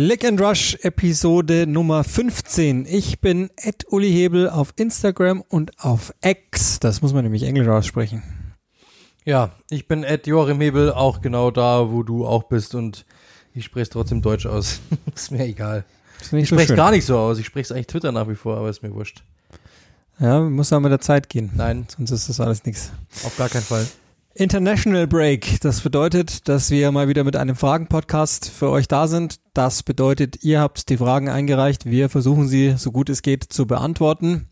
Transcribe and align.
Lick 0.00 0.24
and 0.24 0.40
Rush 0.40 0.76
Episode 0.82 1.66
Nummer 1.66 2.04
15. 2.04 2.86
Ich 2.86 3.18
bin 3.18 3.50
Ed 3.56 3.84
Uli 3.90 4.12
Hebel 4.12 4.48
auf 4.48 4.72
Instagram 4.76 5.40
und 5.40 5.76
auf 5.80 6.14
X. 6.22 6.78
Das 6.78 7.02
muss 7.02 7.12
man 7.12 7.24
nämlich 7.24 7.42
Englisch 7.42 7.66
aussprechen. 7.66 8.22
Ja, 9.24 9.56
ich 9.70 9.88
bin 9.88 10.04
Ed 10.04 10.28
Joachim 10.28 10.60
Hebel, 10.60 10.92
auch 10.92 11.20
genau 11.20 11.50
da, 11.50 11.90
wo 11.90 12.04
du 12.04 12.24
auch 12.24 12.44
bist 12.44 12.76
und 12.76 13.06
ich 13.54 13.64
spreche 13.64 13.82
es 13.82 13.88
trotzdem 13.88 14.22
Deutsch 14.22 14.46
aus. 14.46 14.78
ist 15.16 15.32
mir 15.32 15.44
egal. 15.44 15.84
Ist 16.20 16.32
ich 16.32 16.48
so 16.48 16.54
spreche 16.54 16.74
es 16.74 16.76
gar 16.76 16.92
nicht 16.92 17.04
so 17.04 17.18
aus. 17.18 17.40
Ich 17.40 17.46
spreche 17.46 17.64
es 17.64 17.72
eigentlich 17.72 17.88
Twitter 17.88 18.12
nach 18.12 18.28
wie 18.28 18.36
vor, 18.36 18.56
aber 18.56 18.70
ist 18.70 18.84
mir 18.84 18.94
wurscht. 18.94 19.24
Ja, 20.20 20.42
muss 20.42 20.72
auch 20.72 20.78
mit 20.78 20.92
der 20.92 21.00
Zeit 21.00 21.28
gehen. 21.28 21.50
Nein. 21.56 21.88
Sonst 21.88 22.12
ist 22.12 22.28
das 22.28 22.38
alles 22.38 22.64
nichts. 22.64 22.92
Auf 23.24 23.36
gar 23.36 23.48
keinen 23.48 23.62
Fall. 23.62 23.88
International 24.38 25.08
Break. 25.08 25.60
Das 25.62 25.80
bedeutet, 25.80 26.48
dass 26.48 26.70
wir 26.70 26.92
mal 26.92 27.08
wieder 27.08 27.24
mit 27.24 27.34
einem 27.34 27.56
Fragen-Podcast 27.56 28.48
für 28.48 28.70
euch 28.70 28.86
da 28.86 29.08
sind. 29.08 29.40
Das 29.52 29.82
bedeutet, 29.82 30.44
ihr 30.44 30.60
habt 30.60 30.88
die 30.90 30.96
Fragen 30.96 31.28
eingereicht. 31.28 31.86
Wir 31.86 32.08
versuchen 32.08 32.46
sie, 32.46 32.74
so 32.76 32.92
gut 32.92 33.10
es 33.10 33.22
geht, 33.22 33.42
zu 33.42 33.66
beantworten. 33.66 34.46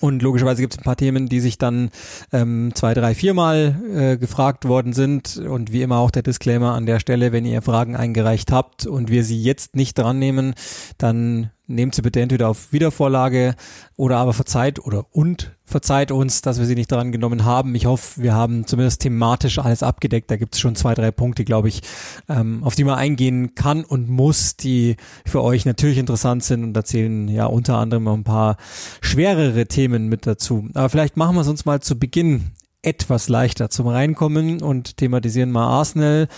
Und 0.00 0.20
logischerweise 0.20 0.62
gibt 0.62 0.74
es 0.74 0.80
ein 0.80 0.84
paar 0.84 0.96
Themen, 0.96 1.28
die 1.28 1.38
sich 1.38 1.58
dann 1.58 1.90
ähm, 2.32 2.72
zwei, 2.74 2.92
drei, 2.92 3.14
viermal 3.14 3.80
äh, 3.94 4.16
gefragt 4.16 4.66
worden 4.66 4.92
sind. 4.92 5.36
Und 5.36 5.72
wie 5.72 5.82
immer 5.82 5.98
auch 5.98 6.10
der 6.10 6.22
Disclaimer 6.22 6.74
an 6.74 6.84
der 6.84 6.98
Stelle, 6.98 7.30
wenn 7.30 7.46
ihr 7.46 7.62
Fragen 7.62 7.94
eingereicht 7.94 8.50
habt 8.50 8.84
und 8.84 9.10
wir 9.10 9.22
sie 9.22 9.40
jetzt 9.40 9.76
nicht 9.76 9.96
dran 9.96 10.18
nehmen, 10.18 10.54
dann 10.98 11.52
nehmt 11.68 11.94
sie 11.94 12.02
bitte 12.02 12.20
entweder 12.20 12.48
auf 12.48 12.72
Wiedervorlage 12.72 13.54
oder 13.96 14.16
aber 14.16 14.32
verzeiht 14.32 14.78
oder 14.84 15.06
und 15.12 15.56
verzeiht 15.64 16.10
uns, 16.10 16.40
dass 16.40 16.58
wir 16.58 16.66
sie 16.66 16.74
nicht 16.74 16.90
dran 16.90 17.12
genommen 17.12 17.44
haben. 17.44 17.74
Ich 17.74 17.86
hoffe, 17.86 18.22
wir 18.22 18.34
haben 18.34 18.66
zumindest 18.66 19.02
thematisch 19.02 19.58
alles 19.58 19.82
abgedeckt. 19.82 20.30
Da 20.30 20.36
gibt 20.36 20.54
es 20.54 20.60
schon 20.60 20.74
zwei, 20.74 20.94
drei 20.94 21.10
Punkte, 21.10 21.44
glaube 21.44 21.68
ich, 21.68 21.82
ähm, 22.28 22.64
auf 22.64 22.74
die 22.74 22.84
man 22.84 22.98
eingehen 22.98 23.54
kann 23.54 23.84
und 23.84 24.08
muss, 24.08 24.56
die 24.56 24.96
für 25.26 25.42
euch 25.42 25.66
natürlich 25.66 25.98
interessant 25.98 26.42
sind 26.42 26.64
und 26.64 26.76
erzählen 26.76 27.28
ja 27.28 27.44
unter 27.46 27.76
anderem 27.76 28.04
noch 28.04 28.14
ein 28.14 28.24
paar 28.24 28.56
schwerere 29.02 29.66
Themen 29.66 30.08
mit 30.08 30.26
dazu. 30.26 30.68
Aber 30.74 30.88
vielleicht 30.88 31.18
machen 31.18 31.36
wir 31.36 31.42
es 31.42 31.48
uns 31.48 31.66
mal 31.66 31.80
zu 31.80 31.98
Beginn 31.98 32.52
etwas 32.82 33.28
leichter 33.28 33.68
zum 33.68 33.88
Reinkommen 33.88 34.62
und 34.62 34.96
thematisieren 34.96 35.50
mal 35.50 35.66
Arsenal. 35.66 36.28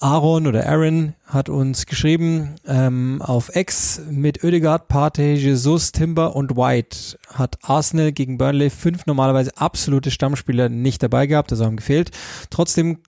Aaron 0.00 0.46
oder 0.46 0.66
Aaron 0.66 1.14
hat 1.26 1.48
uns 1.48 1.86
geschrieben 1.86 2.56
ähm, 2.66 3.20
auf 3.22 3.54
X 3.54 4.00
mit 4.10 4.44
Oedegaard, 4.44 4.88
Partey, 4.88 5.34
Jesus, 5.34 5.92
Timber 5.92 6.36
und 6.36 6.56
White 6.56 7.18
hat 7.32 7.58
Arsenal 7.62 8.12
gegen 8.12 8.38
Burnley 8.38 8.70
fünf 8.70 9.06
normalerweise 9.06 9.52
absolute 9.56 10.10
Stammspieler 10.10 10.68
nicht 10.68 11.02
dabei 11.02 11.26
gehabt, 11.26 11.52
also 11.52 11.64
haben 11.64 11.76
gefehlt. 11.76 12.10
Trotzdem 12.50 12.98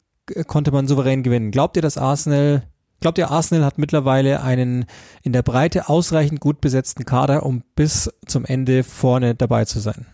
konnte 0.46 0.72
man 0.72 0.88
souverän 0.88 1.22
gewinnen. 1.22 1.50
Glaubt 1.50 1.76
ihr, 1.76 1.82
dass 1.82 1.98
Arsenal 1.98 2.62
Glaubt 3.00 3.18
ihr, 3.18 3.30
Arsenal 3.30 3.64
hat 3.64 3.76
mittlerweile 3.76 4.42
einen 4.42 4.86
in 5.22 5.34
der 5.34 5.42
Breite 5.42 5.88
ausreichend 5.88 6.40
gut 6.40 6.62
besetzten 6.62 7.04
Kader, 7.04 7.44
um 7.44 7.62
bis 7.74 8.10
zum 8.26 8.46
Ende 8.46 8.84
vorne 8.84 9.34
dabei 9.34 9.66
zu 9.66 9.80
sein? 9.80 10.06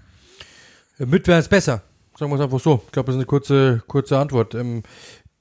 Mit 0.98 1.28
wäre 1.28 1.38
es 1.38 1.48
besser. 1.48 1.82
Sagen 2.18 2.30
wir 2.30 2.36
es 2.36 2.42
einfach 2.42 2.60
so. 2.60 2.82
Ich 2.86 2.92
glaube, 2.92 3.06
das 3.06 3.14
ist 3.14 3.20
eine 3.20 3.26
kurze, 3.26 3.82
kurze 3.86 4.18
Antwort. 4.18 4.54
Ähm, 4.54 4.82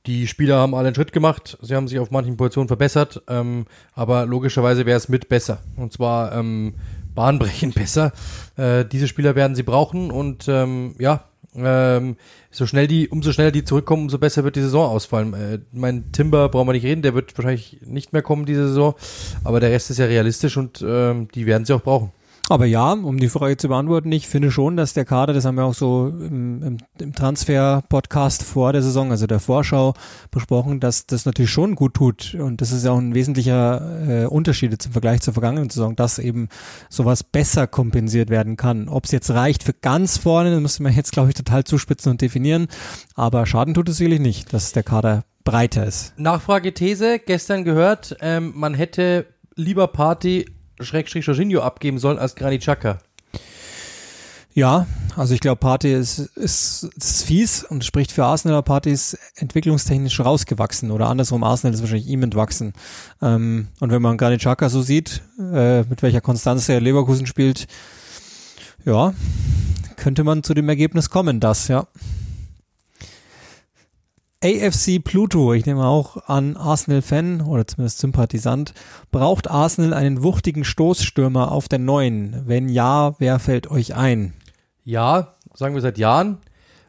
die 0.05 0.27
Spieler 0.27 0.57
haben 0.57 0.73
alle 0.73 0.87
einen 0.87 0.95
Schritt 0.95 1.11
gemacht, 1.11 1.57
sie 1.61 1.75
haben 1.75 1.87
sich 1.87 1.99
auf 1.99 2.11
manchen 2.11 2.37
Positionen 2.37 2.67
verbessert, 2.67 3.21
ähm, 3.27 3.65
aber 3.93 4.25
logischerweise 4.25 4.85
wäre 4.85 4.97
es 4.97 5.09
mit 5.09 5.29
besser. 5.29 5.59
Und 5.75 5.93
zwar 5.93 6.33
ähm, 6.33 6.73
bahnbrechend 7.13 7.75
besser. 7.75 8.11
Äh, 8.57 8.85
diese 8.85 9.07
Spieler 9.07 9.35
werden 9.35 9.55
sie 9.55 9.63
brauchen 9.63 10.09
und 10.11 10.47
ähm, 10.47 10.95
ja, 10.99 11.25
ähm, 11.55 12.15
so 12.49 12.65
schnell 12.65 12.87
die, 12.87 13.09
umso 13.09 13.31
schneller 13.31 13.51
die 13.51 13.63
zurückkommen, 13.63 14.03
umso 14.03 14.17
besser 14.17 14.43
wird 14.43 14.55
die 14.55 14.61
Saison 14.61 14.89
ausfallen. 14.89 15.33
Äh, 15.33 15.59
mein 15.71 16.11
Timber 16.11 16.49
brauchen 16.49 16.67
wir 16.67 16.73
nicht 16.73 16.85
reden, 16.85 17.01
der 17.01 17.13
wird 17.13 17.37
wahrscheinlich 17.37 17.79
nicht 17.85 18.13
mehr 18.13 18.21
kommen 18.21 18.45
diese 18.45 18.69
Saison, 18.69 18.95
aber 19.43 19.59
der 19.59 19.71
Rest 19.71 19.91
ist 19.91 19.97
ja 19.97 20.05
realistisch 20.05 20.57
und 20.57 20.83
ähm, 20.85 21.27
die 21.33 21.45
werden 21.45 21.65
sie 21.65 21.73
auch 21.73 21.83
brauchen. 21.83 22.11
Aber 22.51 22.65
ja, 22.65 22.91
um 22.91 23.17
die 23.17 23.29
Frage 23.29 23.55
zu 23.55 23.69
beantworten, 23.69 24.11
ich 24.11 24.27
finde 24.27 24.51
schon, 24.51 24.75
dass 24.75 24.91
der 24.91 25.05
Kader, 25.05 25.31
das 25.31 25.45
haben 25.45 25.55
wir 25.55 25.63
auch 25.63 25.73
so 25.73 26.09
im, 26.09 26.77
im, 26.99 27.13
Transfer-Podcast 27.15 28.43
vor 28.43 28.73
der 28.73 28.81
Saison, 28.81 29.09
also 29.09 29.25
der 29.25 29.39
Vorschau 29.39 29.93
besprochen, 30.31 30.81
dass 30.81 31.05
das 31.05 31.25
natürlich 31.25 31.49
schon 31.49 31.75
gut 31.75 31.93
tut. 31.93 32.35
Und 32.35 32.59
das 32.59 32.73
ist 32.73 32.83
ja 32.83 32.91
auch 32.91 32.97
ein 32.97 33.15
wesentlicher 33.15 34.23
äh, 34.23 34.25
Unterschied 34.25 34.81
zum 34.81 34.91
Vergleich 34.91 35.21
zur 35.21 35.33
vergangenen 35.33 35.69
Saison, 35.69 35.95
dass 35.95 36.19
eben 36.19 36.49
sowas 36.89 37.23
besser 37.23 37.67
kompensiert 37.67 38.29
werden 38.29 38.57
kann. 38.57 38.89
Ob 38.89 39.05
es 39.05 39.11
jetzt 39.11 39.31
reicht 39.31 39.63
für 39.63 39.73
ganz 39.73 40.17
vorne, 40.17 40.51
das 40.51 40.59
müsste 40.59 40.83
man 40.83 40.93
jetzt, 40.93 41.13
glaube 41.13 41.29
ich, 41.29 41.35
total 41.35 41.63
zuspitzen 41.63 42.11
und 42.11 42.19
definieren. 42.19 42.67
Aber 43.15 43.45
Schaden 43.45 43.73
tut 43.73 43.87
es 43.87 43.95
sicherlich 43.95 44.19
nicht, 44.19 44.51
dass 44.51 44.73
der 44.73 44.83
Kader 44.83 45.23
breiter 45.45 45.85
ist. 45.85 46.19
Nachfrage-These, 46.19 47.19
gestern 47.19 47.63
gehört, 47.63 48.17
ähm, 48.19 48.51
man 48.57 48.73
hätte 48.73 49.25
lieber 49.55 49.87
Party 49.87 50.47
Schrägstrich 50.83 51.25
Jorginho 51.25 51.61
abgeben 51.61 51.99
sollen 51.99 52.19
als 52.19 52.35
Granit 52.35 52.61
Xhaka. 52.61 52.99
Ja, 54.53 54.85
also 55.15 55.33
ich 55.33 55.39
glaube, 55.39 55.59
Party 55.59 55.93
ist, 55.93 56.19
ist, 56.35 56.89
ist 56.97 57.23
fies 57.23 57.63
und 57.63 57.85
spricht 57.85 58.11
für 58.11 58.25
Arsenal. 58.25 58.61
Party 58.63 58.91
ist 58.91 59.17
entwicklungstechnisch 59.35 60.19
rausgewachsen 60.19 60.91
oder 60.91 61.07
andersrum, 61.07 61.43
Arsenal 61.43 61.73
ist 61.73 61.81
wahrscheinlich 61.81 62.07
ihm 62.07 62.23
entwachsen. 62.23 62.73
Ähm, 63.21 63.67
und 63.79 63.91
wenn 63.91 64.01
man 64.01 64.17
Granit 64.17 64.41
Xhaka 64.41 64.67
so 64.67 64.81
sieht, 64.81 65.21
äh, 65.39 65.83
mit 65.83 66.01
welcher 66.01 66.19
Konstanz 66.19 66.67
er 66.67 66.81
Leverkusen 66.81 67.27
spielt, 67.27 67.67
ja, 68.83 69.13
könnte 69.95 70.23
man 70.25 70.43
zu 70.43 70.53
dem 70.53 70.67
Ergebnis 70.67 71.09
kommen, 71.09 71.39
das, 71.39 71.69
ja. 71.69 71.87
AFC 74.43 74.97
Pluto, 75.03 75.53
ich 75.53 75.67
nehme 75.67 75.85
auch 75.85 76.17
an 76.27 76.57
Arsenal-Fan 76.57 77.41
oder 77.41 77.67
zumindest 77.67 77.99
Sympathisant, 77.99 78.73
braucht 79.11 79.47
Arsenal 79.47 79.93
einen 79.93 80.23
wuchtigen 80.23 80.63
Stoßstürmer 80.63 81.51
auf 81.51 81.69
der 81.69 81.77
neuen? 81.77 82.41
Wenn 82.47 82.67
ja, 82.67 83.13
wer 83.19 83.37
fällt 83.37 83.69
euch 83.69 83.93
ein? 83.93 84.33
Ja, 84.83 85.35
sagen 85.53 85.75
wir 85.75 85.81
seit 85.81 85.99
Jahren. 85.99 86.39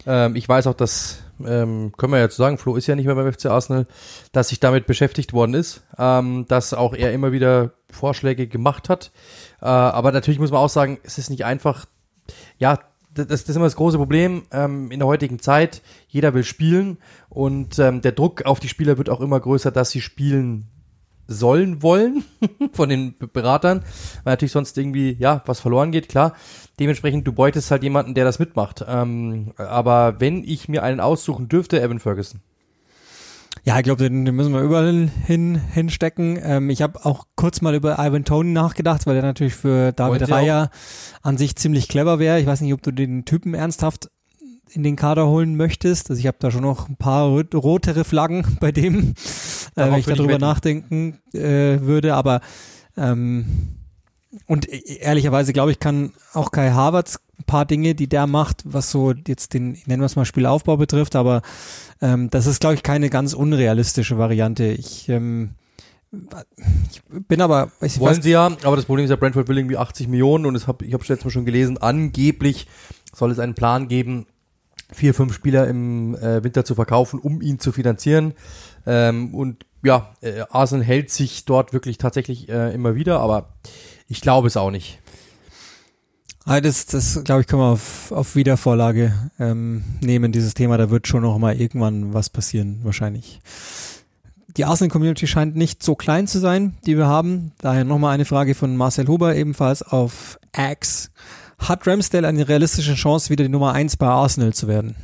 Ähm, 0.06 0.34
ich 0.34 0.48
weiß 0.48 0.66
auch, 0.66 0.72
dass, 0.72 1.18
ähm, 1.44 1.92
können 1.98 2.14
wir 2.14 2.20
ja 2.20 2.30
zu 2.30 2.38
sagen, 2.38 2.56
Flo 2.56 2.74
ist 2.74 2.86
ja 2.86 2.96
nicht 2.96 3.04
mehr 3.04 3.16
beim 3.16 3.30
FC 3.30 3.46
Arsenal, 3.46 3.86
dass 4.32 4.48
sich 4.48 4.58
damit 4.58 4.86
beschäftigt 4.86 5.34
worden 5.34 5.52
ist, 5.52 5.82
ähm, 5.98 6.46
dass 6.48 6.72
auch 6.72 6.94
er 6.94 7.12
immer 7.12 7.32
wieder 7.32 7.72
Vorschläge 7.90 8.46
gemacht 8.46 8.88
hat. 8.88 9.12
Äh, 9.60 9.66
aber 9.66 10.10
natürlich 10.12 10.40
muss 10.40 10.52
man 10.52 10.60
auch 10.60 10.70
sagen, 10.70 11.00
es 11.02 11.18
ist 11.18 11.28
nicht 11.28 11.44
einfach, 11.44 11.84
ja, 12.56 12.78
das, 13.14 13.26
das 13.26 13.42
ist 13.42 13.56
immer 13.56 13.66
das 13.66 13.76
große 13.76 13.98
Problem 13.98 14.42
ähm, 14.50 14.90
in 14.90 14.98
der 14.98 15.08
heutigen 15.08 15.38
Zeit. 15.38 15.82
Jeder 16.08 16.34
will 16.34 16.44
spielen 16.44 16.98
und 17.28 17.78
ähm, 17.78 18.00
der 18.00 18.12
Druck 18.12 18.44
auf 18.44 18.60
die 18.60 18.68
Spieler 18.68 18.98
wird 18.98 19.10
auch 19.10 19.20
immer 19.20 19.40
größer, 19.40 19.70
dass 19.70 19.90
sie 19.90 20.00
spielen 20.00 20.68
sollen 21.28 21.82
wollen 21.82 22.24
von 22.72 22.88
den 22.88 23.14
Beratern, 23.18 23.84
weil 24.24 24.32
natürlich 24.32 24.52
sonst 24.52 24.76
irgendwie 24.76 25.16
ja 25.18 25.42
was 25.46 25.60
verloren 25.60 25.92
geht, 25.92 26.08
klar. 26.08 26.34
Dementsprechend 26.78 27.26
du 27.26 27.32
beutest 27.32 27.70
halt 27.70 27.82
jemanden, 27.82 28.14
der 28.14 28.24
das 28.24 28.38
mitmacht. 28.38 28.84
Ähm, 28.86 29.52
aber 29.56 30.20
wenn 30.20 30.42
ich 30.44 30.68
mir 30.68 30.82
einen 30.82 31.00
aussuchen 31.00 31.48
dürfte, 31.48 31.80
Evan 31.80 32.00
Ferguson. 32.00 32.40
Ja, 33.64 33.78
ich 33.78 33.84
glaube, 33.84 34.02
den, 34.02 34.24
den 34.24 34.34
müssen 34.34 34.52
wir 34.52 34.60
überall 34.60 35.08
hin, 35.24 35.60
hinstecken. 35.72 36.38
Ähm, 36.42 36.68
ich 36.68 36.82
habe 36.82 37.04
auch 37.04 37.26
kurz 37.36 37.60
mal 37.60 37.74
über 37.76 37.96
Ivan 37.98 38.24
Tony 38.24 38.50
nachgedacht, 38.50 39.06
weil 39.06 39.14
der 39.14 39.22
natürlich 39.22 39.54
für 39.54 39.92
David 39.92 40.28
Reier 40.28 40.70
an 41.22 41.38
sich 41.38 41.54
ziemlich 41.54 41.86
clever 41.86 42.18
wäre. 42.18 42.40
Ich 42.40 42.46
weiß 42.46 42.60
nicht, 42.60 42.72
ob 42.72 42.82
du 42.82 42.90
den 42.90 43.24
Typen 43.24 43.54
ernsthaft 43.54 44.10
in 44.74 44.82
den 44.82 44.96
Kader 44.96 45.28
holen 45.28 45.56
möchtest. 45.56 46.10
Also 46.10 46.18
ich 46.18 46.26
habe 46.26 46.38
da 46.40 46.50
schon 46.50 46.62
noch 46.62 46.88
ein 46.88 46.96
paar 46.96 47.28
rotere 47.28 48.02
Flaggen 48.02 48.44
bei 48.60 48.72
dem, 48.72 49.14
äh, 49.76 49.90
wenn 49.90 49.94
ich 49.94 50.06
darüber 50.06 50.38
nachdenken 50.38 51.20
äh, 51.32 51.80
würde. 51.80 52.14
Aber 52.14 52.40
ähm, 52.96 53.46
und 54.46 54.68
e-, 54.68 54.98
ehrlicherweise 55.00 55.52
glaube 55.52 55.70
ich, 55.70 55.78
kann 55.78 56.12
auch 56.32 56.50
Kai 56.50 56.70
Havertz 56.70 57.20
ein 57.42 57.44
paar 57.44 57.66
Dinge, 57.66 57.94
die 57.94 58.08
der 58.08 58.26
macht, 58.26 58.62
was 58.64 58.90
so 58.90 59.12
jetzt 59.26 59.54
den, 59.54 59.78
nennen 59.86 60.00
wir 60.00 60.06
es 60.06 60.16
mal 60.16 60.24
Spielaufbau 60.24 60.76
betrifft, 60.76 61.16
aber 61.16 61.42
ähm, 62.00 62.30
das 62.30 62.46
ist, 62.46 62.60
glaube 62.60 62.74
ich, 62.74 62.82
keine 62.82 63.10
ganz 63.10 63.34
unrealistische 63.34 64.18
Variante. 64.18 64.64
Ich, 64.64 65.08
ähm, 65.08 65.50
ich 66.90 67.02
bin 67.26 67.40
aber. 67.40 67.72
Ich 67.80 67.98
Wollen 67.98 68.16
weiß, 68.16 68.24
sie 68.24 68.30
ja, 68.30 68.46
aber 68.64 68.76
das 68.76 68.84
Problem 68.84 69.04
ist 69.04 69.10
ja, 69.10 69.16
Brentford 69.16 69.48
will 69.48 69.58
irgendwie 69.58 69.76
80 69.76 70.08
Millionen 70.08 70.46
und 70.46 70.66
hab, 70.66 70.82
ich 70.82 70.92
habe 70.92 71.04
jetzt 71.04 71.24
mal 71.24 71.30
schon 71.30 71.44
gelesen, 71.44 71.78
angeblich 71.78 72.66
soll 73.14 73.30
es 73.30 73.38
einen 73.38 73.54
Plan 73.54 73.88
geben, 73.88 74.26
vier, 74.92 75.14
fünf 75.14 75.34
Spieler 75.34 75.66
im 75.68 76.14
äh, 76.16 76.44
Winter 76.44 76.64
zu 76.64 76.74
verkaufen, 76.74 77.18
um 77.18 77.40
ihn 77.40 77.58
zu 77.58 77.72
finanzieren. 77.72 78.34
Ähm, 78.86 79.34
und 79.34 79.64
ja, 79.82 80.14
äh, 80.20 80.44
Arsenal 80.50 80.84
hält 80.84 81.10
sich 81.10 81.44
dort 81.44 81.72
wirklich 81.72 81.98
tatsächlich 81.98 82.48
äh, 82.48 82.72
immer 82.74 82.94
wieder, 82.94 83.20
aber 83.20 83.54
ich 84.06 84.20
glaube 84.20 84.48
es 84.48 84.56
auch 84.56 84.70
nicht. 84.70 85.00
Ah, 86.44 86.60
das, 86.60 86.86
das 86.86 87.22
glaube 87.22 87.42
ich, 87.42 87.46
können 87.46 87.62
wir 87.62 87.66
auf, 87.66 88.10
auf 88.10 88.34
Wiedervorlage 88.34 89.14
ähm, 89.38 89.84
nehmen, 90.00 90.32
dieses 90.32 90.54
Thema. 90.54 90.76
Da 90.76 90.90
wird 90.90 91.06
schon 91.06 91.22
noch 91.22 91.38
mal 91.38 91.60
irgendwann 91.60 92.14
was 92.14 92.30
passieren, 92.30 92.80
wahrscheinlich. 92.82 93.40
Die 94.56 94.64
Arsenal-Community 94.64 95.26
scheint 95.26 95.56
nicht 95.56 95.82
so 95.82 95.94
klein 95.94 96.26
zu 96.26 96.38
sein, 96.40 96.76
die 96.84 96.96
wir 96.96 97.06
haben. 97.06 97.52
Daher 97.58 97.84
nochmal 97.84 98.12
eine 98.12 98.24
Frage 98.24 98.54
von 98.54 98.76
Marcel 98.76 99.06
Huber, 99.06 99.36
ebenfalls 99.36 99.82
auf 99.82 100.38
X. 100.56 101.10
Hat 101.58 101.86
Ramsdale 101.86 102.26
eine 102.26 102.48
realistische 102.48 102.94
Chance, 102.94 103.30
wieder 103.30 103.44
die 103.44 103.50
Nummer 103.50 103.72
eins 103.72 103.96
bei 103.96 104.08
Arsenal 104.08 104.52
zu 104.52 104.66
werden? 104.66 104.96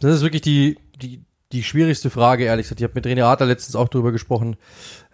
Das 0.00 0.16
ist 0.16 0.22
wirklich 0.22 0.42
die, 0.42 0.78
die, 1.00 1.24
die 1.52 1.62
schwierigste 1.62 2.10
Frage, 2.10 2.44
ehrlich 2.44 2.66
gesagt. 2.66 2.80
Ich 2.80 2.84
habe 2.84 2.94
mit 2.94 3.06
René 3.06 3.24
Adler 3.24 3.46
letztens 3.46 3.76
auch 3.76 3.88
drüber 3.88 4.12
gesprochen, 4.12 4.56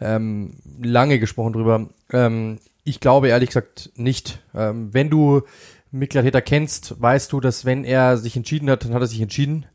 ähm, 0.01 0.57
lange 0.83 1.21
gesprochen 1.21 1.53
drüber. 1.53 1.89
Ähm, 2.13 2.59
ich 2.85 3.01
glaube 3.01 3.29
ehrlich 3.29 3.49
gesagt 3.49 3.91
nicht. 3.97 4.43
Ähm, 4.55 4.93
wenn 4.93 5.11
du 5.11 5.43
Mikkel 5.91 6.19
Arteta 6.19 6.41
kennst, 6.41 7.01
weißt 7.01 7.33
du, 7.33 7.41
dass 7.41 7.65
wenn 7.65 7.85
er 7.85 8.17
sich 8.17 8.37
entschieden 8.37 8.71
hat, 8.71 8.85
dann 8.85 8.95
hat 8.95 9.03
er 9.03 9.07
sich 9.07 9.21
entschieden. 9.21 9.67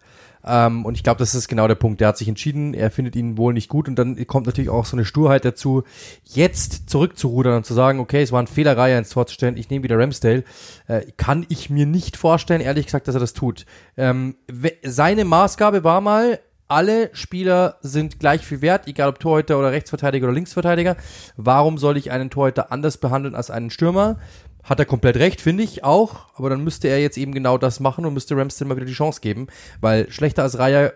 Ähm, 0.45 0.85
und 0.85 0.95
ich 0.95 1.03
glaube, 1.03 1.17
das 1.17 1.33
ist 1.33 1.47
genau 1.47 1.67
der 1.67 1.75
Punkt. 1.75 2.01
Der 2.01 2.09
hat 2.09 2.17
sich 2.17 2.27
entschieden, 2.27 2.73
er 2.73 2.91
findet 2.91 3.15
ihn 3.15 3.37
wohl 3.37 3.53
nicht 3.53 3.67
gut 3.67 3.87
und 3.87 3.95
dann 3.95 4.27
kommt 4.27 4.45
natürlich 4.45 4.69
auch 4.69 4.85
so 4.85 4.95
eine 4.95 5.05
Sturheit 5.05 5.43
dazu, 5.43 5.83
jetzt 6.23 6.89
zurückzurudern 6.89 7.57
und 7.57 7.65
zu 7.65 7.73
sagen, 7.73 7.99
okay, 7.99 8.21
es 8.21 8.31
war 8.31 8.41
ein 8.41 8.47
Fehler, 8.47 8.77
Reihe 8.77 8.97
ins 8.97 9.09
Tor 9.09 9.25
zu 9.25 9.33
stellen, 9.33 9.57
ich 9.57 9.69
nehme 9.69 9.83
wieder 9.83 9.97
Ramsdale. 9.97 10.43
Äh, 10.87 11.01
kann 11.17 11.45
ich 11.49 11.69
mir 11.69 11.85
nicht 11.85 12.15
vorstellen, 12.15 12.61
ehrlich 12.61 12.85
gesagt, 12.85 13.07
dass 13.07 13.15
er 13.15 13.21
das 13.21 13.33
tut. 13.33 13.65
Ähm, 13.97 14.35
seine 14.83 15.25
Maßgabe 15.25 15.83
war 15.83 16.01
mal, 16.01 16.39
alle 16.67 17.09
Spieler 17.13 17.77
sind 17.81 18.19
gleich 18.19 18.45
viel 18.45 18.61
wert, 18.61 18.87
egal 18.87 19.09
ob 19.09 19.19
Torhüter 19.19 19.59
oder 19.59 19.71
Rechtsverteidiger 19.71 20.25
oder 20.25 20.33
Linksverteidiger. 20.33 20.97
Warum 21.37 21.77
soll 21.77 21.97
ich 21.97 22.11
einen 22.11 22.29
Torhüter 22.29 22.71
anders 22.71 22.97
behandeln 22.97 23.35
als 23.35 23.51
einen 23.51 23.69
Stürmer? 23.69 24.17
Hat 24.63 24.79
er 24.79 24.85
komplett 24.85 25.17
recht, 25.17 25.41
finde 25.41 25.63
ich 25.63 25.83
auch. 25.83 26.27
Aber 26.35 26.49
dann 26.49 26.63
müsste 26.63 26.87
er 26.87 26.99
jetzt 26.99 27.17
eben 27.17 27.33
genau 27.33 27.57
das 27.57 27.79
machen 27.79 28.05
und 28.05 28.13
müsste 28.13 28.35
Ramsdale 28.35 28.67
mal 28.67 28.75
wieder 28.75 28.87
die 28.87 28.93
Chance 28.93 29.21
geben. 29.21 29.47
Weil 29.79 30.11
schlechter 30.11 30.41
als 30.41 30.57
Raya 30.57 30.91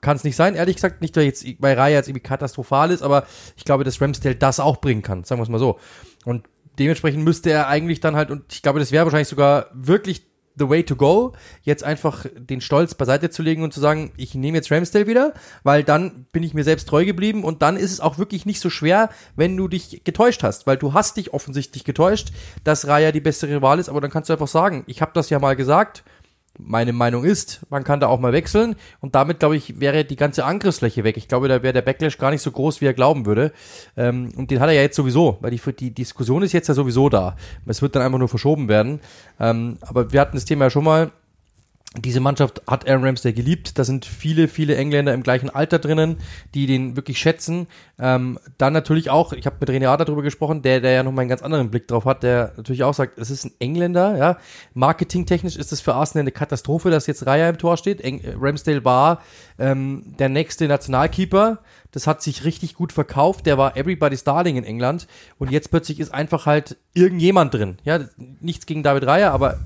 kann 0.00 0.16
es 0.16 0.24
nicht 0.24 0.36
sein, 0.36 0.56
ehrlich 0.56 0.76
gesagt. 0.76 1.00
Nicht, 1.00 1.16
weil 1.16 1.24
jetzt 1.24 1.46
bei 1.60 1.74
Raya 1.74 1.96
jetzt 1.96 2.08
irgendwie 2.08 2.22
katastrophal 2.22 2.90
ist, 2.90 3.02
aber 3.02 3.24
ich 3.56 3.64
glaube, 3.64 3.84
dass 3.84 4.00
Ramsdale 4.00 4.34
das 4.34 4.58
auch 4.58 4.78
bringen 4.78 5.02
kann. 5.02 5.22
Sagen 5.22 5.38
wir 5.40 5.44
es 5.44 5.48
mal 5.48 5.58
so. 5.58 5.78
Und 6.24 6.48
dementsprechend 6.80 7.22
müsste 7.22 7.50
er 7.50 7.68
eigentlich 7.68 8.00
dann 8.00 8.16
halt, 8.16 8.30
und 8.30 8.52
ich 8.52 8.62
glaube, 8.62 8.80
das 8.80 8.90
wäre 8.90 9.04
wahrscheinlich 9.04 9.28
sogar 9.28 9.66
wirklich 9.72 10.26
the 10.58 10.68
way 10.68 10.82
to 10.82 10.96
go, 10.96 11.32
jetzt 11.62 11.84
einfach 11.84 12.26
den 12.36 12.60
Stolz 12.60 12.94
beiseite 12.94 13.30
zu 13.30 13.42
legen 13.42 13.62
und 13.62 13.72
zu 13.72 13.80
sagen, 13.80 14.12
ich 14.16 14.34
nehme 14.34 14.58
jetzt 14.58 14.70
Ramsdale 14.70 15.06
wieder, 15.06 15.34
weil 15.62 15.84
dann 15.84 16.26
bin 16.32 16.42
ich 16.42 16.54
mir 16.54 16.64
selbst 16.64 16.88
treu 16.88 17.04
geblieben 17.04 17.44
und 17.44 17.62
dann 17.62 17.76
ist 17.76 17.92
es 17.92 18.00
auch 18.00 18.18
wirklich 18.18 18.46
nicht 18.46 18.60
so 18.60 18.70
schwer, 18.70 19.10
wenn 19.36 19.56
du 19.56 19.68
dich 19.68 20.02
getäuscht 20.04 20.42
hast, 20.42 20.66
weil 20.66 20.76
du 20.76 20.92
hast 20.92 21.16
dich 21.16 21.32
offensichtlich 21.32 21.84
getäuscht, 21.84 22.32
dass 22.64 22.86
Raya 22.86 23.12
die 23.12 23.20
bessere 23.20 23.62
Wahl 23.62 23.78
ist, 23.78 23.88
aber 23.88 24.00
dann 24.00 24.10
kannst 24.10 24.28
du 24.28 24.32
einfach 24.32 24.48
sagen, 24.48 24.84
ich 24.86 25.00
habe 25.00 25.12
das 25.14 25.30
ja 25.30 25.38
mal 25.38 25.56
gesagt, 25.56 26.04
meine 26.58 26.92
Meinung 26.92 27.24
ist, 27.24 27.60
man 27.70 27.84
kann 27.84 28.00
da 28.00 28.08
auch 28.08 28.20
mal 28.20 28.32
wechseln 28.32 28.76
und 29.00 29.14
damit, 29.14 29.38
glaube 29.38 29.56
ich, 29.56 29.80
wäre 29.80 30.04
die 30.04 30.16
ganze 30.16 30.44
Angriffsfläche 30.44 31.04
weg. 31.04 31.16
Ich 31.16 31.28
glaube, 31.28 31.48
da 31.48 31.62
wäre 31.62 31.72
der 31.72 31.82
Backlash 31.82 32.18
gar 32.18 32.30
nicht 32.30 32.42
so 32.42 32.50
groß, 32.50 32.80
wie 32.80 32.86
er 32.86 32.94
glauben 32.94 33.26
würde. 33.26 33.52
Ähm, 33.96 34.32
und 34.36 34.50
den 34.50 34.60
hat 34.60 34.68
er 34.68 34.74
ja 34.74 34.82
jetzt 34.82 34.96
sowieso, 34.96 35.38
weil 35.40 35.50
die, 35.50 35.60
die 35.72 35.94
Diskussion 35.94 36.42
ist 36.42 36.52
jetzt 36.52 36.68
ja 36.68 36.74
sowieso 36.74 37.08
da. 37.08 37.36
Es 37.66 37.80
wird 37.80 37.94
dann 37.94 38.02
einfach 38.02 38.18
nur 38.18 38.28
verschoben 38.28 38.68
werden. 38.68 39.00
Ähm, 39.40 39.78
aber 39.80 40.12
wir 40.12 40.20
hatten 40.20 40.36
das 40.36 40.44
Thema 40.44 40.66
ja 40.66 40.70
schon 40.70 40.84
mal, 40.84 41.12
diese 41.96 42.20
Mannschaft 42.20 42.60
hat 42.66 42.86
Aaron 42.86 43.02
Ramsdale 43.02 43.32
geliebt. 43.32 43.78
Da 43.78 43.84
sind 43.84 44.04
viele, 44.04 44.48
viele 44.48 44.76
Engländer 44.76 45.14
im 45.14 45.22
gleichen 45.22 45.48
Alter 45.48 45.78
drinnen, 45.78 46.18
die 46.54 46.66
den 46.66 46.96
wirklich 46.96 47.18
schätzen. 47.18 47.66
Ähm, 47.98 48.38
dann 48.58 48.74
natürlich 48.74 49.08
auch, 49.08 49.32
ich 49.32 49.46
habe 49.46 49.56
mit 49.58 49.70
René 49.70 49.88
Adler 49.88 50.04
darüber 50.04 50.22
gesprochen, 50.22 50.60
der, 50.60 50.80
der 50.80 50.92
ja 50.92 51.02
nochmal 51.02 51.22
einen 51.22 51.30
ganz 51.30 51.42
anderen 51.42 51.70
Blick 51.70 51.88
drauf 51.88 52.04
hat, 52.04 52.22
der 52.22 52.52
natürlich 52.58 52.84
auch 52.84 52.92
sagt, 52.92 53.18
es 53.18 53.30
ist 53.30 53.46
ein 53.46 53.52
Engländer, 53.58 54.18
ja. 54.18 54.36
Marketingtechnisch 54.74 55.56
ist 55.56 55.72
es 55.72 55.80
für 55.80 55.94
Arsenal 55.94 56.24
eine 56.24 56.32
Katastrophe, 56.32 56.90
dass 56.90 57.06
jetzt 57.06 57.26
Raya 57.26 57.48
im 57.48 57.56
Tor 57.56 57.78
steht. 57.78 58.02
Eng 58.02 58.22
Ramsdale 58.38 58.84
war 58.84 59.22
ähm, 59.58 60.14
der 60.18 60.28
nächste 60.28 60.68
Nationalkeeper. 60.68 61.60
Das 61.90 62.06
hat 62.06 62.22
sich 62.22 62.44
richtig 62.44 62.74
gut 62.74 62.92
verkauft. 62.92 63.46
Der 63.46 63.56
war 63.56 63.78
Everybody's 63.78 64.24
Darling 64.24 64.56
in 64.56 64.64
England. 64.64 65.08
Und 65.38 65.50
jetzt 65.50 65.70
plötzlich 65.70 66.00
ist 66.00 66.12
einfach 66.12 66.44
halt 66.44 66.76
irgendjemand 66.92 67.54
drin. 67.54 67.78
Ja, 67.82 68.00
nichts 68.40 68.66
gegen 68.66 68.82
David 68.82 69.06
Raya, 69.06 69.32
aber 69.32 69.58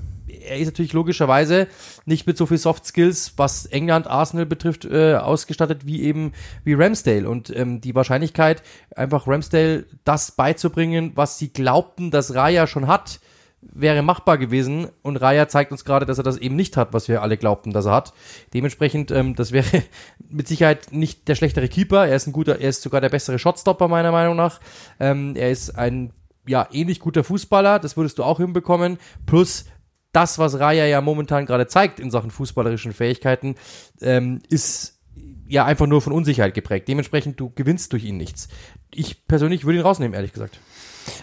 er 0.47 0.57
ist 0.57 0.67
natürlich 0.67 0.93
logischerweise 0.93 1.67
nicht 2.05 2.27
mit 2.27 2.37
so 2.37 2.45
viel 2.45 2.57
Soft 2.57 2.85
Skills, 2.85 3.33
was 3.37 3.65
England, 3.65 4.07
Arsenal 4.07 4.45
betrifft, 4.45 4.85
äh, 4.85 5.15
ausgestattet 5.15 5.85
wie 5.85 6.03
eben 6.03 6.33
wie 6.63 6.73
Ramsdale. 6.73 7.29
Und 7.29 7.55
ähm, 7.55 7.81
die 7.81 7.95
Wahrscheinlichkeit, 7.95 8.63
einfach 8.95 9.27
Ramsdale 9.27 9.85
das 10.03 10.31
beizubringen, 10.31 11.11
was 11.15 11.37
sie 11.37 11.49
glaubten, 11.49 12.11
dass 12.11 12.35
Raya 12.35 12.67
schon 12.67 12.87
hat, 12.87 13.19
wäre 13.61 14.01
machbar 14.01 14.37
gewesen. 14.37 14.87
Und 15.01 15.17
Raya 15.17 15.47
zeigt 15.47 15.71
uns 15.71 15.85
gerade, 15.85 16.05
dass 16.05 16.17
er 16.17 16.23
das 16.23 16.37
eben 16.37 16.55
nicht 16.55 16.77
hat, 16.77 16.93
was 16.93 17.07
wir 17.07 17.21
alle 17.21 17.37
glaubten, 17.37 17.71
dass 17.71 17.85
er 17.85 17.93
hat. 17.93 18.13
Dementsprechend, 18.53 19.11
ähm, 19.11 19.35
das 19.35 19.51
wäre 19.51 19.83
mit 20.29 20.47
Sicherheit 20.47 20.91
nicht 20.91 21.27
der 21.27 21.35
schlechtere 21.35 21.67
Keeper. 21.67 22.07
Er 22.07 22.15
ist 22.15 22.27
ein 22.27 22.33
guter, 22.33 22.59
er 22.59 22.69
ist 22.69 22.81
sogar 22.81 23.01
der 23.01 23.09
bessere 23.09 23.39
Shotstopper 23.39 23.87
meiner 23.87 24.11
Meinung 24.11 24.35
nach. 24.35 24.59
Ähm, 24.99 25.35
er 25.35 25.51
ist 25.51 25.77
ein 25.77 26.11
ja, 26.45 26.67
ähnlich 26.71 26.99
guter 26.99 27.23
Fußballer, 27.23 27.79
das 27.79 27.95
würdest 27.95 28.17
du 28.17 28.23
auch 28.23 28.37
hinbekommen. 28.37 28.97
Plus 29.25 29.65
das, 30.13 30.39
was 30.39 30.59
Raya 30.59 30.85
ja 30.85 31.01
momentan 31.01 31.45
gerade 31.45 31.67
zeigt 31.67 31.99
in 31.99 32.11
Sachen 32.11 32.31
fußballerischen 32.31 32.93
Fähigkeiten, 32.93 33.55
ähm, 34.01 34.41
ist 34.49 34.99
ja 35.47 35.65
einfach 35.65 35.87
nur 35.87 36.01
von 36.01 36.13
Unsicherheit 36.13 36.53
geprägt. 36.53 36.87
Dementsprechend, 36.87 37.39
du 37.39 37.51
gewinnst 37.53 37.91
durch 37.93 38.05
ihn 38.05 38.17
nichts. 38.17 38.47
Ich 38.93 39.27
persönlich 39.27 39.65
würde 39.65 39.79
ihn 39.79 39.85
rausnehmen, 39.85 40.13
ehrlich 40.13 40.33
gesagt. 40.33 40.59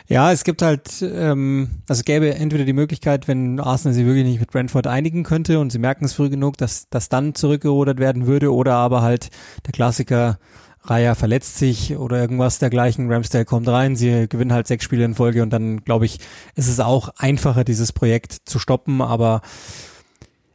Ja, 0.09 0.31
es 0.31 0.45
gibt 0.45 0.63
halt, 0.63 1.03
ähm, 1.03 1.71
also 1.89 2.03
gäbe 2.03 2.35
entweder 2.35 2.65
die 2.65 2.73
Möglichkeit, 2.73 3.29
wenn 3.29 3.61
Arsenal 3.61 3.95
sie 3.95 4.05
wirklich 4.05 4.25
nicht 4.25 4.41
mit 4.41 4.51
Brentford 4.51 4.87
einigen 4.87 5.23
könnte 5.23 5.59
und 5.59 5.71
sie 5.71 5.79
merken 5.79 6.05
es 6.05 6.13
früh 6.13 6.29
genug, 6.29 6.59
dass 6.59 6.89
das 6.91 7.09
dann 7.09 7.35
zurückgerudert 7.35 7.99
werden 7.99 8.27
würde, 8.27 8.53
oder 8.53 8.75
aber 8.75 9.03
halt 9.03 9.31
der 9.67 9.73
Klassiker, 9.73 10.39
Raya 10.83 11.15
verletzt 11.15 11.59
sich 11.59 11.97
oder 11.97 12.19
irgendwas 12.19 12.59
dergleichen, 12.59 13.13
Ramsdale 13.13 13.45
kommt 13.45 13.69
rein, 13.69 13.97
sie 13.97 14.29
gewinnen 14.29 14.53
halt 14.53 14.67
sechs 14.67 14.85
Spiele 14.85 15.05
in 15.05 15.15
Folge 15.15 15.43
und 15.43 15.51
dann, 15.51 15.85
glaube 15.85 16.07
ich, 16.07 16.21
ist 16.55 16.69
es 16.69 16.81
auch 16.81 17.11
einfacher, 17.19 17.65
dieses 17.65 17.93
Projekt 17.93 18.39
zu 18.47 18.59
stoppen, 18.59 19.03
aber 19.03 19.43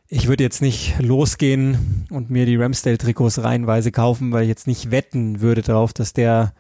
ich 0.07 0.27
würde 0.27 0.44
jetzt 0.44 0.62
nicht 0.62 1.00
losgehen 1.00 2.07
und 2.10 2.30
mir 2.30 2.45
die 2.45 2.56
Ramsdale-Trikots 2.56 3.44
reihenweise 3.44 3.92
kaufen, 3.92 4.31
weil 4.31 4.44
ich 4.44 4.50
jetzt 4.50 4.68
nicht 4.68 4.92
wetten 4.92 5.42
würde 5.42 5.62
darauf, 5.62 5.94
dass 5.94 6.13
der 6.13 6.54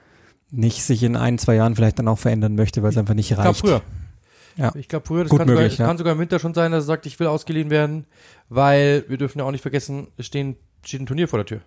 nicht 0.51 0.83
sich 0.83 1.03
in 1.03 1.15
ein, 1.15 1.37
zwei 1.37 1.55
Jahren 1.55 1.75
vielleicht 1.75 1.99
dann 1.99 2.07
auch 2.07 2.19
verändern 2.19 2.55
möchte, 2.55 2.83
weil 2.83 2.91
es 2.91 2.97
einfach 2.97 3.13
nicht 3.13 3.37
reicht. 3.37 3.57
Ich 3.57 3.63
glaube 3.63 3.81
früher. 3.81 4.63
Ja. 4.63 4.73
Ich 4.75 4.87
glaube 4.87 5.05
früher, 5.05 5.23
das 5.23 5.29
Gut 5.29 5.39
kann, 5.39 5.47
möglich, 5.47 5.73
sogar, 5.73 5.85
ja. 5.85 5.89
kann 5.89 5.97
sogar 5.97 6.13
im 6.13 6.19
Winter 6.19 6.39
schon 6.39 6.53
sein, 6.53 6.71
dass 6.71 6.85
er 6.85 6.87
sagt, 6.87 7.05
ich 7.05 7.19
will 7.19 7.27
ausgeliehen 7.27 7.69
werden, 7.69 8.05
weil 8.47 9.03
wir 9.07 9.17
dürfen 9.17 9.39
ja 9.39 9.45
auch 9.45 9.51
nicht 9.51 9.61
vergessen, 9.61 10.07
es 10.17 10.27
stehen, 10.27 10.55
steht 10.83 11.01
ein 11.01 11.05
Turnier 11.05 11.27
vor 11.27 11.39
der 11.39 11.45
Tür. 11.45 11.61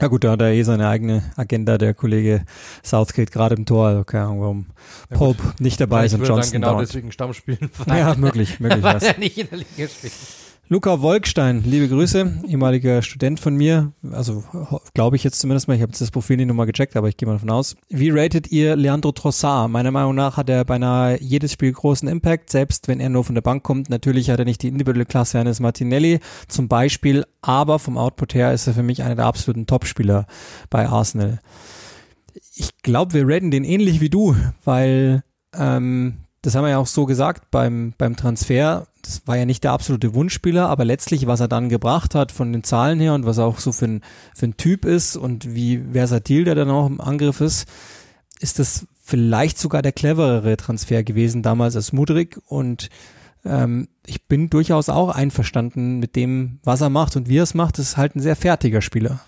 Ja 0.00 0.06
gut, 0.06 0.24
da 0.24 0.32
hat 0.32 0.40
er 0.40 0.48
eh 0.48 0.62
seine 0.62 0.88
eigene 0.88 1.22
Agenda, 1.36 1.76
der 1.76 1.92
Kollege 1.92 2.44
Southgate 2.82 3.30
gerade 3.30 3.54
im 3.54 3.66
Tor, 3.66 3.88
also 3.88 4.04
keine 4.04 4.24
Ahnung, 4.24 4.40
warum 4.40 4.66
ja, 5.10 5.16
Pope 5.16 5.42
nicht 5.58 5.80
dabei 5.80 6.06
ist 6.06 6.14
und 6.14 6.26
Johnson 6.26 6.52
genau 6.52 6.70
dauert. 6.70 6.88
deswegen 6.88 7.12
Stamm 7.12 7.34
spielen. 7.34 7.70
Ja, 7.86 8.14
möglich, 8.14 8.60
möglich 8.60 8.82
was. 8.82 9.02
ja 9.02 9.18
nicht 9.18 9.36
in 9.36 9.48
der 9.48 9.58
Liga 9.58 9.88
spielen. 9.88 10.12
Luca 10.72 11.02
Wolkstein, 11.02 11.64
liebe 11.64 11.88
Grüße, 11.88 12.44
ehemaliger 12.46 13.02
Student 13.02 13.40
von 13.40 13.56
mir, 13.56 13.92
also 14.12 14.44
glaube 14.94 15.16
ich 15.16 15.24
jetzt 15.24 15.40
zumindest 15.40 15.66
mal, 15.66 15.74
ich 15.74 15.82
habe 15.82 15.90
jetzt 15.90 16.00
das 16.00 16.12
Profil 16.12 16.36
nicht 16.36 16.46
nochmal 16.46 16.66
gecheckt, 16.66 16.94
aber 16.94 17.08
ich 17.08 17.16
gehe 17.16 17.26
mal 17.26 17.32
davon 17.32 17.50
aus. 17.50 17.74
Wie 17.88 18.10
ratet 18.10 18.52
ihr 18.52 18.76
Leandro 18.76 19.10
Trossard? 19.10 19.68
Meiner 19.68 19.90
Meinung 19.90 20.14
nach 20.14 20.36
hat 20.36 20.48
er 20.48 20.64
beinahe 20.64 21.20
jedes 21.20 21.54
Spiel 21.54 21.72
großen 21.72 22.08
Impact, 22.08 22.50
selbst 22.50 22.86
wenn 22.86 23.00
er 23.00 23.08
nur 23.08 23.24
von 23.24 23.34
der 23.34 23.42
Bank 23.42 23.64
kommt. 23.64 23.90
Natürlich 23.90 24.30
hat 24.30 24.38
er 24.38 24.44
nicht 24.44 24.62
die 24.62 24.68
individuelle 24.68 25.06
Klasse 25.06 25.40
eines 25.40 25.58
Martinelli 25.58 26.20
zum 26.46 26.68
Beispiel, 26.68 27.26
aber 27.42 27.80
vom 27.80 27.98
Output 27.98 28.34
her 28.34 28.54
ist 28.54 28.68
er 28.68 28.74
für 28.74 28.84
mich 28.84 29.02
einer 29.02 29.16
der 29.16 29.26
absoluten 29.26 29.66
Topspieler 29.66 30.28
bei 30.70 30.88
Arsenal. 30.88 31.40
Ich 32.54 32.80
glaube, 32.84 33.14
wir 33.14 33.26
raten 33.26 33.50
den 33.50 33.64
ähnlich 33.64 34.00
wie 34.00 34.08
du, 34.08 34.36
weil 34.64 35.24
ähm, 35.52 36.18
das 36.42 36.54
haben 36.54 36.64
wir 36.64 36.70
ja 36.70 36.78
auch 36.78 36.86
so 36.86 37.06
gesagt 37.06 37.50
beim, 37.50 37.92
beim 37.98 38.16
Transfer. 38.16 38.86
Das 39.02 39.22
war 39.26 39.36
ja 39.36 39.44
nicht 39.44 39.64
der 39.64 39.72
absolute 39.72 40.14
Wunschspieler, 40.14 40.68
aber 40.68 40.84
letztlich, 40.84 41.26
was 41.26 41.40
er 41.40 41.48
dann 41.48 41.68
gebracht 41.68 42.14
hat 42.14 42.32
von 42.32 42.52
den 42.52 42.64
Zahlen 42.64 43.00
her 43.00 43.14
und 43.14 43.26
was 43.26 43.38
er 43.38 43.44
auch 43.44 43.58
so 43.58 43.72
für 43.72 43.86
ein, 43.86 44.02
für 44.34 44.46
ein 44.46 44.56
Typ 44.56 44.84
ist 44.84 45.16
und 45.16 45.54
wie 45.54 45.82
versatil 45.92 46.44
der 46.44 46.54
dann 46.54 46.70
auch 46.70 46.86
im 46.86 47.00
Angriff 47.00 47.40
ist, 47.40 47.68
ist 48.40 48.58
das 48.58 48.86
vielleicht 49.02 49.58
sogar 49.58 49.82
der 49.82 49.92
cleverere 49.92 50.56
Transfer 50.56 51.02
gewesen 51.02 51.42
damals 51.42 51.76
als 51.76 51.92
Mudrik 51.92 52.40
und 52.46 52.88
ähm, 53.44 53.88
ich 54.06 54.26
bin 54.26 54.50
durchaus 54.50 54.88
auch 54.88 55.08
einverstanden 55.08 55.98
mit 55.98 56.16
dem, 56.16 56.58
was 56.62 56.80
er 56.80 56.90
macht 56.90 57.16
und 57.16 57.28
wie 57.28 57.38
er 57.38 57.44
es 57.44 57.54
macht. 57.54 57.78
Das 57.78 57.86
ist 57.86 57.96
halt 57.96 58.16
ein 58.16 58.20
sehr 58.20 58.36
fertiger 58.36 58.82
Spieler. 58.82 59.20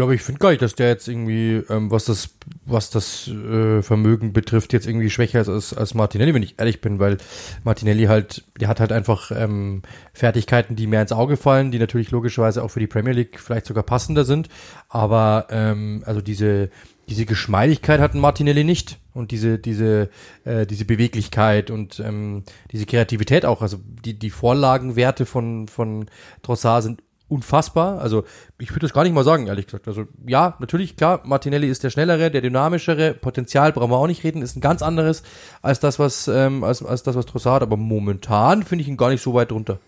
Ja, 0.00 0.04
aber 0.04 0.14
ich 0.14 0.22
finde 0.22 0.38
gar 0.38 0.48
nicht, 0.48 0.62
dass 0.62 0.74
der 0.74 0.88
jetzt 0.88 1.08
irgendwie, 1.08 1.62
ähm, 1.68 1.90
was 1.90 2.06
das, 2.06 2.30
was 2.64 2.88
das 2.88 3.28
äh, 3.28 3.82
Vermögen 3.82 4.32
betrifft, 4.32 4.72
jetzt 4.72 4.86
irgendwie 4.86 5.10
schwächer 5.10 5.42
ist 5.42 5.50
als, 5.50 5.74
als 5.74 5.92
Martinelli, 5.92 6.32
wenn 6.32 6.42
ich 6.42 6.58
ehrlich 6.58 6.80
bin, 6.80 6.98
weil 6.98 7.18
Martinelli 7.64 8.04
halt, 8.04 8.44
der 8.58 8.68
hat 8.68 8.80
halt 8.80 8.92
einfach 8.92 9.30
ähm, 9.30 9.82
Fertigkeiten, 10.14 10.74
die 10.74 10.86
mehr 10.86 11.02
ins 11.02 11.12
Auge 11.12 11.36
fallen, 11.36 11.70
die 11.70 11.78
natürlich 11.78 12.12
logischerweise 12.12 12.62
auch 12.62 12.70
für 12.70 12.80
die 12.80 12.86
Premier 12.86 13.12
League 13.12 13.38
vielleicht 13.38 13.66
sogar 13.66 13.82
passender 13.82 14.24
sind. 14.24 14.48
Aber 14.88 15.48
ähm, 15.50 16.02
also 16.06 16.22
diese, 16.22 16.70
diese 17.10 17.26
Geschmeidigkeit 17.26 18.00
hat 18.00 18.14
Martinelli 18.14 18.64
nicht 18.64 18.98
und 19.12 19.32
diese 19.32 19.58
diese 19.58 20.08
äh, 20.44 20.64
diese 20.64 20.86
Beweglichkeit 20.86 21.70
und 21.70 22.00
ähm, 22.00 22.44
diese 22.72 22.86
Kreativität 22.86 23.44
auch 23.44 23.60
also 23.60 23.78
die 23.84 24.18
die 24.18 24.30
Vorlagenwerte 24.30 25.26
von 25.26 25.66
von 25.66 26.06
Trossard 26.42 26.84
sind 26.84 27.02
unfassbar. 27.30 28.00
Also 28.00 28.24
ich 28.58 28.70
würde 28.70 28.80
das 28.80 28.92
gar 28.92 29.04
nicht 29.04 29.12
mal 29.12 29.24
sagen, 29.24 29.46
ehrlich 29.46 29.66
gesagt. 29.66 29.88
Also 29.88 30.04
ja, 30.26 30.56
natürlich, 30.58 30.96
klar, 30.96 31.20
Martinelli 31.24 31.68
ist 31.68 31.84
der 31.84 31.90
schnellere, 31.90 32.30
der 32.30 32.40
dynamischere. 32.40 33.14
Potenzial 33.14 33.72
brauchen 33.72 33.90
wir 33.90 33.96
auch 33.96 34.06
nicht 34.06 34.24
reden, 34.24 34.42
ist 34.42 34.56
ein 34.56 34.60
ganz 34.60 34.82
anderes 34.82 35.22
als 35.62 35.80
das, 35.80 35.98
was 35.98 36.28
ähm, 36.28 36.64
als, 36.64 36.84
als 36.84 37.02
das, 37.02 37.16
was 37.16 37.26
Trossard. 37.26 37.62
Aber 37.62 37.76
momentan 37.76 38.62
finde 38.62 38.82
ich 38.82 38.88
ihn 38.88 38.96
gar 38.96 39.10
nicht 39.10 39.22
so 39.22 39.34
weit 39.34 39.50
drunter. 39.50 39.78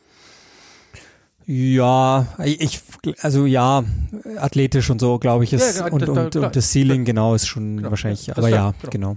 Ja, 1.45 2.27
ich, 2.45 2.81
also 3.21 3.47
ja, 3.47 3.83
athletisch 4.37 4.89
und 4.91 5.01
so, 5.01 5.19
glaube 5.19 5.43
ich, 5.43 5.53
ist, 5.53 5.81
ja, 5.81 5.87
und, 5.89 6.03
da, 6.03 6.13
und, 6.13 6.37
und, 6.37 6.57
das 6.57 6.71
Ceiling, 6.71 7.05
genau, 7.05 7.35
ist 7.35 7.49
schon 7.49 7.79
genau. 7.79 7.91
wahrscheinlich, 7.91 8.31
aber 8.37 8.49
ja, 8.49 8.75
genau. 8.91 9.17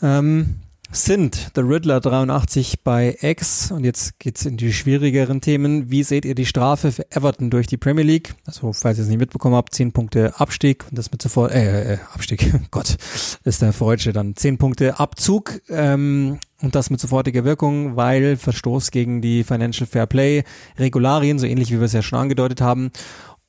genau. 0.00 0.18
Ähm, 0.18 0.56
sind 0.94 1.50
The 1.56 1.60
Riddler 1.60 2.00
83 2.00 2.82
bei 2.84 3.16
X 3.20 3.72
und 3.72 3.84
jetzt 3.84 4.18
geht's 4.20 4.46
in 4.46 4.56
die 4.56 4.72
schwierigeren 4.72 5.40
Themen. 5.40 5.90
Wie 5.90 6.04
seht 6.04 6.24
ihr 6.24 6.36
die 6.36 6.46
Strafe 6.46 6.92
für 6.92 7.10
Everton 7.10 7.50
durch 7.50 7.66
die 7.66 7.76
Premier 7.76 8.04
League? 8.04 8.34
Also, 8.46 8.72
falls 8.72 8.98
ihr 8.98 9.02
es 9.02 9.08
nicht 9.08 9.18
mitbekommen 9.18 9.56
habt, 9.56 9.74
10 9.74 9.92
Punkte 9.92 10.38
Abstieg 10.38 10.84
und 10.88 10.96
das 10.96 11.10
mit 11.10 11.20
sofort, 11.20 11.52
äh, 11.52 11.94
äh 11.94 11.98
Abstieg, 12.12 12.52
Gott, 12.70 12.96
ist 13.42 13.60
der 13.60 13.72
Freudsche 13.72 14.12
dann 14.12 14.36
10 14.36 14.58
Punkte 14.58 15.00
Abzug 15.00 15.60
ähm, 15.68 16.38
und 16.62 16.74
das 16.76 16.90
mit 16.90 17.00
sofortiger 17.00 17.44
Wirkung, 17.44 17.96
weil 17.96 18.36
Verstoß 18.36 18.92
gegen 18.92 19.20
die 19.20 19.42
Financial 19.42 19.86
Fair 19.86 20.06
Play 20.06 20.44
Regularien, 20.78 21.40
so 21.40 21.46
ähnlich 21.46 21.70
wie 21.70 21.78
wir 21.78 21.86
es 21.86 21.92
ja 21.92 22.02
schon 22.02 22.20
angedeutet 22.20 22.60
haben. 22.60 22.92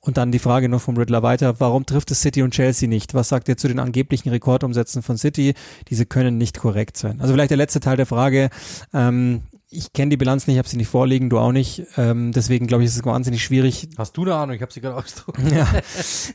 Und 0.05 0.17
dann 0.17 0.31
die 0.31 0.39
Frage 0.39 0.69
noch 0.69 0.81
vom 0.81 0.97
Riddler 0.97 1.23
weiter, 1.23 1.59
warum 1.59 1.85
trifft 1.87 2.11
es 2.11 2.21
City 2.21 2.43
und 2.43 2.53
Chelsea 2.53 2.87
nicht? 2.87 3.15
Was 3.15 3.29
sagt 3.29 3.49
ihr 3.49 3.57
zu 3.57 3.67
den 3.67 3.79
angeblichen 3.79 4.29
Rekordumsätzen 4.29 5.01
von 5.01 5.17
City? 5.17 5.55
Diese 5.89 6.05
können 6.05 6.37
nicht 6.37 6.59
korrekt 6.59 6.95
sein. 6.95 7.19
Also 7.21 7.33
vielleicht 7.33 7.49
der 7.49 7.57
letzte 7.57 7.79
Teil 7.79 7.97
der 7.97 8.05
Frage. 8.05 8.51
Ähm, 8.93 9.41
ich 9.69 9.93
kenne 9.93 10.09
die 10.09 10.17
Bilanz 10.17 10.47
nicht, 10.47 10.57
habe 10.57 10.67
sie 10.67 10.77
nicht 10.77 10.87
vorliegen, 10.87 11.29
du 11.29 11.39
auch 11.39 11.51
nicht. 11.51 11.83
Ähm, 11.97 12.31
deswegen 12.31 12.67
glaube 12.67 12.83
ich, 12.83 12.89
ist 12.89 12.97
es 12.97 13.05
wahnsinnig 13.05 13.43
schwierig. 13.43 13.89
Hast 13.97 14.15
du 14.15 14.21
eine 14.21 14.35
Ahnung? 14.35 14.55
Ich 14.55 14.61
habe 14.61 14.71
sie 14.71 14.81
gerade 14.81 14.95
ausgedruckt. 14.95 15.39
ja, 15.51 15.67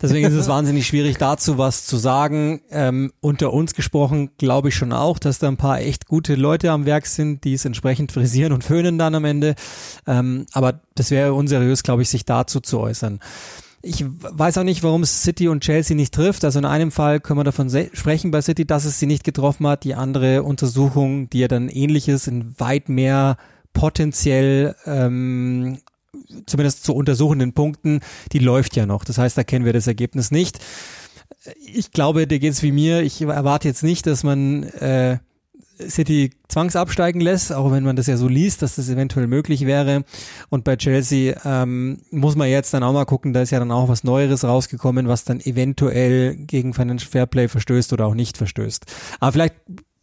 deswegen 0.02 0.26
ist 0.26 0.34
es 0.34 0.48
wahnsinnig 0.48 0.86
schwierig, 0.86 1.16
dazu 1.18 1.58
was 1.58 1.86
zu 1.86 1.96
sagen. 1.96 2.60
Ähm, 2.70 3.12
unter 3.20 3.52
uns 3.52 3.74
gesprochen 3.74 4.30
glaube 4.36 4.68
ich 4.68 4.74
schon 4.74 4.92
auch, 4.92 5.18
dass 5.18 5.38
da 5.38 5.48
ein 5.48 5.56
paar 5.56 5.80
echt 5.80 6.06
gute 6.06 6.34
Leute 6.34 6.70
am 6.70 6.86
Werk 6.86 7.06
sind, 7.06 7.44
die 7.44 7.54
es 7.54 7.64
entsprechend 7.64 8.12
frisieren 8.12 8.52
und 8.52 8.64
föhnen 8.64 8.98
dann 8.98 9.14
am 9.14 9.24
Ende. 9.24 9.54
Ähm, 10.06 10.46
aber 10.52 10.80
das 10.94 11.10
wäre 11.10 11.32
unseriös, 11.34 11.82
glaube 11.82 12.02
ich, 12.02 12.08
sich 12.08 12.24
dazu 12.24 12.60
zu 12.60 12.80
äußern. 12.80 13.20
Ich 13.82 14.04
weiß 14.06 14.58
auch 14.58 14.64
nicht, 14.64 14.82
warum 14.82 15.02
es 15.02 15.22
City 15.22 15.48
und 15.48 15.62
Chelsea 15.62 15.96
nicht 15.96 16.12
trifft. 16.12 16.44
Also 16.44 16.58
in 16.58 16.66
einem 16.66 16.90
Fall 16.90 17.18
können 17.18 17.38
wir 17.38 17.44
davon 17.44 17.70
sprechen 17.92 18.30
bei 18.30 18.42
City, 18.42 18.66
dass 18.66 18.84
es 18.84 18.98
sie 18.98 19.06
nicht 19.06 19.24
getroffen 19.24 19.66
hat. 19.66 19.84
Die 19.84 19.94
andere 19.94 20.42
Untersuchung, 20.42 21.30
die 21.30 21.38
ja 21.40 21.48
dann 21.48 21.68
ähnlich 21.68 22.08
ist, 22.08 22.26
in 22.26 22.58
weit 22.58 22.90
mehr 22.90 23.38
potenziell 23.72 24.74
ähm, 24.84 25.78
zumindest 26.46 26.84
zu 26.84 26.94
untersuchenden 26.94 27.54
Punkten, 27.54 28.00
die 28.32 28.38
läuft 28.38 28.76
ja 28.76 28.84
noch. 28.84 29.04
Das 29.04 29.16
heißt, 29.16 29.38
da 29.38 29.44
kennen 29.44 29.64
wir 29.64 29.72
das 29.72 29.86
Ergebnis 29.86 30.30
nicht. 30.30 30.58
Ich 31.64 31.92
glaube, 31.92 32.26
dir 32.26 32.38
geht's 32.38 32.62
wie 32.62 32.72
mir. 32.72 33.00
Ich 33.00 33.22
erwarte 33.22 33.68
jetzt 33.68 33.82
nicht, 33.82 34.06
dass 34.06 34.24
man 34.24 34.64
äh, 34.64 35.18
City 35.88 36.30
zwangsabsteigen 36.48 37.20
lässt, 37.20 37.52
auch 37.52 37.70
wenn 37.72 37.84
man 37.84 37.96
das 37.96 38.06
ja 38.06 38.16
so 38.16 38.28
liest, 38.28 38.62
dass 38.62 38.76
das 38.76 38.88
eventuell 38.88 39.26
möglich 39.26 39.66
wäre. 39.66 40.04
Und 40.48 40.64
bei 40.64 40.76
Chelsea 40.76 41.36
ähm, 41.44 42.02
muss 42.10 42.36
man 42.36 42.48
jetzt 42.48 42.74
dann 42.74 42.82
auch 42.82 42.92
mal 42.92 43.04
gucken, 43.04 43.32
da 43.32 43.42
ist 43.42 43.50
ja 43.50 43.58
dann 43.58 43.70
auch 43.70 43.88
was 43.88 44.04
Neueres 44.04 44.44
rausgekommen, 44.44 45.08
was 45.08 45.24
dann 45.24 45.40
eventuell 45.40 46.36
gegen 46.36 46.74
Financial 46.74 47.10
Fairplay 47.10 47.48
verstößt 47.48 47.92
oder 47.92 48.06
auch 48.06 48.14
nicht 48.14 48.36
verstößt. 48.36 48.86
Aber 49.20 49.32
vielleicht 49.32 49.54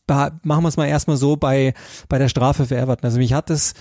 machen 0.08 0.64
wir 0.64 0.70
es 0.70 0.78
mal 0.78 0.88
erstmal 0.88 1.18
so 1.18 1.36
bei, 1.36 1.74
bei 2.08 2.18
der 2.18 2.30
Strafe 2.30 2.66
für 2.66 2.78
Everton. 2.78 3.06
Also 3.06 3.18
mich 3.18 3.34
hat 3.34 3.50
es 3.50 3.74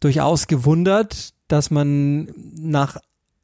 durchaus 0.00 0.46
gewundert, 0.46 1.34
dass 1.48 1.70
man 1.70 2.28
nach 2.56 2.96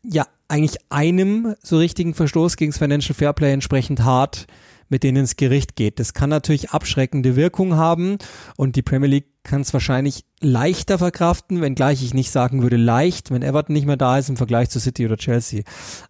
ja 0.03 0.27
eigentlich 0.49 0.79
einem 0.91 1.57
so 1.63 1.79
richtigen 1.79 2.15
Verstoß 2.15 2.57
gegen 2.57 2.71
das 2.73 2.79
Financial 2.79 3.15
Fairplay 3.15 3.53
entsprechend 3.53 4.05
hart 4.05 4.47
mit 4.89 5.03
denen 5.03 5.19
ins 5.19 5.37
Gericht 5.37 5.77
geht. 5.77 5.99
Das 6.01 6.15
kann 6.15 6.31
natürlich 6.31 6.71
abschreckende 6.71 7.37
Wirkung 7.37 7.77
haben 7.77 8.19
und 8.57 8.77
die 8.77 8.83
Premier 8.83 9.09
League 9.09 9.27
kann 9.45 9.61
es 9.61 9.73
wahrscheinlich 9.73 10.25
leichter 10.41 10.99
verkraften, 10.99 11.61
wenngleich 11.61 12.03
ich 12.03 12.15
nicht 12.15 12.31
sagen 12.31 12.63
würde 12.63 12.77
leicht, 12.77 13.31
wenn 13.31 13.43
Everton 13.43 13.75
nicht 13.75 13.87
mehr 13.87 13.99
da 13.99 14.19
ist 14.19 14.31
im 14.31 14.39
Vergleich 14.39 14.71
zu 14.71 14.81
City 14.81 15.05
oder 15.05 15.19
Chelsea. 15.19 15.63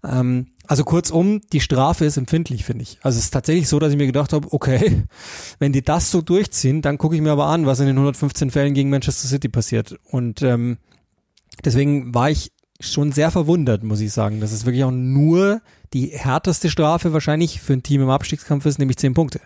Ähm, 0.04 0.52
also 0.66 0.84
kurzum, 0.84 1.40
die 1.52 1.60
Strafe 1.60 2.04
ist 2.04 2.16
empfindlich, 2.16 2.64
finde 2.64 2.84
ich. 2.84 2.98
Also 3.02 3.18
es 3.18 3.24
ist 3.24 3.30
tatsächlich 3.32 3.68
so, 3.68 3.78
dass 3.78 3.92
ich 3.92 3.98
mir 3.98 4.06
gedacht 4.06 4.32
habe, 4.32 4.52
okay, 4.52 5.02
wenn 5.58 5.72
die 5.72 5.82
das 5.82 6.10
so 6.10 6.22
durchziehen, 6.22 6.80
dann 6.80 6.96
gucke 6.96 7.16
ich 7.16 7.22
mir 7.22 7.32
aber 7.32 7.46
an, 7.46 7.66
was 7.66 7.80
in 7.80 7.86
den 7.86 7.96
115 7.96 8.50
Fällen 8.50 8.72
gegen 8.72 8.90
Manchester 8.90 9.28
City 9.28 9.48
passiert. 9.48 9.96
Und 10.04 10.42
ähm, 10.42 10.78
deswegen 11.64 12.14
war 12.14 12.30
ich 12.30 12.52
schon 12.80 13.12
sehr 13.12 13.30
verwundert, 13.30 13.82
muss 13.82 14.00
ich 14.00 14.12
sagen, 14.12 14.40
dass 14.40 14.52
es 14.52 14.64
wirklich 14.64 14.84
auch 14.84 14.90
nur 14.90 15.60
die 15.92 16.08
härteste 16.08 16.70
Strafe 16.70 17.12
wahrscheinlich 17.12 17.60
für 17.60 17.72
ein 17.72 17.82
Team 17.82 18.02
im 18.02 18.10
Abstiegskampf 18.10 18.66
ist, 18.66 18.78
nämlich 18.78 18.96
zehn 18.96 19.14
Punkte. 19.14 19.40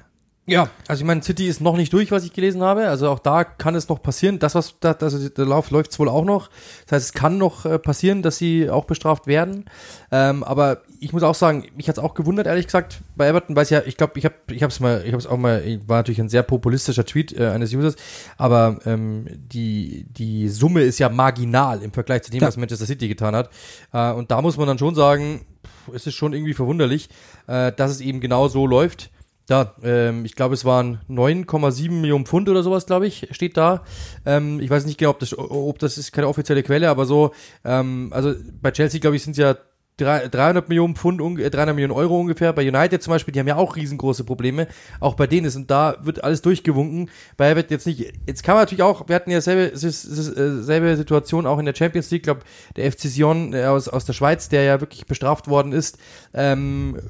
Ja, 0.48 0.70
also 0.86 1.02
ich 1.02 1.06
meine, 1.06 1.22
City 1.22 1.46
ist 1.46 1.60
noch 1.60 1.76
nicht 1.76 1.92
durch, 1.92 2.10
was 2.10 2.24
ich 2.24 2.32
gelesen 2.32 2.62
habe. 2.62 2.88
Also 2.88 3.10
auch 3.10 3.18
da 3.18 3.44
kann 3.44 3.74
es 3.74 3.90
noch 3.90 4.02
passieren. 4.02 4.38
Das, 4.38 4.54
was 4.54 4.76
da, 4.80 4.92
also 4.92 5.28
der 5.28 5.44
Lauf 5.44 5.70
läuft 5.70 5.98
wohl 5.98 6.08
auch 6.08 6.24
noch. 6.24 6.48
Das 6.86 6.92
heißt, 6.92 7.06
es 7.06 7.12
kann 7.12 7.36
noch 7.36 7.66
äh, 7.66 7.78
passieren, 7.78 8.22
dass 8.22 8.38
sie 8.38 8.70
auch 8.70 8.86
bestraft 8.86 9.26
werden. 9.26 9.66
Ähm, 10.10 10.42
aber 10.42 10.80
ich 11.00 11.12
muss 11.12 11.22
auch 11.22 11.34
sagen, 11.34 11.66
mich 11.76 11.86
hat's 11.86 11.98
auch 11.98 12.14
gewundert, 12.14 12.46
ehrlich 12.46 12.64
gesagt, 12.64 13.00
bei 13.14 13.28
Everton, 13.28 13.56
weil 13.56 13.64
es 13.64 13.70
ja, 13.70 13.82
ich 13.84 13.98
glaube, 13.98 14.18
ich 14.18 14.24
habe, 14.24 14.36
ich 14.50 14.62
habe 14.62 14.72
es 14.72 14.80
mal, 14.80 15.02
ich 15.04 15.12
habe 15.12 15.18
es 15.18 15.26
auch 15.26 15.36
mal, 15.36 15.62
war 15.86 15.98
natürlich 15.98 16.20
ein 16.20 16.30
sehr 16.30 16.42
populistischer 16.42 17.04
Tweet 17.04 17.38
äh, 17.38 17.48
eines 17.48 17.74
Users, 17.74 17.96
aber 18.38 18.78
ähm, 18.86 19.26
die 19.28 20.06
die 20.08 20.48
Summe 20.48 20.80
ist 20.80 20.98
ja 20.98 21.10
marginal 21.10 21.82
im 21.82 21.92
Vergleich 21.92 22.22
zu 22.22 22.30
dem, 22.30 22.40
ja. 22.40 22.48
was 22.48 22.56
Manchester 22.56 22.86
City 22.86 23.06
getan 23.06 23.36
hat. 23.36 23.50
Äh, 23.92 24.12
und 24.12 24.30
da 24.30 24.40
muss 24.40 24.56
man 24.56 24.66
dann 24.66 24.78
schon 24.78 24.94
sagen, 24.94 25.44
pff, 25.62 25.94
es 25.94 26.06
ist 26.06 26.14
schon 26.14 26.32
irgendwie 26.32 26.54
verwunderlich, 26.54 27.10
äh, 27.46 27.70
dass 27.72 27.90
es 27.90 28.00
eben 28.00 28.20
genau 28.20 28.48
so 28.48 28.66
läuft. 28.66 29.10
Ja, 29.48 29.74
ähm, 29.82 30.26
ich 30.26 30.34
glaube, 30.34 30.54
es 30.54 30.64
waren 30.64 31.00
9,7 31.08 31.90
Millionen 31.90 32.26
Pfund 32.26 32.48
oder 32.50 32.62
sowas, 32.62 32.84
glaube 32.84 33.06
ich, 33.06 33.28
steht 33.30 33.56
da. 33.56 33.82
Ähm, 34.26 34.60
ich 34.60 34.68
weiß 34.68 34.84
nicht 34.84 34.98
genau, 34.98 35.10
ob 35.10 35.20
das, 35.20 35.36
ob 35.36 35.78
das 35.78 35.96
ist 35.96 36.12
keine 36.12 36.28
offizielle 36.28 36.62
Quelle, 36.62 36.90
aber 36.90 37.06
so, 37.06 37.32
ähm, 37.64 38.08
also 38.12 38.34
bei 38.60 38.70
Chelsea, 38.72 39.00
glaube 39.00 39.16
ich, 39.16 39.22
sind 39.22 39.32
es 39.32 39.38
ja 39.38 39.56
300 39.98 40.68
Millionen 40.68 40.94
Pfund, 40.94 41.18
300 41.20 41.54
äh, 41.54 41.72
Millionen 41.72 41.92
Euro 41.92 42.20
ungefähr. 42.20 42.52
Bei 42.52 42.66
United 42.66 43.02
zum 43.02 43.12
Beispiel, 43.12 43.32
die 43.32 43.40
haben 43.40 43.48
ja 43.48 43.56
auch 43.56 43.74
riesengroße 43.74 44.22
Probleme. 44.22 44.68
Auch 45.00 45.14
bei 45.14 45.26
denen 45.26 45.46
ist, 45.46 45.56
und 45.56 45.70
da 45.70 45.96
wird 46.02 46.22
alles 46.22 46.40
durchgewunken. 46.42 47.10
Bei 47.36 47.56
wird 47.56 47.70
jetzt 47.70 47.86
nicht, 47.86 48.12
jetzt 48.26 48.44
kann 48.44 48.54
man 48.54 48.62
natürlich 48.62 48.84
auch, 48.84 49.08
wir 49.08 49.16
hatten 49.16 49.30
ja 49.30 49.40
selbe, 49.40 49.72
äh, 49.72 50.62
selbe 50.62 50.96
Situation 50.96 51.46
auch 51.46 51.58
in 51.58 51.64
der 51.64 51.74
Champions 51.74 52.10
League, 52.10 52.22
glaube 52.22 52.42
der 52.76 52.92
FC 52.92 53.02
Sion 53.02 53.54
äh, 53.54 53.64
aus, 53.64 53.88
aus 53.88 54.04
der 54.04 54.12
Schweiz, 54.12 54.48
der 54.48 54.62
ja 54.62 54.80
wirklich 54.80 55.06
bestraft 55.06 55.48
worden 55.48 55.72
ist, 55.72 55.98
ähm, 56.32 57.00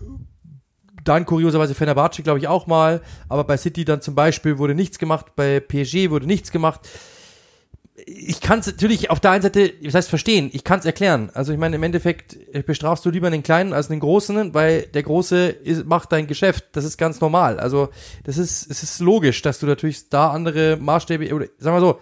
dann 1.09 1.25
kurioserweise 1.27 1.75
Fenerbahce, 1.75 2.23
glaube 2.23 2.39
ich, 2.39 2.49
auch 2.49 2.67
mal. 2.67 3.01
Aber 3.29 3.45
bei 3.45 3.57
City 3.57 3.85
dann 3.85 4.01
zum 4.03 4.15
Beispiel 4.15 4.59
wurde 4.59 4.75
nichts 4.75 4.99
gemacht. 4.99 5.33
Bei 5.37 5.61
PSG 5.61 6.11
wurde 6.11 6.27
nichts 6.27 6.53
gemacht. 6.53 6.81
Ich 8.07 8.41
kann 8.41 8.61
es 8.61 8.67
natürlich 8.67 9.11
auf 9.11 9.19
der 9.19 9.33
einen 9.33 9.43
Seite, 9.43 9.73
das 9.83 9.95
heißt 9.95 10.09
verstehen, 10.09 10.51
ich 10.53 10.63
kann 10.63 10.79
es 10.79 10.85
erklären. 10.85 11.31
Also 11.35 11.53
ich 11.53 11.59
meine, 11.59 11.77
im 11.77 11.83
Endeffekt 11.83 12.37
bestrafst 12.65 13.05
du 13.05 13.11
lieber 13.11 13.29
den 13.29 13.43
Kleinen 13.43 13.73
als 13.73 13.89
den 13.89 13.99
Großen, 13.99 14.55
weil 14.55 14.83
der 14.83 15.03
Große 15.03 15.49
ist, 15.49 15.85
macht 15.85 16.13
dein 16.13 16.29
Geschäft. 16.29 16.67
Das 16.73 16.85
ist 16.85 16.97
ganz 16.97 17.21
normal. 17.21 17.59
Also 17.59 17.89
das 18.23 18.39
ist, 18.39 18.71
es 18.71 18.85
ist 18.85 19.01
logisch, 19.01 19.43
dass 19.43 19.59
du 19.59 19.67
natürlich 19.67 20.09
da 20.11 20.31
andere 20.31 20.77
Maßstäbe, 20.77 21.35
oder 21.35 21.47
sagen 21.59 21.77
wir 21.77 21.81
so, 21.81 21.99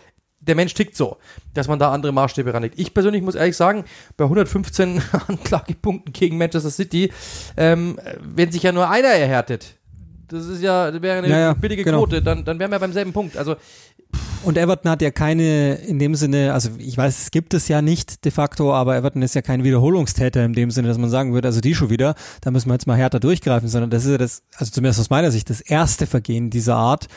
der 0.46 0.54
Mensch 0.54 0.74
tickt 0.74 0.96
so, 0.96 1.16
dass 1.54 1.68
man 1.68 1.78
da 1.78 1.92
andere 1.92 2.12
Maßstäbe 2.12 2.52
ranlegt. 2.52 2.78
Ich 2.78 2.94
persönlich 2.94 3.22
muss 3.22 3.34
ehrlich 3.34 3.56
sagen, 3.56 3.84
bei 4.16 4.24
115 4.24 5.02
Anklagepunkten 5.28 6.12
gegen 6.12 6.38
Manchester 6.38 6.70
City, 6.70 7.12
ähm, 7.56 7.98
wenn 8.20 8.52
sich 8.52 8.62
ja 8.62 8.72
nur 8.72 8.88
einer 8.88 9.08
erhärtet, 9.08 9.76
das 10.28 10.46
ist 10.46 10.60
ja, 10.60 10.90
das 10.90 11.02
wäre 11.02 11.18
eine 11.18 11.28
ja, 11.28 11.38
ja, 11.38 11.54
billige 11.54 11.84
genau. 11.84 11.98
Quote, 11.98 12.20
dann, 12.20 12.44
dann 12.44 12.58
wären 12.58 12.70
wir 12.70 12.78
beim 12.78 12.92
selben 12.92 13.12
Punkt. 13.12 13.36
Also 13.36 13.56
und 14.42 14.56
Everton 14.56 14.90
hat 14.90 15.02
ja 15.02 15.10
keine, 15.10 15.74
in 15.74 15.98
dem 15.98 16.14
Sinne, 16.14 16.52
also 16.52 16.70
ich 16.78 16.96
weiß, 16.96 17.22
es 17.22 17.30
gibt 17.32 17.52
es 17.52 17.66
ja 17.66 17.82
nicht 17.82 18.24
de 18.24 18.30
facto, 18.30 18.72
aber 18.72 18.96
Everton 18.96 19.22
ist 19.22 19.34
ja 19.34 19.42
kein 19.42 19.64
Wiederholungstäter 19.64 20.44
in 20.44 20.52
dem 20.52 20.70
Sinne, 20.70 20.88
dass 20.88 20.98
man 20.98 21.10
sagen 21.10 21.34
würde, 21.34 21.48
also 21.48 21.60
die 21.60 21.74
schon 21.74 21.90
wieder, 21.90 22.14
da 22.42 22.52
müssen 22.52 22.68
wir 22.68 22.74
jetzt 22.74 22.86
mal 22.86 22.96
härter 22.96 23.18
durchgreifen, 23.18 23.68
sondern 23.68 23.90
das 23.90 24.04
ist 24.04 24.12
ja 24.12 24.18
das, 24.18 24.42
also 24.56 24.70
zumindest 24.70 25.00
aus 25.00 25.10
meiner 25.10 25.32
Sicht, 25.32 25.50
das 25.50 25.60
erste 25.60 26.06
Vergehen 26.06 26.50
dieser 26.50 26.76
Art. 26.76 27.08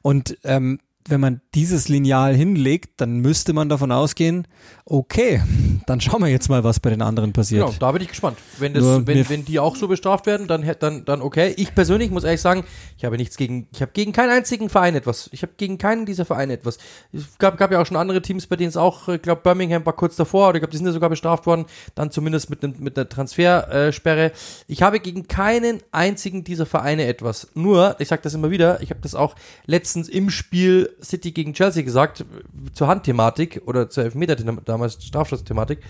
Und 0.00 0.38
ähm, 0.44 0.78
wenn 1.10 1.20
man 1.20 1.40
dieses 1.54 1.88
Lineal 1.88 2.34
hinlegt, 2.34 3.00
dann 3.00 3.18
müsste 3.18 3.52
man 3.52 3.68
davon 3.68 3.92
ausgehen, 3.92 4.46
okay, 4.84 5.42
dann 5.86 6.00
schauen 6.00 6.22
wir 6.22 6.28
jetzt 6.28 6.48
mal, 6.48 6.64
was 6.64 6.80
bei 6.80 6.90
den 6.90 7.02
anderen 7.02 7.32
passiert. 7.32 7.66
Genau, 7.66 7.76
da 7.78 7.92
bin 7.92 8.02
ich 8.02 8.08
gespannt. 8.08 8.38
Wenn, 8.58 8.74
das, 8.74 8.84
wenn, 9.06 9.28
wenn 9.28 9.44
die 9.44 9.58
auch 9.58 9.76
so 9.76 9.88
bestraft 9.88 10.26
werden, 10.26 10.46
dann, 10.46 10.64
dann, 10.80 11.04
dann 11.04 11.22
okay. 11.22 11.54
Ich 11.56 11.74
persönlich 11.74 12.10
muss 12.10 12.24
ehrlich 12.24 12.40
sagen, 12.40 12.64
ich 12.96 13.04
habe 13.04 13.16
nichts 13.16 13.36
gegen, 13.36 13.68
ich 13.72 13.82
habe 13.82 13.92
gegen 13.92 14.12
keinen 14.12 14.30
einzigen 14.30 14.68
Verein 14.68 14.94
etwas. 14.94 15.28
Ich 15.32 15.42
habe 15.42 15.52
gegen 15.56 15.78
keinen 15.78 16.06
dieser 16.06 16.24
Vereine 16.24 16.52
etwas. 16.52 16.78
Es 17.12 17.38
gab, 17.38 17.56
gab 17.58 17.72
ja 17.72 17.80
auch 17.80 17.86
schon 17.86 17.96
andere 17.96 18.22
Teams, 18.22 18.46
bei 18.46 18.56
denen 18.56 18.68
es 18.68 18.76
auch, 18.76 19.08
ich 19.08 19.22
glaube, 19.22 19.42
Birmingham 19.42 19.84
war 19.86 19.94
kurz 19.94 20.16
davor, 20.16 20.48
oder 20.48 20.56
ich 20.56 20.60
glaube, 20.60 20.72
die 20.72 20.78
sind 20.78 20.86
ja 20.86 20.92
sogar 20.92 21.10
bestraft 21.10 21.46
worden, 21.46 21.66
dann 21.94 22.10
zumindest 22.10 22.50
mit, 22.50 22.80
mit 22.80 22.98
einer 22.98 23.08
Transfersperre. 23.08 24.32
Ich 24.66 24.82
habe 24.82 25.00
gegen 25.00 25.28
keinen 25.28 25.80
einzigen 25.92 26.44
dieser 26.44 26.66
Vereine 26.66 27.06
etwas. 27.06 27.48
Nur, 27.54 27.96
ich 27.98 28.08
sage 28.08 28.22
das 28.22 28.34
immer 28.34 28.50
wieder, 28.50 28.80
ich 28.82 28.90
habe 28.90 29.00
das 29.00 29.14
auch 29.14 29.34
letztens 29.66 30.08
im 30.08 30.30
Spiel 30.30 30.94
City 31.02 31.32
gegen 31.32 31.54
Chelsea 31.54 31.82
gesagt, 31.82 32.24
zur 32.72 32.88
Handthematik 32.88 33.62
oder 33.66 33.90
zur 33.90 34.04
Elfmeter 34.04 34.36
damals 34.36 35.04
Strafschussthematik. 35.04 35.80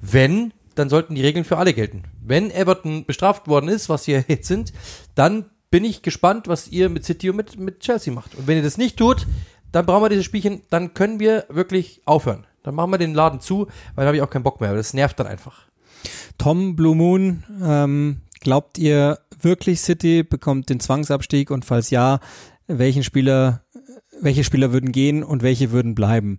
Wenn, 0.00 0.52
dann 0.74 0.88
sollten 0.88 1.14
die 1.14 1.22
Regeln 1.22 1.44
für 1.44 1.58
alle 1.58 1.74
gelten. 1.74 2.04
Wenn 2.24 2.50
Everton 2.50 3.04
bestraft 3.04 3.48
worden 3.48 3.68
ist, 3.68 3.88
was 3.88 4.04
sie 4.04 4.12
jetzt 4.28 4.48
sind, 4.48 4.72
dann 5.14 5.46
bin 5.70 5.84
ich 5.84 6.02
gespannt, 6.02 6.48
was 6.48 6.68
ihr 6.68 6.88
mit 6.88 7.04
City 7.04 7.30
und 7.30 7.36
mit, 7.36 7.58
mit 7.58 7.80
Chelsea 7.80 8.12
macht. 8.12 8.34
Und 8.34 8.46
wenn 8.46 8.56
ihr 8.56 8.62
das 8.62 8.78
nicht 8.78 8.96
tut, 8.96 9.26
dann 9.72 9.86
brauchen 9.86 10.02
wir 10.02 10.08
dieses 10.08 10.24
Spielchen, 10.24 10.62
dann 10.70 10.94
können 10.94 11.20
wir 11.20 11.46
wirklich 11.48 12.02
aufhören. 12.04 12.46
Dann 12.62 12.74
machen 12.74 12.90
wir 12.90 12.98
den 12.98 13.14
Laden 13.14 13.40
zu, 13.40 13.66
weil 13.94 14.04
dann 14.04 14.06
habe 14.06 14.16
ich 14.16 14.22
auch 14.22 14.30
keinen 14.30 14.42
Bock 14.42 14.60
mehr. 14.60 14.74
Das 14.74 14.94
nervt 14.94 15.18
dann 15.20 15.26
einfach. 15.26 15.62
Tom 16.38 16.76
Blue 16.76 16.96
Moon, 16.96 17.44
ähm, 17.62 18.22
glaubt 18.40 18.78
ihr 18.78 19.18
wirklich 19.40 19.80
City 19.80 20.22
bekommt 20.22 20.68
den 20.68 20.80
Zwangsabstieg 20.80 21.50
und 21.50 21.64
falls 21.64 21.90
ja, 21.90 22.20
welchen 22.66 23.04
Spieler, 23.04 23.62
welche 24.20 24.44
Spieler 24.44 24.72
würden 24.72 24.92
gehen 24.92 25.22
und 25.22 25.42
welche 25.42 25.72
würden 25.72 25.94
bleiben? 25.94 26.38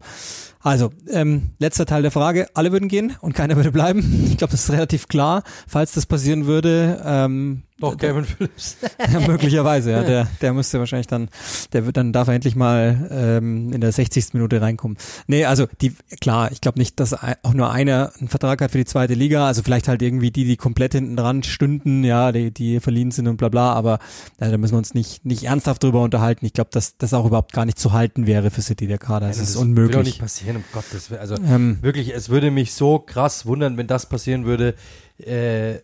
Also, 0.63 0.91
ähm, 1.09 1.49
letzter 1.59 1.85
Teil 1.85 2.01
der 2.03 2.11
Frage. 2.11 2.47
Alle 2.53 2.71
würden 2.71 2.87
gehen 2.87 3.15
und 3.21 3.33
keiner 3.33 3.55
würde 3.55 3.71
bleiben. 3.71 4.27
Ich 4.29 4.37
glaube, 4.37 4.51
das 4.51 4.63
ist 4.63 4.71
relativ 4.71 5.07
klar. 5.07 5.43
Falls 5.67 5.93
das 5.93 6.05
passieren 6.05 6.45
würde, 6.45 7.01
ähm, 7.05 7.63
Doch, 7.79 7.97
Kevin 7.97 8.25
Phillips. 8.25 8.77
ja, 9.11 9.19
möglicherweise, 9.21 9.91
ja. 9.91 10.03
Der, 10.03 10.27
der 10.39 10.53
müsste 10.53 10.77
wahrscheinlich 10.77 11.07
dann, 11.07 11.29
der 11.73 11.87
wird 11.87 11.97
dann 11.97 12.13
darf 12.13 12.27
er 12.27 12.35
endlich 12.35 12.55
mal 12.55 13.07
ähm, 13.11 13.73
in 13.73 13.81
der 13.81 13.91
60. 13.91 14.33
Minute 14.33 14.61
reinkommen. 14.61 14.97
Nee, 15.25 15.45
also 15.45 15.65
die, 15.81 15.93
klar, 16.21 16.51
ich 16.51 16.61
glaube 16.61 16.77
nicht, 16.77 16.99
dass 16.99 17.13
auch 17.13 17.53
nur 17.55 17.71
einer 17.71 18.11
einen 18.19 18.27
Vertrag 18.27 18.61
hat 18.61 18.71
für 18.71 18.77
die 18.77 18.85
zweite 18.85 19.15
Liga. 19.15 19.47
Also 19.47 19.63
vielleicht 19.63 19.87
halt 19.87 20.03
irgendwie 20.03 20.29
die, 20.29 20.45
die 20.45 20.57
komplett 20.57 20.93
hinten 20.93 21.15
dran 21.15 21.41
stünden, 21.41 22.03
ja, 22.03 22.31
die, 22.31 22.51
die 22.51 22.79
verliehen 22.79 23.09
sind 23.09 23.27
und 23.27 23.37
bla 23.37 23.49
bla, 23.49 23.73
aber 23.73 23.97
ja, 24.39 24.51
da 24.51 24.57
müssen 24.59 24.73
wir 24.73 24.77
uns 24.77 24.93
nicht, 24.93 25.25
nicht 25.25 25.45
ernsthaft 25.45 25.81
drüber 25.83 26.03
unterhalten. 26.03 26.45
Ich 26.45 26.53
glaube, 26.53 26.69
dass 26.71 26.97
das 26.97 27.15
auch 27.15 27.25
überhaupt 27.25 27.51
gar 27.53 27.65
nicht 27.65 27.79
zu 27.79 27.93
halten 27.93 28.27
wäre 28.27 28.51
für 28.51 28.61
City, 28.61 28.85
der 28.85 28.99
Kader. 28.99 29.27
Das, 29.27 29.37
Ja, 29.37 29.43
ist 29.43 29.55
unmöglich. 29.55 29.95
doch 29.95 30.03
nicht 30.03 30.19
passieren, 30.19 30.50
um 30.57 30.63
Gottes 30.73 31.09
Willen. 31.09 31.21
Also 31.21 31.35
Ähm, 31.35 31.77
wirklich, 31.81 32.13
es 32.13 32.29
würde 32.29 32.51
mich 32.51 32.73
so 32.73 32.99
krass 32.99 33.45
wundern, 33.45 33.77
wenn 33.77 33.87
das 33.87 34.07
passieren 34.07 34.45
würde. 34.45 34.75
Äh, 35.19 35.77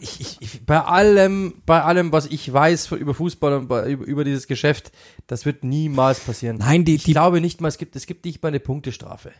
ich, 0.00 0.20
ich, 0.20 0.36
ich, 0.40 0.66
bei 0.66 0.80
allem, 0.80 1.54
bei 1.66 1.82
allem, 1.82 2.10
was 2.12 2.26
ich 2.26 2.52
weiß 2.52 2.92
über 2.92 3.14
Fußball 3.14 3.52
und 3.54 3.68
bei, 3.68 3.90
über, 3.90 4.04
über 4.04 4.24
dieses 4.24 4.46
Geschäft, 4.46 4.90
das 5.26 5.46
wird 5.46 5.62
niemals 5.64 6.20
passieren. 6.20 6.56
Nein, 6.58 6.84
die, 6.84 6.96
Ich 6.96 7.04
die 7.04 7.12
glaube 7.12 7.40
nicht 7.40 7.60
mal, 7.60 7.68
es 7.68 7.78
gibt, 7.78 7.94
es 7.96 8.06
gibt 8.06 8.24
nicht 8.24 8.42
mal 8.42 8.48
eine 8.48 8.60
Punktestrafe. 8.60 9.30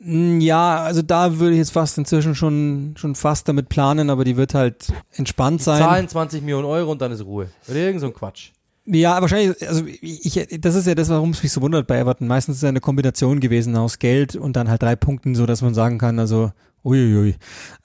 Mm, 0.00 0.40
Ja, 0.40 0.78
also 0.78 1.02
da 1.02 1.38
würde 1.38 1.52
ich 1.52 1.58
jetzt 1.58 1.72
fast 1.72 1.96
inzwischen 1.96 2.34
schon, 2.34 2.94
schon 2.96 3.14
fast 3.14 3.48
damit 3.48 3.68
planen, 3.68 4.10
aber 4.10 4.24
die 4.24 4.36
wird 4.36 4.54
halt 4.54 4.92
entspannt 5.12 5.62
sein. 5.62 5.80
Zahlen 5.80 6.08
20 6.08 6.42
Millionen 6.42 6.66
Euro 6.66 6.90
und 6.90 7.00
dann 7.00 7.12
ist 7.12 7.24
Ruhe. 7.24 7.50
Oder 7.68 7.76
irgend 7.76 8.00
so 8.00 8.06
ein 8.06 8.14
Quatsch. 8.14 8.50
Ja, 8.86 9.20
wahrscheinlich, 9.20 9.68
also 9.68 9.84
ich, 9.86 10.48
das 10.60 10.74
ist 10.74 10.86
ja 10.86 10.94
das, 10.94 11.08
warum 11.10 11.30
es 11.30 11.42
mich 11.42 11.52
so 11.52 11.60
wundert 11.60 11.86
bei 11.86 11.98
Everton. 11.98 12.26
Meistens 12.26 12.56
ist 12.56 12.62
es 12.62 12.68
eine 12.68 12.80
Kombination 12.80 13.40
gewesen 13.40 13.76
aus 13.76 13.98
Geld 13.98 14.36
und 14.36 14.56
dann 14.56 14.68
halt 14.68 14.82
drei 14.82 14.96
Punkten, 14.96 15.34
so 15.34 15.46
dass 15.46 15.62
man 15.62 15.74
sagen 15.74 15.98
kann, 15.98 16.18
also 16.18 16.50
uiuiui. 16.84 17.36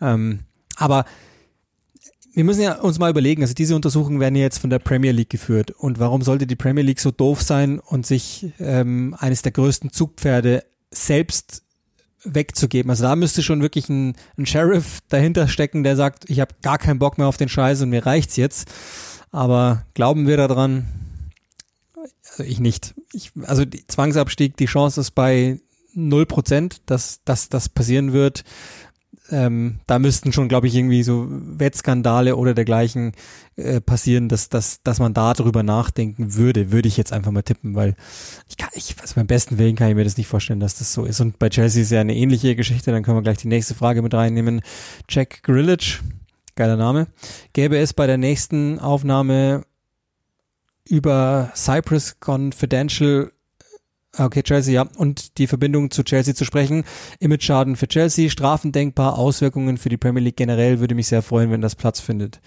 Ähm, 0.02 0.40
aber 0.78 1.06
wir 2.36 2.44
müssen 2.44 2.62
ja 2.62 2.80
uns 2.80 3.00
mal 3.00 3.10
überlegen, 3.10 3.42
also 3.42 3.54
diese 3.54 3.76
Untersuchungen 3.76 4.20
werden 4.20 4.36
ja 4.36 4.42
jetzt 4.42 4.60
von 4.60 4.70
der 4.70 4.80
Premier 4.80 5.12
League 5.12 5.30
geführt. 5.30 5.72
Und 5.72 6.00
warum 6.00 6.22
sollte 6.22 6.46
die 6.46 6.58
Premier 6.58 6.84
League 6.84 7.00
so 7.00 7.12
doof 7.12 7.42
sein 7.42 7.80
und 7.80 8.06
sich 8.06 8.52
ähm, 8.60 9.16
eines 9.18 9.42
der 9.42 9.54
größten 9.54 9.92
Zugpferde 9.92 10.64
selbst 10.92 11.64
wegzugeben? 12.26 12.90
Also 12.90 13.04
da 13.04 13.16
müsste 13.16 13.42
schon 13.42 13.62
wirklich 13.62 13.88
ein, 13.88 14.16
ein 14.38 14.46
Sheriff 14.46 15.00
dahinter 15.08 15.48
stecken, 15.48 15.84
der 15.84 15.96
sagt, 15.96 16.30
ich 16.30 16.42
habe 16.42 16.56
gar 16.62 16.78
keinen 16.78 17.00
Bock 17.00 17.18
mehr 17.18 17.28
auf 17.28 17.38
den 17.38 17.48
Scheiß 17.50 17.82
und 17.82 17.90
mir 17.90 18.06
reicht's 18.06 18.36
jetzt. 18.36 18.70
Aber 19.36 19.86
glauben 19.96 20.28
wir 20.28 20.38
daran? 20.38 20.86
Also 22.30 22.44
ich 22.44 22.62
nicht. 22.62 22.96
Ich, 23.12 23.34
also 23.44 23.66
Zwangsabstieg, 23.66 24.56
die 24.56 24.66
Chance 24.66 25.02
ist 25.02 25.12
bei 25.12 25.60
null 25.94 26.26
Prozent, 26.26 26.82
dass, 26.86 27.22
dass 27.26 27.50
das 27.50 27.68
passieren 27.68 28.14
wird. 28.14 28.46
Ähm, 29.32 29.80
da 29.88 30.00
müssten 30.00 30.32
schon, 30.32 30.48
glaube 30.48 30.68
ich, 30.68 30.76
irgendwie 30.76 31.04
so 31.04 31.28
Wettskandale 31.30 32.38
oder 32.38 32.54
dergleichen 32.54 33.12
äh, 33.58 33.82
passieren, 33.82 34.30
dass, 34.30 34.48
dass, 34.48 34.82
dass 34.84 35.00
man 35.00 35.14
da 35.14 35.34
drüber 35.34 35.64
nachdenken 35.64 36.36
würde, 36.36 36.72
würde 36.72 36.88
ich 36.88 36.96
jetzt 36.96 37.12
einfach 37.12 37.32
mal 37.32 37.42
tippen, 37.42 37.76
weil 37.76 37.96
ich 38.48 38.56
kann, 38.56 38.70
ich, 38.74 38.96
also 39.02 39.16
beim 39.16 39.28
besten 39.28 39.58
Willen 39.58 39.76
kann 39.76 39.90
ich 39.90 39.96
mir 39.96 40.06
das 40.06 40.16
nicht 40.16 40.28
vorstellen, 40.28 40.62
dass 40.62 40.78
das 40.78 40.94
so 40.94 41.04
ist. 41.04 41.20
Und 41.20 41.40
bei 41.40 41.50
Chelsea 41.50 41.82
ist 41.82 41.92
ja 41.92 42.00
eine 42.00 42.16
ähnliche 42.16 42.56
Geschichte, 42.56 42.92
dann 42.92 43.04
können 43.04 43.18
wir 43.18 43.24
gleich 43.24 43.40
die 43.40 43.50
nächste 43.50 43.76
Frage 43.76 44.02
mit 44.02 44.14
reinnehmen. 44.14 44.62
Jack 45.10 45.44
Grillage, 45.44 46.00
geiler 46.56 46.78
Name. 46.78 47.08
Gäbe 47.54 47.78
es 47.78 47.94
bei 47.94 48.08
der 48.08 48.18
nächsten 48.18 48.80
Aufnahme 48.80 49.64
über 50.88 51.52
Cyprus 51.56 52.18
Confidential 52.20 53.32
Okay, 54.18 54.44
Chelsea, 54.44 54.74
ja. 54.74 54.88
Und 54.96 55.38
die 55.38 55.48
Verbindung 55.48 55.92
zu 55.92 56.04
Chelsea 56.04 56.34
zu 56.34 56.46
sprechen. 56.46 56.84
Image-Schaden 57.20 57.76
für 57.76 57.88
Chelsea, 57.88 58.30
Strafen 58.30 58.72
denkbar, 58.72 59.18
Auswirkungen 59.18 59.78
für 59.78 59.90
die 59.90 59.98
Premier 59.98 60.24
League 60.24 60.38
generell. 60.38 60.80
Würde 60.80 60.96
mich 60.96 61.08
sehr 61.08 61.22
freuen, 61.22 61.52
wenn 61.52 61.62
das 61.62 61.76
Platz 61.76 62.00
findet. 62.00 62.40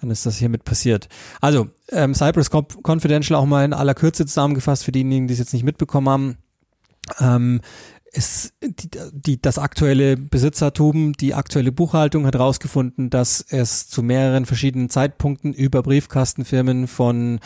Dann 0.00 0.10
ist 0.10 0.26
das 0.26 0.36
hiermit 0.36 0.64
passiert. 0.64 1.08
Also, 1.40 1.68
ähm, 1.90 2.14
Cyprus 2.14 2.50
Confidential 2.50 3.38
auch 3.38 3.46
mal 3.46 3.64
in 3.64 3.72
aller 3.72 3.94
Kürze 3.94 4.26
zusammengefasst 4.26 4.84
für 4.84 4.92
diejenigen, 4.92 5.26
die 5.26 5.32
es 5.32 5.38
jetzt 5.38 5.54
nicht 5.54 5.64
mitbekommen 5.64 6.08
haben. 6.08 6.36
Ähm, 7.18 7.60
ist 8.12 8.54
die, 8.62 8.90
die, 9.12 9.40
das 9.40 9.58
aktuelle 9.58 10.16
Besitzertum, 10.16 11.12
die 11.12 11.34
aktuelle 11.34 11.70
Buchhaltung 11.70 12.26
hat 12.26 12.34
herausgefunden, 12.34 13.08
dass 13.08 13.44
es 13.48 13.88
zu 13.88 14.02
mehreren 14.02 14.46
verschiedenen 14.46 14.90
Zeitpunkten 14.90 15.52
über 15.52 15.82
Briefkastenfirmen 15.82 16.88
von 16.88 17.38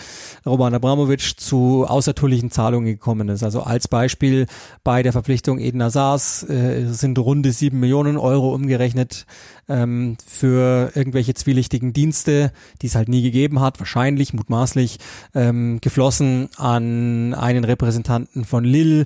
Roman 0.46 0.74
Abramovic 0.74 1.38
zu 1.38 1.84
außertourlichen 1.86 2.50
Zahlungen 2.50 2.86
gekommen 2.86 3.28
ist. 3.28 3.42
Also 3.42 3.62
als 3.62 3.88
Beispiel 3.88 4.46
bei 4.82 5.02
der 5.02 5.12
Verpflichtung 5.12 5.58
Eden 5.58 5.82
Hazars 5.82 6.48
äh, 6.48 6.86
sind 6.86 7.18
runde 7.18 7.52
sieben 7.52 7.80
Millionen 7.80 8.16
Euro 8.16 8.54
umgerechnet 8.54 9.26
ähm, 9.68 10.16
für 10.26 10.92
irgendwelche 10.94 11.34
zwielichtigen 11.34 11.92
Dienste, 11.92 12.52
die 12.80 12.86
es 12.86 12.94
halt 12.94 13.08
nie 13.08 13.22
gegeben 13.22 13.60
hat, 13.60 13.80
wahrscheinlich, 13.80 14.32
mutmaßlich, 14.32 14.98
ähm, 15.34 15.78
geflossen 15.82 16.48
an 16.56 17.34
einen 17.34 17.64
Repräsentanten 17.64 18.44
von 18.44 18.64
Lille. 18.64 19.04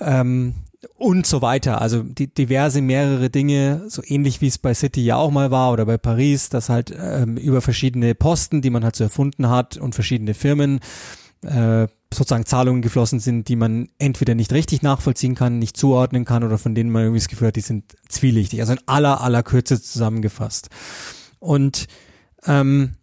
Ähm, 0.00 0.54
und 0.94 1.26
so 1.26 1.42
weiter. 1.42 1.80
Also 1.80 2.02
die, 2.02 2.32
diverse 2.32 2.82
mehrere 2.82 3.30
Dinge, 3.30 3.84
so 3.88 4.02
ähnlich 4.04 4.40
wie 4.40 4.48
es 4.48 4.58
bei 4.58 4.74
City 4.74 5.04
ja 5.04 5.16
auch 5.16 5.30
mal 5.30 5.50
war 5.50 5.72
oder 5.72 5.86
bei 5.86 5.96
Paris, 5.96 6.48
dass 6.48 6.68
halt 6.68 6.92
ähm, 6.98 7.36
über 7.36 7.60
verschiedene 7.60 8.14
Posten, 8.14 8.62
die 8.62 8.70
man 8.70 8.84
halt 8.84 8.96
so 8.96 9.04
erfunden 9.04 9.48
hat 9.48 9.76
und 9.76 9.94
verschiedene 9.94 10.34
Firmen 10.34 10.80
äh, 11.42 11.86
sozusagen 12.12 12.46
Zahlungen 12.46 12.82
geflossen 12.82 13.20
sind, 13.20 13.48
die 13.48 13.56
man 13.56 13.88
entweder 13.98 14.34
nicht 14.34 14.52
richtig 14.52 14.82
nachvollziehen 14.82 15.34
kann, 15.34 15.58
nicht 15.58 15.76
zuordnen 15.76 16.24
kann 16.24 16.42
oder 16.42 16.58
von 16.58 16.74
denen 16.74 16.90
man 16.90 17.02
irgendwie 17.02 17.20
das 17.20 17.28
Gefühl 17.28 17.48
hat, 17.48 17.56
die 17.56 17.60
sind 17.60 17.84
zwielichtig. 18.08 18.60
Also 18.60 18.72
in 18.72 18.80
aller, 18.86 19.20
aller 19.20 19.42
Kürze 19.42 19.80
zusammengefasst. 19.80 20.68
Und 21.38 21.86
ähm, 22.46 22.94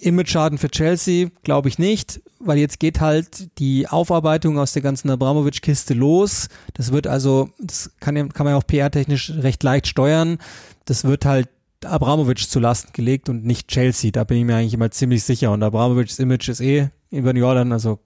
Image-Schaden 0.00 0.58
für 0.58 0.70
Chelsea 0.70 1.28
glaube 1.42 1.68
ich 1.68 1.78
nicht, 1.78 2.22
weil 2.44 2.58
jetzt 2.58 2.80
geht 2.80 3.00
halt 3.00 3.58
die 3.58 3.88
Aufarbeitung 3.88 4.58
aus 4.58 4.72
der 4.72 4.82
ganzen 4.82 5.10
Abramovic-Kiste 5.10 5.94
los. 5.94 6.48
Das 6.74 6.92
wird 6.92 7.06
also, 7.06 7.50
das 7.58 7.92
kann, 8.00 8.14
kann 8.32 8.44
man 8.44 8.54
ja 8.54 8.58
auch 8.58 8.66
PR-technisch 8.66 9.32
recht 9.38 9.62
leicht 9.62 9.86
steuern. 9.86 10.38
Das 10.84 11.04
wird 11.04 11.24
halt 11.24 11.48
Abramovic 11.84 12.38
zu 12.38 12.60
Lasten 12.60 12.92
gelegt 12.92 13.28
und 13.28 13.44
nicht 13.44 13.68
Chelsea. 13.68 14.10
Da 14.10 14.24
bin 14.24 14.38
ich 14.38 14.44
mir 14.44 14.56
eigentlich 14.56 14.74
immer 14.74 14.90
ziemlich 14.90 15.24
sicher. 15.24 15.52
Und 15.52 15.62
Abramovics 15.62 16.18
Image 16.18 16.48
ist 16.48 16.60
eh 16.60 16.88
über 17.10 17.34
Jordan, 17.34 17.72
also 17.72 17.98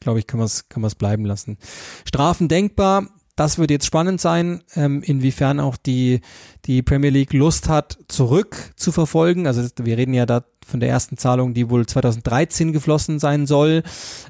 glaube 0.00 0.18
ich, 0.18 0.26
kann 0.26 0.38
man 0.38 0.46
es 0.46 0.68
kann 0.68 0.82
man's 0.82 0.94
bleiben 0.94 1.24
lassen. 1.24 1.58
Strafen 2.04 2.48
denkbar. 2.48 3.06
Das 3.40 3.56
wird 3.56 3.70
jetzt 3.70 3.86
spannend 3.86 4.20
sein, 4.20 4.62
ähm, 4.74 5.02
inwiefern 5.02 5.60
auch 5.60 5.78
die, 5.78 6.20
die 6.66 6.82
Premier 6.82 7.08
League 7.08 7.32
Lust 7.32 7.70
hat, 7.70 7.96
zurück 8.06 8.54
zu 8.76 8.92
verfolgen. 8.92 9.46
Also 9.46 9.66
wir 9.78 9.96
reden 9.96 10.12
ja 10.12 10.26
da 10.26 10.44
von 10.66 10.78
der 10.78 10.90
ersten 10.90 11.16
Zahlung, 11.16 11.54
die 11.54 11.70
wohl 11.70 11.86
2013 11.86 12.74
geflossen 12.74 13.18
sein 13.18 13.46
soll. 13.46 13.82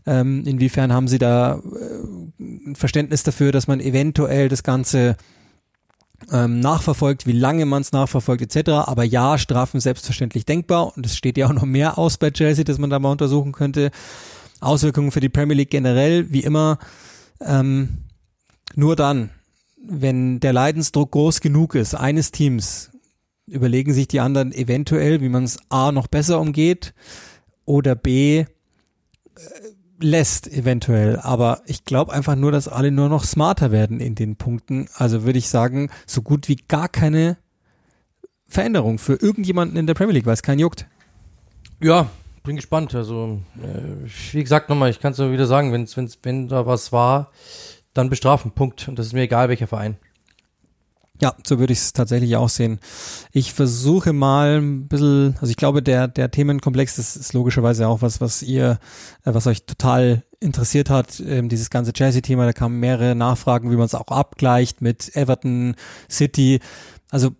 Ähm, 0.06 0.44
inwiefern 0.46 0.92
haben 0.92 1.08
Sie 1.08 1.18
da 1.18 1.54
äh, 1.58 2.38
ein 2.38 2.76
Verständnis 2.76 3.24
dafür, 3.24 3.50
dass 3.50 3.66
man 3.66 3.80
eventuell 3.80 4.48
das 4.48 4.62
Ganze 4.62 5.16
ähm, 6.30 6.60
nachverfolgt, 6.60 7.26
wie 7.26 7.32
lange 7.32 7.66
man 7.66 7.82
es 7.82 7.90
nachverfolgt 7.90 8.42
etc. 8.42 8.70
Aber 8.70 9.02
ja, 9.02 9.38
Strafen 9.38 9.80
selbstverständlich 9.80 10.46
denkbar 10.46 10.96
und 10.96 11.04
es 11.04 11.16
steht 11.16 11.36
ja 11.36 11.48
auch 11.48 11.52
noch 11.52 11.64
mehr 11.64 11.98
aus 11.98 12.16
bei 12.16 12.30
Chelsea, 12.30 12.62
dass 12.62 12.78
man 12.78 12.90
da 12.90 13.00
mal 13.00 13.10
untersuchen 13.10 13.50
könnte. 13.50 13.90
Auswirkungen 14.60 15.10
für 15.10 15.18
die 15.18 15.28
Premier 15.28 15.56
League 15.56 15.70
generell, 15.70 16.32
wie 16.32 16.44
immer, 16.44 16.78
ähm, 17.40 18.04
nur 18.76 18.96
dann, 18.96 19.30
wenn 19.82 20.40
der 20.40 20.52
Leidensdruck 20.52 21.12
groß 21.12 21.40
genug 21.40 21.74
ist, 21.74 21.94
eines 21.94 22.32
Teams, 22.32 22.90
überlegen 23.46 23.92
sich 23.92 24.08
die 24.08 24.20
anderen 24.20 24.52
eventuell, 24.52 25.20
wie 25.20 25.28
man 25.28 25.44
es 25.44 25.58
A 25.68 25.92
noch 25.92 26.06
besser 26.06 26.40
umgeht 26.40 26.94
oder 27.64 27.94
B 27.94 28.38
äh, 28.38 28.46
lässt 29.98 30.50
eventuell. 30.50 31.18
Aber 31.18 31.62
ich 31.66 31.84
glaube 31.84 32.12
einfach 32.12 32.36
nur, 32.36 32.52
dass 32.52 32.68
alle 32.68 32.90
nur 32.90 33.08
noch 33.08 33.24
smarter 33.24 33.70
werden 33.70 34.00
in 34.00 34.14
den 34.14 34.36
Punkten. 34.36 34.88
Also 34.94 35.24
würde 35.24 35.38
ich 35.38 35.48
sagen, 35.48 35.90
so 36.06 36.22
gut 36.22 36.48
wie 36.48 36.56
gar 36.56 36.88
keine 36.88 37.36
Veränderung 38.46 38.98
für 38.98 39.14
irgendjemanden 39.14 39.76
in 39.76 39.86
der 39.86 39.94
Premier 39.94 40.14
League, 40.14 40.26
weil 40.26 40.34
es 40.34 40.42
keinen 40.42 40.58
juckt. 40.58 40.86
Ja, 41.80 42.10
bin 42.42 42.56
gespannt. 42.56 42.94
Also, 42.94 43.40
äh, 43.62 44.08
wie 44.32 44.42
gesagt, 44.42 44.68
nochmal, 44.68 44.90
ich 44.90 45.00
kann 45.00 45.12
es 45.12 45.18
nur 45.18 45.32
wieder 45.32 45.46
sagen, 45.46 45.72
wenn's, 45.72 45.96
wenn's, 45.96 46.18
wenn 46.22 46.48
da 46.48 46.66
was 46.66 46.92
war, 46.92 47.30
dann 47.94 48.10
bestrafen, 48.10 48.52
Punkt. 48.52 48.88
Und 48.88 48.98
das 48.98 49.06
ist 49.06 49.12
mir 49.12 49.22
egal, 49.22 49.48
welcher 49.48 49.66
Verein. 49.66 49.96
Ja, 51.22 51.34
so 51.46 51.58
würde 51.58 51.74
ich 51.74 51.80
es 51.80 51.92
tatsächlich 51.92 52.34
auch 52.36 52.48
sehen. 52.48 52.80
Ich 53.30 53.52
versuche 53.52 54.14
mal 54.14 54.58
ein 54.58 54.88
bisschen, 54.88 55.36
also 55.38 55.50
ich 55.50 55.56
glaube, 55.56 55.82
der, 55.82 56.08
der 56.08 56.30
Themenkomplex, 56.30 56.96
das 56.96 57.14
ist 57.14 57.34
logischerweise 57.34 57.88
auch 57.88 58.00
was, 58.00 58.22
was 58.22 58.42
ihr, 58.42 58.78
äh, 59.24 59.34
was 59.34 59.46
euch 59.46 59.66
total 59.66 60.24
interessiert 60.40 60.88
hat, 60.88 61.20
ähm, 61.20 61.50
dieses 61.50 61.68
ganze 61.68 61.92
Chelsea-Thema, 61.92 62.46
da 62.46 62.54
kamen 62.54 62.80
mehrere 62.80 63.14
Nachfragen, 63.14 63.70
wie 63.70 63.76
man 63.76 63.84
es 63.84 63.94
auch 63.94 64.08
abgleicht 64.08 64.80
mit 64.80 65.14
Everton, 65.14 65.74
City. 66.08 66.60
Also 67.10 67.32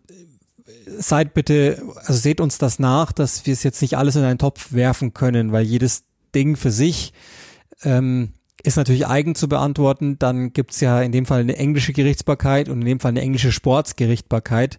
seid 0.99 1.33
bitte, 1.33 1.83
also 2.05 2.21
seht 2.21 2.43
uns 2.43 2.59
das 2.59 2.79
nach, 2.79 3.13
dass 3.13 3.47
wir 3.47 3.55
es 3.55 3.63
jetzt 3.63 3.81
nicht 3.81 3.97
alles 3.97 4.17
in 4.17 4.25
einen 4.25 4.39
Topf 4.39 4.73
werfen 4.73 5.15
können, 5.15 5.53
weil 5.53 5.65
jedes 5.65 6.05
Ding 6.35 6.57
für 6.57 6.71
sich 6.71 7.15
ähm, 7.83 8.35
ist 8.63 8.77
natürlich 8.77 9.07
eigen 9.07 9.35
zu 9.35 9.49
beantworten. 9.49 10.19
Dann 10.19 10.53
gibt's 10.53 10.81
ja 10.81 11.03
in 11.03 11.13
dem 11.13 11.27
Fall 11.27 11.41
eine 11.41 11.57
englische 11.57 11.93
Gerichtsbarkeit 11.93 12.69
und 12.69 12.81
in 12.81 12.87
dem 12.87 13.01
Fall 13.01 13.11
eine 13.11 13.23
englische 13.23 13.53
Sportsgerichtbarkeit, 13.53 14.79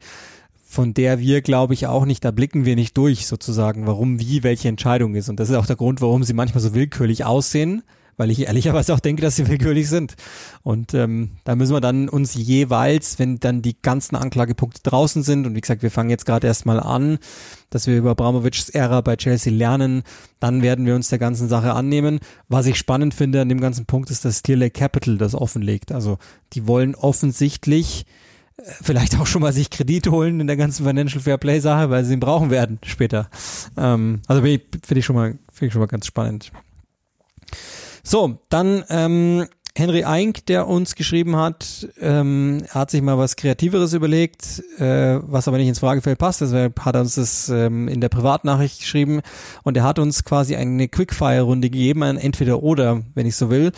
von 0.64 0.94
der 0.94 1.20
wir, 1.20 1.42
glaube 1.42 1.74
ich, 1.74 1.88
auch 1.88 2.06
nicht, 2.06 2.24
da 2.24 2.32
blicken 2.32 2.66
wir 2.66 2.76
nicht 2.76 2.96
durch 2.98 3.28
sozusagen, 3.28 3.88
warum, 3.88 4.20
wie, 4.20 4.44
welche 4.44 4.70
Entscheidung 4.70 5.16
ist. 5.16 5.30
Und 5.30 5.40
das 5.40 5.50
ist 5.50 5.56
auch 5.56 5.66
der 5.66 5.76
Grund, 5.76 6.02
warum 6.02 6.24
sie 6.24 6.34
manchmal 6.34 6.62
so 6.62 6.74
willkürlich 6.74 7.26
aussehen 7.26 7.84
weil 8.22 8.30
ich 8.30 8.46
ehrlicherweise 8.46 8.94
auch 8.94 9.00
denke, 9.00 9.24
dass 9.24 9.36
sie 9.36 9.48
willkürlich 9.50 9.90
sind. 9.90 10.14
Und 10.62 10.94
ähm, 10.94 11.32
da 11.44 11.56
müssen 11.56 11.74
wir 11.74 11.82
dann 11.82 12.08
uns 12.08 12.36
jeweils, 12.36 13.18
wenn 13.18 13.40
dann 13.40 13.64
die 13.64 13.76
ganzen 13.82 14.16
Anklagepunkte 14.16 14.82
draußen 14.84 15.24
sind, 15.24 15.48
und 15.48 15.56
wie 15.56 15.62
gesagt, 15.62 15.82
wir 15.82 15.90
fangen 15.90 16.12
jetzt 16.12 16.28
gerade 16.28 16.46
erstmal 16.46 16.80
an, 16.80 17.18
dass 17.72 17.88
wir 17.88 17.98
über 17.98 18.12
Abramovics 18.12 18.70
Ära 18.70 19.02
bei 19.02 19.16
Chelsea 19.16 19.52
lernen, 19.52 20.04
dann 20.40 20.62
werden 20.62 20.86
wir 20.86 20.94
uns 20.94 21.10
der 21.10 21.18
ganzen 21.18 21.50
Sache 21.50 21.74
annehmen. 21.74 22.20
Was 22.48 22.68
ich 22.68 22.78
spannend 22.78 23.16
finde 23.16 23.42
an 23.42 23.50
dem 23.50 23.60
ganzen 23.60 23.88
Punkt 23.88 24.12
ist, 24.12 24.24
dass 24.24 24.44
Clear 24.44 24.60
Lake 24.60 24.80
Capital 24.80 25.18
das 25.18 25.34
offenlegt. 25.34 25.92
Also 25.92 26.20
die 26.54 26.68
wollen 26.68 26.94
offensichtlich 26.94 28.06
äh, 28.58 28.72
vielleicht 28.84 29.20
auch 29.20 29.26
schon 29.26 29.42
mal 29.42 29.52
sich 29.52 29.72
Kredit 29.72 30.10
holen 30.10 30.40
in 30.40 30.46
der 30.46 30.58
ganzen 30.58 30.86
Financial 30.86 31.24
Fair 31.24 31.40
Play 31.40 31.60
Sache, 31.60 31.90
weil 31.90 32.06
sie 32.06 32.14
ihn 32.14 32.20
brauchen 32.20 32.52
werden 32.52 32.78
später. 32.86 33.32
Ähm, 33.78 34.22
also 34.28 34.44
finde 34.44 35.00
ich 35.00 35.06
schon 35.06 35.16
mal, 35.16 35.40
finde 35.52 35.66
ich 35.66 35.74
schon 35.74 35.82
mal 35.82 35.88
ganz 35.88 36.06
spannend. 36.06 36.52
So, 38.04 38.40
dann 38.50 38.84
ähm, 38.90 39.48
Henry 39.76 40.04
Eink, 40.04 40.46
der 40.48 40.68
uns 40.68 40.96
geschrieben 40.96 41.38
hat, 41.38 41.88
ähm, 42.00 42.64
er 42.68 42.82
hat 42.82 42.92
sich 42.92 43.02
mal 43.02 43.18
was 43.18 43.38
Kreativeres 43.38 43.94
überlegt, 43.94 44.62
äh, 44.78 45.20
was 45.22 45.48
aber 45.48 45.58
nicht 45.58 45.70
ins 45.70 45.80
Fragefeld 45.80 46.18
passt. 46.18 46.42
Deshalb 46.42 46.84
hat 46.84 46.96
er 46.96 47.02
uns 47.02 47.16
das 47.16 47.48
ähm, 47.50 47.88
in 47.88 48.02
der 48.02 48.10
Privatnachricht 48.10 48.80
geschrieben 48.80 49.22
und 49.64 49.78
er 49.78 49.84
hat 49.84 49.98
uns 49.98 50.26
quasi 50.26 50.56
eine 50.56 50.90
Quickfire-Runde 50.90 51.70
gegeben, 51.70 52.04
ein 52.04 52.18
Entweder-Oder, 52.18 53.04
wenn 53.16 53.26
ich 53.26 53.36
so 53.38 53.50
will. 53.50 53.72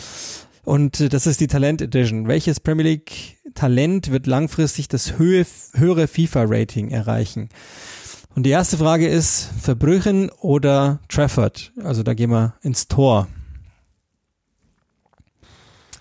Und 0.64 1.00
äh, 1.00 1.08
das 1.08 1.28
ist 1.28 1.40
die 1.40 1.46
Talent 1.46 1.80
Edition. 1.80 2.26
Welches 2.26 2.58
Premier 2.58 2.84
League 2.84 3.36
Talent 3.54 4.10
wird 4.10 4.26
langfristig 4.26 4.88
das 4.88 5.16
höhe, 5.18 5.46
höhere 5.74 6.08
FIFA-Rating 6.08 6.90
erreichen? 6.90 7.50
Und 8.34 8.42
die 8.42 8.50
erste 8.50 8.78
Frage 8.78 9.06
ist 9.06 9.48
Verbrüchen 9.60 10.28
oder 10.40 10.98
Trafford? 11.08 11.72
Also 11.84 12.02
da 12.02 12.14
gehen 12.14 12.30
wir 12.30 12.54
ins 12.62 12.88
Tor. 12.88 13.28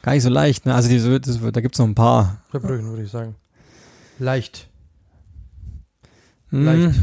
Gar 0.03 0.13
nicht 0.13 0.23
so 0.23 0.29
leicht, 0.29 0.65
ne? 0.65 0.75
Also 0.75 0.89
diese, 0.89 1.19
das, 1.19 1.39
da 1.41 1.61
gibt's 1.61 1.79
noch 1.79 1.87
ein 1.87 1.95
paar. 1.95 2.43
Verbrüchen, 2.51 2.87
würde 2.89 3.03
ich 3.03 3.09
sagen. 3.09 3.35
Leicht. 4.19 4.69
Hm, 6.49 6.65
Leicht. 6.65 6.99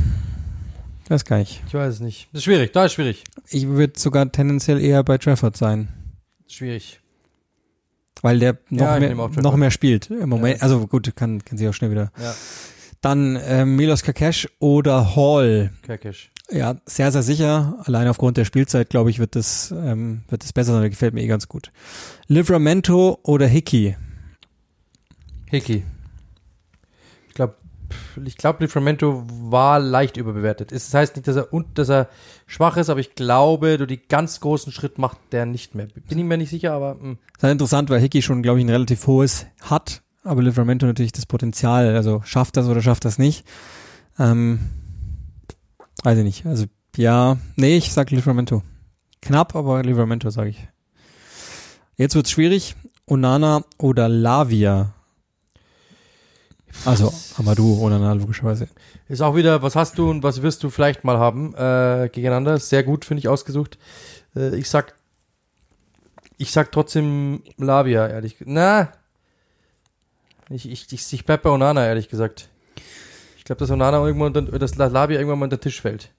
Das 1.08 1.24
kann 1.24 1.40
ich. 1.40 1.60
Ich 1.66 1.74
weiß 1.74 1.94
es 1.94 2.00
nicht. 2.00 2.28
Das 2.32 2.40
ist 2.40 2.44
schwierig, 2.44 2.72
da 2.72 2.84
ist 2.84 2.92
schwierig. 2.92 3.24
Ich 3.48 3.66
würde 3.66 3.98
sogar 3.98 4.30
tendenziell 4.30 4.80
eher 4.80 5.02
bei 5.02 5.18
Trafford 5.18 5.56
sein. 5.56 5.88
Schwierig. 6.46 7.00
Weil 8.22 8.38
der 8.38 8.58
noch, 8.68 8.82
Ja, 8.82 9.00
mehr, 9.00 9.14
noch 9.14 9.56
mehr 9.56 9.70
spielt 9.70 10.10
im 10.10 10.28
Moment. 10.28 10.58
Ja. 10.58 10.62
Also 10.62 10.86
gut, 10.86 11.16
kann, 11.16 11.42
kann 11.44 11.56
sich 11.58 11.66
auch 11.66 11.72
schnell 11.74 11.90
wieder. 11.90 12.12
Ja. 12.20 12.34
Dann 13.00 13.38
ähm, 13.42 13.76
Milos 13.76 14.02
Kakesh 14.02 14.48
oder 14.58 15.16
Hall. 15.16 15.70
Kerkisch. 15.82 16.30
Ja, 16.50 16.76
sehr, 16.84 17.12
sehr 17.12 17.22
sicher. 17.22 17.78
Allein 17.84 18.08
aufgrund 18.08 18.36
der 18.36 18.44
Spielzeit, 18.44 18.90
glaube 18.90 19.10
ich, 19.10 19.18
wird 19.18 19.36
das, 19.36 19.70
ähm, 19.70 20.22
wird 20.28 20.42
das 20.42 20.52
besser 20.52 20.72
sein. 20.72 20.80
Der 20.80 20.90
gefällt 20.90 21.14
mir 21.14 21.22
eh 21.22 21.28
ganz 21.28 21.48
gut. 21.48 21.70
Livramento 22.26 23.18
oder 23.22 23.46
Hickey? 23.46 23.96
Hickey. 25.46 25.84
Ich 27.28 27.34
glaube, 27.34 27.54
ich 28.24 28.36
glaube, 28.36 28.64
Livramento 28.64 29.24
war 29.28 29.78
leicht 29.78 30.16
überbewertet. 30.16 30.72
Das 30.72 30.92
heißt 30.92 31.16
nicht, 31.16 31.28
dass 31.28 31.36
er 31.36 31.52
und 31.52 31.78
dass 31.78 31.88
er 31.88 32.08
schwach 32.46 32.76
ist, 32.76 32.90
aber 32.90 33.00
ich 33.00 33.14
glaube, 33.14 33.78
du 33.78 33.86
die 33.86 34.00
ganz 34.00 34.40
großen 34.40 34.72
Schritt 34.72 34.98
macht 34.98 35.18
der 35.32 35.46
nicht 35.46 35.74
mehr. 35.74 35.86
Bin 36.08 36.18
ich 36.18 36.24
mir 36.24 36.36
nicht 36.36 36.50
sicher, 36.50 36.72
aber 36.72 36.96
mh. 36.96 37.16
Das 37.38 37.48
ist 37.48 37.52
interessant, 37.52 37.90
weil 37.90 38.00
Hickey 38.00 38.22
schon, 38.22 38.42
glaube 38.42 38.58
ich, 38.58 38.66
ein 38.66 38.70
relativ 38.70 39.06
hohes 39.06 39.46
hat, 39.62 40.02
aber 40.22 40.42
Livramento 40.42 40.86
natürlich 40.86 41.12
das 41.12 41.26
Potenzial. 41.26 41.94
Also 41.96 42.22
schafft 42.24 42.56
das 42.56 42.66
oder 42.66 42.82
schafft 42.82 43.04
das 43.04 43.18
nicht? 43.18 43.46
Ähm, 44.18 44.60
weiß 46.02 46.18
ich 46.18 46.24
nicht. 46.24 46.46
Also 46.46 46.66
ja, 46.96 47.38
nee, 47.56 47.76
ich 47.76 47.92
sag 47.92 48.10
Livramento. 48.10 48.62
Knapp, 49.22 49.54
aber 49.54 49.82
Livramento 49.82 50.30
sage 50.30 50.50
ich. 50.50 50.68
Jetzt 51.96 52.14
wird's 52.14 52.30
schwierig. 52.30 52.76
Onana 53.06 53.64
oder 53.78 54.08
Lavia? 54.08 54.94
Also 56.84 57.12
Amadou, 57.36 57.82
Onana 57.82 58.12
logischerweise. 58.12 58.68
ist 59.08 59.20
auch 59.20 59.34
wieder, 59.34 59.62
was 59.62 59.74
hast 59.74 59.98
du 59.98 60.08
und 60.08 60.22
was 60.22 60.42
wirst 60.42 60.62
du 60.62 60.70
vielleicht 60.70 61.04
mal 61.04 61.18
haben 61.18 61.54
äh, 61.54 62.08
gegeneinander. 62.12 62.58
Sehr 62.58 62.84
gut, 62.84 63.04
finde 63.04 63.18
ich 63.18 63.28
ausgesucht. 63.28 63.78
Äh, 64.36 64.56
ich 64.56 64.70
sag, 64.70 64.94
ich 66.38 66.52
sag 66.52 66.72
trotzdem 66.72 67.42
Lavia, 67.56 68.06
ehrlich. 68.06 68.36
Na, 68.44 68.92
ich, 70.50 70.70
ich, 70.70 70.86
ich, 70.92 71.12
ich 71.12 71.24
bleib 71.24 71.42
bei 71.42 71.50
Onana, 71.50 71.86
ehrlich 71.86 72.08
gesagt. 72.08 72.48
Ich 73.38 73.44
glaube, 73.44 73.60
dass 73.60 73.70
Onana 73.70 74.04
irgendwann, 74.04 74.36
unter, 74.36 74.58
dass 74.58 74.76
Lavia 74.76 75.18
irgendwann 75.18 75.38
mal 75.38 75.44
unter 75.46 75.56
den 75.56 75.62
Tisch 75.62 75.80
fällt. 75.80 76.10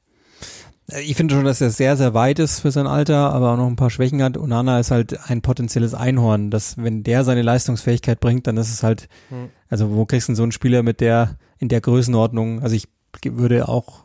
Äh, 0.91 1.02
Ich 1.02 1.15
finde 1.15 1.36
schon, 1.36 1.46
dass 1.46 1.62
er 1.62 1.70
sehr, 1.70 1.96
sehr 1.98 2.13
weit 2.13 2.39
ist 2.39 2.60
für 2.60 2.72
sein 2.72 2.88
Alter, 2.88 3.32
aber 3.34 3.52
auch 3.54 3.58
noch 3.58 3.67
ein 3.67 3.76
paar 3.76 3.89
Schwächen 3.89 4.22
hat. 4.24 4.38
Onana 4.38 4.80
ist 4.80 4.91
halt 4.91 5.30
ein 5.30 5.41
potenzielles 5.41 5.94
Einhorn, 5.94 6.50
dass 6.52 6.78
wenn 6.78 7.04
der 7.04 7.24
seine 7.24 7.41
Leistungsfähigkeit 7.41 8.20
bringt, 8.20 8.48
dann 8.48 8.58
ist 8.58 8.70
es 8.74 8.84
halt, 8.84 9.08
Hm. 9.30 9.50
also 9.70 9.91
wo 9.94 10.06
kriegst 10.06 10.28
du 10.28 10.32
denn 10.32 10.36
so 10.38 10.44
einen 10.44 10.52
Spieler 10.52 10.84
mit 10.84 11.00
der, 11.00 11.38
in 11.60 11.70
der 11.70 11.82
Größenordnung? 11.82 12.62
Also 12.63 12.76
ich 12.76 12.88
würde 13.24 13.67
auch, 13.70 14.04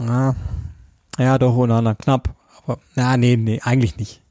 ah, 0.00 0.34
ja 1.18 1.38
doch, 1.38 1.56
Onana, 1.56 1.94
knapp, 1.94 2.34
aber, 2.64 2.78
na, 2.94 3.16
nee, 3.16 3.36
nee, 3.36 3.60
eigentlich 3.62 3.96
nicht. 3.96 4.22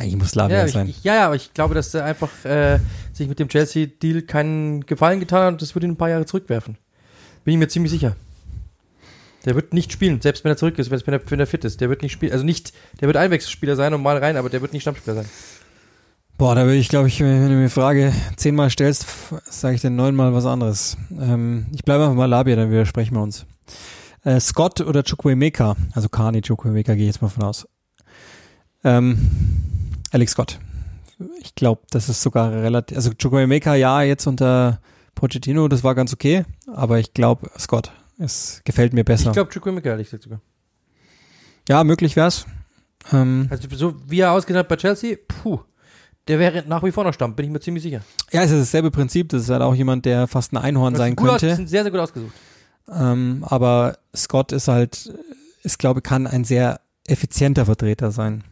Eigentlich 0.00 0.16
muss 0.16 0.34
Lavia 0.34 0.58
Ja, 0.58 0.68
sein. 0.68 0.88
ich, 0.88 1.02
ja, 1.04 1.14
ja, 1.14 1.26
aber 1.26 1.36
ich 1.36 1.52
glaube, 1.54 1.74
dass 1.74 1.92
er 1.94 2.04
einfach 2.04 2.30
äh, 2.44 2.78
sich 3.12 3.28
mit 3.28 3.38
dem 3.38 3.48
Chelsea-Deal 3.48 4.22
keinen 4.22 4.86
Gefallen 4.86 5.20
getan 5.20 5.42
hat 5.44 5.52
und 5.52 5.62
das 5.62 5.74
würde 5.74 5.86
ihn 5.86 5.92
ein 5.92 5.96
paar 5.96 6.08
Jahre 6.10 6.26
zurückwerfen. 6.26 6.76
Bin 7.44 7.54
ich 7.54 7.58
mir 7.58 7.68
ziemlich 7.68 7.90
sicher. 7.92 8.16
Der 9.44 9.54
wird 9.54 9.72
nicht 9.72 9.92
spielen, 9.92 10.20
selbst 10.20 10.44
wenn 10.44 10.52
er 10.52 10.56
zurück 10.56 10.78
ist, 10.78 10.90
wenn 10.90 11.14
er, 11.14 11.20
wenn 11.30 11.40
er 11.40 11.46
fit 11.46 11.64
ist. 11.64 11.80
Der 11.80 11.88
wird 11.88 12.02
nicht 12.02 12.12
spielen. 12.12 12.32
Also 12.32 12.44
nicht, 12.44 12.72
der 13.00 13.08
wird 13.08 13.16
Einwechselspieler 13.16 13.76
sein 13.76 13.94
und 13.94 14.02
mal 14.02 14.18
rein, 14.18 14.36
aber 14.36 14.50
der 14.50 14.60
wird 14.60 14.72
nicht 14.72 14.82
Stammspieler 14.82 15.16
sein. 15.16 15.26
Boah, 16.36 16.54
da 16.54 16.64
würde 16.64 16.76
ich, 16.76 16.88
glaube 16.88 17.08
ich, 17.08 17.20
wenn 17.20 17.48
du 17.48 17.54
mir 17.54 17.68
Frage 17.68 18.12
zehnmal 18.36 18.70
stellst, 18.70 19.06
sage 19.44 19.74
ich 19.74 19.80
dir 19.82 19.90
neunmal 19.90 20.32
was 20.32 20.46
anderes. 20.46 20.96
Ähm, 21.18 21.66
ich 21.72 21.84
bleibe 21.84 22.04
einfach 22.04 22.16
mal 22.16 22.26
Labia, 22.26 22.56
dann 22.56 22.70
widersprechen 22.70 23.14
wir 23.14 23.22
uns. 23.22 23.44
Äh, 24.24 24.40
Scott 24.40 24.80
oder 24.80 25.02
Chukwuemeka? 25.02 25.76
Also 25.92 26.08
Kani 26.08 26.40
Chukwuemeka 26.42 26.94
gehe 26.94 27.04
ich 27.04 27.08
jetzt 27.14 27.22
mal 27.22 27.28
von 27.28 27.42
aus. 27.44 27.66
Ähm, 28.84 29.18
Alex 30.10 30.32
Scott. 30.32 30.58
Ich 31.42 31.54
glaube, 31.54 31.82
das 31.90 32.08
ist 32.08 32.22
sogar 32.22 32.50
relativ, 32.50 32.96
also 32.96 33.12
Chukwuemeka 33.12 33.74
ja 33.74 34.02
jetzt 34.02 34.26
unter 34.26 34.80
Pochettino, 35.14 35.68
das 35.68 35.84
war 35.84 35.94
ganz 35.94 36.12
okay, 36.14 36.44
aber 36.66 36.98
ich 36.98 37.12
glaube 37.12 37.50
Scott, 37.58 37.92
es 38.18 38.62
gefällt 38.64 38.92
mir 38.94 39.04
besser. 39.04 39.26
Ich 39.28 39.32
glaube, 39.34 39.50
Chukwuemeka, 39.50 39.90
ehrlich 39.90 40.06
gesagt 40.08 40.22
sogar. 40.24 40.40
ja, 41.68 41.84
möglich 41.84 42.16
wär's. 42.16 42.46
Ähm, 43.12 43.48
Also 43.50 43.68
so 43.76 43.94
wie 44.08 44.20
er 44.20 44.32
ausgesehen 44.32 44.58
hat 44.58 44.68
bei 44.68 44.76
Chelsea, 44.76 45.16
puh, 45.28 45.60
der 46.26 46.38
wäre 46.38 46.64
nach 46.66 46.82
wie 46.82 46.92
vor 46.92 47.04
noch 47.04 47.12
Stamm, 47.14 47.34
bin 47.36 47.46
ich 47.46 47.52
mir 47.52 47.60
ziemlich 47.60 47.82
sicher. 47.82 48.00
ja, 48.32 48.42
es 48.42 48.50
ist 48.50 48.60
dasselbe 48.60 48.90
Prinzip, 48.90 49.28
das 49.28 49.42
ist 49.42 49.50
halt 49.50 49.62
auch 49.62 49.74
jemand, 49.74 50.06
der 50.06 50.26
fast 50.26 50.52
ein 50.52 50.56
Einhorn 50.58 50.94
sein 50.96 51.16
gut 51.16 51.28
Aus, 51.28 51.40
könnte. 51.40 51.56
sind 51.56 51.68
sehr, 51.68 51.82
sehr 51.82 51.90
gut 51.90 52.00
ausgesucht. 52.00 52.32
Ähm, 52.90 53.44
aber 53.46 53.98
Scott 54.16 54.52
ist 54.52 54.68
halt, 54.68 55.12
ich 55.62 55.76
glaube, 55.76 56.00
kann 56.00 56.26
ein 56.26 56.44
sehr 56.44 56.80
effizienter 57.06 57.66
Vertreter 57.66 58.10
sein. 58.10 58.42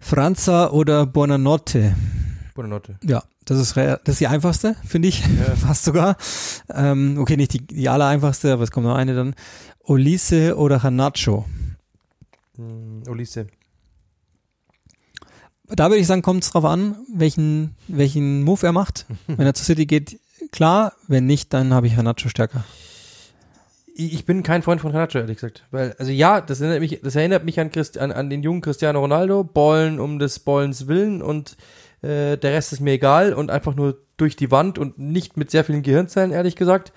Franza 0.00 0.70
oder 0.70 1.06
Buonanotte? 1.06 1.94
Gute 2.54 2.68
Note. 2.68 2.98
Ja, 3.04 3.22
das 3.44 3.58
ist, 3.58 3.76
das 3.76 4.00
ist 4.04 4.20
die 4.20 4.26
einfachste, 4.26 4.76
finde 4.84 5.08
ich, 5.08 5.22
fast 5.56 5.84
sogar. 5.84 6.16
Ähm, 6.68 7.16
okay, 7.18 7.36
nicht 7.36 7.52
die, 7.52 7.66
die 7.66 7.88
aller 7.88 8.06
einfachste, 8.06 8.52
aber 8.52 8.64
es 8.64 8.70
kommt 8.70 8.86
noch 8.86 8.96
eine 8.96 9.14
dann. 9.14 9.34
Ulisse 9.84 10.56
oder 10.56 10.82
Hanacho? 10.82 11.46
Hm, 12.56 13.04
Ulisse. 13.08 13.46
Da 15.66 15.88
würde 15.88 16.00
ich 16.00 16.06
sagen, 16.06 16.22
kommt 16.22 16.44
es 16.44 16.50
drauf 16.50 16.64
an, 16.64 16.96
welchen, 17.14 17.76
welchen 17.88 18.42
Move 18.42 18.66
er 18.66 18.72
macht. 18.72 19.06
Wenn 19.26 19.46
er 19.46 19.54
zu 19.54 19.64
City 19.64 19.86
geht, 19.86 20.18
klar. 20.50 20.94
Wenn 21.06 21.26
nicht, 21.26 21.52
dann 21.52 21.72
habe 21.72 21.86
ich 21.86 21.96
Hanacho 21.96 22.28
stärker. 22.28 22.64
Ich 24.00 24.24
bin 24.24 24.44
kein 24.44 24.62
Freund 24.62 24.80
von 24.80 24.92
Canacho, 24.92 25.18
ehrlich 25.18 25.38
gesagt. 25.38 25.64
Weil, 25.72 25.92
also 25.98 26.12
ja, 26.12 26.40
das 26.40 26.60
erinnert 26.60 26.78
mich, 26.78 27.00
das 27.02 27.16
erinnert 27.16 27.44
mich 27.44 27.58
an, 27.58 27.72
Christ, 27.72 27.98
an, 27.98 28.12
an 28.12 28.30
den 28.30 28.44
jungen 28.44 28.60
Cristiano 28.60 29.00
Ronaldo, 29.00 29.42
Ballen 29.42 29.98
um 29.98 30.20
des 30.20 30.38
Ballens 30.38 30.86
willen 30.86 31.20
und 31.20 31.56
äh, 32.02 32.36
der 32.36 32.52
Rest 32.52 32.72
ist 32.72 32.78
mir 32.78 32.92
egal 32.92 33.34
und 33.34 33.50
einfach 33.50 33.74
nur 33.74 33.98
durch 34.16 34.36
die 34.36 34.52
Wand 34.52 34.78
und 34.78 35.00
nicht 35.00 35.36
mit 35.36 35.50
sehr 35.50 35.64
vielen 35.64 35.82
Gehirnzellen, 35.82 36.30
ehrlich 36.30 36.54
gesagt. 36.54 36.92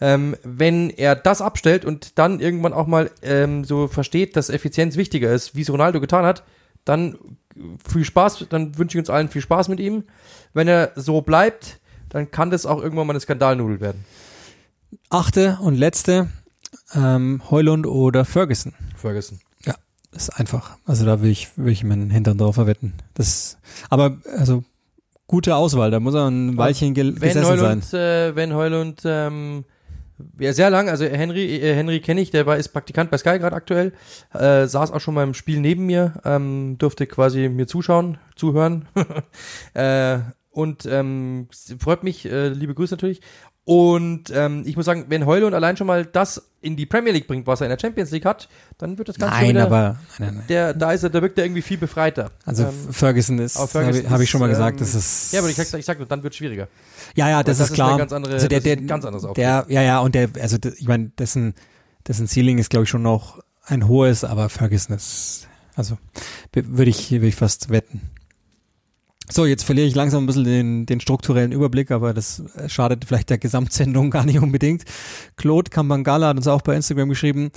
Ähm, 0.00 0.34
wenn 0.44 0.88
er 0.88 1.14
das 1.14 1.42
abstellt 1.42 1.84
und 1.84 2.18
dann 2.18 2.40
irgendwann 2.40 2.72
auch 2.72 2.86
mal 2.86 3.10
ähm, 3.20 3.64
so 3.64 3.86
versteht, 3.86 4.34
dass 4.34 4.48
Effizienz 4.48 4.96
wichtiger 4.96 5.30
ist, 5.34 5.56
wie 5.56 5.60
es 5.60 5.68
Ronaldo 5.68 6.00
getan 6.00 6.24
hat, 6.24 6.42
dann 6.86 7.18
viel 7.86 8.04
Spaß, 8.06 8.46
dann 8.48 8.78
wünsche 8.78 8.96
ich 8.96 9.00
uns 9.00 9.10
allen 9.10 9.28
viel 9.28 9.42
Spaß 9.42 9.68
mit 9.68 9.78
ihm. 9.78 10.04
Wenn 10.54 10.68
er 10.68 10.92
so 10.96 11.20
bleibt, 11.20 11.80
dann 12.08 12.30
kann 12.30 12.50
das 12.50 12.64
auch 12.64 12.82
irgendwann 12.82 13.08
mal 13.08 13.12
eine 13.12 13.20
Skandalnudel 13.20 13.82
werden. 13.82 14.06
Achte 15.10 15.58
und 15.60 15.74
letzte, 15.74 16.28
ähm, 16.94 17.42
Heulund 17.50 17.86
oder 17.86 18.24
Ferguson. 18.24 18.74
Ferguson. 18.96 19.40
Ja, 19.64 19.74
ist 20.12 20.30
einfach. 20.30 20.76
Also 20.84 21.04
da 21.04 21.22
will 21.22 21.30
ich, 21.30 21.56
will 21.56 21.72
ich 21.72 21.84
meinen 21.84 22.10
Hintern 22.10 22.38
drauf 22.38 22.54
verwetten. 22.56 22.94
Das, 23.14 23.58
aber 23.90 24.18
also 24.36 24.64
gute 25.26 25.56
Auswahl, 25.56 25.90
da 25.90 26.00
muss 26.00 26.14
er 26.14 26.28
ein 26.28 26.56
Weilchen 26.56 26.94
ge 26.94 27.04
Wenn 27.04 27.14
gesessen 27.14 27.44
Heulund, 27.44 27.84
sein. 27.84 28.00
äh, 28.00 28.36
wenn 28.36 28.54
Heulund, 28.54 29.02
ähm, 29.04 29.64
ja, 30.38 30.52
sehr 30.52 30.70
lang, 30.70 30.88
also 30.88 31.04
Henry, 31.04 31.56
äh, 31.56 31.74
Henry 31.74 32.00
kenne 32.00 32.20
ich, 32.20 32.30
der 32.30 32.46
war, 32.46 32.56
ist 32.56 32.68
Praktikant 32.68 33.10
bei 33.10 33.18
Sky 33.18 33.38
gerade 33.38 33.56
aktuell, 33.56 33.92
äh, 34.32 34.66
saß 34.66 34.92
auch 34.92 35.00
schon 35.00 35.14
mal 35.14 35.24
im 35.24 35.34
Spiel 35.34 35.60
neben 35.60 35.86
mir, 35.86 36.14
ähm, 36.24 36.76
durfte 36.78 37.06
quasi 37.06 37.48
mir 37.48 37.66
zuschauen, 37.66 38.18
zuhören. 38.34 38.86
äh, 39.74 40.20
und 40.50 40.86
ähm, 40.86 41.48
freut 41.78 42.02
mich, 42.02 42.24
äh, 42.24 42.48
liebe 42.48 42.74
Grüße 42.74 42.94
natürlich. 42.94 43.20
Und 43.66 44.30
ähm, 44.32 44.62
ich 44.64 44.76
muss 44.76 44.86
sagen, 44.86 45.06
wenn 45.08 45.26
Heulund 45.26 45.52
allein 45.52 45.76
schon 45.76 45.88
mal 45.88 46.06
das 46.06 46.40
in 46.60 46.76
die 46.76 46.86
Premier 46.86 47.12
League 47.12 47.26
bringt, 47.26 47.48
was 47.48 47.60
er 47.60 47.66
in 47.66 47.70
der 47.70 47.80
Champions 47.80 48.12
League 48.12 48.24
hat, 48.24 48.48
dann 48.78 48.96
wird 48.96 49.08
das 49.08 49.18
Ganze 49.18 49.34
Nein, 49.34 49.48
wieder, 49.50 49.64
aber 49.64 49.98
nein, 50.20 50.34
nein. 50.36 50.44
der, 50.48 50.72
da 50.72 50.92
ist 50.92 51.02
er, 51.02 51.10
da 51.10 51.20
wirkt 51.20 51.36
er 51.36 51.46
irgendwie 51.46 51.62
viel 51.62 51.76
befreiter. 51.76 52.30
Also 52.44 52.62
Ähm, 52.62 52.92
Ferguson 52.92 53.40
ist, 53.40 53.58
habe 53.58 53.98
ich, 53.98 54.08
hab 54.08 54.20
ich 54.20 54.30
schon 54.30 54.38
mal 54.38 54.46
ist, 54.46 54.58
gesagt, 54.58 54.76
ähm, 54.80 54.86
das 54.86 54.94
ist. 54.94 55.32
ja, 55.32 55.40
aber 55.40 55.48
ich 55.48 55.58
ich 55.58 55.84
sag 55.84 55.98
dann 56.08 56.22
wird 56.22 56.32
es 56.32 56.36
schwieriger. 56.36 56.68
Ja, 57.16 57.28
ja, 57.28 57.42
das, 57.42 57.58
das 57.58 57.66
ist 57.66 57.70
ist 57.72 57.74
klar. 57.74 57.88
eine 57.88 57.98
ganz 57.98 58.12
andere- 58.12 58.34
also 58.34 58.46
der, 58.46 58.58
das 58.60 58.64
der, 58.64 58.74
ist 58.74 58.80
ein 58.82 58.86
ganz 58.86 59.04
anderes 59.04 59.32
der, 59.34 59.66
ja, 59.68 59.82
ja, 59.82 59.98
und 59.98 60.14
der, 60.14 60.30
also 60.40 60.58
der, 60.58 60.72
ich 60.78 60.86
meine, 60.86 61.08
dessen, 61.18 61.54
dessen 62.06 62.28
Ceiling 62.28 62.58
ist, 62.58 62.70
glaube 62.70 62.84
ich, 62.84 62.90
schon 62.90 63.02
noch 63.02 63.42
ein 63.64 63.88
hohes, 63.88 64.22
aber 64.22 64.48
Ferguson 64.48 64.94
ist, 64.94 65.48
also 65.74 65.98
würde 66.52 66.88
ich, 66.88 67.10
würde 67.10 67.26
ich 67.26 67.34
fast 67.34 67.68
wetten. 67.70 68.10
So, 69.30 69.44
jetzt 69.44 69.64
verliere 69.64 69.88
ich 69.88 69.94
langsam 69.94 70.22
ein 70.22 70.26
bisschen 70.26 70.44
den, 70.44 70.86
den 70.86 71.00
strukturellen 71.00 71.52
Überblick, 71.52 71.90
aber 71.90 72.14
das 72.14 72.42
schadet 72.68 73.04
vielleicht 73.04 73.30
der 73.30 73.38
Gesamtsendung 73.38 74.10
gar 74.12 74.24
nicht 74.24 74.38
unbedingt. 74.38 74.84
Claude 75.36 75.70
Kampangala 75.70 76.28
hat 76.28 76.36
uns 76.36 76.46
auch 76.46 76.62
bei 76.62 76.76
Instagram 76.76 77.08
geschrieben, 77.08 77.50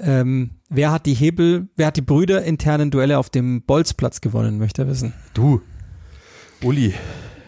ähm, 0.00 0.50
wer 0.70 0.92
hat 0.92 1.04
die 1.06 1.14
Hebel, 1.14 1.68
wer 1.76 1.88
hat 1.88 1.96
die 1.96 2.02
Brüder 2.02 2.42
internen 2.44 2.90
Duelle 2.90 3.18
auf 3.18 3.28
dem 3.28 3.62
Bolzplatz 3.62 4.20
gewonnen, 4.20 4.58
möchte 4.58 4.82
er 4.82 4.88
wissen. 4.88 5.12
Du, 5.34 5.60
Uli, 6.62 6.94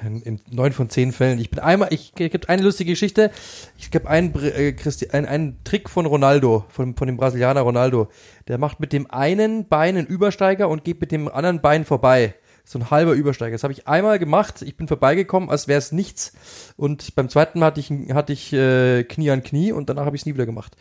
in, 0.05 0.40
neun 0.51 0.73
von 0.73 0.90
zehn 0.90 1.12
Fällen. 1.12 1.38
Ich 1.38 1.51
bin 1.51 1.61
einmal, 1.61 1.88
ich, 1.92 2.12
ich 2.18 2.31
gibt 2.31 2.49
eine 2.49 2.62
lustige 2.62 2.92
Geschichte. 2.92 3.31
Ich 3.79 3.90
gibt 3.90 4.07
einen, 4.07 4.35
äh, 4.35 4.73
Christi, 4.73 5.09
einen, 5.11 5.27
einen 5.27 5.64
Trick 5.64 5.88
von 5.88 6.07
Ronaldo, 6.07 6.64
von, 6.68 6.97
von 6.97 7.07
dem 7.07 7.16
Brasilianer 7.16 7.61
Ronaldo. 7.62 8.09
Der 8.49 8.59
macht 8.59 8.81
mit 8.81 8.92
dem 8.92 9.11
einen 9.11 9.68
Bein 9.68 9.97
einen 9.97 10.07
Übersteiger 10.07 10.68
und 10.68 10.85
geht 10.85 11.01
mit 11.01 11.12
dem 11.12 11.29
anderen 11.29 11.61
Bein 11.61 11.85
vorbei. 11.85 12.35
So 12.64 12.79
ein 12.79 12.90
halber 12.90 13.12
Übersteiger. 13.12 13.53
Das 13.53 13.64
habe 13.64 13.72
ich 13.72 13.88
einmal 13.88 14.18
gemacht. 14.18 14.62
Ich 14.62 14.77
bin 14.77 14.88
vorbeigekommen, 14.88 15.51
als 15.51 15.68
wäre 15.68 15.79
es 15.79 15.92
nichts. 15.92 16.33
Und 16.77 17.14
beim 17.14 17.29
zweiten 17.29 17.59
Mal 17.59 17.66
hatte 17.66 17.81
ich, 17.81 17.90
hatte 18.14 18.33
ich 18.33 18.53
äh, 18.53 19.05
Knie 19.05 19.31
an 19.31 19.42
Knie 19.42 19.72
und 19.72 19.88
danach 19.88 20.07
habe 20.07 20.16
ich 20.16 20.22
es 20.22 20.27
nie 20.27 20.35
wieder 20.35 20.46
gemacht. 20.46 20.77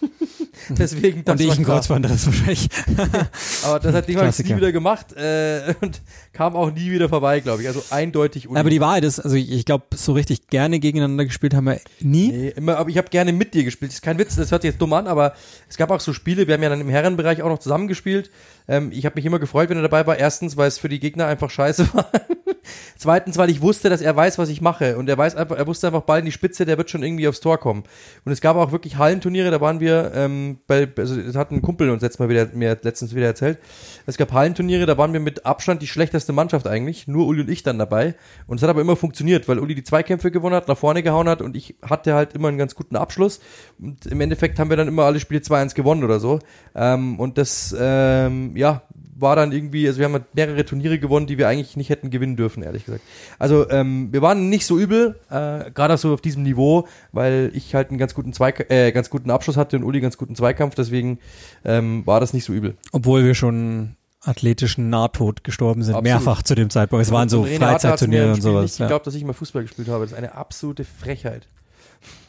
Deswegen, 0.78 1.24
das 1.24 1.34
und 1.34 1.40
ich 1.40 1.50
ein 1.50 1.64
klar. 1.64 1.76
Kreuzband, 1.78 2.04
das 2.04 2.12
ist 2.12 2.26
wahrscheinlich. 2.26 2.68
Aber 3.64 3.80
das 3.80 3.94
hat 3.94 4.08
habe 4.08 4.28
ich 4.28 4.38
nie 4.44 4.56
wieder 4.56 4.72
gemacht 4.72 5.12
äh, 5.16 5.74
und 5.80 6.00
kam 6.32 6.56
auch 6.56 6.70
nie 6.70 6.90
wieder 6.90 7.08
vorbei, 7.08 7.40
glaube 7.40 7.62
ich. 7.62 7.68
Also 7.68 7.82
eindeutig 7.90 8.48
Uli. 8.48 8.58
Aber 8.58 8.70
die 8.70 8.80
Wahrheit 8.80 9.04
ist, 9.04 9.20
also 9.20 9.36
ich, 9.36 9.50
ich 9.50 9.64
glaube, 9.64 9.84
so 9.94 10.12
richtig 10.12 10.48
gerne 10.48 10.78
gegeneinander 10.78 11.24
gespielt 11.24 11.54
haben 11.54 11.64
wir 11.64 11.80
nie. 12.00 12.28
Nee, 12.28 12.48
immer, 12.50 12.76
aber 12.76 12.90
ich 12.90 12.98
habe 12.98 13.08
gerne 13.08 13.32
mit 13.32 13.54
dir 13.54 13.64
gespielt. 13.64 13.90
Das 13.90 13.96
ist 13.96 14.02
kein 14.02 14.18
Witz, 14.18 14.36
das 14.36 14.50
hört 14.50 14.62
sich 14.62 14.70
jetzt 14.70 14.80
dumm 14.80 14.92
an, 14.92 15.06
aber 15.06 15.34
es 15.68 15.76
gab 15.76 15.90
auch 15.90 16.00
so 16.00 16.12
Spiele, 16.12 16.46
wir 16.46 16.54
haben 16.54 16.62
ja 16.62 16.68
dann 16.68 16.80
im 16.80 16.88
Herrenbereich 16.88 17.42
auch 17.42 17.48
noch 17.48 17.58
zusammengespielt. 17.58 18.30
Ähm, 18.68 18.90
ich 18.92 19.06
habe 19.06 19.16
mich 19.16 19.24
immer 19.24 19.38
gefreut, 19.38 19.70
wenn 19.70 19.78
er 19.78 19.82
dabei 19.82 20.06
war. 20.06 20.18
Erstens, 20.18 20.56
weil 20.56 20.68
es 20.68 20.78
für 20.78 20.88
die 20.88 21.00
Gegner 21.00 21.26
einfach 21.26 21.50
scheiße 21.50 21.88
war. 21.94 22.10
Zweitens, 22.96 23.38
weil 23.38 23.50
ich 23.50 23.60
wusste, 23.60 23.88
dass 23.88 24.00
er 24.00 24.14
weiß, 24.16 24.38
was 24.38 24.48
ich 24.48 24.60
mache. 24.60 24.96
Und 24.96 25.08
er 25.08 25.16
weiß 25.16 25.36
einfach, 25.36 25.56
er 25.56 25.66
wusste 25.66 25.86
einfach 25.86 26.02
Ball 26.02 26.20
in 26.20 26.24
die 26.24 26.32
Spitze, 26.32 26.64
der 26.64 26.78
wird 26.78 26.90
schon 26.90 27.02
irgendwie 27.02 27.28
aufs 27.28 27.40
Tor 27.40 27.58
kommen. 27.58 27.84
Und 28.24 28.32
es 28.32 28.40
gab 28.40 28.56
auch 28.56 28.72
wirklich 28.72 28.96
Hallenturniere, 28.96 29.50
da 29.50 29.60
waren 29.60 29.80
wir 29.80 30.12
ähm, 30.14 30.58
bei, 30.66 30.88
also 30.96 31.16
das 31.16 31.36
hat 31.36 31.50
ein 31.50 31.62
Kumpel 31.62 31.90
uns 31.90 32.02
letztes 32.02 32.18
Mal 32.18 32.28
wieder, 32.28 32.48
mir 32.52 32.78
letztens 32.82 33.14
wieder 33.14 33.26
erzählt. 33.26 33.58
Es 34.06 34.16
gab 34.16 34.32
Hallenturniere, 34.32 34.86
da 34.86 34.98
waren 34.98 35.12
wir 35.12 35.20
mit 35.20 35.46
Abstand 35.46 35.82
die 35.82 35.86
schlechteste 35.86 36.32
Mannschaft 36.32 36.66
eigentlich. 36.66 37.06
Nur 37.06 37.26
Uli 37.26 37.42
und 37.42 37.50
ich 37.50 37.62
dann 37.62 37.78
dabei. 37.78 38.14
Und 38.46 38.58
es 38.58 38.62
hat 38.62 38.70
aber 38.70 38.80
immer 38.80 38.96
funktioniert, 38.96 39.48
weil 39.48 39.58
Uli 39.58 39.74
die 39.74 39.84
Zweikämpfe 39.84 40.30
gewonnen 40.30 40.54
hat, 40.54 40.68
nach 40.68 40.78
vorne 40.78 41.02
gehauen 41.02 41.28
hat 41.28 41.42
und 41.42 41.56
ich 41.56 41.76
hatte 41.82 42.14
halt 42.14 42.32
immer 42.34 42.48
einen 42.48 42.58
ganz 42.58 42.74
guten 42.74 42.96
Abschluss. 42.96 43.40
Und 43.80 44.06
im 44.06 44.20
Endeffekt 44.20 44.58
haben 44.58 44.70
wir 44.70 44.76
dann 44.76 44.88
immer 44.88 45.04
alle 45.04 45.20
Spiele 45.20 45.40
2-1 45.40 45.74
gewonnen 45.74 46.04
oder 46.04 46.20
so. 46.20 46.38
Ähm, 46.74 47.18
und 47.18 47.38
das, 47.38 47.74
ähm, 47.78 48.56
ja, 48.56 48.82
war 49.20 49.36
dann 49.36 49.52
irgendwie, 49.52 49.86
also 49.86 49.98
wir 49.98 50.04
haben 50.06 50.12
halt 50.12 50.34
mehrere 50.34 50.64
Turniere 50.64 50.98
gewonnen, 50.98 51.26
die 51.26 51.38
wir 51.38 51.48
eigentlich 51.48 51.76
nicht 51.76 51.90
hätten 51.90 52.10
gewinnen 52.10 52.36
dürfen, 52.36 52.62
ehrlich 52.62 52.84
gesagt. 52.84 53.02
Also 53.38 53.68
ähm, 53.70 54.08
wir 54.12 54.22
waren 54.22 54.48
nicht 54.48 54.64
so 54.66 54.78
übel, 54.78 55.18
äh, 55.30 55.70
gerade 55.72 55.94
auch 55.94 55.98
so 55.98 56.12
auf 56.14 56.20
diesem 56.20 56.42
Niveau, 56.42 56.86
weil 57.12 57.50
ich 57.54 57.74
halt 57.74 57.90
einen 57.90 57.98
ganz 57.98 58.14
guten 58.14 58.32
Zweik 58.32 58.70
äh, 58.70 58.92
ganz 58.92 59.10
guten 59.10 59.30
Abschluss 59.30 59.56
hatte 59.56 59.76
und 59.76 59.84
Uli 59.84 60.00
ganz 60.00 60.16
guten 60.18 60.36
Zweikampf, 60.36 60.74
deswegen 60.74 61.18
ähm, 61.64 62.06
war 62.06 62.20
das 62.20 62.32
nicht 62.32 62.44
so 62.44 62.52
übel. 62.52 62.76
Obwohl 62.92 63.24
wir 63.24 63.34
schon 63.34 63.96
athletischen 64.20 64.90
Nahtod 64.90 65.44
gestorben 65.44 65.82
sind, 65.82 65.94
Absolut. 65.94 66.04
mehrfach 66.04 66.42
zu 66.42 66.54
dem 66.54 66.70
Zeitpunkt. 66.70 67.04
Es 67.04 67.12
waren 67.12 67.28
so 67.28 67.44
Freizeitturniere 67.44 68.32
und 68.32 68.42
sowas. 68.42 68.62
nicht 68.64 68.78
Ja. 68.78 68.86
geglaubt, 68.86 69.06
dass 69.06 69.14
ich 69.14 69.24
mal 69.24 69.32
Fußball 69.32 69.62
gespielt 69.62 69.88
habe. 69.88 70.04
Das 70.04 70.12
ist 70.12 70.18
eine 70.18 70.34
absolute 70.34 70.84
Frechheit. 70.84 71.46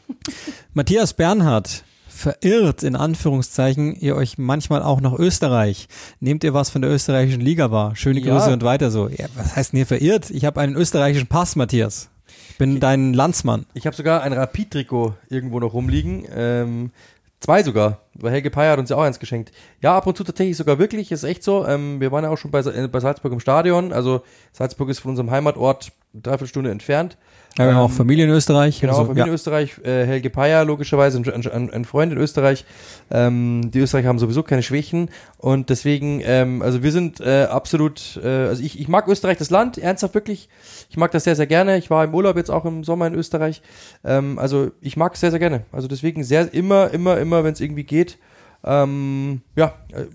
Matthias 0.74 1.14
Bernhard 1.14 1.84
verirrt 2.20 2.84
in 2.84 2.96
Anführungszeichen 2.96 3.96
ihr 3.96 4.16
euch 4.16 4.38
manchmal 4.38 4.84
auch 4.84 5.02
nach 5.02 5.14
Österreich. 5.14 5.88
Nehmt 6.20 6.44
ihr 6.44 6.54
was 6.54 6.70
von 6.70 6.82
der 6.82 6.92
österreichischen 6.92 7.42
Liga 7.42 7.72
wahr? 7.72 7.96
Schöne 7.96 8.20
Ja. 8.20 8.38
Grüße 8.38 8.52
und 8.52 8.64
weiter 8.64 8.92
so. 8.92 9.08
Ja, 9.08 9.28
was 9.36 9.56
heißt 9.56 9.72
denn 9.72 9.78
hier 9.78 9.88
verirrt? 9.88 10.30
Ich 10.30 10.46
habe 10.46 10.60
einen 10.60 10.76
österreichischen 10.76 11.28
Pass, 11.28 11.56
Matthias. 11.56 12.10
Ich 12.50 12.58
bin 12.58 12.80
dein 12.80 13.14
Landsmann. 13.14 13.66
Ich 13.74 13.86
habe 13.86 13.96
sogar 13.96 14.22
ein 14.22 14.34
Rapid-Trikot 14.34 15.16
irgendwo 15.30 15.60
noch 15.60 15.74
rumliegen. 15.74 16.26
Ähm, 16.36 16.92
zwei 17.40 17.64
sogar, 17.64 18.02
weil 18.16 18.34
Helge 18.34 18.52
Peier 18.52 18.74
hat 18.74 18.80
uns 18.80 18.90
ja 18.90 18.98
auch 18.98 19.04
eins 19.04 19.20
geschenkt. 19.20 19.52
Ja, 19.82 19.96
ab 19.96 20.06
und 20.06 20.18
zu 20.18 20.26
tatsächlich 20.26 20.58
sogar 20.58 20.78
wirklich, 20.78 21.12
ist 21.12 21.24
echt 21.24 21.44
so. 21.44 21.66
Ähm, 21.66 22.02
wir 22.02 22.12
waren 22.12 22.26
ja 22.26 22.30
auch 22.30 22.38
schon 22.38 22.52
bei, 22.52 22.60
äh, 22.60 22.88
bei 22.88 23.00
Salzburg 23.00 23.32
im 23.32 23.40
Stadion. 23.40 23.94
Also 23.94 24.24
Salzburg 24.52 24.90
ist 24.90 25.00
von 25.00 25.12
unserem 25.12 25.32
Heimatort 25.32 25.92
eine 26.14 26.22
Dreiviertelstunde 26.22 26.70
entfernt. 26.70 27.18
Ja, 27.60 27.66
wir 27.66 27.76
haben 27.76 27.82
auch 27.82 27.90
Ähm, 27.90 27.96
Familie 27.98 28.24
in 28.24 28.32
Österreich. 28.32 28.80
Genau, 28.80 28.94
also, 28.94 29.06
Familie 29.06 29.24
in 29.24 29.28
ja. 29.28 29.34
Österreich, 29.34 29.78
äh, 29.84 30.06
Helge 30.06 30.30
Peier 30.30 30.64
logischerweise, 30.64 31.18
ein, 31.18 31.46
ein, 31.52 31.70
ein 31.70 31.84
Freund 31.84 32.14
in 32.14 32.18
Österreich. 32.18 32.64
Ähm, 33.12 33.70
die 33.72 33.80
Österreicher 33.80 34.08
haben 34.08 34.18
sowieso 34.18 34.44
keine 34.44 34.64
Schwächen 34.64 35.10
und 35.38 35.70
deswegen, 35.70 36.22
ähm, 36.24 36.62
also 36.62 36.84
wir 36.84 36.94
sind 36.94 37.20
äh, 37.20 37.48
absolut, 37.52 38.18
äh, 38.24 38.28
also 38.28 38.64
ich, 38.64 38.80
ich 38.80 38.88
mag 38.88 39.10
Österreich, 39.10 39.38
das 39.38 39.50
Land, 39.50 39.78
ernsthaft 39.78 40.14
wirklich. 40.14 40.48
Ich 40.90 40.96
mag 40.96 41.12
das 41.12 41.26
sehr, 41.26 41.36
sehr 41.36 41.48
gerne. 41.48 41.78
Ich 41.78 41.90
war 41.90 42.06
im 42.06 42.16
Urlaub 42.16 42.38
jetzt 42.38 42.50
auch 42.50 42.64
im 42.64 42.86
Sommer 42.86 43.08
in 43.08 43.14
Österreich. 43.14 43.62
Ähm, 44.06 44.40
also 44.40 44.72
ich 44.80 44.96
mag 44.96 45.16
es 45.16 45.20
sehr, 45.20 45.32
sehr 45.32 45.40
gerne. 45.40 45.66
Also 45.74 45.90
deswegen 45.90 46.24
sehr, 46.24 46.54
immer, 46.54 46.92
immer, 46.92 47.18
immer, 47.18 47.44
wenn 47.44 47.52
es 47.52 47.60
irgendwie 47.60 47.84
geht. 47.84 48.18
Ähm, 48.64 49.42
ja, 49.58 49.74
äh, 49.92 50.06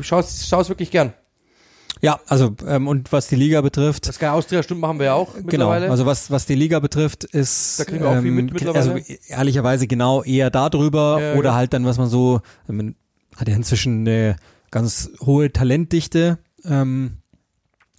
schau 0.00 0.20
es 0.20 0.68
wirklich 0.70 0.90
gern. 0.90 1.12
Ja, 2.04 2.20
also 2.28 2.54
ähm, 2.66 2.86
und 2.86 3.10
was 3.12 3.28
die 3.28 3.36
Liga 3.36 3.60
betrifft, 3.60 4.06
Das 4.08 4.16
Sky 4.16 4.26
Austria 4.26 4.62
Stimmt 4.62 4.80
machen 4.80 4.98
wir 4.98 5.06
ja 5.06 5.14
auch 5.14 5.32
Genau, 5.34 5.46
mittlerweile. 5.46 5.90
also 5.90 6.06
was, 6.06 6.30
was 6.30 6.46
die 6.46 6.54
Liga 6.54 6.78
betrifft, 6.80 7.24
ist 7.24 7.80
Da 7.80 7.84
kriegen 7.84 8.02
wir 8.04 8.10
auch 8.10 8.20
viel 8.20 8.30
mit 8.30 8.52
mittlerweile. 8.52 8.92
also 8.94 9.14
ehrlicherweise 9.28 9.86
genau 9.86 10.22
eher 10.22 10.50
darüber 10.50 11.18
Ja, 11.20 11.34
oder 11.34 11.50
ja. 11.50 11.54
halt 11.56 11.72
dann, 11.72 11.84
was 11.86 11.98
man 11.98 12.08
so, 12.08 12.40
man 12.68 12.94
hat 13.36 13.48
ja 13.48 13.56
inzwischen 13.56 14.00
eine 14.06 14.36
ganz 14.70 15.10
hohe 15.20 15.52
Talentdichte, 15.52 16.38
ähm, 16.64 17.18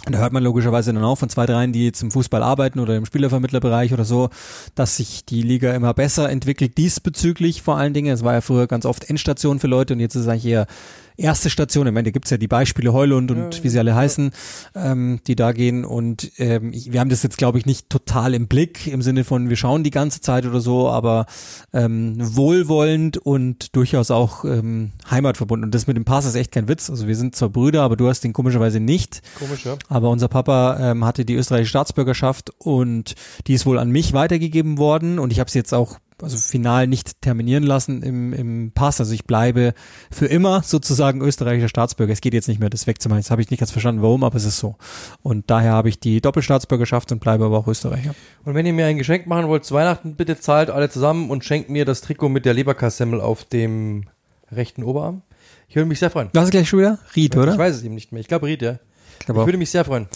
da 0.08 0.20
hört 0.20 0.34
man 0.34 0.44
logischerweise 0.44 0.94
dann 0.94 1.04
auch 1.04 1.16
von 1.16 1.30
zwei, 1.30 1.48
dreien, 1.48 1.74
die 1.74 1.88
im 2.00 2.12
Fußball 2.12 2.44
arbeiten 2.44 2.80
oder 2.80 2.96
im 2.96 3.06
Spielervermittlerbereich 3.06 3.92
oder 3.92 4.06
so, 4.06 4.30
dass 4.76 4.98
sich 4.98 5.26
die 5.26 5.42
Liga 5.42 5.74
immer 5.74 5.96
besser 5.96 6.30
entwickelt, 6.30 6.78
diesbezüglich 6.78 7.64
vor 7.64 7.78
allen 7.78 7.94
Dingen. 7.96 8.14
Es 8.14 8.24
war 8.24 8.34
ja 8.34 8.42
früher 8.42 8.68
ganz 8.68 8.86
oft 8.86 9.10
Endstation 9.10 9.60
für 9.60 9.66
Leute 9.68 9.94
und 9.96 10.00
jetzt 10.00 10.14
ist 10.14 10.24
es 10.24 10.28
eigentlich 10.28 10.46
eher 10.46 10.68
erste 11.18 11.50
Station. 11.50 11.88
Ich 11.88 11.94
meine, 11.94 12.06
da 12.06 12.12
gibt's 12.12 12.30
ja 12.30 12.38
die 12.38 12.48
Beispiele 12.48 12.94
Heulund 12.94 13.32
und 13.32 13.56
Ja, 13.56 13.64
wie 13.64 13.70
sie 13.70 13.80
alle 13.80 13.96
heißen, 13.96 14.32
ähm, 14.76 15.20
die 15.28 15.36
da 15.36 15.52
gehen. 15.52 15.86
Und 15.86 16.32
ähm, 16.38 16.72
wir 16.74 17.00
haben 17.00 17.10
das 17.10 17.24
jetzt, 17.24 17.38
glaube 17.38 17.58
ich, 17.58 17.66
nicht 17.66 17.90
total 17.90 18.34
im 18.34 18.48
Blick, 18.48 18.88
im 18.88 19.02
Sinne 19.02 19.24
von, 19.24 19.50
wir 19.50 19.56
schauen 19.56 19.84
die 19.84 19.92
ganze 19.92 20.22
Zeit 20.22 20.46
oder 20.46 20.60
so, 20.60 20.90
aber 20.90 21.26
ähm, 21.74 22.16
wohlwollend 22.20 23.18
und 23.18 23.76
durchaus 23.76 24.12
auch 24.12 24.46
ähm, 24.46 24.92
heimatverbunden. 25.10 25.66
Und 25.66 25.76
das 25.76 25.88
mit 25.88 25.98
dem 25.98 26.06
Pass 26.06 26.26
ist 26.26 26.36
echt 26.36 26.52
kein 26.52 26.68
Witz. 26.68 26.90
Also 26.90 27.08
wir 27.08 27.16
sind 27.16 27.36
zwar 27.36 27.50
Brüder, 27.50 27.84
aber 27.84 27.96
du 27.96 28.08
hast 28.08 28.24
den 28.24 28.34
komischerweise 28.34 28.80
nicht. 28.80 29.22
Komisch, 29.40 29.66
ja. 29.66 29.78
Aber 29.90 30.10
unser 30.10 30.28
Papa 30.28 30.92
ähm, 30.92 31.06
hatte 31.06 31.26
die 31.26 31.36
österreichische 31.36 31.70
Staatsbürgerschaft 31.70 32.52
und 32.58 33.16
die 33.48 33.54
ist 33.54 33.66
wohl 33.66 33.80
an 33.80 33.90
mich 33.90 34.14
weitergegeben 34.14 34.78
worden 34.78 35.20
und 35.20 35.32
ich 35.32 35.40
habe 35.40 35.50
sie 35.50 35.60
jetzt 35.60 35.74
auch 35.74 35.98
also 36.22 36.38
final 36.38 36.88
nicht 36.88 37.22
terminieren 37.22 37.64
lassen 37.64 38.02
im, 38.02 38.34
im 38.34 38.72
Pass. 38.72 39.00
Also 39.00 39.14
ich 39.14 39.26
bleibe 39.26 39.74
für 40.12 40.26
immer 40.26 40.64
sozusagen 40.64 41.22
österreichischer 41.22 41.70
Staatsbürger. 41.70 42.14
Es 42.14 42.22
geht 42.22 42.34
jetzt 42.34 42.48
nicht 42.48 42.60
mehr, 42.60 42.70
das 42.70 42.88
wegzumachen. 42.88 43.22
Jetzt 43.22 43.32
habe 43.32 43.42
ich 43.42 43.50
nicht 43.50 43.60
ganz 43.60 43.72
verstanden, 43.72 44.02
warum, 44.02 44.24
aber 44.24 44.38
es 44.38 44.46
ist 44.46 44.58
so. 44.58 44.76
Und 45.22 45.50
daher 45.50 45.72
habe 45.72 45.90
ich 45.90 46.00
die 46.00 46.22
Doppelstaatsbürgerschaft 46.22 47.12
und 47.12 47.20
bleibe 47.20 47.46
aber 47.46 47.58
auch 47.58 47.68
Österreicher. 47.68 48.16
Und 48.44 48.54
wenn 48.54 48.66
ihr 48.66 48.74
mir 48.74 48.86
ein 48.86 48.98
Geschenk 48.98 49.28
machen 49.28 49.48
wollt 49.48 49.66
zu 49.66 49.74
Weihnachten, 49.74 50.16
bitte 50.16 50.40
zahlt 50.40 50.70
alle 50.70 50.90
zusammen 50.90 51.30
und 51.30 51.44
schenkt 51.44 51.70
mir 51.70 51.86
das 51.86 52.02
Trikot 52.02 52.30
mit 52.30 52.46
der 52.46 52.54
Leberkassemmel 52.54 53.22
auf 53.22 53.44
dem 53.44 54.06
rechten 54.52 54.84
Oberarm. 54.84 55.22
Ich 55.68 55.76
würde 55.76 55.88
mich 55.88 56.00
sehr 56.00 56.12
freuen. 56.12 56.30
Was 56.34 56.46
ist 56.46 56.52
gleich 56.52 56.70
schon 56.70 56.80
wieder? 56.80 57.00
Ried, 57.16 57.36
oder? 57.36 57.54
Ich 57.54 57.58
weiß 57.58 57.76
es 57.76 57.84
eben 57.84 57.96
nicht 57.96 58.12
mehr. 58.12 58.22
Ich 58.22 58.28
glaube 58.28 58.46
Ried, 58.46 58.62
ja. 58.62 58.80
Ich 59.22 59.30
Ich 59.30 59.36
würde 59.36 59.58
mich 59.58 59.72
sehr 59.72 59.86
freuen. 59.86 60.08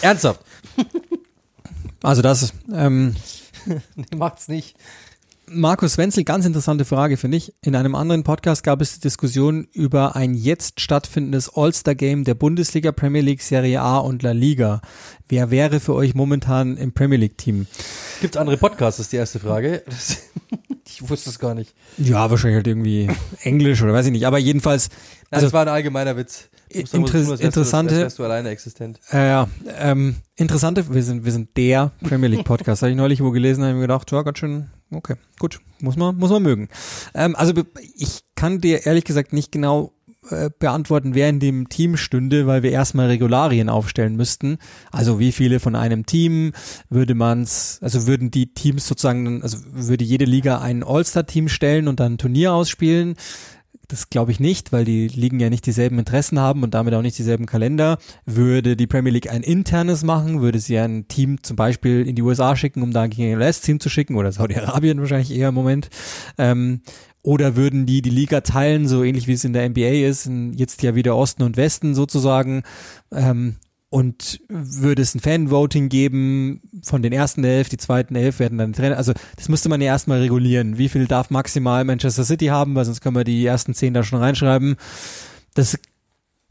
Ernsthaft? 0.00 0.40
Also 2.02 2.22
das, 2.22 2.52
ähm, 2.72 3.14
Nee, 3.96 4.16
macht's 4.16 4.48
nicht. 4.48 4.76
Markus 5.50 5.96
Wenzel, 5.98 6.24
ganz 6.24 6.44
interessante 6.46 6.84
Frage, 6.84 7.16
finde 7.16 7.36
ich. 7.36 7.54
In 7.62 7.74
einem 7.76 7.94
anderen 7.94 8.22
Podcast 8.24 8.62
gab 8.62 8.80
es 8.80 8.94
die 8.94 9.00
Diskussion 9.00 9.66
über 9.72 10.16
ein 10.16 10.34
jetzt 10.34 10.80
stattfindendes 10.80 11.50
All-Star-Game 11.54 12.24
der 12.24 12.34
Bundesliga, 12.34 12.92
Premier 12.92 13.22
League, 13.22 13.42
Serie 13.42 13.80
A 13.80 13.98
und 13.98 14.22
La 14.22 14.32
Liga. 14.32 14.80
Wer 15.28 15.50
wäre 15.50 15.80
für 15.80 15.94
euch 15.94 16.14
momentan 16.14 16.76
im 16.76 16.92
Premier 16.92 17.18
League-Team? 17.18 17.66
Gibt's 18.20 18.36
andere 18.36 18.56
Podcasts, 18.56 19.00
ist 19.00 19.12
die 19.12 19.16
erste 19.16 19.38
Frage. 19.40 19.82
Ich 20.90 21.08
wusste 21.08 21.28
es 21.30 21.38
gar 21.38 21.54
nicht. 21.54 21.74
Ja, 21.98 22.28
wahrscheinlich 22.30 22.56
halt 22.56 22.66
irgendwie 22.66 23.08
Englisch 23.42 23.82
oder 23.82 23.92
weiß 23.92 24.06
ich 24.06 24.12
nicht. 24.12 24.26
Aber 24.26 24.38
jedenfalls, 24.38 24.88
Also, 25.30 25.46
das 25.46 25.52
war 25.52 25.60
ein 25.62 25.68
allgemeiner 25.68 26.16
Witz. 26.16 26.48
Inter- 26.70 26.90
tun, 27.04 27.04
du- 27.26 27.34
interessante- 27.34 28.08
du 28.16 28.24
alleine 28.24 28.48
existent. 28.48 28.98
äh, 29.12 29.28
ja, 29.28 29.48
ähm, 29.78 30.16
interessante, 30.34 30.92
wir 30.92 31.02
sind, 31.02 31.24
wir 31.26 31.30
sind 31.30 31.56
der 31.58 31.92
Premier 32.02 32.28
League 32.28 32.44
Podcast. 32.44 32.80
Habe 32.82 32.90
ich 32.90 32.96
neulich 32.96 33.22
wo 33.22 33.30
gelesen, 33.30 33.62
habe 33.62 33.72
ich 33.72 33.76
mir 33.76 33.82
gedacht, 33.82 34.10
ja, 34.10 34.22
ganz 34.22 34.38
schön, 34.38 34.70
okay, 34.90 35.16
gut, 35.38 35.60
muss 35.80 35.96
man, 35.96 36.16
muss 36.16 36.30
man 36.30 36.42
mögen. 36.42 36.68
Ähm, 37.14 37.36
also 37.36 37.52
ich 37.94 38.20
kann 38.34 38.60
dir 38.60 38.86
ehrlich 38.86 39.04
gesagt 39.04 39.32
nicht 39.32 39.52
genau 39.52 39.92
äh, 40.30 40.50
beantworten, 40.58 41.14
wer 41.14 41.28
in 41.28 41.40
dem 41.40 41.68
Team 41.68 41.96
stünde, 41.96 42.46
weil 42.46 42.62
wir 42.62 42.70
erstmal 42.70 43.06
Regularien 43.06 43.68
aufstellen 43.68 44.16
müssten. 44.16 44.58
Also 44.90 45.18
wie 45.18 45.32
viele 45.32 45.60
von 45.60 45.74
einem 45.74 46.04
Team 46.04 46.52
würde 46.90 47.14
man's, 47.14 47.78
also 47.82 48.06
würden 48.06 48.30
die 48.30 48.52
Teams 48.52 48.86
sozusagen, 48.86 49.42
also 49.42 49.58
würde 49.72 50.04
jede 50.04 50.26
Liga 50.26 50.58
ein 50.58 50.82
All-Star-Team 50.82 51.48
stellen 51.48 51.88
und 51.88 52.00
dann 52.00 52.14
ein 52.14 52.18
Turnier 52.18 52.52
ausspielen. 52.52 53.14
Das 53.88 54.10
glaube 54.10 54.32
ich 54.32 54.38
nicht, 54.38 54.70
weil 54.70 54.84
die 54.84 55.08
Ligen 55.08 55.40
ja 55.40 55.48
nicht 55.48 55.64
dieselben 55.64 55.98
Interessen 55.98 56.38
haben 56.38 56.62
und 56.62 56.74
damit 56.74 56.92
auch 56.92 57.00
nicht 57.00 57.16
dieselben 57.16 57.46
Kalender. 57.46 57.96
Würde 58.26 58.76
die 58.76 58.86
Premier 58.86 59.12
League 59.12 59.30
ein 59.30 59.42
internes 59.42 60.04
machen, 60.04 60.42
würde 60.42 60.58
sie 60.58 60.78
ein 60.78 61.08
Team 61.08 61.42
zum 61.42 61.56
Beispiel 61.56 62.06
in 62.06 62.14
die 62.14 62.20
USA 62.20 62.54
schicken, 62.54 62.82
um 62.82 62.92
da 62.92 63.02
ein 63.02 63.12
US-Team 63.18 63.80
zu 63.80 63.88
schicken 63.88 64.16
oder 64.16 64.30
Saudi-Arabien 64.30 65.00
wahrscheinlich 65.00 65.34
eher 65.34 65.48
im 65.48 65.54
Moment. 65.54 65.88
Ähm, 66.36 66.82
oder 67.22 67.56
würden 67.56 67.86
die 67.86 68.02
die 68.02 68.10
Liga 68.10 68.42
teilen, 68.42 68.86
so 68.86 69.02
ähnlich 69.02 69.26
wie 69.26 69.32
es 69.32 69.44
in 69.44 69.54
der 69.54 69.68
NBA 69.68 70.06
ist, 70.06 70.30
jetzt 70.54 70.82
ja 70.82 70.94
wieder 70.94 71.16
Osten 71.16 71.42
und 71.42 71.56
Westen 71.56 71.94
sozusagen. 71.94 72.64
Ähm, 73.10 73.56
und 73.90 74.40
würde 74.48 75.00
es 75.00 75.14
ein 75.14 75.20
Fan-Voting 75.20 75.88
geben 75.88 76.60
von 76.82 77.02
den 77.02 77.12
ersten 77.12 77.42
elf, 77.42 77.68
die 77.70 77.78
zweiten 77.78 78.16
elf 78.16 78.38
werden 78.38 78.58
dann 78.58 78.74
Trainer. 78.74 78.98
Also 78.98 79.14
das 79.36 79.48
müsste 79.48 79.68
man 79.68 79.80
ja 79.80 79.86
erstmal 79.86 80.20
regulieren. 80.20 80.76
Wie 80.76 80.90
viel 80.90 81.06
darf 81.06 81.30
maximal 81.30 81.84
Manchester 81.84 82.24
City 82.24 82.46
haben, 82.46 82.74
weil 82.74 82.84
sonst 82.84 83.00
können 83.00 83.16
wir 83.16 83.24
die 83.24 83.46
ersten 83.46 83.74
zehn 83.74 83.94
da 83.94 84.02
schon 84.02 84.18
reinschreiben. 84.20 84.76
Das, 85.54 85.78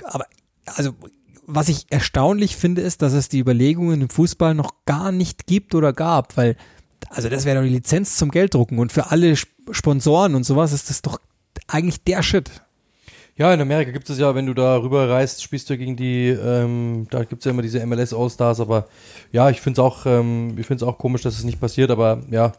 aber 0.04 0.26
also 0.65 0.95
was 1.45 1.69
ich 1.69 1.86
erstaunlich 1.89 2.58
finde, 2.58 2.82
ist, 2.82 3.02
dass 3.02 3.13
es 3.13 3.30
die 3.30 3.39
Überlegungen 3.39 4.02
im 4.02 4.10
Fußball 4.10 4.54
noch 4.54 4.73
gar 4.86 5.12
nicht 5.12 5.47
gibt 5.47 5.76
oder 5.76 5.93
gab, 5.93 6.36
weil 6.38 6.58
also 7.10 7.30
das 7.30 7.45
wäre 7.45 7.58
doch 7.58 7.63
die 7.63 7.73
Lizenz 7.73 8.17
zum 8.17 8.32
Gelddrucken 8.32 8.80
und 8.80 8.91
für 8.91 9.12
alle 9.12 9.32
Sp- 9.38 9.54
Sponsoren 9.71 10.36
und 10.36 10.43
sowas 10.43 10.73
ist 10.73 10.89
das 10.89 11.02
doch 11.04 11.21
eigentlich 11.67 12.04
der 12.04 12.23
Shit. 12.23 12.63
Ja, 13.38 13.54
in 13.54 13.62
Amerika 13.62 13.91
gibt 13.91 14.10
es 14.10 14.17
ja, 14.17 14.34
wenn 14.34 14.47
du 14.47 14.56
da 14.56 14.78
rüber 14.78 15.10
reist, 15.10 15.43
spielst 15.43 15.69
du 15.69 15.78
gegen 15.78 15.95
die, 15.95 16.30
ähm, 16.30 17.06
da 17.12 17.23
gibt 17.23 17.41
es 17.41 17.45
ja 17.45 17.52
immer 17.52 17.62
diese 17.62 17.86
MLS 17.86 18.12
All-Stars, 18.12 18.60
aber 18.60 18.88
ja, 19.32 19.52
ich 19.52 19.62
finde 19.62 19.80
es 19.80 19.86
auch, 19.86 20.08
ähm, 20.08 20.56
ich 20.58 20.65
finde 20.65 20.88
auch 20.88 20.97
komisch, 20.97 21.21
dass 21.21 21.38
es 21.38 21.43
nicht 21.43 21.60
passiert, 21.60 21.91
aber 21.91 22.23
ja, 22.32 22.54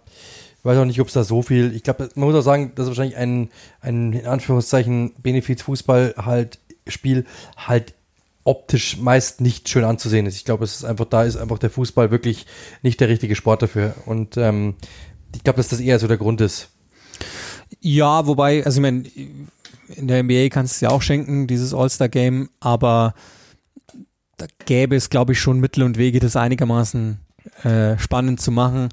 ich 0.56 0.64
weiß 0.64 0.78
auch 0.78 0.84
nicht, 0.84 1.00
ob 1.00 1.08
es 1.08 1.14
da 1.14 1.24
so 1.24 1.42
viel, 1.42 1.74
ich 1.74 1.82
glaube, 1.82 2.08
man 2.14 2.28
muss 2.28 2.36
auch 2.36 2.42
sagen, 2.42 2.72
dass 2.76 2.86
wahrscheinlich 2.86 3.16
ein, 3.16 3.50
ein, 3.80 4.12
in 4.12 4.26
Anführungszeichen, 4.26 5.14
Benefiz-Fußball 5.20 6.14
halt, 6.16 6.60
Spiel 6.86 7.26
halt 7.56 7.94
optisch 8.44 8.98
meist 8.98 9.40
nicht 9.40 9.68
schön 9.68 9.84
anzusehen 9.84 10.26
ist. 10.26 10.36
Ich 10.36 10.44
glaube, 10.44 10.64
es 10.64 10.76
ist 10.76 10.84
einfach, 10.84 11.04
da 11.04 11.24
ist 11.24 11.36
einfach 11.36 11.58
der 11.58 11.70
Fußball 11.70 12.10
wirklich 12.12 12.46
nicht 12.82 13.00
der 13.00 13.08
richtige 13.08 13.34
Sport 13.34 13.62
dafür 13.62 13.94
und 14.06 14.36
ähm, 14.36 14.76
ich 15.34 15.42
glaube, 15.42 15.56
dass 15.56 15.68
das 15.68 15.80
eher 15.80 15.98
so 15.98 16.06
der 16.06 16.16
Grund 16.18 16.40
ist. 16.40 16.68
Ja, 17.80 18.26
wobei, 18.26 18.64
also 18.64 18.78
ich 18.78 18.82
meine, 18.82 19.04
in 19.94 20.09
der 20.09 20.22
NBA 20.22 20.48
kannst 20.51 20.74
du 20.74 20.77
es 20.77 20.81
ja 20.81 20.90
auch 20.90 21.03
schenken, 21.03 21.46
dieses 21.46 21.74
All-Star-Game, 21.74 22.51
aber 22.61 23.14
da 24.37 24.46
gäbe 24.66 24.96
es, 24.96 25.11
glaube 25.11 25.33
ich, 25.33 25.40
schon 25.40 25.61
Mittel 25.61 25.83
und 25.83 25.98
Wege, 25.98 26.20
das 26.20 26.37
einigermaßen 26.37 27.20
äh, 27.64 27.98
spannend 27.98 28.40
zu 28.40 28.51
machen. 28.51 28.88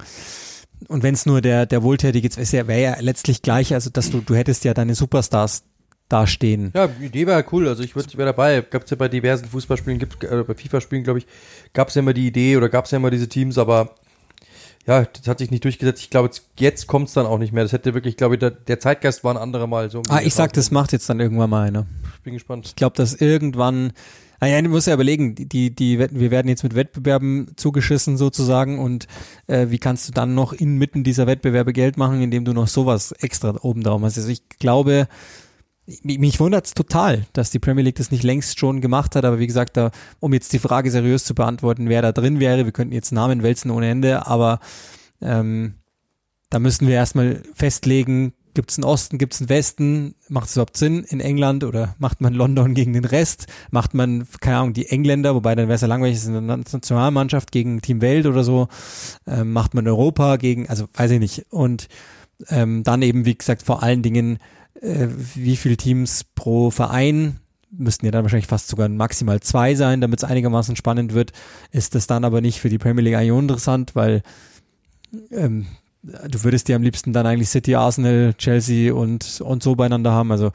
Und 0.88 1.04
wenn 1.04 1.14
es 1.14 1.26
nur 1.26 1.42
der, 1.42 1.66
der 1.66 1.84
Wohltätige 1.84 2.28
ist, 2.28 2.38
wäre 2.38 2.64
ja, 2.64 2.68
wär 2.68 2.80
ja 2.80 2.96
letztlich 3.00 3.42
gleich, 3.42 3.74
also 3.74 3.90
dass 3.90 4.12
du, 4.12 4.22
du 4.22 4.36
hättest 4.36 4.64
ja 4.66 4.74
deine 4.74 4.96
Superstars 4.96 5.64
dastehen. 6.10 6.72
Ja, 6.76 6.88
die 6.88 7.06
Idee 7.06 7.26
wäre 7.28 7.44
cool. 7.52 7.68
Also 7.68 7.84
ich 7.84 7.96
würde 7.96 8.10
ich 8.10 8.18
wär 8.18 8.26
dabei. 8.26 8.62
Gab 8.62 8.84
es 8.84 8.90
ja 8.92 8.98
bei 8.98 9.08
diversen 9.08 9.46
Fußballspielen, 9.46 10.00
gibt 10.00 10.24
äh, 10.24 10.44
bei 10.44 10.54
FIFA-Spielen, 10.54 11.04
glaube 11.04 11.20
ich, 11.20 11.28
gab 11.74 11.88
es 11.90 11.96
ja 11.96 12.00
immer 12.00 12.14
die 12.14 12.28
Idee 12.28 12.58
oder 12.58 12.70
gab 12.70 12.86
es 12.86 12.92
ja 12.92 12.98
immer 12.98 13.10
diese 13.10 13.28
Teams, 13.28 13.58
aber 13.58 13.96
ja, 14.88 15.04
das 15.04 15.28
hat 15.28 15.40
sich 15.40 15.50
nicht 15.50 15.64
durchgesetzt. 15.64 16.02
Ich 16.02 16.10
glaube, 16.12 16.30
jetzt, 16.60 16.88
kommt 16.88 17.08
es 17.08 17.14
dann 17.14 17.26
auch 17.26 17.40
nicht 17.40 17.52
mehr. 17.52 17.64
Das 17.64 17.74
hätte 17.74 17.94
wirklich, 17.96 18.18
glaube 18.18 18.36
ich, 18.36 18.40
der, 18.40 18.52
der 18.52 18.80
Zeitgeist 18.80 19.24
war 19.24 19.34
ein 19.34 19.42
anderer 19.42 19.66
Mal. 19.66 19.90
So 19.90 20.04
Ah, 20.10 20.22
ich 20.22 20.36
sag, 20.36 20.54
das 20.54 20.70
macht 20.70 20.92
jetzt 20.92 21.10
dann 21.10 21.20
irgendwann 21.20 21.50
mal 21.50 21.68
einer. 21.68 21.88
Ich 22.18 22.22
bin 22.22 22.34
gespannt. 22.34 22.68
Ich 22.68 22.76
glaube, 22.76 22.96
dass 22.96 23.16
irgendwann, 23.16 23.94
ah 24.40 24.46
ja, 24.46 24.62
du 24.62 24.70
musst 24.70 24.86
ja 24.86 24.94
überlegen, 24.94 25.34
die, 25.34 25.74
die, 25.74 25.98
wir 25.98 26.30
werden 26.30 26.48
jetzt 26.48 26.62
mit 26.62 26.76
Wettbewerben 26.76 27.54
zugeschissen 27.56 28.16
sozusagen 28.16 28.78
und 28.78 29.08
äh, 29.48 29.68
wie 29.70 29.80
kannst 29.80 30.08
du 30.08 30.12
dann 30.12 30.36
noch 30.36 30.54
inmitten 30.54 31.04
dieser 31.04 31.26
Wettbewerbe 31.26 31.74
Geld 31.74 31.98
machen, 31.98 32.22
indem 32.22 32.46
du 32.46 32.54
noch 32.54 32.68
sowas 32.68 33.12
extra 33.12 33.56
oben 33.62 33.82
drauf 33.82 34.02
hast. 34.04 34.18
Also 34.18 34.30
ich 34.30 34.48
glaube, 34.60 35.08
mich, 36.04 36.40
wundert 36.40 36.66
es 36.66 36.74
total, 36.74 37.26
dass 37.34 37.52
die 37.52 37.60
Premier 37.60 37.84
League 37.84 37.96
das 37.96 38.12
nicht 38.12 38.24
längst 38.24 38.60
schon 38.60 38.82
gemacht 38.82 39.16
hat, 39.16 39.26
aber 39.26 39.40
wie 39.40 39.48
gesagt, 39.48 39.78
da, 39.78 39.92
um 40.20 40.34
jetzt 40.34 40.52
die 40.54 40.60
Frage 40.60 40.90
seriös 40.90 41.26
zu 41.26 41.36
beantworten, 41.36 41.90
wer 41.90 42.02
da 42.02 42.12
drin 42.12 42.40
wäre, 42.40 42.66
wir 42.66 42.72
könnten 42.72 42.94
jetzt 42.94 43.12
Namen 43.12 43.44
wälzen 43.44 43.72
ohne 43.72 43.90
Ende, 43.90 44.26
aber 44.26 44.60
ähm, 45.22 45.76
da 46.50 46.60
müssten 46.60 46.88
wir 46.88 46.96
erstmal 46.96 47.44
festlegen, 47.54 48.34
gibt 48.56 48.72
es 48.72 48.78
einen 48.78 48.86
Osten, 48.86 49.18
gibt 49.18 49.34
es 49.34 49.42
einen 49.42 49.50
Westen, 49.50 50.16
macht 50.30 50.48
es 50.48 50.56
überhaupt 50.56 50.78
Sinn 50.78 51.04
in 51.04 51.20
England 51.20 51.64
oder 51.64 51.96
macht 52.00 52.22
man 52.22 52.34
London 52.34 52.74
gegen 52.74 52.94
den 52.94 53.06
Rest, 53.06 53.48
macht 53.70 53.94
man, 53.94 54.26
keine 54.40 54.58
Ahnung, 54.58 54.74
die 54.74 54.88
Engländer, 54.88 55.36
wobei 55.36 55.54
dann 55.54 55.68
wäre 55.68 55.76
es 55.76 55.82
ja 55.82 55.88
langweilig, 55.88 56.16
ist 56.16 56.28
eine 56.28 56.42
Nationalmannschaft 56.42 57.52
gegen 57.52 57.82
Team 57.82 58.02
Welt 58.02 58.26
oder 58.26 58.44
so, 58.44 58.70
ähm, 59.28 59.54
macht 59.54 59.76
man 59.76 59.88
Europa 59.88 60.38
gegen, 60.38 60.68
also 60.68 60.88
weiß 60.94 61.12
ich 61.12 61.20
nicht, 61.20 61.46
und 61.50 61.90
ähm, 62.50 62.84
dann 62.84 63.02
eben, 63.02 63.26
wie 63.26 63.38
gesagt, 63.38 63.62
vor 63.62 63.84
allen 63.84 64.02
Dingen, 64.02 64.40
äh, 64.82 65.08
wie 65.36 65.56
viele 65.56 65.78
Teams 65.78 66.24
pro 66.36 66.70
Verein, 66.70 67.40
müssten 67.78 68.06
ja 68.06 68.12
dann 68.12 68.24
wahrscheinlich 68.24 68.48
fast 68.48 68.68
sogar 68.68 68.88
maximal 68.90 69.40
zwei 69.42 69.76
sein, 69.76 70.02
damit 70.02 70.20
es 70.20 70.30
einigermaßen 70.30 70.76
spannend 70.76 71.14
wird, 71.14 71.32
ist 71.72 71.96
das 71.96 72.08
dann 72.08 72.24
aber 72.24 72.42
nicht 72.42 72.60
für 72.60 72.70
die 72.70 72.78
Premier 72.78 73.04
League 73.04 73.16
eigentlich 73.16 73.32
uninteressant, 73.32 73.96
weil 73.96 74.22
ähm, 75.32 75.66
du 76.04 76.44
würdest 76.44 76.68
dir 76.68 76.76
am 76.76 76.84
liebsten 76.84 77.14
dann 77.14 77.26
eigentlich 77.26 77.50
City, 77.50 77.76
Arsenal, 77.76 78.34
Chelsea 78.38 78.94
und, 78.94 79.42
und 79.42 79.64
so 79.64 79.76
beieinander 79.76 80.12
haben. 80.12 80.32
Also 80.32 80.52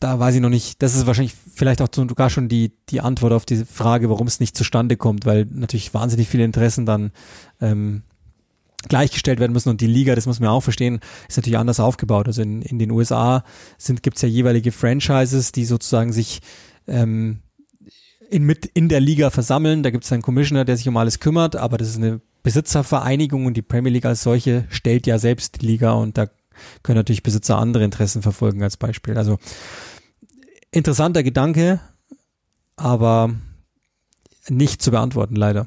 da 0.00 0.18
weiß 0.18 0.36
ich 0.36 0.40
noch 0.40 0.48
nicht, 0.48 0.80
das 0.82 0.94
ist 0.94 1.06
wahrscheinlich 1.06 1.34
vielleicht 1.54 1.82
auch 1.82 1.88
sogar 1.92 2.30
schon 2.30 2.48
die, 2.48 2.72
die 2.88 3.00
Antwort 3.00 3.32
auf 3.32 3.46
diese 3.46 3.66
Frage, 3.66 4.10
warum 4.10 4.26
es 4.26 4.40
nicht 4.40 4.56
zustande 4.56 4.96
kommt, 4.96 5.26
weil 5.26 5.46
natürlich 5.50 5.92
wahnsinnig 5.92 6.28
viele 6.28 6.44
Interessen 6.44 6.86
dann 6.86 7.10
ähm, 7.60 8.02
gleichgestellt 8.86 9.40
werden 9.40 9.52
müssen 9.52 9.70
und 9.70 9.80
die 9.80 9.86
Liga, 9.86 10.14
das 10.14 10.26
muss 10.26 10.38
man 10.38 10.50
auch 10.50 10.62
verstehen, 10.62 11.00
ist 11.28 11.36
natürlich 11.36 11.58
anders 11.58 11.80
aufgebaut. 11.80 12.28
Also 12.28 12.42
in, 12.42 12.62
in 12.62 12.78
den 12.78 12.90
USA 12.90 13.44
sind 13.76 14.02
gibt's 14.02 14.22
ja 14.22 14.28
jeweilige 14.28 14.70
Franchises, 14.70 15.50
die 15.50 15.64
sozusagen 15.64 16.12
sich 16.12 16.40
ähm, 16.86 17.40
in, 18.30 18.44
mit 18.44 18.66
in 18.66 18.88
der 18.88 19.00
Liga 19.00 19.30
versammeln. 19.30 19.82
Da 19.82 19.90
gibt's 19.90 20.12
einen 20.12 20.22
Commissioner, 20.22 20.64
der 20.64 20.76
sich 20.76 20.88
um 20.88 20.96
alles 20.96 21.18
kümmert, 21.18 21.56
aber 21.56 21.76
das 21.76 21.88
ist 21.88 21.96
eine 21.96 22.20
Besitzervereinigung 22.44 23.46
und 23.46 23.56
die 23.56 23.62
Premier 23.62 23.92
League 23.92 24.06
als 24.06 24.22
solche 24.22 24.64
stellt 24.70 25.06
ja 25.06 25.18
selbst 25.18 25.60
die 25.60 25.66
Liga 25.66 25.92
und 25.92 26.16
da 26.16 26.28
können 26.82 26.96
natürlich 26.96 27.22
Besitzer 27.22 27.58
andere 27.58 27.84
Interessen 27.84 28.22
verfolgen 28.22 28.62
als 28.62 28.76
Beispiel. 28.76 29.16
Also 29.18 29.38
interessanter 30.70 31.22
Gedanke, 31.22 31.80
aber 32.76 33.34
nicht 34.48 34.82
zu 34.82 34.90
beantworten 34.90 35.36
leider. 35.36 35.66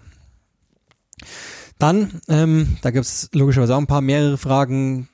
Dann, 1.82 2.22
ähm, 2.28 2.78
da 2.84 2.92
gibt 2.92 3.06
es 3.06 3.30
logischerweise 3.34 3.74
auch 3.74 3.80
ein 3.80 3.88
paar 3.88 4.02
mehrere 4.02 4.38
Fragen. 4.38 5.10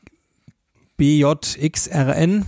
BJXRN, 0.98 2.46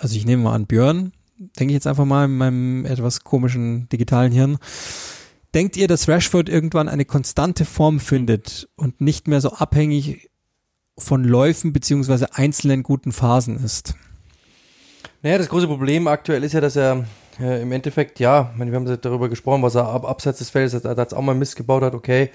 also 0.00 0.16
ich 0.16 0.24
nehme 0.24 0.44
mal 0.44 0.54
an 0.54 0.66
Björn, 0.66 1.12
denke 1.58 1.72
ich 1.72 1.74
jetzt 1.76 1.86
einfach 1.86 2.04
mal 2.04 2.24
in 2.24 2.36
meinem 2.36 2.86
etwas 2.86 3.22
komischen 3.22 3.88
digitalen 3.90 4.32
Hirn. 4.32 4.58
Denkt 5.52 5.76
ihr, 5.76 5.88
dass 5.88 6.08
Rashford 6.08 6.48
irgendwann 6.48 6.88
eine 6.88 7.04
konstante 7.04 7.64
Form 7.64 8.00
findet 8.00 8.68
und 8.76 9.00
nicht 9.00 9.28
mehr 9.28 9.40
so 9.40 9.50
abhängig 9.52 10.30
von 10.96 11.22
Läufen 11.22 11.72
beziehungsweise 11.72 12.34
einzelnen 12.34 12.82
guten 12.82 13.12
Phasen 13.12 13.62
ist? 13.62 13.94
Naja, 15.22 15.36
das 15.36 15.48
große 15.48 15.66
Problem 15.66 16.06
aktuell 16.06 16.44
ist 16.44 16.52
ja, 16.52 16.60
dass 16.60 16.76
er 16.76 17.04
äh, 17.40 17.62
im 17.62 17.72
Endeffekt, 17.72 18.20
ja, 18.20 18.52
wir 18.56 18.74
haben 18.74 19.00
darüber 19.00 19.28
gesprochen, 19.28 19.62
was 19.62 19.74
er 19.74 19.88
ab, 19.88 20.04
abseits 20.04 20.38
des 20.38 20.50
Feldes 20.50 20.74
hat, 20.74 20.98
hat 20.98 21.14
auch 21.14 21.22
mal 21.22 21.34
Mist 21.34 21.56
gebaut 21.56 21.82
hat, 21.82 21.94
okay. 21.94 22.30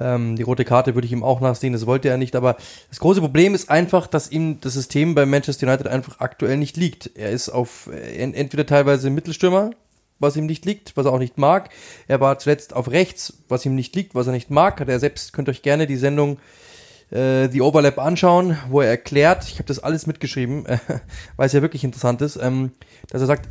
Ähm, 0.00 0.36
die 0.36 0.42
rote 0.42 0.64
Karte 0.64 0.94
würde 0.94 1.06
ich 1.06 1.12
ihm 1.12 1.24
auch 1.24 1.40
nachsehen, 1.40 1.72
das 1.72 1.86
wollte 1.86 2.08
er 2.08 2.16
nicht, 2.16 2.36
aber 2.36 2.56
das 2.88 3.00
große 3.00 3.20
Problem 3.20 3.54
ist 3.54 3.70
einfach, 3.70 4.06
dass 4.06 4.30
ihm 4.30 4.60
das 4.60 4.74
System 4.74 5.14
bei 5.14 5.26
Manchester 5.26 5.66
United 5.66 5.88
einfach 5.88 6.20
aktuell 6.20 6.56
nicht 6.56 6.76
liegt. 6.76 7.10
Er 7.16 7.30
ist 7.30 7.48
auf 7.48 7.88
äh, 7.92 8.18
entweder 8.18 8.66
teilweise 8.66 9.10
Mittelstürmer, 9.10 9.70
was 10.18 10.36
ihm 10.36 10.46
nicht 10.46 10.64
liegt, 10.64 10.96
was 10.96 11.06
er 11.06 11.12
auch 11.12 11.18
nicht 11.18 11.38
mag. 11.38 11.70
Er 12.06 12.20
war 12.20 12.38
zuletzt 12.38 12.74
auf 12.74 12.90
rechts, 12.90 13.34
was 13.48 13.64
ihm 13.66 13.74
nicht 13.74 13.94
liegt, 13.94 14.14
was 14.14 14.26
er 14.26 14.32
nicht 14.32 14.50
mag. 14.50 14.80
Hat 14.80 14.88
er 14.88 15.00
selbst, 15.00 15.32
könnt 15.32 15.48
euch 15.48 15.62
gerne 15.62 15.86
die 15.86 15.96
Sendung 15.96 16.38
äh, 17.10 17.48
die 17.48 17.62
Overlap 17.62 17.98
anschauen, 17.98 18.58
wo 18.68 18.80
er 18.80 18.88
erklärt, 18.88 19.46
ich 19.48 19.54
habe 19.54 19.64
das 19.64 19.78
alles 19.78 20.06
mitgeschrieben, 20.06 20.66
äh, 20.66 20.78
weil 21.36 21.46
es 21.46 21.52
ja 21.52 21.62
wirklich 21.62 21.84
interessant 21.84 22.22
ist, 22.22 22.36
ähm, 22.36 22.72
dass 23.10 23.20
er 23.20 23.26
sagt, 23.26 23.48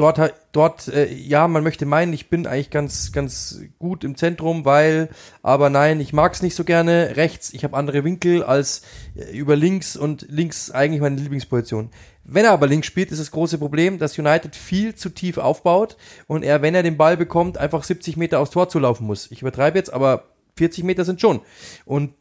dort, 0.00 0.34
dort 0.52 0.88
äh, 0.88 1.12
ja, 1.12 1.46
man 1.46 1.62
möchte 1.62 1.84
meinen, 1.84 2.12
ich 2.12 2.30
bin 2.30 2.46
eigentlich 2.46 2.70
ganz, 2.70 3.12
ganz 3.12 3.60
gut 3.78 4.02
im 4.02 4.16
Zentrum, 4.16 4.64
weil, 4.64 5.10
aber 5.42 5.68
nein, 5.68 6.00
ich 6.00 6.12
mag 6.12 6.32
es 6.32 6.42
nicht 6.42 6.54
so 6.54 6.64
gerne. 6.64 7.16
Rechts, 7.16 7.52
ich 7.52 7.64
habe 7.64 7.76
andere 7.76 8.02
Winkel 8.02 8.42
als 8.42 8.82
äh, 9.14 9.36
über 9.36 9.56
links 9.56 9.96
und 9.96 10.26
links 10.30 10.70
eigentlich 10.70 11.02
meine 11.02 11.16
Lieblingsposition. 11.16 11.90
Wenn 12.24 12.46
er 12.46 12.52
aber 12.52 12.66
links 12.66 12.86
spielt, 12.86 13.12
ist 13.12 13.20
das 13.20 13.30
große 13.30 13.58
Problem, 13.58 13.98
dass 13.98 14.18
United 14.18 14.56
viel 14.56 14.94
zu 14.94 15.10
tief 15.10 15.36
aufbaut 15.36 15.96
und 16.26 16.44
er, 16.44 16.62
wenn 16.62 16.74
er 16.74 16.82
den 16.82 16.96
Ball 16.96 17.16
bekommt, 17.16 17.58
einfach 17.58 17.84
70 17.84 18.16
Meter 18.16 18.40
aufs 18.40 18.52
Tor 18.52 18.68
zu 18.68 18.78
laufen 18.78 19.06
muss. 19.06 19.30
Ich 19.30 19.42
übertreibe 19.42 19.76
jetzt, 19.76 19.92
aber 19.92 20.24
40 20.56 20.84
Meter 20.84 21.04
sind 21.04 21.20
schon. 21.20 21.40
Und 21.84 22.14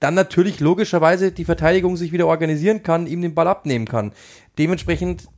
dann 0.00 0.14
natürlich 0.14 0.60
logischerweise 0.60 1.32
die 1.32 1.44
Verteidigung 1.44 1.96
sich 1.96 2.12
wieder 2.12 2.26
organisieren 2.26 2.82
kann, 2.82 3.06
ihm 3.06 3.22
den 3.22 3.34
Ball 3.34 3.48
abnehmen 3.48 3.86
kann. 3.86 4.12
Dementsprechend, 4.58 5.28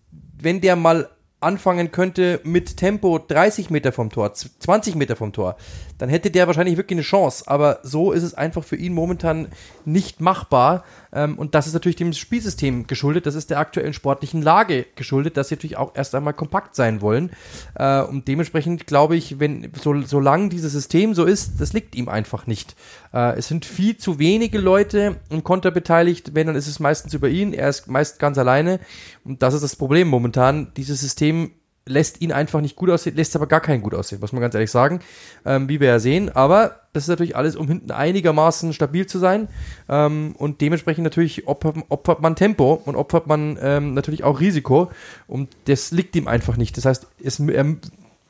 wenn 0.41 0.61
der 0.61 0.77
mal 0.77 1.09
anfangen 1.45 1.93
könnte 1.93 2.41
mit 2.43 2.77
Tempo 2.77 3.19
30 3.19 3.71
Meter 3.71 3.93
vom 3.93 4.11
Tor, 4.11 4.33
20 4.35 4.95
Meter 4.95 5.17
vom 5.17 5.33
Tor, 5.33 5.57
dann 6.05 6.11
hätte 6.11 6.31
der 6.31 6.47
wahrscheinlich 6.47 6.77
wirklich 6.77 6.99
eine 6.99 7.03
Chance. 7.03 7.45
Aber 7.47 7.79
so 7.83 8.13
ist 8.13 8.25
es 8.25 8.35
einfach 8.35 8.63
für 8.63 8.77
ihn 8.77 8.93
momentan 8.93 9.49
nicht 9.87 10.21
machbar. 10.21 10.85
Ähm, 11.15 11.39
und 11.39 11.55
das 11.55 11.67
ist 11.67 11.73
natürlich 11.73 11.97
dem 11.97 12.13
Spielsystem 12.13 12.87
geschuldet, 12.87 13.25
das 13.25 13.35
ist 13.35 13.49
der 13.49 13.59
aktuellen 13.59 13.95
sportlichen 13.95 14.43
Lage 14.43 14.85
geschuldet, 14.97 15.39
dass 15.39 15.49
sie 15.49 15.55
natürlich 15.55 15.79
auch 15.79 15.93
erst 15.95 16.15
einmal 16.15 16.35
kompakt 16.35 16.77
sein 16.77 17.01
wollen. 17.01 17.31
Äh, 17.75 18.03
und 18.03 18.29
dementsprechend 18.29 18.87
glaube 18.87 19.17
ich, 19.17 19.41
wenn 19.41 19.73
so, 19.81 19.99
solange 20.03 20.51
dieses 20.51 20.73
System 20.73 21.15
so 21.15 21.25
ist, 21.25 21.59
das 21.59 21.73
liegt 21.73 21.95
ihm 21.95 22.11
einfach 22.11 22.47
nicht. 22.47 22.77
Äh, 23.15 23.39
es 23.39 23.49
sind 23.49 23.65
viel 23.65 23.97
zu 23.97 24.19
wenige 24.19 24.59
Leute 24.59 25.17
im 25.31 25.43
Konter 25.43 25.71
beteiligt, 25.71 26.35
wenn, 26.35 26.49
dann 26.49 26.57
ist 26.57 26.67
es 26.67 26.81
meistens 26.81 27.15
über 27.15 27.31
ihn, 27.31 27.55
er 27.55 27.71
ist 27.71 27.89
meist 27.89 28.19
ganz 28.19 28.37
alleine. 28.37 28.79
Und 29.25 29.43
das 29.43 29.55
ist 29.55 29.65
das 29.65 29.75
Problem 29.75 30.09
momentan. 30.09 30.71
Dieses 30.77 31.01
System 31.01 31.53
lässt 31.87 32.21
ihn 32.23 32.33
einfach 32.33 32.61
nicht 32.61 32.77
gut 32.77 32.91
aussehen, 32.91 33.17
lässt 33.17 33.37
aber 33.37 33.47
gar 33.47 33.61
keinen 33.61 33.83
gut 33.83 33.95
aussehen, 33.95 34.21
muss 34.21 34.33
man 34.33 34.41
ganz 34.41 34.55
ehrlich 34.55 34.71
sagen, 34.71 35.01
ähm, 35.45 35.69
wie 35.69 35.81
wir 35.81 35.89
ja 35.89 35.99
sehen. 35.99 36.35
Aber 36.35 36.81
das 36.93 37.05
ist 37.05 37.09
natürlich 37.09 37.37
alles, 37.37 37.57
um 37.57 37.69
hinten 37.69 37.91
einigermaßen 37.91 38.73
stabil 38.73 39.07
zu 39.07 39.19
sein. 39.19 39.49
Ähm, 39.89 40.35
und 40.39 40.61
dementsprechend 40.61 41.05
natürlich 41.05 41.47
opfert, 41.47 41.77
opfert 41.91 42.23
man 42.23 42.37
Tempo 42.37 42.81
und 42.85 42.97
opfert 42.97 43.27
man 43.27 43.59
ähm, 43.61 43.95
natürlich 43.95 44.25
auch 44.25 44.41
Risiko. 44.41 44.91
Und 45.27 45.51
das 45.67 45.91
liegt 45.91 46.17
ihm 46.17 46.27
einfach 46.27 46.57
nicht. 46.57 46.77
Das 46.77 46.87
heißt, 46.87 47.07
es, 47.23 47.41
er, 47.41 47.77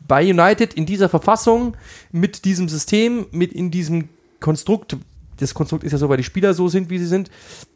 bei 0.07 0.29
United 0.29 0.75
in 0.75 0.87
dieser 0.87 1.09
Verfassung, 1.09 1.77
mit 2.11 2.45
diesem 2.45 2.69
System, 2.69 3.27
mit 3.31 3.53
in 3.53 3.71
diesem 3.71 4.09
Konstrukt, 4.41 4.97
das 5.39 5.55
Konstrukt 5.55 5.85
ist 5.85 5.93
ja 5.93 5.99
so, 5.99 6.09
weil 6.09 6.17
die 6.17 6.25
Spieler 6.25 6.55
so 6.55 6.69
sind, 6.69 6.91
wie 6.91 6.99
sie 6.99 7.07
sind, 7.07 7.31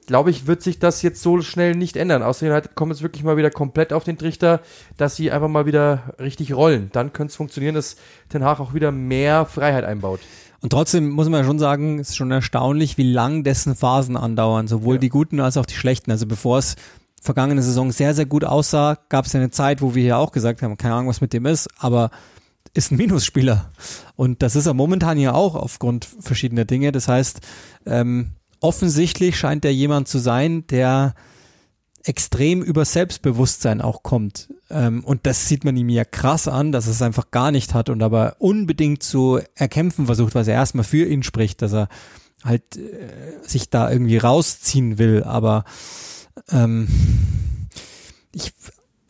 glaube 0.07 0.31
ich, 0.31 0.47
wird 0.47 0.63
sich 0.63 0.79
das 0.79 1.03
jetzt 1.03 1.23
so 1.23 1.41
schnell 1.41 1.75
nicht 1.75 1.97
ändern. 1.97 2.23
Außerdem 2.23 2.53
halt 2.53 2.75
kommt 2.75 2.93
es 2.93 3.03
wirklich 3.03 3.25
mal 3.25 3.37
wieder 3.37 3.51
komplett 3.51 3.93
auf 3.93 4.05
den 4.05 4.19
Trichter, 4.19 4.61
dass 4.97 5.17
sie 5.17 5.31
einfach 5.31 5.49
mal 5.49 5.67
wieder 5.67 6.15
richtig 6.19 6.55
rollen. 6.55 6.91
Dann 6.93 7.13
könnte 7.13 7.31
es 7.31 7.37
funktionieren, 7.37 7.75
dass 7.75 7.97
Ten 8.29 8.45
Hag 8.45 8.61
auch 8.61 8.75
wieder 8.75 8.93
mehr 8.93 9.47
Freiheit 9.47 9.85
einbaut. 9.85 10.21
Und 10.61 10.71
trotzdem 10.71 11.11
muss 11.11 11.29
man 11.29 11.41
ja 11.41 11.47
schon 11.47 11.59
sagen, 11.59 12.01
es 12.01 12.11
ist 12.11 12.17
schon 12.17 12.31
erstaunlich, 12.31 12.99
wie 12.99 13.13
lang 13.13 13.45
dessen 13.45 13.77
Phasen 13.77 14.17
andauern, 14.17 14.67
sowohl 14.67 14.97
ja. 14.97 15.01
die 15.01 15.09
guten 15.09 15.41
als 15.41 15.57
auch 15.57 15.67
die 15.67 15.75
schlechten. 15.75 16.11
Also 16.11 16.27
bevor 16.27 16.59
es 16.59 16.77
vergangene 17.23 17.63
Saison 17.63 17.93
sehr, 17.93 18.15
sehr 18.15 18.27
gut 18.27 18.45
aussah, 18.45 18.99
gab 19.09 19.27
es 19.27 19.33
ja 19.33 19.41
eine 19.41 19.51
Zeit, 19.51 19.83
wo 19.83 19.95
wir 19.95 20.03
hier 20.03 20.19
auch 20.19 20.33
gesagt 20.33 20.63
haben, 20.63 20.77
keine 20.77 20.95
Ahnung, 20.95 21.09
was 21.09 21.21
mit 21.21 21.33
dem 21.33 21.47
ist, 21.47 21.69
aber 21.79 22.11
ist 22.75 22.91
ein 22.91 22.97
Minusspieler. 22.97 23.71
Und 24.17 24.43
das 24.43 24.57
ist 24.57 24.67
er 24.67 24.75
momentan 24.75 25.19
ja 25.19 25.35
auch 25.35 25.55
aufgrund 25.55 26.05
verschiedener 26.05 26.65
Dinge. 26.65 26.93
Das 26.93 27.09
heißt, 27.09 27.41
ähm, 27.87 28.31
offensichtlich 28.61 29.39
scheint 29.39 29.65
er 29.65 29.73
jemand 29.73 30.09
zu 30.09 30.19
sein, 30.19 30.67
der 30.69 31.15
extrem 32.05 32.63
über 32.63 32.85
Selbstbewusstsein 32.85 33.81
auch 33.81 34.03
kommt. 34.03 34.49
Ähm, 34.71 35.05
und 35.05 35.27
das 35.27 35.49
sieht 35.49 35.65
man 35.65 35.77
ihm 35.77 35.89
ja 35.89 36.05
krass 36.05 36.49
an, 36.49 36.73
dass 36.73 36.87
er 36.87 36.93
es 36.93 37.03
einfach 37.03 37.31
gar 37.31 37.51
nicht 37.51 37.75
hat 37.75 37.89
und 37.89 38.03
aber 38.03 38.37
unbedingt 38.39 39.03
zu 39.03 39.41
erkämpfen 39.55 40.07
versucht, 40.07 40.35
was 40.35 40.49
er 40.49 40.55
erstmal 40.55 40.85
für 40.85 41.07
ihn 41.07 41.23
spricht, 41.23 41.61
dass 41.63 41.73
er 41.73 41.89
halt 42.45 42.77
äh, 42.77 43.47
sich 43.47 43.69
da 43.71 43.91
irgendwie 43.91 44.17
rausziehen 44.17 44.99
will. 44.99 45.25
Aber 45.25 45.65
ähm, 46.51 46.89
ich, 48.33 48.55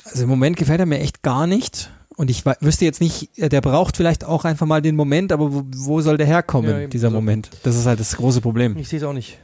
also 0.05 0.25
im 0.25 0.29
Moment 0.29 0.57
gefällt 0.57 0.81
er 0.81 0.87
mir 0.87 1.01
echt 1.01 1.23
gar 1.23 1.47
nicht. 1.47 1.91
Und 2.19 2.31
ich 2.31 2.45
wüsste 2.45 2.85
jetzt 2.85 3.01
nicht, 3.01 3.31
der 3.37 3.61
braucht 3.61 3.97
vielleicht 3.97 4.25
auch 4.25 4.45
einfach 4.45 4.67
mal 4.67 4.83
den 4.83 4.97
Moment, 4.97 5.31
aber 5.31 5.55
wo, 5.55 5.63
wo 5.77 6.01
soll 6.01 6.17
der 6.17 6.27
herkommen, 6.27 6.81
ja, 6.81 6.87
dieser 6.89 7.11
so. 7.11 7.15
Moment? 7.15 7.49
Das 7.63 7.77
ist 7.77 7.87
halt 7.87 8.01
das 8.01 8.17
große 8.17 8.41
Problem. 8.41 8.77
Ich 8.77 8.89
sehe 8.89 8.99
es 8.99 9.05
auch 9.05 9.13
nicht. 9.13 9.39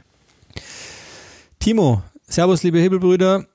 Timo, 1.57 2.03
Servus, 2.27 2.63
liebe 2.63 2.77
Hebelbrüder. 2.79 3.45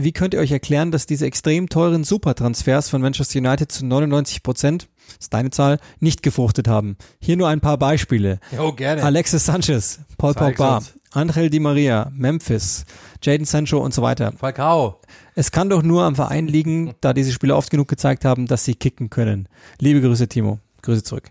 Wie 0.00 0.12
könnt 0.12 0.32
ihr 0.32 0.38
euch 0.38 0.52
erklären, 0.52 0.92
dass 0.92 1.06
diese 1.06 1.26
extrem 1.26 1.68
teuren 1.68 2.04
Supertransfers 2.04 2.88
von 2.88 3.02
Manchester 3.02 3.40
United 3.40 3.72
zu 3.72 3.84
99 3.84 4.44
Prozent, 4.44 4.88
ist 5.18 5.34
deine 5.34 5.50
Zahl, 5.50 5.80
nicht 5.98 6.22
gefruchtet 6.22 6.68
haben? 6.68 6.96
Hier 7.18 7.36
nur 7.36 7.48
ein 7.48 7.60
paar 7.60 7.78
Beispiele. 7.78 8.38
Jo, 8.56 8.72
gerne. 8.72 9.02
Alexis 9.02 9.46
Sanchez, 9.46 9.98
Paul 10.16 10.34
Pogba, 10.34 10.82
Angel 11.10 11.50
Di 11.50 11.58
Maria, 11.58 12.12
Memphis, 12.14 12.84
Jaden 13.22 13.44
Sancho 13.44 13.78
und 13.78 13.92
so 13.92 14.00
weiter. 14.00 14.32
Falcao. 14.36 15.00
Es 15.34 15.50
kann 15.50 15.68
doch 15.68 15.82
nur 15.82 16.04
am 16.04 16.14
Verein 16.14 16.46
liegen, 16.46 16.94
da 17.00 17.12
diese 17.12 17.32
Spieler 17.32 17.56
oft 17.56 17.70
genug 17.70 17.88
gezeigt 17.88 18.24
haben, 18.24 18.46
dass 18.46 18.64
sie 18.64 18.76
kicken 18.76 19.10
können. 19.10 19.48
Liebe 19.80 20.00
Grüße, 20.00 20.28
Timo. 20.28 20.60
Grüße 20.82 21.02
zurück. 21.02 21.28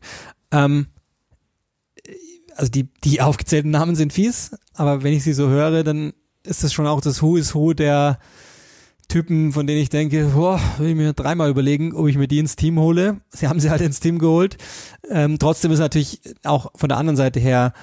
Ähm, 0.52 0.88
also 2.58 2.70
die, 2.70 2.90
die 3.06 3.22
aufgezählten 3.22 3.72
Namen 3.72 3.96
sind 3.96 4.12
fies, 4.12 4.58
aber 4.74 5.04
wenn 5.04 5.14
ich 5.14 5.24
sie 5.24 5.34
so 5.34 5.48
höre, 5.48 5.86
dann 5.86 6.12
ist 6.44 6.66
das 6.66 6.74
schon 6.74 6.86
auch 6.86 7.00
das 7.00 7.22
Who 7.22 7.38
is 7.38 7.56
Who 7.56 7.74
der 7.74 8.20
Typen, 9.08 9.54
von 9.54 9.68
denen 9.68 9.82
ich 9.82 9.90
denke, 9.90 10.32
boah, 10.34 10.60
will 10.78 10.90
ich 10.90 10.96
mir 10.96 11.14
dreimal 11.14 11.50
überlegen, 11.50 11.94
ob 11.94 12.08
ich 12.08 12.18
mir 12.18 12.28
die 12.28 12.40
ins 12.40 12.56
Team 12.56 12.78
hole. 12.80 13.22
Sie 13.30 13.48
haben 13.48 13.60
sie 13.60 13.70
halt 13.70 13.82
ins 13.82 14.00
Team 14.00 14.20
geholt. 14.20 14.58
Ähm, 15.10 15.40
trotzdem 15.40 15.72
ist 15.72 15.80
natürlich 15.80 16.22
auch 16.44 16.72
von 16.76 16.90
der 16.90 16.98
anderen 16.98 17.16
Seite 17.16 17.40
her 17.40 17.74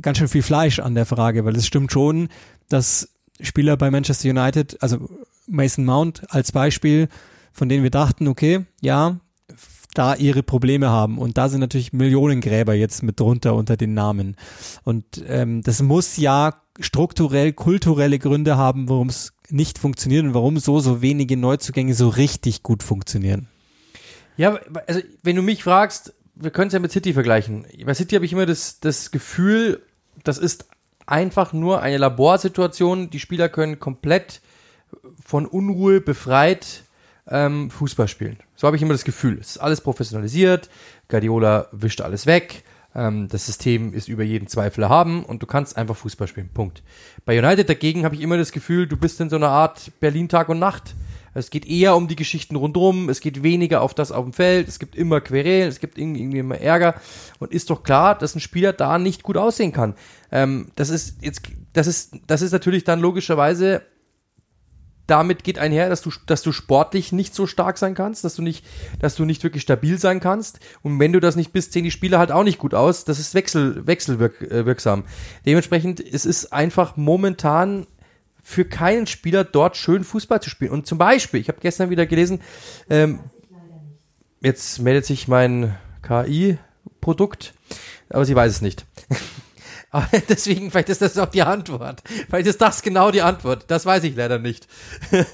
ganz 0.00 0.18
schön 0.18 0.28
viel 0.28 0.42
Fleisch 0.42 0.78
an 0.80 0.94
der 0.94 1.06
Frage, 1.06 1.44
weil 1.44 1.56
es 1.56 1.66
stimmt 1.66 1.92
schon, 1.92 2.28
dass 2.68 3.08
Spieler 3.40 3.76
bei 3.76 3.90
Manchester 3.90 4.28
United, 4.30 4.82
also 4.82 5.08
Mason 5.46 5.84
Mount 5.84 6.22
als 6.30 6.52
Beispiel, 6.52 7.08
von 7.52 7.68
denen 7.68 7.82
wir 7.82 7.90
dachten, 7.90 8.28
okay, 8.28 8.64
ja, 8.80 9.18
da 9.94 10.14
ihre 10.14 10.42
Probleme 10.42 10.90
haben. 10.90 11.18
Und 11.18 11.38
da 11.38 11.48
sind 11.48 11.60
natürlich 11.60 11.92
Millionengräber 11.92 12.74
jetzt 12.74 13.02
mit 13.02 13.20
drunter 13.20 13.54
unter 13.54 13.76
den 13.76 13.94
Namen. 13.94 14.36
Und 14.82 15.04
ähm, 15.28 15.62
das 15.62 15.80
muss 15.82 16.16
ja 16.16 16.54
strukturell, 16.80 17.52
kulturelle 17.52 18.18
Gründe 18.18 18.56
haben, 18.56 18.88
warum 18.88 19.08
es 19.08 19.33
nicht 19.50 19.78
funktioniert 19.78 20.24
und 20.24 20.34
warum 20.34 20.58
so, 20.58 20.80
so 20.80 21.02
wenige 21.02 21.36
Neuzugänge 21.36 21.94
so 21.94 22.08
richtig 22.08 22.62
gut 22.62 22.82
funktionieren. 22.82 23.48
Ja, 24.36 24.58
also 24.86 25.00
wenn 25.22 25.36
du 25.36 25.42
mich 25.42 25.62
fragst, 25.62 26.12
wir 26.34 26.50
können 26.50 26.68
es 26.68 26.74
ja 26.74 26.80
mit 26.80 26.92
City 26.92 27.12
vergleichen. 27.12 27.66
Bei 27.84 27.94
City 27.94 28.14
habe 28.16 28.24
ich 28.24 28.32
immer 28.32 28.46
das, 28.46 28.80
das 28.80 29.10
Gefühl, 29.10 29.82
das 30.24 30.38
ist 30.38 30.66
einfach 31.06 31.52
nur 31.52 31.82
eine 31.82 31.98
Laborsituation. 31.98 33.10
Die 33.10 33.20
Spieler 33.20 33.48
können 33.48 33.78
komplett 33.78 34.40
von 35.24 35.46
Unruhe 35.46 36.00
befreit 36.00 36.84
ähm, 37.28 37.70
Fußball 37.70 38.08
spielen. 38.08 38.38
So 38.56 38.66
habe 38.66 38.76
ich 38.76 38.82
immer 38.82 38.94
das 38.94 39.04
Gefühl. 39.04 39.38
Es 39.40 39.50
ist 39.50 39.58
alles 39.58 39.80
professionalisiert, 39.80 40.68
Guardiola 41.08 41.68
wischt 41.72 42.00
alles 42.00 42.26
weg, 42.26 42.64
ähm, 42.94 43.28
das 43.28 43.46
System 43.46 43.92
ist 43.92 44.08
über 44.08 44.22
jeden 44.22 44.46
Zweifel 44.46 44.88
haben 44.88 45.24
und 45.24 45.42
du 45.42 45.46
kannst 45.46 45.76
einfach 45.76 45.96
Fußball 45.96 46.28
spielen. 46.28 46.50
Punkt. 46.52 46.82
Bei 47.24 47.38
United 47.38 47.68
dagegen 47.68 48.04
habe 48.04 48.14
ich 48.14 48.20
immer 48.20 48.36
das 48.36 48.52
Gefühl, 48.52 48.86
du 48.86 48.96
bist 48.96 49.20
in 49.20 49.30
so 49.30 49.36
einer 49.36 49.48
Art 49.48 49.92
Berlin 50.00 50.28
Tag 50.28 50.48
und 50.48 50.58
Nacht. 50.58 50.94
Es 51.36 51.50
geht 51.50 51.66
eher 51.66 51.96
um 51.96 52.06
die 52.06 52.14
Geschichten 52.14 52.54
rundherum, 52.54 53.08
es 53.08 53.20
geht 53.20 53.42
weniger 53.42 53.82
auf 53.82 53.92
das 53.92 54.12
auf 54.12 54.24
dem 54.24 54.32
Feld, 54.32 54.68
es 54.68 54.78
gibt 54.78 54.94
immer 54.94 55.20
Querelen, 55.20 55.68
es 55.68 55.80
gibt 55.80 55.98
irgendwie 55.98 56.38
immer 56.38 56.58
Ärger 56.58 56.94
und 57.40 57.52
ist 57.52 57.70
doch 57.70 57.82
klar, 57.82 58.16
dass 58.16 58.36
ein 58.36 58.40
Spieler 58.40 58.72
da 58.72 58.98
nicht 58.98 59.24
gut 59.24 59.36
aussehen 59.36 59.72
kann. 59.72 59.94
Ähm, 60.30 60.68
das 60.76 60.90
ist 60.90 61.16
jetzt, 61.22 61.42
das 61.72 61.88
ist, 61.88 62.14
das 62.28 62.40
ist 62.40 62.52
natürlich 62.52 62.84
dann 62.84 63.00
logischerweise 63.00 63.82
damit 65.06 65.44
geht 65.44 65.58
einher, 65.58 65.88
dass 65.88 66.02
du, 66.02 66.10
dass 66.26 66.42
du 66.42 66.52
sportlich 66.52 67.12
nicht 67.12 67.34
so 67.34 67.46
stark 67.46 67.78
sein 67.78 67.94
kannst, 67.94 68.24
dass 68.24 68.34
du 68.34 68.42
nicht, 68.42 68.64
dass 69.00 69.14
du 69.14 69.24
nicht 69.24 69.42
wirklich 69.42 69.62
stabil 69.62 69.98
sein 69.98 70.20
kannst. 70.20 70.60
Und 70.82 70.98
wenn 70.98 71.12
du 71.12 71.20
das 71.20 71.36
nicht 71.36 71.52
bist, 71.52 71.72
sehen 71.72 71.84
die 71.84 71.90
Spieler 71.90 72.18
halt 72.18 72.32
auch 72.32 72.44
nicht 72.44 72.58
gut 72.58 72.74
aus. 72.74 73.04
Das 73.04 73.18
ist 73.18 73.34
wechsel, 73.34 73.86
wechselwirksam. 73.86 75.00
Äh, 75.00 75.04
Dementsprechend, 75.46 76.00
es 76.00 76.24
ist 76.24 76.52
einfach 76.52 76.96
momentan 76.96 77.86
für 78.42 78.64
keinen 78.64 79.06
Spieler 79.06 79.44
dort 79.44 79.76
schön 79.76 80.04
Fußball 80.04 80.40
zu 80.40 80.50
spielen. 80.50 80.70
Und 80.70 80.86
zum 80.86 80.98
Beispiel, 80.98 81.40
ich 81.40 81.48
habe 81.48 81.60
gestern 81.60 81.90
wieder 81.90 82.06
gelesen, 82.06 82.40
ähm, 82.88 83.20
jetzt 84.40 84.80
meldet 84.80 85.06
sich 85.06 85.28
mein 85.28 85.76
KI-Produkt, 86.02 87.54
aber 88.10 88.24
sie 88.24 88.36
weiß 88.36 88.52
es 88.52 88.60
nicht. 88.62 88.86
Aber 89.94 90.08
deswegen, 90.28 90.72
vielleicht 90.72 90.88
ist 90.88 91.02
das 91.02 91.16
auch 91.18 91.30
die 91.30 91.42
Antwort. 91.42 92.02
Vielleicht 92.28 92.48
ist 92.48 92.60
das 92.60 92.82
genau 92.82 93.12
die 93.12 93.22
Antwort. 93.22 93.66
Das 93.68 93.86
weiß 93.86 94.02
ich 94.02 94.16
leider 94.16 94.40
nicht. 94.40 94.66
Nein, 95.12 95.24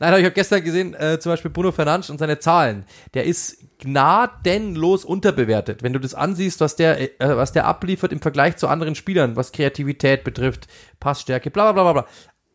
aber 0.00 0.18
ich 0.18 0.26
habe 0.26 0.34
gestern 0.34 0.62
gesehen, 0.62 0.92
äh, 0.92 1.18
zum 1.18 1.32
Beispiel 1.32 1.50
Bruno 1.50 1.72
Fernandes 1.72 2.10
und 2.10 2.18
seine 2.18 2.38
Zahlen. 2.38 2.84
Der 3.14 3.24
ist 3.24 3.56
gnadenlos 3.78 5.06
unterbewertet. 5.06 5.82
Wenn 5.82 5.94
du 5.94 5.98
das 5.98 6.12
ansiehst, 6.12 6.60
was 6.60 6.76
der, 6.76 7.00
äh, 7.00 7.36
was 7.36 7.52
der 7.52 7.64
abliefert 7.64 8.12
im 8.12 8.20
Vergleich 8.20 8.58
zu 8.58 8.68
anderen 8.68 8.94
Spielern, 8.94 9.34
was 9.34 9.50
Kreativität 9.50 10.24
betrifft, 10.24 10.68
Passstärke, 11.00 11.50
bla 11.50 11.72
bla 11.72 11.82
bla 11.82 11.92
bla. 11.94 12.06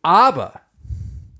Aber 0.02 0.60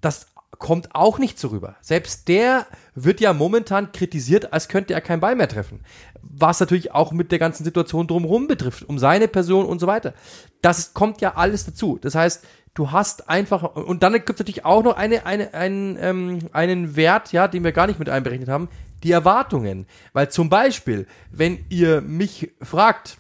das 0.01 0.27
kommt 0.59 0.95
auch 0.95 1.19
nicht 1.19 1.39
so 1.39 1.49
rüber. 1.49 1.77
Selbst 1.81 2.29
der 2.29 2.67
wird 2.95 3.21
ja 3.21 3.33
momentan 3.33 3.93
kritisiert, 3.93 4.53
als 4.53 4.69
könnte 4.69 4.95
er 4.95 5.01
keinen 5.01 5.21
Ball 5.21 5.37
mehr 5.37 5.49
treffen. 5.49 5.81
Was 6.23 6.61
natürlich 6.61 6.93
auch 6.93 7.13
mit 7.13 7.33
der 7.33 7.39
ganzen 7.39 7.65
Situation 7.65 8.07
drumherum 8.07 8.49
betrifft, 8.49 8.89
um 8.89 8.99
seine 8.99 9.29
Person 9.29 9.67
und 9.67 9.79
so 9.79 9.87
weiter. 9.87 10.15
Das 10.61 10.95
kommt 10.95 11.21
ja 11.21 11.37
alles 11.37 11.65
dazu. 11.65 11.99
Das 12.01 12.15
heißt, 12.15 12.45
du 12.75 12.91
hast 12.91 13.29
einfach, 13.29 13.77
und 13.77 14.03
dann 14.03 14.13
gibt 14.15 14.31
es 14.31 14.39
natürlich 14.39 14.65
auch 14.65 14.83
noch 14.83 14.97
eine, 14.97 15.27
eine, 15.27 15.55
einen, 15.55 15.97
ähm, 16.01 16.39
einen 16.53 16.97
Wert, 16.97 17.33
ja, 17.33 17.49
den 17.49 17.65
wir 17.65 17.73
gar 17.73 17.87
nicht 17.87 17.99
mit 17.99 18.09
einberechnet 18.09 18.49
haben, 18.49 18.69
die 19.05 19.13
Erwartungen. 19.13 19.87
Weil 20.13 20.29
zum 20.31 20.49
Beispiel, 20.49 21.07
wenn 21.31 21.65
ihr 21.69 22.01
mich 22.01 22.51
fragt, 22.61 23.19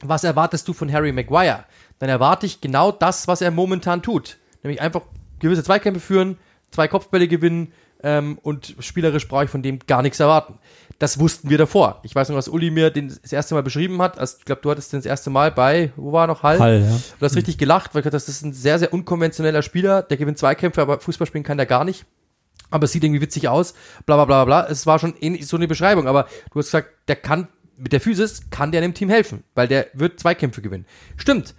was 0.00 0.24
erwartest 0.24 0.66
du 0.68 0.72
von 0.72 0.92
Harry 0.92 1.12
Maguire, 1.12 1.64
dann 1.98 2.08
erwarte 2.08 2.44
ich 2.46 2.60
genau 2.60 2.92
das, 2.92 3.28
was 3.28 3.40
er 3.40 3.50
momentan 3.50 4.02
tut. 4.02 4.36
Nämlich 4.62 4.80
einfach 4.80 5.02
gewisse 5.38 5.64
Zweikämpfe 5.64 6.00
führen, 6.00 6.38
zwei 6.76 6.88
Kopfbälle 6.88 7.26
gewinnen 7.26 7.72
ähm, 8.02 8.38
und 8.42 8.76
spielerisch 8.80 9.26
brauche 9.28 9.44
ich 9.44 9.50
von 9.50 9.62
dem 9.62 9.78
gar 9.86 10.02
nichts 10.02 10.20
erwarten. 10.20 10.58
Das 10.98 11.18
wussten 11.18 11.48
wir 11.48 11.56
davor. 11.56 12.00
Ich 12.02 12.14
weiß 12.14 12.28
noch, 12.28 12.36
was 12.36 12.48
Uli 12.48 12.70
mir 12.70 12.90
den, 12.90 13.08
das 13.22 13.32
erste 13.32 13.54
Mal 13.54 13.62
beschrieben 13.62 14.00
hat. 14.02 14.18
Also, 14.18 14.36
ich 14.38 14.44
glaube, 14.44 14.60
du 14.60 14.70
hattest 14.70 14.92
den 14.92 14.98
das 15.00 15.06
erste 15.06 15.30
Mal 15.30 15.50
bei, 15.50 15.90
wo 15.96 16.12
war 16.12 16.26
noch 16.26 16.42
Hall? 16.42 16.58
Hall, 16.58 16.82
ja. 16.82 17.00
Du 17.18 17.24
hast 17.24 17.34
richtig 17.34 17.56
gelacht, 17.56 17.94
weil 17.94 18.00
ich 18.00 18.04
dachte, 18.04 18.16
das 18.16 18.28
ist 18.28 18.42
ein 18.42 18.52
sehr, 18.52 18.78
sehr 18.78 18.92
unkonventioneller 18.92 19.62
Spieler. 19.62 20.02
Der 20.02 20.18
gewinnt 20.18 20.38
Zweikämpfe, 20.38 20.82
aber 20.82 21.00
Fußball 21.00 21.26
spielen 21.26 21.44
kann 21.44 21.56
der 21.56 21.66
gar 21.66 21.84
nicht. 21.84 22.04
Aber 22.70 22.84
es 22.84 22.92
sieht 22.92 23.04
irgendwie 23.04 23.22
witzig 23.22 23.48
aus, 23.48 23.74
bla 24.04 24.16
bla 24.16 24.24
bla 24.26 24.44
bla. 24.44 24.66
Es 24.68 24.86
war 24.86 24.98
schon 24.98 25.14
ähnlich, 25.20 25.46
so 25.46 25.56
eine 25.56 25.68
Beschreibung, 25.68 26.06
aber 26.06 26.24
du 26.52 26.58
hast 26.58 26.66
gesagt, 26.66 26.90
der 27.08 27.16
kann, 27.16 27.48
mit 27.78 27.92
der 27.92 28.00
Physis 28.00 28.50
kann 28.50 28.72
der 28.72 28.82
dem 28.82 28.92
Team 28.92 29.08
helfen, 29.08 29.44
weil 29.54 29.68
der 29.68 29.86
wird 29.94 30.20
Zweikämpfe 30.20 30.60
gewinnen. 30.60 30.84
Stimmt. 31.16 31.54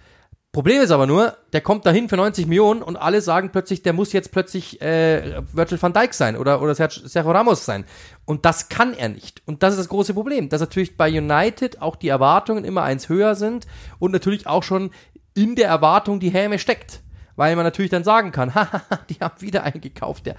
Problem 0.50 0.80
ist 0.80 0.90
aber 0.90 1.06
nur, 1.06 1.36
der 1.52 1.60
kommt 1.60 1.84
dahin 1.84 2.08
für 2.08 2.16
90 2.16 2.46
Millionen 2.46 2.82
und 2.82 2.96
alle 2.96 3.20
sagen 3.20 3.50
plötzlich, 3.52 3.82
der 3.82 3.92
muss 3.92 4.14
jetzt 4.14 4.32
plötzlich 4.32 4.80
äh, 4.80 5.42
Virgil 5.52 5.80
van 5.80 5.92
Dijk 5.92 6.14
sein 6.14 6.36
oder, 6.38 6.62
oder 6.62 6.74
Sergio 6.74 7.30
Ramos 7.30 7.66
sein. 7.66 7.84
Und 8.24 8.46
das 8.46 8.70
kann 8.70 8.94
er 8.94 9.10
nicht. 9.10 9.42
Und 9.44 9.62
das 9.62 9.74
ist 9.74 9.78
das 9.78 9.88
große 9.90 10.14
Problem, 10.14 10.48
dass 10.48 10.62
natürlich 10.62 10.96
bei 10.96 11.10
United 11.10 11.82
auch 11.82 11.96
die 11.96 12.08
Erwartungen 12.08 12.64
immer 12.64 12.82
eins 12.82 13.10
höher 13.10 13.34
sind 13.34 13.66
und 13.98 14.12
natürlich 14.12 14.46
auch 14.46 14.62
schon 14.62 14.90
in 15.34 15.54
der 15.54 15.68
Erwartung 15.68 16.18
die 16.18 16.30
Häme 16.30 16.58
steckt. 16.58 17.02
Weil 17.36 17.54
man 17.54 17.64
natürlich 17.64 17.90
dann 17.90 18.02
sagen 18.02 18.32
kann, 18.32 18.54
haha, 18.54 18.82
die 19.10 19.16
haben 19.20 19.40
wieder 19.42 19.64
eingekauft. 19.64 20.24
Der 20.26 20.36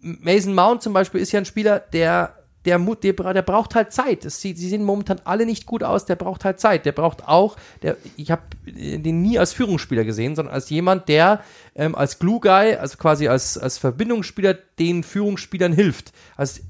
Mason 0.00 0.54
Mount 0.54 0.82
zum 0.82 0.92
Beispiel 0.92 1.20
ist 1.20 1.30
ja 1.30 1.40
ein 1.40 1.46
Spieler, 1.46 1.78
der 1.78 2.45
der, 2.66 2.78
der, 2.78 3.12
der 3.12 3.42
braucht 3.42 3.74
halt 3.74 3.92
Zeit. 3.92 4.24
Das, 4.24 4.40
sie, 4.40 4.54
sie 4.54 4.68
sehen 4.68 4.82
momentan 4.82 5.20
alle 5.24 5.46
nicht 5.46 5.66
gut 5.66 5.82
aus, 5.82 6.04
der 6.04 6.16
braucht 6.16 6.44
halt 6.44 6.60
Zeit. 6.60 6.84
Der 6.84 6.92
braucht 6.92 7.26
auch, 7.26 7.56
der, 7.82 7.96
ich 8.16 8.30
habe 8.30 8.42
den 8.66 9.22
nie 9.22 9.38
als 9.38 9.52
Führungsspieler 9.52 10.04
gesehen, 10.04 10.36
sondern 10.36 10.54
als 10.54 10.68
jemand, 10.68 11.08
der 11.08 11.42
ähm, 11.74 11.94
als 11.94 12.18
Glue 12.18 12.40
Guy, 12.40 12.74
also 12.74 12.98
quasi 12.98 13.28
als, 13.28 13.56
als 13.56 13.78
Verbindungsspieler 13.78 14.54
den 14.78 15.04
Führungsspielern 15.04 15.72
hilft. 15.72 16.12
Als, 16.36 16.62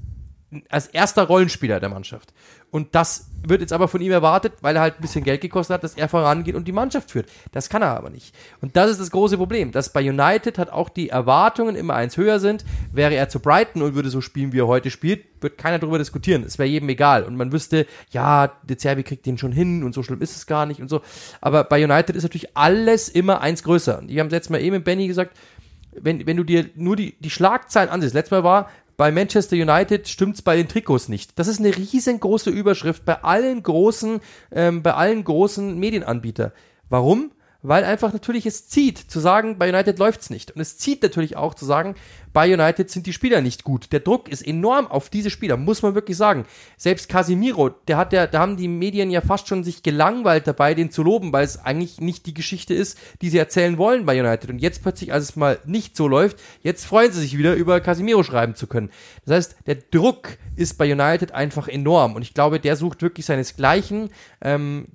als 0.69 0.87
erster 0.87 1.23
Rollenspieler 1.23 1.79
der 1.79 1.89
Mannschaft. 1.89 2.33
Und 2.69 2.95
das 2.95 3.29
wird 3.47 3.61
jetzt 3.61 3.71
aber 3.71 3.87
von 3.87 4.01
ihm 4.01 4.11
erwartet, 4.11 4.53
weil 4.61 4.75
er 4.75 4.81
halt 4.81 4.95
ein 4.95 5.01
bisschen 5.01 5.23
Geld 5.23 5.41
gekostet 5.41 5.75
hat, 5.75 5.83
dass 5.83 5.95
er 5.95 6.09
vorangeht 6.09 6.55
und 6.55 6.67
die 6.67 6.73
Mannschaft 6.73 7.11
führt. 7.11 7.29
Das 7.51 7.69
kann 7.69 7.81
er 7.81 7.95
aber 7.95 8.09
nicht. 8.09 8.35
Und 8.61 8.75
das 8.75 8.91
ist 8.91 8.99
das 8.99 9.11
große 9.11 9.37
Problem, 9.37 9.71
dass 9.71 9.93
bei 9.93 10.01
United 10.01 10.57
hat 10.57 10.69
auch 10.69 10.89
die 10.89 11.09
Erwartungen 11.09 11.75
immer 11.75 11.95
eins 11.95 12.17
höher 12.17 12.39
sind. 12.39 12.65
Wäre 12.91 13.15
er 13.15 13.29
zu 13.29 13.39
Brighton 13.39 13.81
und 13.81 13.95
würde 13.95 14.09
so 14.09 14.19
spielen, 14.19 14.51
wie 14.51 14.59
er 14.59 14.67
heute 14.67 14.89
spielt, 14.89 15.25
wird 15.41 15.57
keiner 15.57 15.79
darüber 15.79 15.97
diskutieren. 15.97 16.43
Es 16.43 16.59
wäre 16.59 16.67
jedem 16.67 16.89
egal. 16.89 17.23
Und 17.23 17.37
man 17.37 17.51
wüsste, 17.51 17.85
ja, 18.11 18.47
De 18.63 18.75
Zerbi 18.75 19.03
kriegt 19.03 19.25
den 19.25 19.37
schon 19.37 19.51
hin 19.53 19.83
und 19.83 19.93
so 19.93 20.03
schlimm 20.03 20.21
ist 20.21 20.35
es 20.35 20.45
gar 20.45 20.65
nicht 20.65 20.81
und 20.81 20.89
so. 20.89 21.01
Aber 21.39 21.63
bei 21.63 21.83
United 21.83 22.15
ist 22.15 22.23
natürlich 22.23 22.57
alles 22.57 23.07
immer 23.07 23.41
eins 23.41 23.63
größer. 23.63 23.99
Und 23.99 24.11
ich 24.11 24.19
habe 24.19 24.29
letztes 24.29 24.49
Mal 24.49 24.61
eben 24.61 24.75
mit 24.77 24.83
Benny 24.83 25.07
gesagt, 25.07 25.37
wenn, 25.99 26.25
wenn 26.27 26.37
du 26.37 26.43
dir 26.43 26.69
nur 26.75 26.95
die, 26.95 27.15
die 27.19 27.29
Schlagzeilen 27.29 27.89
ansiehst, 27.89 28.13
letztes 28.13 28.31
Mal 28.31 28.43
war, 28.43 28.69
bei 28.97 29.11
Manchester 29.11 29.55
United 29.55 30.07
stimmt's 30.07 30.41
bei 30.41 30.57
den 30.57 30.67
Trikots 30.67 31.07
nicht. 31.07 31.37
Das 31.37 31.47
ist 31.47 31.59
eine 31.59 31.75
riesengroße 31.75 32.49
Überschrift 32.49 33.05
bei 33.05 33.23
allen 33.23 33.61
großen, 33.61 34.19
ähm, 34.51 34.81
bei 34.81 34.95
allen 34.95 35.23
großen 35.23 35.77
Medienanbietern. 35.77 36.51
Warum? 36.89 37.31
Weil 37.61 37.83
einfach 37.83 38.11
natürlich 38.11 38.45
es 38.45 38.67
zieht, 38.67 38.97
zu 38.97 39.19
sagen, 39.19 39.57
bei 39.57 39.69
United 39.69 39.99
läuft's 39.99 40.29
nicht. 40.29 40.51
Und 40.51 40.61
es 40.61 40.77
zieht 40.77 41.03
natürlich 41.03 41.37
auch 41.37 41.53
zu 41.53 41.65
sagen, 41.65 41.95
bei 42.37 42.53
United 42.53 42.91
sind 42.91 43.07
die 43.07 43.13
Spieler 43.13 43.41
nicht 43.41 43.63
gut. 43.63 43.91
Der 43.91 43.99
Druck 43.99 44.29
ist 44.29 44.45
enorm 44.45 44.85
auf 44.85 45.09
diese 45.09 45.31
Spieler, 45.31 45.57
muss 45.57 45.81
man 45.81 45.95
wirklich 45.95 46.17
sagen. 46.17 46.45
Selbst 46.77 47.09
Casimiro, 47.09 47.69
der 47.69 47.97
hat 47.97 48.13
ja, 48.13 48.27
da 48.27 48.41
haben 48.41 48.57
die 48.57 48.67
Medien 48.67 49.09
ja 49.09 49.21
fast 49.21 49.47
schon 49.47 49.63
sich 49.63 49.81
gelangweilt 49.81 50.45
dabei, 50.45 50.75
den 50.75 50.91
zu 50.91 51.01
loben, 51.01 51.33
weil 51.33 51.45
es 51.45 51.57
eigentlich 51.57 51.99
nicht 51.99 52.27
die 52.27 52.35
Geschichte 52.35 52.75
ist, 52.75 52.99
die 53.23 53.29
sie 53.29 53.39
erzählen 53.39 53.79
wollen 53.79 54.05
bei 54.05 54.23
United. 54.23 54.51
Und 54.51 54.59
jetzt 54.59 54.83
plötzlich, 54.83 55.11
als 55.11 55.23
es 55.23 55.35
mal 55.35 55.57
nicht 55.65 55.97
so 55.97 56.07
läuft, 56.07 56.37
jetzt 56.61 56.85
freuen 56.85 57.11
sie 57.11 57.21
sich 57.21 57.39
wieder 57.39 57.55
über 57.55 57.79
Casimiro 57.79 58.21
schreiben 58.21 58.53
zu 58.53 58.67
können. 58.67 58.91
Das 59.25 59.35
heißt, 59.35 59.55
der 59.65 59.77
Druck 59.89 60.37
ist 60.55 60.77
bei 60.77 60.91
United 60.91 61.31
einfach 61.31 61.67
enorm. 61.67 62.13
Und 62.13 62.21
ich 62.21 62.35
glaube, 62.35 62.59
der 62.59 62.75
sucht 62.75 63.01
wirklich 63.01 63.25
seinesgleichen. 63.25 64.11
Ähm, 64.41 64.89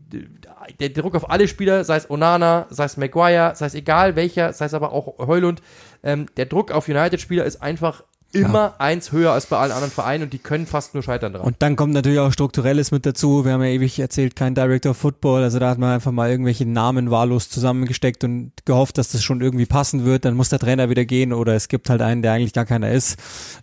der 0.79 0.91
Druck 0.91 1.17
auf 1.17 1.29
alle 1.29 1.49
Spieler, 1.49 1.83
sei 1.83 1.97
es 1.97 2.09
Onana, 2.09 2.67
sei 2.71 2.85
es 2.85 2.97
Maguire, 2.97 3.57
sei 3.57 3.67
es 3.67 3.75
egal 3.75 4.15
welcher, 4.15 4.53
sei 4.53 4.67
es 4.67 4.75
aber 4.75 4.93
auch 4.93 5.19
Heulund, 5.19 5.61
ähm, 6.03 6.27
der 6.37 6.47
Druck 6.47 6.71
auf 6.71 6.89
United-Spieler 6.89 7.45
ist 7.45 7.63
einfach 7.63 8.05
immer 8.33 8.59
ja. 8.59 8.75
eins 8.79 9.13
höher 9.13 9.33
als 9.33 9.47
bei 9.47 9.59
allen 9.59 9.73
anderen 9.73 9.91
Vereinen 9.91 10.25
und 10.25 10.33
die 10.33 10.39
können 10.39 10.67
fast 10.67 10.95
nur 10.95 11.03
scheitern 11.03 11.35
dran. 11.35 11.43
Und 11.43 11.57
dann 11.61 11.77
kommt 11.77 11.93
natürlich 11.93 12.19
auch 12.19 12.33
Strukturelles 12.33 12.91
mit 12.91 13.05
dazu. 13.05 13.45
Wir 13.45 13.53
haben 13.53 13.63
ja 13.63 13.69
ewig 13.69 13.99
erzählt, 13.99 14.37
kein 14.37 14.55
Director 14.55 14.93
of 14.93 14.97
Football, 14.97 15.43
also 15.43 15.59
da 15.59 15.71
hat 15.71 15.79
man 15.79 15.93
einfach 15.93 16.13
mal 16.13 16.31
irgendwelche 16.31 16.67
Namen 16.67 17.11
wahllos 17.11 17.51
zusammengesteckt 17.51 18.25
und 18.25 18.53
gehofft, 18.65 18.99
dass 18.99 19.13
das 19.13 19.23
schon 19.23 19.41
irgendwie 19.41 19.67
passen 19.67 20.05
wird. 20.05 20.25
Dann 20.25 20.35
muss 20.35 20.49
der 20.49 20.59
Trainer 20.59 20.89
wieder 20.89 21.05
gehen 21.05 21.33
oder 21.33 21.55
es 21.55 21.69
gibt 21.69 21.91
halt 21.91 22.01
einen, 22.01 22.23
der 22.23 22.33
eigentlich 22.33 22.55
gar 22.55 22.65
keiner 22.65 22.91
ist. 22.91 23.19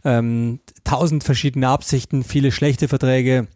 Ähm, 0.05 0.59
tausend 0.83 1.23
verschiedene 1.23 1.67
Absichten, 1.67 2.23
viele 2.23 2.51
schlechte 2.51 2.87
Verträge. 2.87 3.47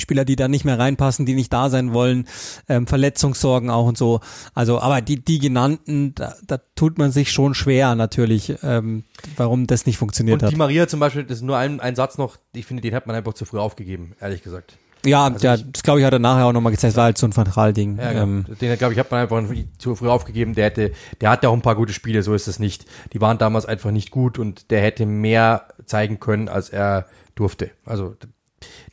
Spieler, 0.00 0.24
die 0.24 0.36
da 0.36 0.48
nicht 0.48 0.64
mehr 0.64 0.78
reinpassen, 0.78 1.26
die 1.26 1.34
nicht 1.34 1.52
da 1.52 1.70
sein 1.70 1.92
wollen, 1.92 2.26
ähm, 2.68 2.86
Verletzungssorgen 2.86 3.70
auch 3.70 3.86
und 3.86 3.96
so. 3.96 4.20
Also, 4.54 4.80
aber 4.80 5.00
die, 5.00 5.24
die 5.24 5.38
genannten, 5.38 6.14
da, 6.14 6.34
da 6.46 6.58
tut 6.74 6.98
man 6.98 7.12
sich 7.12 7.32
schon 7.32 7.54
schwer 7.54 7.94
natürlich, 7.94 8.54
ähm, 8.62 9.04
warum 9.36 9.66
das 9.66 9.86
nicht 9.86 9.98
funktioniert 9.98 10.42
und 10.42 10.46
hat. 10.46 10.52
Die 10.52 10.56
Maria 10.56 10.88
zum 10.88 11.00
Beispiel, 11.00 11.24
das 11.24 11.38
ist 11.38 11.44
nur 11.44 11.56
ein, 11.56 11.80
ein 11.80 11.94
Satz 11.94 12.18
noch, 12.18 12.36
ich 12.52 12.66
finde, 12.66 12.82
den 12.82 12.94
hat 12.94 13.06
man 13.06 13.14
einfach 13.14 13.34
zu 13.34 13.44
früh 13.44 13.58
aufgegeben, 13.58 14.14
ehrlich 14.20 14.42
gesagt. 14.42 14.76
Ja, 15.04 15.24
also 15.24 15.46
ja, 15.46 15.56
das 15.56 15.82
glaube 15.82 16.00
ich 16.00 16.06
hat 16.06 16.12
er 16.12 16.18
nachher 16.18 16.46
auch 16.46 16.52
nochmal 16.52 16.72
gezeigt, 16.72 16.92
das 16.92 16.96
war 16.96 17.04
halt 17.04 17.18
so 17.18 17.26
ein 17.26 17.32
Fantral-Ding. 17.32 17.98
Ja, 17.98 18.12
ähm, 18.12 18.46
den 18.60 18.76
glaube 18.78 18.94
ich 18.94 18.98
hat 18.98 19.10
man 19.10 19.20
einfach 19.20 19.42
zu 19.78 19.94
früh 19.94 20.08
aufgegeben. 20.08 20.54
Der 20.54 20.66
hätte, 20.66 20.92
der 21.20 21.30
hat 21.30 21.42
ja 21.42 21.50
auch 21.50 21.54
ein 21.54 21.62
paar 21.62 21.76
gute 21.76 21.92
Spiele, 21.92 22.22
so 22.22 22.34
ist 22.34 22.48
es 22.48 22.58
nicht. 22.58 22.86
Die 23.12 23.20
waren 23.20 23.38
damals 23.38 23.66
einfach 23.66 23.90
nicht 23.90 24.10
gut 24.10 24.38
und 24.38 24.70
der 24.70 24.80
hätte 24.80 25.06
mehr 25.06 25.68
zeigen 25.84 26.20
können, 26.20 26.48
als 26.48 26.70
er 26.70 27.06
durfte. 27.34 27.70
Also 27.84 28.16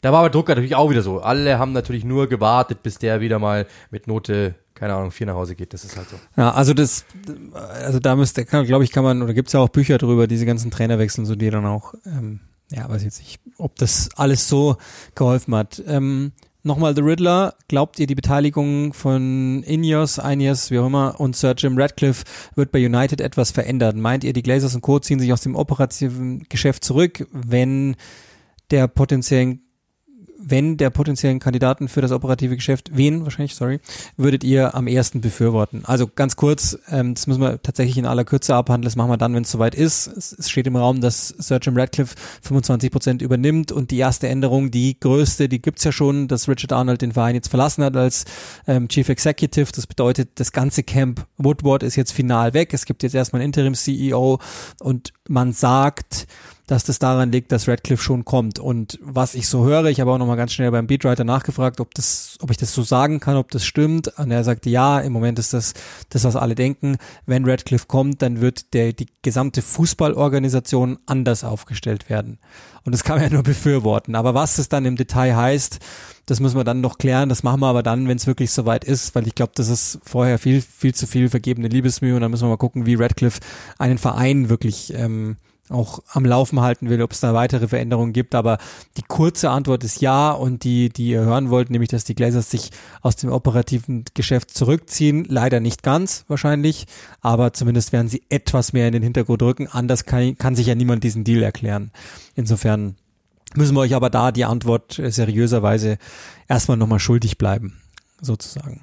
da 0.01 0.11
war 0.11 0.19
aber 0.19 0.29
Drucker 0.29 0.55
natürlich 0.55 0.75
auch 0.75 0.89
wieder 0.89 1.01
so. 1.01 1.21
Alle 1.21 1.59
haben 1.59 1.73
natürlich 1.73 2.03
nur 2.03 2.27
gewartet, 2.27 2.83
bis 2.83 2.97
der 2.97 3.21
wieder 3.21 3.39
mal 3.39 3.67
mit 3.89 4.07
Note 4.07 4.55
keine 4.81 4.95
Ahnung, 4.95 5.11
vier 5.11 5.27
nach 5.27 5.35
Hause 5.35 5.55
geht. 5.55 5.75
Das 5.75 5.83
ist 5.85 5.95
halt 5.95 6.09
so. 6.09 6.15
Ja, 6.35 6.53
also 6.53 6.73
das, 6.73 7.05
also 7.85 7.99
da 7.99 8.15
müsste, 8.15 8.45
glaube 8.45 8.83
ich, 8.83 8.91
kann 8.91 9.03
man, 9.03 9.21
oder 9.21 9.35
gibt's 9.35 9.53
ja 9.53 9.59
auch 9.59 9.69
Bücher 9.69 9.99
drüber, 9.99 10.25
diese 10.25 10.47
ganzen 10.47 10.71
Trainerwechseln, 10.71 11.27
so 11.27 11.35
die 11.35 11.51
dann 11.51 11.67
auch, 11.67 11.93
ähm, 12.07 12.39
ja, 12.71 12.89
weiß 12.89 13.03
jetzt 13.03 13.19
nicht, 13.19 13.39
ob 13.59 13.75
das 13.75 14.09
alles 14.15 14.47
so 14.47 14.77
geholfen 15.13 15.53
hat. 15.53 15.83
Ähm, 15.85 16.31
Nochmal 16.63 16.95
The 16.95 17.01
Riddler, 17.01 17.55
glaubt 17.67 17.97
ihr, 17.97 18.05
die 18.05 18.13
Beteiligung 18.13 18.93
von 18.93 19.63
Ineos, 19.63 20.19
Ineos, 20.19 20.69
wie 20.69 20.77
auch 20.77 20.85
immer, 20.85 21.19
und 21.19 21.35
Sir 21.35 21.55
Jim 21.57 21.75
Radcliffe 21.75 22.23
wird 22.53 22.71
bei 22.71 22.85
United 22.85 23.19
etwas 23.19 23.49
verändern? 23.49 23.99
Meint 23.99 24.23
ihr, 24.23 24.33
die 24.33 24.43
Glazers 24.43 24.75
und 24.75 24.81
Co. 24.81 24.99
ziehen 24.99 25.19
sich 25.19 25.33
aus 25.33 25.41
dem 25.41 25.55
operativen 25.55 26.45
Geschäft 26.49 26.85
zurück, 26.85 27.27
wenn 27.31 27.95
der 28.69 28.87
potenziellen 28.87 29.61
wenn 30.43 30.77
der 30.77 30.89
potenziellen 30.89 31.39
Kandidaten 31.39 31.87
für 31.87 32.01
das 32.01 32.11
operative 32.11 32.55
Geschäft, 32.55 32.91
wen 32.93 33.23
wahrscheinlich, 33.23 33.55
sorry, 33.55 33.79
würdet 34.17 34.43
ihr 34.43 34.75
am 34.75 34.87
ersten 34.87 35.21
befürworten? 35.21 35.83
Also 35.85 36.07
ganz 36.07 36.35
kurz, 36.35 36.77
ähm, 36.89 37.13
das 37.13 37.27
müssen 37.27 37.41
wir 37.41 37.61
tatsächlich 37.61 37.97
in 37.97 38.05
aller 38.05 38.23
Kürze 38.23 38.55
abhandeln, 38.55 38.85
das 38.85 38.95
machen 38.95 39.11
wir 39.11 39.17
dann, 39.17 39.33
wenn 39.33 39.43
es 39.43 39.51
soweit 39.51 39.75
ist. 39.75 40.07
Es, 40.07 40.33
es, 40.37 40.49
steht 40.49 40.67
im 40.67 40.75
Raum, 40.75 41.01
dass 41.01 41.29
Sir 41.29 41.59
Jim 41.61 41.77
Radcliffe 41.77 42.15
25 42.41 42.91
Prozent 42.91 43.21
übernimmt 43.21 43.71
und 43.71 43.91
die 43.91 43.97
erste 43.97 44.27
Änderung, 44.27 44.71
die 44.71 44.99
größte, 44.99 45.47
die 45.47 45.61
gibt's 45.61 45.83
ja 45.83 45.91
schon, 45.91 46.27
dass 46.27 46.47
Richard 46.47 46.73
Arnold 46.73 47.01
den 47.01 47.13
Verein 47.13 47.35
jetzt 47.35 47.49
verlassen 47.49 47.83
hat 47.83 47.95
als 47.95 48.25
ähm, 48.67 48.87
Chief 48.87 49.07
Executive. 49.07 49.71
Das 49.73 49.87
bedeutet, 49.87 50.31
das 50.35 50.51
ganze 50.51 50.83
Camp 50.83 51.25
Woodward 51.37 51.83
ist 51.83 51.95
jetzt 51.95 52.11
final 52.11 52.53
weg. 52.53 52.73
Es 52.73 52.85
gibt 52.85 53.03
jetzt 53.03 53.15
erstmal 53.15 53.41
einen 53.41 53.49
Interim-CEO 53.49 54.39
und 54.79 55.13
man 55.27 55.53
sagt, 55.53 56.27
dass 56.71 56.85
das 56.85 56.99
daran 56.99 57.33
liegt, 57.33 57.51
dass 57.51 57.67
Radcliffe 57.67 58.01
schon 58.01 58.23
kommt. 58.23 58.57
Und 58.57 58.97
was 59.01 59.35
ich 59.35 59.49
so 59.49 59.65
höre, 59.65 59.85
ich 59.87 59.99
habe 59.99 60.09
auch 60.09 60.17
nochmal 60.17 60.37
ganz 60.37 60.53
schnell 60.53 60.71
beim 60.71 60.87
Beatwriter 60.87 61.25
nachgefragt, 61.25 61.81
ob 61.81 61.93
das, 61.93 62.37
ob 62.41 62.49
ich 62.49 62.55
das 62.55 62.73
so 62.73 62.81
sagen 62.81 63.19
kann, 63.19 63.35
ob 63.35 63.51
das 63.51 63.65
stimmt. 63.65 64.07
Und 64.17 64.31
er 64.31 64.45
sagte, 64.45 64.69
ja, 64.69 65.01
im 65.01 65.11
Moment 65.11 65.37
ist 65.37 65.53
das, 65.53 65.73
das, 66.09 66.23
was 66.23 66.37
alle 66.37 66.55
denken. 66.55 66.95
Wenn 67.25 67.43
Radcliffe 67.43 67.87
kommt, 67.87 68.21
dann 68.21 68.39
wird 68.39 68.73
der, 68.73 68.93
die 68.93 69.07
gesamte 69.21 69.61
Fußballorganisation 69.61 70.97
anders 71.07 71.43
aufgestellt 71.43 72.09
werden. 72.09 72.39
Und 72.85 72.93
das 72.93 73.03
kann 73.03 73.17
man 73.17 73.25
ja 73.25 73.33
nur 73.33 73.43
befürworten. 73.43 74.15
Aber 74.15 74.33
was 74.33 74.57
es 74.57 74.69
dann 74.69 74.85
im 74.85 74.95
Detail 74.95 75.35
heißt, 75.35 75.79
das 76.25 76.39
müssen 76.39 76.55
wir 76.55 76.63
dann 76.63 76.79
noch 76.79 76.97
klären. 76.97 77.27
Das 77.27 77.43
machen 77.43 77.59
wir 77.59 77.67
aber 77.67 77.83
dann, 77.83 78.07
wenn 78.07 78.15
es 78.15 78.27
wirklich 78.27 78.51
soweit 78.51 78.85
ist, 78.85 79.13
weil 79.13 79.27
ich 79.27 79.35
glaube, 79.35 79.51
das 79.55 79.67
ist 79.67 79.99
vorher 80.05 80.39
viel, 80.39 80.61
viel 80.61 80.95
zu 80.95 81.05
viel 81.05 81.27
vergebene 81.27 81.67
Liebesmühe. 81.67 82.15
Und 82.15 82.21
dann 82.21 82.31
müssen 82.31 82.45
wir 82.45 82.49
mal 82.49 82.57
gucken, 82.57 82.85
wie 82.85 82.95
Radcliffe 82.95 83.41
einen 83.77 83.97
Verein 83.97 84.47
wirklich 84.47 84.93
ähm, 84.95 85.35
auch 85.71 85.99
am 86.11 86.25
Laufen 86.25 86.61
halten 86.61 86.89
will, 86.89 87.01
ob 87.01 87.11
es 87.11 87.19
da 87.19 87.33
weitere 87.33 87.67
Veränderungen 87.67 88.13
gibt. 88.13 88.35
Aber 88.35 88.57
die 88.97 89.03
kurze 89.07 89.49
Antwort 89.49 89.83
ist 89.83 90.01
ja 90.01 90.31
und 90.31 90.63
die, 90.63 90.89
die 90.89 91.09
ihr 91.09 91.21
hören 91.21 91.49
wollt, 91.49 91.69
nämlich, 91.69 91.89
dass 91.89 92.03
die 92.03 92.15
Glazers 92.15 92.49
sich 92.49 92.71
aus 93.01 93.15
dem 93.15 93.31
operativen 93.31 94.05
Geschäft 94.13 94.51
zurückziehen. 94.51 95.25
Leider 95.27 95.59
nicht 95.59 95.83
ganz 95.83 96.25
wahrscheinlich, 96.27 96.85
aber 97.21 97.53
zumindest 97.53 97.91
werden 97.91 98.07
sie 98.07 98.23
etwas 98.29 98.73
mehr 98.73 98.87
in 98.87 98.93
den 98.93 99.03
Hintergrund 99.03 99.41
rücken. 99.41 99.67
Anders 99.67 100.05
kann, 100.05 100.37
kann 100.37 100.55
sich 100.55 100.67
ja 100.67 100.75
niemand 100.75 101.03
diesen 101.03 101.23
Deal 101.23 101.43
erklären. 101.43 101.91
Insofern 102.35 102.95
müssen 103.55 103.75
wir 103.75 103.81
euch 103.81 103.95
aber 103.95 104.09
da 104.09 104.31
die 104.31 104.45
Antwort 104.45 105.01
seriöserweise 105.03 105.97
erstmal 106.47 106.77
nochmal 106.77 106.99
schuldig 106.99 107.37
bleiben, 107.37 107.81
sozusagen. 108.21 108.81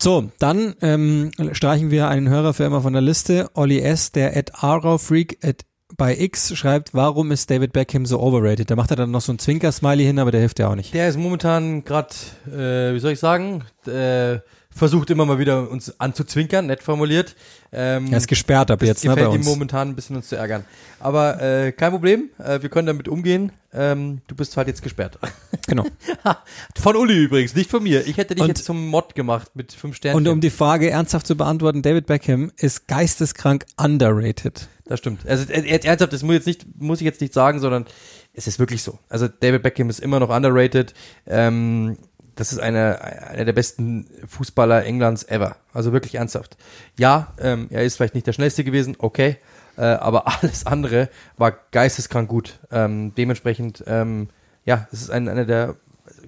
So, 0.00 0.30
dann 0.38 0.76
ähm, 0.80 1.32
streichen 1.52 1.90
wir 1.90 2.08
einen 2.08 2.28
Hörer 2.28 2.54
für 2.54 2.64
immer 2.64 2.82
von 2.82 2.92
der 2.92 3.02
Liste. 3.02 3.50
Olli 3.54 3.80
S., 3.80 4.12
der 4.12 4.36
at 4.36 4.52
Freak 5.00 5.38
at 5.42 5.64
bei 5.96 6.16
X 6.16 6.56
schreibt, 6.56 6.94
warum 6.94 7.32
ist 7.32 7.50
David 7.50 7.72
Beckham 7.72 8.06
so 8.06 8.20
overrated? 8.20 8.70
Da 8.70 8.76
macht 8.76 8.90
er 8.90 8.96
dann 8.96 9.10
noch 9.10 9.22
so 9.22 9.32
ein 9.32 9.38
Zwinker-Smiley 9.38 10.04
hin, 10.04 10.18
aber 10.18 10.30
der 10.30 10.40
hilft 10.40 10.58
ja 10.58 10.68
auch 10.68 10.74
nicht. 10.74 10.94
Der 10.94 11.08
ist 11.08 11.18
momentan 11.18 11.82
gerade, 11.82 12.14
äh, 12.46 12.94
wie 12.94 13.00
soll 13.00 13.12
ich 13.12 13.18
sagen, 13.18 13.64
äh, 13.86 14.38
versucht 14.78 15.10
immer 15.10 15.26
mal 15.26 15.38
wieder 15.38 15.68
uns 15.70 16.00
anzuzwinkern, 16.00 16.66
nett 16.66 16.82
formuliert. 16.82 17.36
Ähm, 17.72 18.06
er 18.10 18.18
ist 18.18 18.28
gesperrt 18.28 18.70
ab 18.70 18.82
jetzt, 18.82 19.04
ne, 19.04 19.14
bei 19.14 19.28
uns. 19.28 19.44
ihm 19.44 19.50
momentan 19.50 19.88
ein 19.88 19.94
bisschen 19.94 20.16
uns 20.16 20.28
zu 20.28 20.36
ärgern. 20.36 20.64
Aber 21.00 21.42
äh, 21.42 21.72
kein 21.72 21.90
Problem, 21.90 22.30
äh, 22.38 22.62
wir 22.62 22.70
können 22.70 22.86
damit 22.86 23.08
umgehen. 23.08 23.52
Ähm, 23.74 24.22
du 24.26 24.34
bist 24.34 24.56
halt 24.56 24.68
jetzt 24.68 24.82
gesperrt. 24.82 25.18
Genau. 25.66 25.84
von 26.80 26.96
Uli 26.96 27.24
übrigens, 27.24 27.54
nicht 27.54 27.70
von 27.70 27.82
mir. 27.82 28.06
Ich 28.06 28.16
hätte 28.16 28.34
dich 28.34 28.42
und, 28.42 28.48
jetzt 28.48 28.64
zum 28.64 28.88
Mod 28.88 29.14
gemacht 29.14 29.50
mit 29.54 29.72
fünf 29.72 29.96
Sternen. 29.96 30.16
Und 30.16 30.28
um 30.28 30.40
die 30.40 30.48
Frage 30.48 30.88
ernsthaft 30.88 31.26
zu 31.26 31.36
beantworten, 31.36 31.82
David 31.82 32.06
Beckham 32.06 32.50
ist 32.56 32.88
geisteskrank 32.88 33.66
underrated. 33.76 34.68
Das 34.86 35.00
stimmt. 35.00 35.26
Also 35.28 35.52
ernsthaft, 35.52 36.14
das 36.14 36.22
muss, 36.22 36.34
jetzt 36.36 36.46
nicht, 36.46 36.80
muss 36.80 37.00
ich 37.00 37.04
jetzt 37.04 37.20
nicht 37.20 37.34
sagen, 37.34 37.60
sondern 37.60 37.84
es 38.32 38.46
ist 38.46 38.58
wirklich 38.58 38.82
so. 38.82 38.98
Also 39.10 39.28
David 39.28 39.62
Beckham 39.62 39.90
ist 39.90 40.00
immer 40.00 40.18
noch 40.20 40.30
underrated. 40.30 40.94
Ähm, 41.26 41.98
das 42.38 42.52
ist 42.52 42.60
einer 42.60 43.02
einer 43.02 43.44
der 43.44 43.52
besten 43.52 44.08
Fußballer 44.28 44.84
Englands 44.84 45.24
ever. 45.24 45.56
Also 45.72 45.92
wirklich 45.92 46.14
ernsthaft. 46.14 46.56
Ja, 46.96 47.34
ähm, 47.40 47.66
er 47.70 47.82
ist 47.82 47.96
vielleicht 47.96 48.14
nicht 48.14 48.28
der 48.28 48.32
schnellste 48.32 48.62
gewesen, 48.62 48.96
okay, 48.98 49.38
äh, 49.76 49.82
aber 49.82 50.26
alles 50.42 50.64
andere 50.64 51.08
war 51.36 51.58
geisteskrank 51.72 52.28
gut. 52.28 52.60
Ähm, 52.70 53.12
dementsprechend, 53.16 53.82
ähm, 53.88 54.28
ja, 54.64 54.86
es 54.92 55.02
ist 55.02 55.10
ein, 55.10 55.28
einer 55.28 55.46
der 55.46 55.74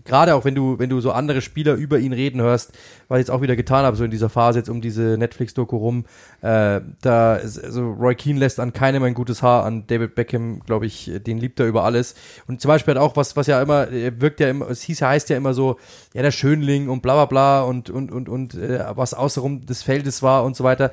gerade 0.04 0.34
auch 0.34 0.44
wenn 0.44 0.54
du, 0.54 0.78
wenn 0.78 0.90
du 0.90 1.00
so 1.00 1.12
andere 1.12 1.40
Spieler 1.40 1.74
über 1.74 1.98
ihn 1.98 2.12
reden 2.12 2.40
hörst, 2.40 2.72
was 3.08 3.18
ich 3.18 3.22
jetzt 3.22 3.30
auch 3.30 3.42
wieder 3.42 3.56
getan 3.56 3.84
habe, 3.84 3.96
so 3.96 4.04
in 4.04 4.10
dieser 4.10 4.28
Phase 4.28 4.58
jetzt 4.58 4.68
um 4.68 4.80
diese 4.80 5.16
Netflix-Doku 5.18 5.76
rum, 5.76 6.04
äh, 6.42 6.80
da, 7.00 7.36
ist, 7.36 7.62
also 7.62 7.90
Roy 7.92 8.14
Keane 8.14 8.38
lässt 8.38 8.60
an 8.60 8.72
keinem 8.72 9.02
ein 9.02 9.14
gutes 9.14 9.42
Haar, 9.42 9.64
an 9.64 9.86
David 9.86 10.14
Beckham, 10.14 10.60
glaube 10.60 10.86
ich, 10.86 11.10
den 11.26 11.38
liebt 11.38 11.60
er 11.60 11.66
über 11.66 11.84
alles. 11.84 12.14
Und 12.46 12.60
zum 12.60 12.68
Beispiel 12.68 12.94
hat 12.94 13.00
auch 13.00 13.16
was, 13.16 13.36
was 13.36 13.46
ja 13.46 13.60
immer, 13.60 13.88
wirkt 13.90 14.40
ja 14.40 14.48
immer, 14.48 14.70
es 14.70 14.82
hieß, 14.82 15.02
heißt 15.02 15.30
ja 15.30 15.36
immer 15.36 15.54
so, 15.54 15.78
ja, 16.14 16.22
der 16.22 16.30
Schönling 16.30 16.88
und 16.88 17.02
bla 17.02 17.14
bla 17.14 17.24
bla 17.26 17.62
und, 17.62 17.90
und, 17.90 18.12
und, 18.12 18.28
und, 18.28 18.54
äh, 18.54 18.84
was 18.94 19.14
außerrum 19.14 19.66
des 19.66 19.82
Feldes 19.82 20.22
war 20.22 20.44
und 20.44 20.56
so 20.56 20.64
weiter. 20.64 20.90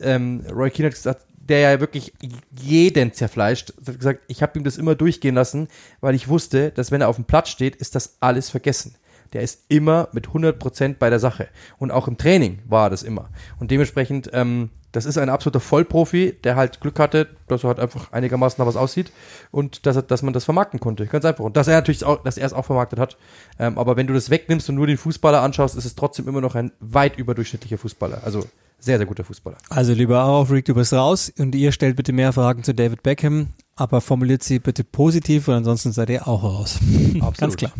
Ähm, 0.00 0.44
Roy 0.50 0.70
Keane 0.70 0.88
hat 0.88 0.94
gesagt, 0.94 1.22
der 1.48 1.58
ja 1.58 1.80
wirklich 1.80 2.12
jeden 2.58 3.12
zerfleischt, 3.12 3.74
hat 3.86 3.98
gesagt, 3.98 4.22
ich 4.28 4.42
habe 4.42 4.58
ihm 4.58 4.64
das 4.64 4.78
immer 4.78 4.94
durchgehen 4.94 5.34
lassen, 5.34 5.68
weil 6.00 6.14
ich 6.14 6.28
wusste, 6.28 6.70
dass 6.70 6.90
wenn 6.90 7.00
er 7.00 7.08
auf 7.08 7.16
dem 7.16 7.24
Platz 7.24 7.50
steht, 7.50 7.76
ist 7.76 7.94
das 7.94 8.16
alles 8.20 8.50
vergessen. 8.50 8.96
Der 9.32 9.42
ist 9.42 9.64
immer 9.68 10.08
mit 10.12 10.28
100% 10.28 10.94
bei 10.98 11.10
der 11.10 11.18
Sache. 11.18 11.48
Und 11.78 11.90
auch 11.90 12.06
im 12.06 12.16
Training 12.16 12.60
war 12.66 12.88
das 12.88 13.02
immer. 13.02 13.30
Und 13.58 13.70
dementsprechend, 13.70 14.30
ähm, 14.32 14.70
das 14.92 15.06
ist 15.06 15.18
ein 15.18 15.28
absoluter 15.28 15.58
Vollprofi, 15.58 16.36
der 16.44 16.54
halt 16.54 16.80
Glück 16.80 17.00
hatte, 17.00 17.26
dass 17.48 17.64
er 17.64 17.68
halt 17.68 17.80
einfach 17.80 18.12
einigermaßen 18.12 18.62
nach 18.62 18.68
was 18.68 18.76
aussieht 18.76 19.10
und 19.50 19.86
dass, 19.86 19.96
er, 19.96 20.02
dass 20.02 20.22
man 20.22 20.32
das 20.32 20.44
vermarkten 20.44 20.78
konnte. 20.78 21.06
Ganz 21.06 21.24
einfach. 21.24 21.44
Und 21.44 21.56
dass 21.56 21.66
er 21.66 21.74
natürlich 21.74 22.04
auch, 22.04 22.22
dass 22.22 22.38
er 22.38 22.46
es 22.46 22.52
auch 22.52 22.64
vermarktet 22.64 23.00
hat. 23.00 23.16
Ähm, 23.58 23.76
aber 23.76 23.96
wenn 23.96 24.06
du 24.06 24.14
das 24.14 24.30
wegnimmst 24.30 24.68
und 24.68 24.76
nur 24.76 24.86
den 24.86 24.98
Fußballer 24.98 25.42
anschaust, 25.42 25.76
ist 25.76 25.84
es 25.84 25.96
trotzdem 25.96 26.28
immer 26.28 26.40
noch 26.40 26.54
ein 26.54 26.70
weit 26.78 27.18
überdurchschnittlicher 27.18 27.78
Fußballer. 27.78 28.22
Also 28.24 28.46
sehr, 28.84 28.98
sehr 28.98 29.06
guter 29.06 29.24
Fußballer. 29.24 29.56
Also 29.68 29.92
lieber 29.92 30.26
Our 30.26 30.46
Freak, 30.46 30.66
du 30.66 30.74
bist 30.74 30.92
raus 30.92 31.32
und 31.38 31.54
ihr 31.54 31.72
stellt 31.72 31.96
bitte 31.96 32.12
mehr 32.12 32.32
Fragen 32.32 32.62
zu 32.62 32.74
David 32.74 33.02
Beckham, 33.02 33.48
aber 33.76 34.00
formuliert 34.00 34.42
sie 34.42 34.58
bitte 34.58 34.84
positiv 34.84 35.48
und 35.48 35.54
ansonsten 35.54 35.92
seid 35.92 36.10
ihr 36.10 36.28
auch 36.28 36.42
raus. 36.42 36.78
Absolut. 37.20 37.36
Ganz 37.38 37.56
klar. 37.56 37.72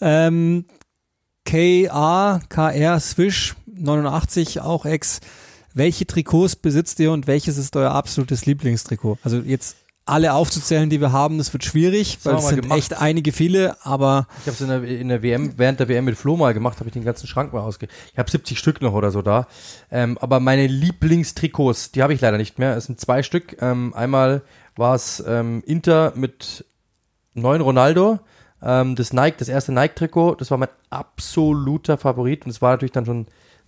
Ähm, 0.00 0.64
KA, 1.44 2.40
KR 2.48 3.00
Swish 3.00 3.54
89, 3.66 4.60
auch 4.60 4.84
Ex. 4.84 5.20
Welche 5.74 6.06
Trikots 6.06 6.56
besitzt 6.56 7.00
ihr 7.00 7.12
und 7.12 7.26
welches 7.26 7.56
ist 7.56 7.74
euer 7.76 7.92
absolutes 7.92 8.44
Lieblingstrikot? 8.44 9.18
Also 9.22 9.38
jetzt 9.38 9.76
alle 10.04 10.34
aufzuzählen, 10.34 10.90
die 10.90 11.00
wir 11.00 11.12
haben, 11.12 11.38
das 11.38 11.52
wird 11.52 11.64
schwierig, 11.64 12.16
das 12.16 12.26
weil 12.26 12.34
es 12.36 12.48
sind 12.48 12.62
gemacht. 12.62 12.78
echt 12.78 13.00
einige 13.00 13.30
viele, 13.30 13.76
aber 13.84 14.26
ich 14.40 14.46
habe 14.46 14.54
es 14.54 14.60
in 14.60 14.68
der, 14.68 14.82
in 14.84 15.08
der 15.08 15.22
WM 15.22 15.54
während 15.58 15.78
der 15.78 15.88
WM 15.88 16.04
mit 16.04 16.16
Flo 16.16 16.36
mal 16.36 16.54
gemacht, 16.54 16.78
habe 16.80 16.88
ich 16.88 16.92
den 16.92 17.04
ganzen 17.04 17.26
Schrank 17.28 17.52
mal 17.52 17.60
ausge. 17.60 17.86
Ich 18.12 18.18
habe 18.18 18.30
70 18.30 18.58
Stück 18.58 18.80
noch 18.82 18.94
oder 18.94 19.10
so 19.12 19.22
da. 19.22 19.46
Ähm, 19.90 20.18
aber 20.18 20.40
meine 20.40 20.66
Lieblingstrikots, 20.66 21.92
die 21.92 22.02
habe 22.02 22.14
ich 22.14 22.20
leider 22.20 22.36
nicht 22.36 22.58
mehr. 22.58 22.76
Es 22.76 22.86
sind 22.86 23.00
zwei 23.00 23.22
Stück. 23.22 23.62
Ähm, 23.62 23.94
einmal 23.94 24.42
war 24.74 24.94
es 24.94 25.22
ähm, 25.26 25.62
Inter 25.66 26.12
mit 26.16 26.64
neuen 27.34 27.60
Ronaldo. 27.60 28.18
Ähm, 28.60 28.96
das 28.96 29.12
Nike, 29.12 29.36
das 29.38 29.48
erste 29.48 29.72
Nike-Trikot, 29.72 30.36
das 30.36 30.50
war 30.50 30.58
mein 30.58 30.68
absoluter 30.90 31.96
Favorit 31.96 32.44
und 32.44 32.50
es 32.50 32.60
war 32.60 32.72
natürlich 32.72 32.92
dann 32.92 33.06
schon 33.06 33.26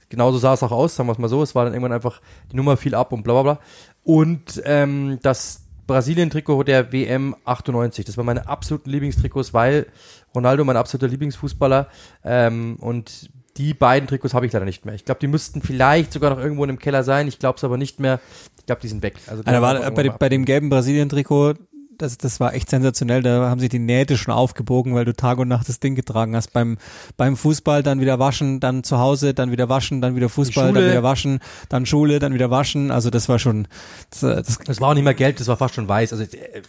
genauso 0.08 0.38
sah 0.38 0.54
es 0.54 0.62
auch 0.62 0.70
aus, 0.70 0.96
sagen 0.96 1.08
wir 1.08 1.12
es 1.12 1.18
mal 1.18 1.28
so. 1.28 1.42
Es 1.42 1.54
war 1.54 1.64
dann 1.64 1.74
irgendwann 1.74 1.92
einfach 1.92 2.20
die 2.52 2.56
Nummer 2.56 2.76
viel 2.76 2.94
ab 2.94 3.12
und 3.12 3.22
bla 3.22 3.34
bla 3.34 3.42
bla. 3.42 3.58
Und 4.04 4.62
ähm, 4.64 5.18
das 5.22 5.63
Brasilien-Trikot 5.86 6.64
der 6.64 6.92
WM 6.92 7.36
98. 7.44 8.04
Das 8.04 8.16
war 8.16 8.24
meine 8.24 8.48
absoluten 8.48 8.90
Lieblingstrikots, 8.90 9.54
weil 9.54 9.86
Ronaldo 10.34 10.64
mein 10.64 10.76
absoluter 10.76 11.08
Lieblingsfußballer 11.08 11.88
ähm, 12.24 12.76
und 12.80 13.30
die 13.56 13.72
beiden 13.72 14.08
Trikots 14.08 14.34
habe 14.34 14.46
ich 14.46 14.52
leider 14.52 14.64
nicht 14.64 14.84
mehr. 14.84 14.94
Ich 14.94 15.04
glaube, 15.04 15.20
die 15.20 15.28
müssten 15.28 15.62
vielleicht 15.62 16.12
sogar 16.12 16.30
noch 16.30 16.38
irgendwo 16.38 16.64
in 16.64 16.70
einem 16.70 16.78
Keller 16.78 17.04
sein. 17.04 17.28
Ich 17.28 17.38
glaube 17.38 17.56
es 17.56 17.64
aber 17.64 17.76
nicht 17.76 18.00
mehr. 18.00 18.20
Ich 18.58 18.66
glaube, 18.66 18.80
die 18.80 18.88
sind 18.88 19.02
weg. 19.02 19.14
Also, 19.26 19.44
also 19.44 19.62
war 19.62 19.90
bei, 19.92 20.08
bei 20.08 20.28
dem 20.28 20.44
gelben 20.44 20.70
Brasilien-Trikot, 20.70 21.54
das, 21.98 22.18
das 22.18 22.40
war 22.40 22.54
echt 22.54 22.70
sensationell. 22.70 23.22
Da 23.22 23.48
haben 23.48 23.60
sich 23.60 23.68
die 23.68 23.78
Nähte 23.78 24.16
schon 24.16 24.32
aufgebogen, 24.32 24.94
weil 24.94 25.04
du 25.04 25.12
Tag 25.12 25.38
und 25.38 25.48
Nacht 25.48 25.68
das 25.68 25.80
Ding 25.80 25.94
getragen 25.94 26.36
hast. 26.36 26.52
Beim, 26.52 26.78
beim 27.16 27.36
Fußball 27.36 27.82
dann 27.82 28.00
wieder 28.00 28.18
waschen, 28.18 28.60
dann 28.60 28.84
zu 28.84 28.98
Hause, 28.98 29.34
dann 29.34 29.50
wieder 29.50 29.68
waschen, 29.68 30.00
dann 30.00 30.16
wieder 30.16 30.28
Fußball, 30.28 30.72
dann 30.72 30.84
wieder 30.84 31.02
waschen, 31.02 31.40
dann 31.68 31.86
Schule, 31.86 32.18
dann 32.18 32.34
wieder 32.34 32.50
waschen. 32.50 32.90
Also 32.90 33.10
das 33.10 33.28
war 33.28 33.38
schon. 33.38 33.68
Das, 34.10 34.20
das, 34.20 34.58
das 34.58 34.80
war 34.80 34.90
auch 34.90 34.94
nicht 34.94 35.04
mehr 35.04 35.14
gelb, 35.14 35.36
das 35.36 35.48
war 35.48 35.56
fast 35.56 35.74
schon 35.74 35.88
weiß. 35.88 36.12
Also 36.12 36.24
äh, 36.24 36.62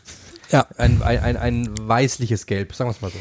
ja. 0.52 0.68
ein, 0.78 1.02
ein, 1.02 1.20
ein, 1.20 1.38
ein 1.38 1.70
weißliches 1.80 2.46
Gelb, 2.46 2.74
sagen 2.76 2.90
wir 2.90 2.94
es 2.94 3.02
mal 3.02 3.12
so. 3.12 3.18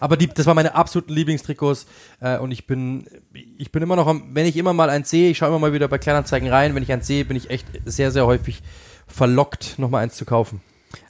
Aber 0.00 0.16
die, 0.16 0.28
das 0.28 0.46
war 0.46 0.54
meine 0.54 0.74
absoluten 0.74 1.12
Lieblingstrikots 1.12 1.86
äh, 2.20 2.38
und 2.38 2.50
ich 2.52 2.66
bin, 2.66 3.06
ich 3.56 3.72
bin 3.72 3.82
immer 3.82 3.96
noch, 3.96 4.06
am, 4.06 4.34
wenn 4.34 4.46
ich 4.46 4.56
immer 4.56 4.72
mal 4.72 4.90
eins 4.90 5.10
sehe, 5.10 5.30
ich 5.30 5.38
schaue 5.38 5.48
immer 5.48 5.58
mal 5.58 5.72
wieder 5.72 5.88
bei 5.88 5.98
Kleinanzeigen 5.98 6.48
rein, 6.48 6.74
wenn 6.74 6.82
ich 6.82 6.92
eins 6.92 7.06
sehe, 7.06 7.24
bin 7.24 7.36
ich 7.36 7.50
echt 7.50 7.66
sehr, 7.84 8.10
sehr 8.10 8.26
häufig 8.26 8.62
verlockt, 9.06 9.78
nochmal 9.78 10.02
eins 10.02 10.16
zu 10.16 10.24
kaufen. 10.24 10.60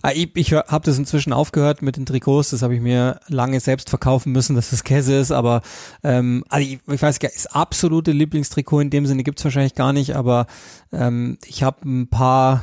Ah, 0.03 0.12
ich, 0.12 0.30
ich 0.34 0.53
habe 0.53 0.84
das 0.84 0.99
inzwischen 0.99 1.32
aufgehört 1.32 1.82
mit 1.82 1.97
den 1.97 2.07
Trikots. 2.07 2.51
Das 2.51 2.62
habe 2.62 2.74
ich 2.74 2.80
mir 2.80 3.20
lange 3.28 3.61
selbst 3.61 3.91
verkaufen 3.91 4.32
müssen, 4.32 4.57
dass 4.57 4.70
das 4.70 4.84
Käse 4.84 5.16
ist. 5.16 5.32
Aber 5.32 5.62
ähm, 6.03 6.45
also 6.49 6.66
ich, 6.66 6.78
ich 6.87 7.03
weiß 7.03 7.18
gar 7.18 7.28
nicht, 7.28 7.37
das 7.37 7.47
absolute 7.47 8.12
Lieblingstrikot 8.12 8.80
in 8.80 8.91
dem 8.91 9.07
Sinne 9.07 9.22
gibt's 9.22 9.45
wahrscheinlich 9.45 9.74
gar 9.74 9.93
nicht. 9.93 10.16
Aber 10.16 10.47
ähm, 10.93 11.39
ich 11.47 11.62
habe 11.62 11.89
ein 11.89 12.09
paar 12.09 12.62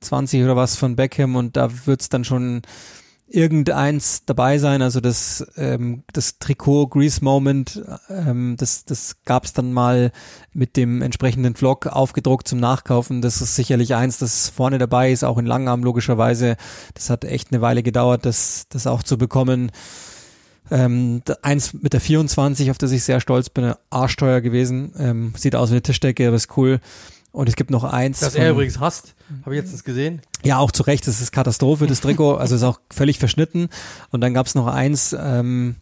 20 0.00 0.42
oder 0.44 0.56
was 0.56 0.76
von 0.76 0.96
Beckham 0.96 1.36
und 1.36 1.56
da 1.56 1.68
wird's 1.86 2.08
dann 2.08 2.24
schon 2.24 2.62
irgendeins 3.26 4.24
dabei 4.26 4.58
sein. 4.58 4.82
Also 4.82 5.00
das, 5.00 5.46
ähm, 5.56 6.04
das 6.12 6.38
Trikot 6.38 6.88
Grease 6.88 7.24
Moment, 7.24 7.82
ähm, 8.08 8.56
das, 8.58 8.84
das 8.84 9.16
gab 9.24 9.44
es 9.44 9.52
dann 9.52 9.72
mal 9.72 10.12
mit 10.52 10.76
dem 10.76 11.02
entsprechenden 11.02 11.54
Vlog 11.54 11.86
aufgedruckt 11.86 12.46
zum 12.46 12.60
Nachkaufen. 12.60 13.22
Das 13.22 13.40
ist 13.40 13.56
sicherlich 13.56 13.94
eins, 13.94 14.18
das 14.18 14.48
vorne 14.48 14.78
dabei 14.78 15.10
ist, 15.10 15.24
auch 15.24 15.38
in 15.38 15.46
Langarm 15.46 15.82
logischerweise. 15.82 16.56
Das 16.94 17.10
hat 17.10 17.24
echt 17.24 17.52
eine 17.52 17.62
Weile 17.62 17.82
gedauert, 17.82 18.26
das, 18.26 18.66
das 18.68 18.86
auch 18.86 19.02
zu 19.02 19.16
bekommen. 19.16 19.72
Ähm, 20.70 21.22
eins 21.42 21.74
mit 21.74 21.92
der 21.92 22.00
24, 22.00 22.70
auf 22.70 22.78
das 22.78 22.92
ich 22.92 23.04
sehr 23.04 23.20
stolz 23.20 23.50
bin, 23.50 23.74
arschteuer 23.90 24.40
gewesen. 24.40 24.92
Ähm, 24.98 25.32
sieht 25.36 25.56
aus 25.56 25.70
wie 25.70 25.74
eine 25.74 25.82
Tischdecke, 25.82 26.26
aber 26.26 26.36
ist 26.36 26.56
cool. 26.56 26.80
Und 27.34 27.48
es 27.48 27.56
gibt 27.56 27.72
noch 27.72 27.82
eins. 27.82 28.20
Das 28.20 28.36
er 28.36 28.52
übrigens 28.52 28.78
hasst, 28.78 29.16
habe 29.44 29.56
ich 29.56 29.60
jetzt 29.60 29.84
gesehen. 29.84 30.22
Ja, 30.44 30.58
auch 30.58 30.70
zu 30.70 30.84
Recht, 30.84 31.08
das 31.08 31.20
ist 31.20 31.32
Katastrophe, 31.32 31.88
das 31.88 32.00
Trikot, 32.00 32.36
also 32.38 32.54
ist 32.54 32.62
auch 32.62 32.78
völlig 32.92 33.18
verschnitten. 33.18 33.70
Und 34.10 34.20
dann 34.20 34.34
gab 34.34 34.46
es 34.46 34.54
noch 34.54 34.68
eins, 34.68 35.16
ähm, 35.18 35.74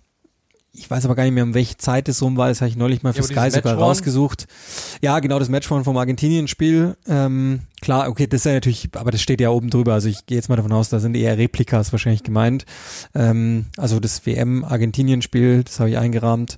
ich 0.72 0.90
weiß 0.90 1.04
aber 1.04 1.14
gar 1.14 1.24
nicht 1.24 1.34
mehr, 1.34 1.44
um 1.44 1.52
welche 1.52 1.76
Zeit 1.76 2.08
es 2.08 2.22
rum 2.22 2.38
war, 2.38 2.48
das 2.48 2.62
habe 2.62 2.70
ich 2.70 2.76
neulich 2.76 3.02
mal 3.02 3.12
für 3.12 3.20
ja, 3.20 3.26
Sky 3.26 3.50
sogar 3.50 3.74
rausgesucht. 3.74 4.46
Ja, 5.02 5.18
genau, 5.20 5.38
das 5.38 5.50
Match 5.50 5.68
vom 5.68 5.94
Argentinien-Spiel. 5.94 6.96
Ähm, 7.06 7.60
klar, 7.82 8.08
okay, 8.08 8.26
das 8.26 8.40
ist 8.40 8.44
ja 8.46 8.52
natürlich, 8.52 8.88
aber 8.94 9.10
das 9.10 9.20
steht 9.20 9.40
ja 9.40 9.50
oben 9.50 9.68
drüber, 9.68 9.92
also 9.92 10.08
ich 10.08 10.24
gehe 10.24 10.36
jetzt 10.36 10.48
mal 10.48 10.56
davon 10.56 10.72
aus, 10.72 10.88
da 10.88 11.00
sind 11.00 11.14
eher 11.14 11.36
Replikas 11.36 11.92
wahrscheinlich 11.92 12.22
gemeint. 12.22 12.64
Ähm, 13.14 13.66
also 13.76 14.00
das 14.00 14.24
WM-Argentinien-Spiel, 14.24 15.64
das 15.64 15.80
habe 15.80 15.90
ich 15.90 15.98
eingerahmt. 15.98 16.56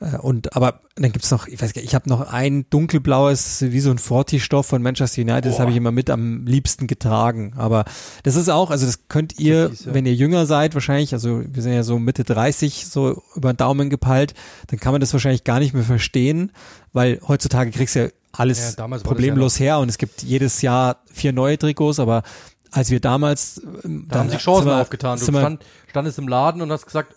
Äh, 0.00 0.18
und 0.18 0.54
aber 0.54 0.80
dann 0.94 1.12
gibt's 1.12 1.30
noch, 1.30 1.46
ich 1.46 1.60
weiß 1.60 1.72
gar 1.72 1.80
nicht, 1.80 1.88
ich 1.88 1.94
habe 1.94 2.08
noch 2.08 2.32
ein 2.32 2.66
dunkelblaues, 2.70 3.62
wie 3.68 3.80
so 3.80 3.90
ein 3.90 3.98
Forti-Stoff 3.98 4.66
von 4.66 4.82
Manchester 4.82 5.22
United, 5.22 5.44
Boah. 5.44 5.50
das 5.50 5.58
habe 5.58 5.70
ich 5.70 5.76
immer 5.76 5.92
mit 5.92 6.10
am 6.10 6.46
liebsten 6.46 6.86
getragen. 6.86 7.54
Aber 7.56 7.84
das 8.22 8.36
ist 8.36 8.48
auch, 8.48 8.70
also 8.70 8.86
das 8.86 9.08
könnt 9.08 9.38
ihr, 9.38 9.68
das 9.68 9.80
ist, 9.80 9.86
ja. 9.86 9.94
wenn 9.94 10.06
ihr 10.06 10.14
jünger 10.14 10.46
seid, 10.46 10.74
wahrscheinlich, 10.74 11.12
also 11.14 11.42
wir 11.46 11.62
sind 11.62 11.72
ja 11.72 11.82
so 11.82 11.98
Mitte 11.98 12.24
30, 12.24 12.86
so 12.86 13.22
über 13.34 13.52
den 13.52 13.56
Daumen 13.56 13.90
gepeilt, 13.90 14.34
dann 14.68 14.78
kann 14.78 14.92
man 14.92 15.00
das 15.00 15.12
wahrscheinlich 15.12 15.44
gar 15.44 15.60
nicht 15.60 15.74
mehr 15.74 15.84
verstehen, 15.84 16.52
weil 16.98 17.20
heutzutage 17.28 17.70
kriegst 17.70 17.94
du 17.94 18.00
ja 18.00 18.08
alles 18.32 18.74
ja, 18.76 18.88
problemlos 18.98 19.58
ja 19.58 19.64
her 19.64 19.78
und 19.78 19.88
es 19.88 19.98
gibt 19.98 20.24
jedes 20.24 20.62
Jahr 20.62 20.96
vier 21.12 21.32
neue 21.32 21.56
Trikots, 21.56 22.00
aber 22.00 22.24
als 22.72 22.90
wir 22.90 22.98
damals 22.98 23.62
ähm, 23.84 24.06
da 24.08 24.18
haben 24.18 24.30
sich 24.30 24.40
Chancen 24.40 24.66
wir, 24.66 24.80
aufgetan. 24.80 25.16
Du 25.16 25.24
stand, 25.24 25.64
standest 25.86 26.18
im 26.18 26.26
Laden 26.26 26.60
und 26.60 26.72
hast 26.72 26.86
gesagt, 26.86 27.14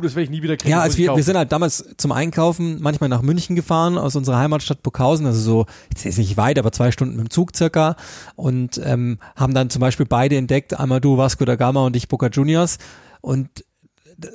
das 0.00 0.14
werde 0.14 0.22
ich 0.22 0.30
nie 0.30 0.42
wieder 0.42 0.56
kriegen. 0.56 0.70
Ja, 0.70 0.80
also 0.80 0.98
wir, 0.98 1.14
wir 1.14 1.22
sind 1.22 1.36
halt 1.36 1.52
damals 1.52 1.94
zum 1.96 2.10
Einkaufen 2.10 2.80
manchmal 2.80 3.08
nach 3.08 3.22
München 3.22 3.54
gefahren 3.54 3.98
aus 3.98 4.16
unserer 4.16 4.38
Heimatstadt 4.38 4.82
Burghausen, 4.82 5.26
also 5.26 5.40
so, 5.40 5.66
jetzt 5.90 6.04
ist 6.04 6.18
nicht 6.18 6.36
weit, 6.36 6.58
aber 6.58 6.72
zwei 6.72 6.90
Stunden 6.90 7.14
mit 7.14 7.26
dem 7.26 7.30
Zug 7.30 7.54
circa 7.54 7.94
und 8.34 8.80
ähm, 8.84 9.20
haben 9.36 9.54
dann 9.54 9.70
zum 9.70 9.80
Beispiel 9.80 10.06
beide 10.06 10.36
entdeckt, 10.36 10.78
einmal 10.78 11.00
du 11.00 11.18
Vasco 11.18 11.44
da 11.44 11.54
Gama 11.54 11.86
und 11.86 11.94
ich 11.94 12.08
Boca 12.08 12.28
Juniors 12.28 12.78
und 13.20 13.64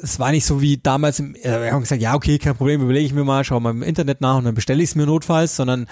es 0.02 0.20
war 0.20 0.32
nicht 0.32 0.46
so 0.46 0.62
wie 0.62 0.78
damals, 0.78 1.20
im, 1.20 1.36
äh, 1.36 1.64
wir 1.64 1.72
haben 1.72 1.82
gesagt, 1.82 2.02
ja 2.02 2.16
okay, 2.16 2.38
kein 2.38 2.56
Problem, 2.56 2.82
überlege 2.82 3.06
ich 3.06 3.14
mir 3.14 3.24
mal, 3.24 3.44
schau 3.44 3.60
mal 3.60 3.72
im 3.72 3.84
Internet 3.84 4.22
nach 4.22 4.38
und 4.38 4.46
dann 4.46 4.56
bestelle 4.56 4.82
ich 4.82 4.90
es 4.90 4.96
mir 4.96 5.06
notfalls, 5.06 5.56
sondern 5.56 5.88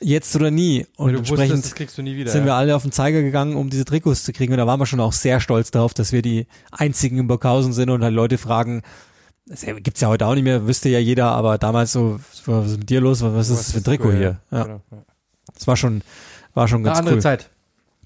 jetzt 0.00 0.34
oder 0.36 0.50
nie. 0.50 0.86
Und 0.96 1.14
entsprechend 1.14 1.64
wusstest, 1.64 1.98
wieder, 1.98 2.30
sind 2.30 2.44
wir 2.44 2.54
alle 2.54 2.74
auf 2.74 2.82
den 2.82 2.92
Zeiger 2.92 3.22
gegangen, 3.22 3.56
um 3.56 3.70
diese 3.70 3.84
Trikots 3.84 4.24
zu 4.24 4.32
kriegen. 4.32 4.52
Und 4.52 4.58
da 4.58 4.66
waren 4.66 4.80
wir 4.80 4.86
schon 4.86 5.00
auch 5.00 5.12
sehr 5.12 5.40
stolz 5.40 5.70
darauf, 5.70 5.94
dass 5.94 6.12
wir 6.12 6.22
die 6.22 6.46
einzigen 6.70 7.18
in 7.18 7.26
Burghausen 7.26 7.72
sind 7.72 7.90
und 7.90 8.02
halt 8.02 8.14
Leute 8.14 8.38
fragen, 8.38 8.82
das 9.46 9.62
gibt's 9.62 10.00
ja 10.00 10.08
heute 10.08 10.26
auch 10.26 10.34
nicht 10.34 10.44
mehr, 10.44 10.66
wüsste 10.66 10.88
ja 10.90 10.98
jeder, 10.98 11.30
aber 11.30 11.56
damals 11.56 11.92
so, 11.92 12.20
was 12.44 12.70
ist 12.72 12.78
mit 12.78 12.90
dir 12.90 13.00
los? 13.00 13.22
Was, 13.22 13.32
was 13.34 13.50
ist 13.50 13.58
das 13.58 13.72
für 13.72 13.78
ein 13.78 13.84
Trikot 13.84 14.12
hier? 14.12 14.40
Ja. 14.50 14.64
Genau, 14.64 14.82
ja. 14.90 15.04
Das 15.54 15.66
war 15.66 15.76
schon, 15.76 16.02
war 16.54 16.68
schon 16.68 16.84
ganz 16.84 16.98
Eine 16.98 17.06
andere 17.06 17.14
cool. 17.16 17.22
Zeit. 17.22 17.50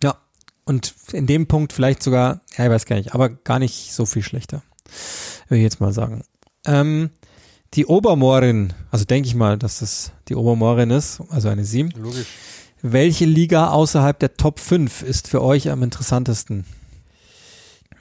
Ja. 0.03 0.17
Und 0.65 0.95
in 1.13 1.27
dem 1.27 1.49
Punkt 1.49 1.73
vielleicht 1.73 2.03
sogar, 2.03 2.41
ja, 2.57 2.65
ich 2.65 2.71
weiß 2.71 2.87
gar 2.87 2.97
nicht, 2.97 3.13
aber 3.13 3.29
gar 3.29 3.59
nicht 3.59 3.93
so 3.93 4.07
viel 4.07 4.23
schlechter. 4.23 4.63
Würde 5.49 5.59
ich 5.59 5.65
jetzt 5.65 5.81
mal 5.81 5.93
sagen. 5.93 6.25
Ähm, 6.65 7.11
die 7.75 7.87
Obermorin, 7.87 8.73
also 8.91 9.05
denke 9.05 9.29
ich 9.29 9.35
mal, 9.35 9.59
dass 9.59 9.79
das 9.79 10.13
die 10.29 10.35
Obermorin 10.35 10.91
ist, 10.91 11.23
also 11.31 11.49
eine 11.49 11.65
7. 11.65 11.91
Logisch. 11.97 12.27
Welche 12.83 13.25
Liga 13.25 13.71
außerhalb 13.71 14.19
der 14.19 14.35
Top 14.35 14.59
5 14.59 15.03
ist 15.03 15.29
für 15.29 15.41
euch 15.43 15.71
am 15.71 15.83
interessantesten? 15.83 16.65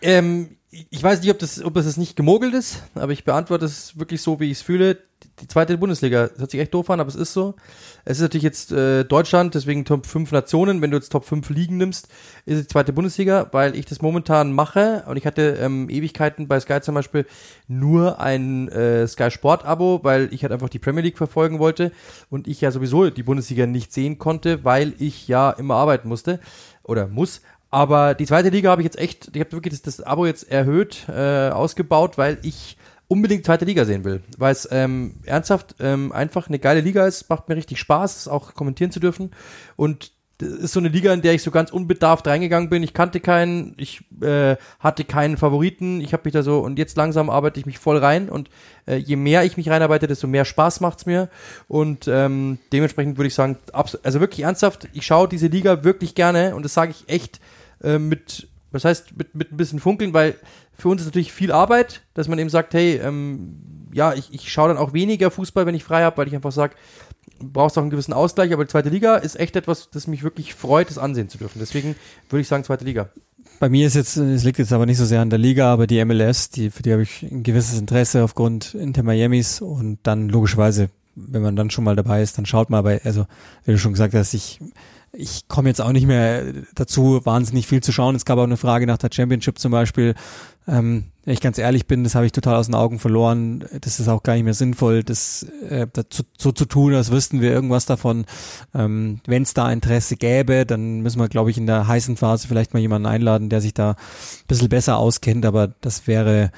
Ähm, 0.02 0.58
ich 0.72 1.04
weiß 1.04 1.22
nicht, 1.22 1.32
ob 1.32 1.40
das, 1.40 1.64
ob 1.64 1.74
das 1.76 1.98
nicht 1.98 2.16
gemogelt 2.16 2.54
ist, 2.54 2.82
aber 2.96 3.12
ich 3.12 3.24
beantworte 3.24 3.66
es 3.66 3.98
wirklich 4.00 4.22
so, 4.22 4.40
wie 4.40 4.46
ich 4.46 4.58
es 4.58 4.62
fühle. 4.62 4.98
Die 5.42 5.48
zweite 5.48 5.78
Bundesliga, 5.78 6.28
das 6.28 6.40
hört 6.40 6.52
sich 6.52 6.60
echt 6.60 6.74
doof 6.74 6.90
an, 6.92 7.00
aber 7.00 7.10
es 7.10 7.16
ist 7.16 7.34
so. 7.34 7.56
Es 8.06 8.18
ist 8.18 8.22
natürlich 8.22 8.44
jetzt 8.44 8.72
äh, 8.72 9.04
Deutschland, 9.04 9.56
deswegen 9.56 9.86
Top 9.86 10.06
5 10.06 10.32
Nationen. 10.32 10.82
Wenn 10.82 10.92
du 10.92 10.98
jetzt 10.98 11.10
Top 11.10 11.26
5 11.26 11.50
Ligen 11.50 11.78
nimmst, 11.78 12.08
ist 12.46 12.58
es 12.58 12.62
die 12.62 12.68
zweite 12.68 12.94
Bundesliga, 12.94 13.48
weil 13.52 13.76
ich 13.76 13.86
das 13.86 14.02
momentan 14.02 14.54
mache 14.54 15.04
und 15.08 15.18
ich 15.18 15.26
hatte 15.26 15.58
ähm, 15.60 15.90
Ewigkeiten 15.90 16.48
bei 16.48 16.60
Sky 16.60 16.82
zum 16.82 16.96
Beispiel 16.96 17.26
nur 17.68 18.20
ein 18.20 18.70
äh, 18.70 19.08
Sky 19.08 19.32
Sport 19.32 19.66
Abo, 19.66 20.00
weil 20.04 20.30
ich 20.32 20.44
halt 20.44 20.54
einfach 20.54 20.70
die 20.70 20.80
Premier 20.80 21.02
League 21.02 21.18
verfolgen 21.18 21.58
wollte 21.60 21.92
und 22.30 22.48
ich 22.48 22.62
ja 22.62 22.72
sowieso 22.72 23.10
die 23.10 23.24
Bundesliga 23.24 23.66
nicht 23.66 23.92
sehen 23.94 24.20
konnte, 24.20 24.64
weil 24.64 24.94
ich 25.00 25.28
ja 25.28 25.50
immer 25.52 25.76
arbeiten 25.76 26.08
musste 26.08 26.40
oder 26.84 27.08
muss. 27.08 27.42
Aber 27.72 28.16
die 28.16 28.26
zweite 28.26 28.50
Liga 28.50 28.70
habe 28.70 28.82
ich 28.82 28.86
jetzt 28.86 29.00
echt, 29.00 29.32
ich 29.34 29.40
habe 29.40 29.54
wirklich 29.54 29.74
das, 29.74 29.82
das 29.82 30.06
Abo 30.06 30.26
jetzt 30.26 30.52
erhöht, 30.52 31.08
äh, 31.08 31.50
ausgebaut, 31.50 32.18
weil 32.18 32.38
ich 32.42 32.78
unbedingt 33.12 33.46
zweite 33.46 33.66
Liga 33.66 33.84
sehen 33.84 34.06
will. 34.06 34.22
Weil 34.38 34.54
es 34.54 34.70
ähm, 34.72 35.16
ernsthaft 35.26 35.76
ähm, 35.82 36.14
einfach 36.14 36.48
eine 36.48 36.60
geile 36.60 36.80
Liga 36.80 37.06
ist, 37.06 37.30
macht 37.30 37.50
mir 37.50 37.58
richtig 37.58 37.78
Spaß, 37.78 38.30
auch 38.30 38.54
kommentieren 38.54 38.92
zu 38.92 39.02
dürfen. 39.02 39.32
Und 39.76 40.14
ist 40.42 40.72
so 40.72 40.80
eine 40.80 40.88
Liga, 40.88 41.14
in 41.14 41.22
der 41.22 41.34
ich 41.34 41.44
so 41.44 41.52
ganz 41.52 41.72
unbedarft 41.72 42.26
reingegangen 42.26 42.70
bin. 42.70 42.82
Ich 42.84 42.94
kannte 42.94 43.20
keinen, 43.20 43.76
ich 43.78 44.02
äh, 44.22 44.56
hatte 44.80 45.04
keinen 45.04 45.36
Favoriten. 45.36 46.00
Ich 46.00 46.14
habe 46.14 46.24
mich 46.24 46.34
da 46.34 46.42
so 46.42 46.60
und 46.62 46.80
jetzt 46.80 46.96
langsam 46.96 47.30
arbeite 47.30 47.60
ich 47.60 47.66
mich 47.66 47.80
voll 47.80 47.98
rein 47.98 48.30
und 48.30 48.50
äh, 48.88 48.96
je 48.96 49.18
mehr 49.18 49.44
ich 49.44 49.58
mich 49.58 49.70
reinarbeite, 49.70 50.08
desto 50.08 50.26
mehr 50.26 50.46
Spaß 50.46 50.80
macht's 50.80 51.06
mir 51.06 51.30
und 51.68 52.08
ähm, 52.08 52.58
dementsprechend 52.74 53.18
würde 53.18 53.28
ich 53.28 53.36
sagen, 53.36 53.58
also 53.74 54.20
wirklich 54.20 54.46
ernsthaft, 54.46 54.88
ich 54.94 55.06
schaue 55.06 55.28
diese 55.28 55.48
Liga 55.48 55.84
wirklich 55.84 56.16
gerne 56.16 56.56
und 56.56 56.64
das 56.64 56.74
sage 56.74 56.92
ich 56.92 57.08
echt 57.08 57.40
äh, 57.84 58.00
mit, 58.00 58.48
was 58.72 58.84
heißt, 58.84 59.16
mit, 59.16 59.36
mit 59.36 59.52
ein 59.52 59.58
bisschen 59.58 59.80
Funkeln, 59.80 60.14
weil 60.14 60.38
für 60.82 60.90
uns 60.90 61.02
ist 61.02 61.08
natürlich 61.08 61.32
viel 61.32 61.52
Arbeit, 61.52 62.02
dass 62.16 62.28
man 62.28 62.40
eben 62.40 62.50
sagt, 62.50 62.74
hey, 62.74 62.96
ähm, 62.96 63.88
ja, 63.94 64.14
ich, 64.14 64.34
ich 64.34 64.52
schaue 64.52 64.70
dann 64.70 64.78
auch 64.78 64.94
weniger 64.94 65.30
Fußball, 65.30 65.68
wenn 65.68 65.76
ich 65.76 65.84
frei 65.84 66.04
habe, 66.04 66.18
weil 66.18 66.28
ich 66.28 66.34
einfach 66.34 66.52
sage, 66.52 66.74
brauchst 67.40 67.78
auch 67.78 67.84
einen 67.84 67.92
gewissen 67.92 68.14
Ausgleich, 68.14 68.52
aber 68.52 68.66
die 68.66 68.72
zweite 68.72 68.90
Liga 68.90 69.18
ist 69.18 69.40
echt 69.40 69.56
etwas, 69.56 69.90
das 69.92 70.08
mich 70.08 70.24
wirklich 70.24 70.56
freut, 70.56 70.90
das 70.90 70.98
ansehen 70.98 71.30
zu 71.30 71.38
dürfen. 71.38 71.60
Deswegen 71.60 71.96
würde 72.30 72.42
ich 72.42 72.48
sagen, 72.48 72.64
zweite 72.64 72.84
Liga. 72.84 73.10
Bei 73.60 73.70
mir 73.70 73.86
ist 73.86 73.94
jetzt, 73.94 74.18
es 74.18 74.44
liegt 74.44 74.58
jetzt 74.58 74.74
aber 74.74 74.88
nicht 74.88 74.98
so 74.98 75.06
sehr 75.06 75.22
an 75.22 75.30
der 75.30 75.38
Liga, 75.38 75.72
aber 75.72 75.86
die 75.86 76.04
MLS, 76.04 76.50
die, 76.50 76.72
für 76.72 76.82
die 76.82 76.94
habe 76.94 77.04
ich 77.04 77.22
ein 77.22 77.44
gewisses 77.44 77.80
Interesse 77.80 78.24
aufgrund 78.24 78.74
Inter 78.74 79.04
Miamis 79.04 79.62
und 79.62 80.00
dann 80.02 80.30
logischerweise, 80.30 80.90
wenn 81.16 81.44
man 81.44 81.56
dann 81.56 81.70
schon 81.70 81.84
mal 81.84 81.96
dabei 81.96 82.24
ist, 82.24 82.40
dann 82.40 82.48
schaut 82.48 82.72
mal 82.72 82.82
bei, 82.82 83.02
also, 83.04 83.28
wie 83.66 83.72
du 83.74 83.78
schon 83.78 83.94
gesagt 83.94 84.16
hast, 84.16 84.34
ich 84.34 84.60
ich 85.14 85.48
komme 85.48 85.70
jetzt 85.70 85.82
auch 85.82 85.92
nicht 85.92 86.08
mehr 86.08 86.44
dazu, 86.74 87.22
wahnsinnig 87.26 87.68
viel 87.68 87.82
zu 87.82 87.92
schauen. 87.92 88.16
Es 88.16 88.26
gab 88.26 88.38
auch 88.38 88.44
eine 88.44 88.58
Frage 88.58 88.88
nach 88.88 88.98
der 88.98 89.10
Championship 89.12 89.60
zum 89.60 89.72
Beispiel. 89.72 90.16
Ähm, 90.68 91.06
wenn 91.26 91.34
ich 91.34 91.42
ganz 91.42 91.58
ehrlich 91.58 91.86
bin, 91.86 92.04
das 92.04 92.16
habe 92.16 92.26
ich 92.26 92.32
total 92.32 92.56
aus 92.56 92.68
den 92.68 92.76
Augen 92.76 92.98
verloren. 92.98 93.66
Das 93.82 94.00
ist 94.00 94.08
auch 94.08 94.24
gar 94.24 94.34
nicht 94.34 94.44
mehr 94.44 94.54
sinnvoll, 94.54 95.04
das 95.04 95.44
äh, 95.68 95.88
dazu, 95.92 96.24
so 96.38 96.52
zu 96.52 96.66
tun, 96.66 96.94
als 96.94 97.12
wüssten 97.12 97.42
wir 97.42 97.52
irgendwas 97.52 97.86
davon. 97.86 98.26
Ähm, 98.74 99.20
Wenn 99.26 99.44
es 99.44 99.54
da 99.54 99.72
Interesse 99.72 100.16
gäbe, 100.16 100.66
dann 100.66 101.02
müssen 101.02 101.20
wir, 101.20 101.28
glaube 101.28 101.52
ich, 101.52 101.58
in 101.58 101.66
der 101.66 101.88
heißen 101.88 102.16
Phase 102.16 102.48
vielleicht 102.48 102.74
mal 102.74 102.80
jemanden 102.80 103.08
einladen, 103.08 103.50
der 103.50 103.60
sich 103.60 103.74
da 103.74 103.92
ein 103.92 104.48
bisschen 104.48 104.70
besser 104.70 104.98
auskennt. 104.98 105.46
Aber 105.46 105.68
das 105.82 106.08
wäre, 106.08 106.52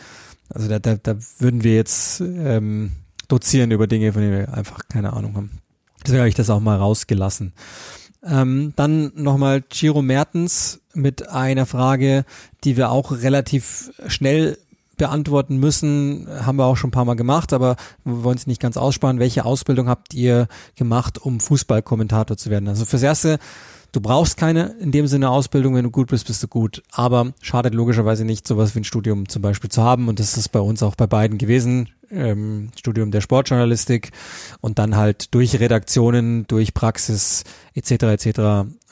also 0.49 0.70
da, 0.70 0.80
da, 0.80 0.95
da 0.95 1.16
würden 1.39 1.64
wir 1.64 1.76
jetzt 1.76 2.22
ähm, 2.22 2.91
dozieren 3.28 3.72
über 3.72 3.88
Dinge, 3.88 4.14
von 4.14 4.22
denen 4.22 4.38
wir 4.38 4.54
einfach 4.54 4.88
keine 4.89 5.14
Ahnung 5.14 5.36
haben. 5.36 5.49
Deswegen 6.06 6.20
habe 6.20 6.30
ich 6.30 6.36
das 6.36 6.49
auch 6.49 6.60
mal 6.60 6.78
rausgelassen. 6.78 7.54
Ähm, 8.26 8.74
dann 8.76 9.11
nochmal 9.15 9.61
Giro 9.61 10.01
Mertens 10.01 10.82
mit 10.93 11.30
einer 11.30 11.65
Frage, 11.65 12.26
die 12.63 12.78
wir 12.78 12.91
auch 12.91 13.11
relativ 13.11 13.91
schnell 14.07 14.57
beantworten 14.97 15.57
müssen, 15.57 16.28
haben 16.30 16.57
wir 16.57 16.65
auch 16.65 16.78
schon 16.78 16.89
ein 16.89 16.91
paar 16.91 17.05
Mal 17.05 17.15
gemacht, 17.15 17.51
aber 17.51 17.76
wir 18.03 18.24
wollen 18.24 18.38
es 18.38 18.47
nicht 18.47 18.61
ganz 18.61 18.78
aussparen. 18.78 19.19
Welche 19.19 19.43
Ausbildung 19.43 19.89
habt 19.89 20.13
ihr 20.13 20.47
gemacht, 20.76 21.17
um 21.17 21.39
Fußballkommentator 21.39 22.38
zu 22.38 22.49
werden? 22.49 22.69
Also 22.69 22.86
fürs 22.86 23.03
Erste, 23.03 23.39
du 23.93 24.01
brauchst 24.01 24.35
keine 24.35 24.75
in 24.81 24.91
dem 24.91 25.07
Sinne 25.07 25.29
Ausbildung, 25.29 25.75
wenn 25.75 25.85
du 25.85 25.91
gut 25.91 26.09
bist, 26.09 26.27
bist 26.27 26.43
du 26.43 26.47
gut. 26.49 26.83
Aber 26.91 27.33
schadet 27.41 27.73
logischerweise 27.73 28.25
nicht, 28.25 28.45
sowas 28.45 28.75
wie 28.75 28.81
ein 28.81 28.83
Studium 28.83 29.29
zum 29.29 29.41
Beispiel 29.41 29.69
zu 29.69 29.81
haben. 29.81 30.09
Und 30.09 30.19
das 30.19 30.35
ist 30.35 30.49
bei 30.49 30.59
uns 30.59 30.83
auch 30.83 30.95
bei 30.95 31.07
beiden 31.07 31.37
gewesen 31.37 31.89
ähm, 32.11 32.69
Studium 32.77 33.11
der 33.11 33.21
Sportjournalistik 33.21 34.11
und 34.61 34.79
dann 34.79 34.95
halt 34.95 35.33
durch 35.33 35.59
Redaktionen, 35.59 36.45
durch 36.47 36.73
Praxis 36.73 37.43
etc. 37.73 37.91
etc. 38.03 38.39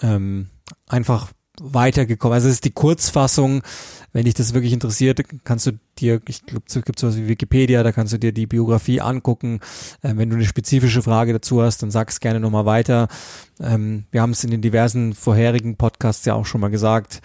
Ähm, 0.01 0.47
einfach 0.87 1.31
weitergekommen. 1.61 2.33
Also 2.33 2.47
es 2.47 2.55
ist 2.55 2.65
die 2.65 2.71
Kurzfassung. 2.71 3.61
Wenn 4.13 4.25
dich 4.25 4.33
das 4.33 4.53
wirklich 4.53 4.73
interessiert, 4.73 5.21
kannst 5.45 5.67
du 5.67 5.71
dir, 5.97 6.19
ich 6.27 6.45
glaube, 6.45 6.65
es 6.67 6.73
gibt 6.83 6.99
sowas 6.99 7.15
wie 7.15 7.29
Wikipedia, 7.29 7.81
da 7.81 7.93
kannst 7.93 8.11
du 8.11 8.19
dir 8.19 8.33
die 8.33 8.47
Biografie 8.47 8.99
angucken. 8.99 9.61
Ähm, 10.03 10.17
wenn 10.17 10.29
du 10.29 10.35
eine 10.35 10.45
spezifische 10.45 11.01
Frage 11.01 11.31
dazu 11.33 11.61
hast, 11.61 11.81
dann 11.81 11.91
sag's 11.91 12.19
gerne 12.19 12.39
nochmal 12.39 12.65
weiter. 12.65 13.07
Ähm, 13.61 14.05
wir 14.11 14.21
haben 14.21 14.31
es 14.31 14.43
in 14.43 14.51
den 14.51 14.61
diversen 14.61 15.13
vorherigen 15.13 15.77
Podcasts 15.77 16.25
ja 16.25 16.33
auch 16.33 16.45
schon 16.45 16.61
mal 16.61 16.69
gesagt 16.69 17.21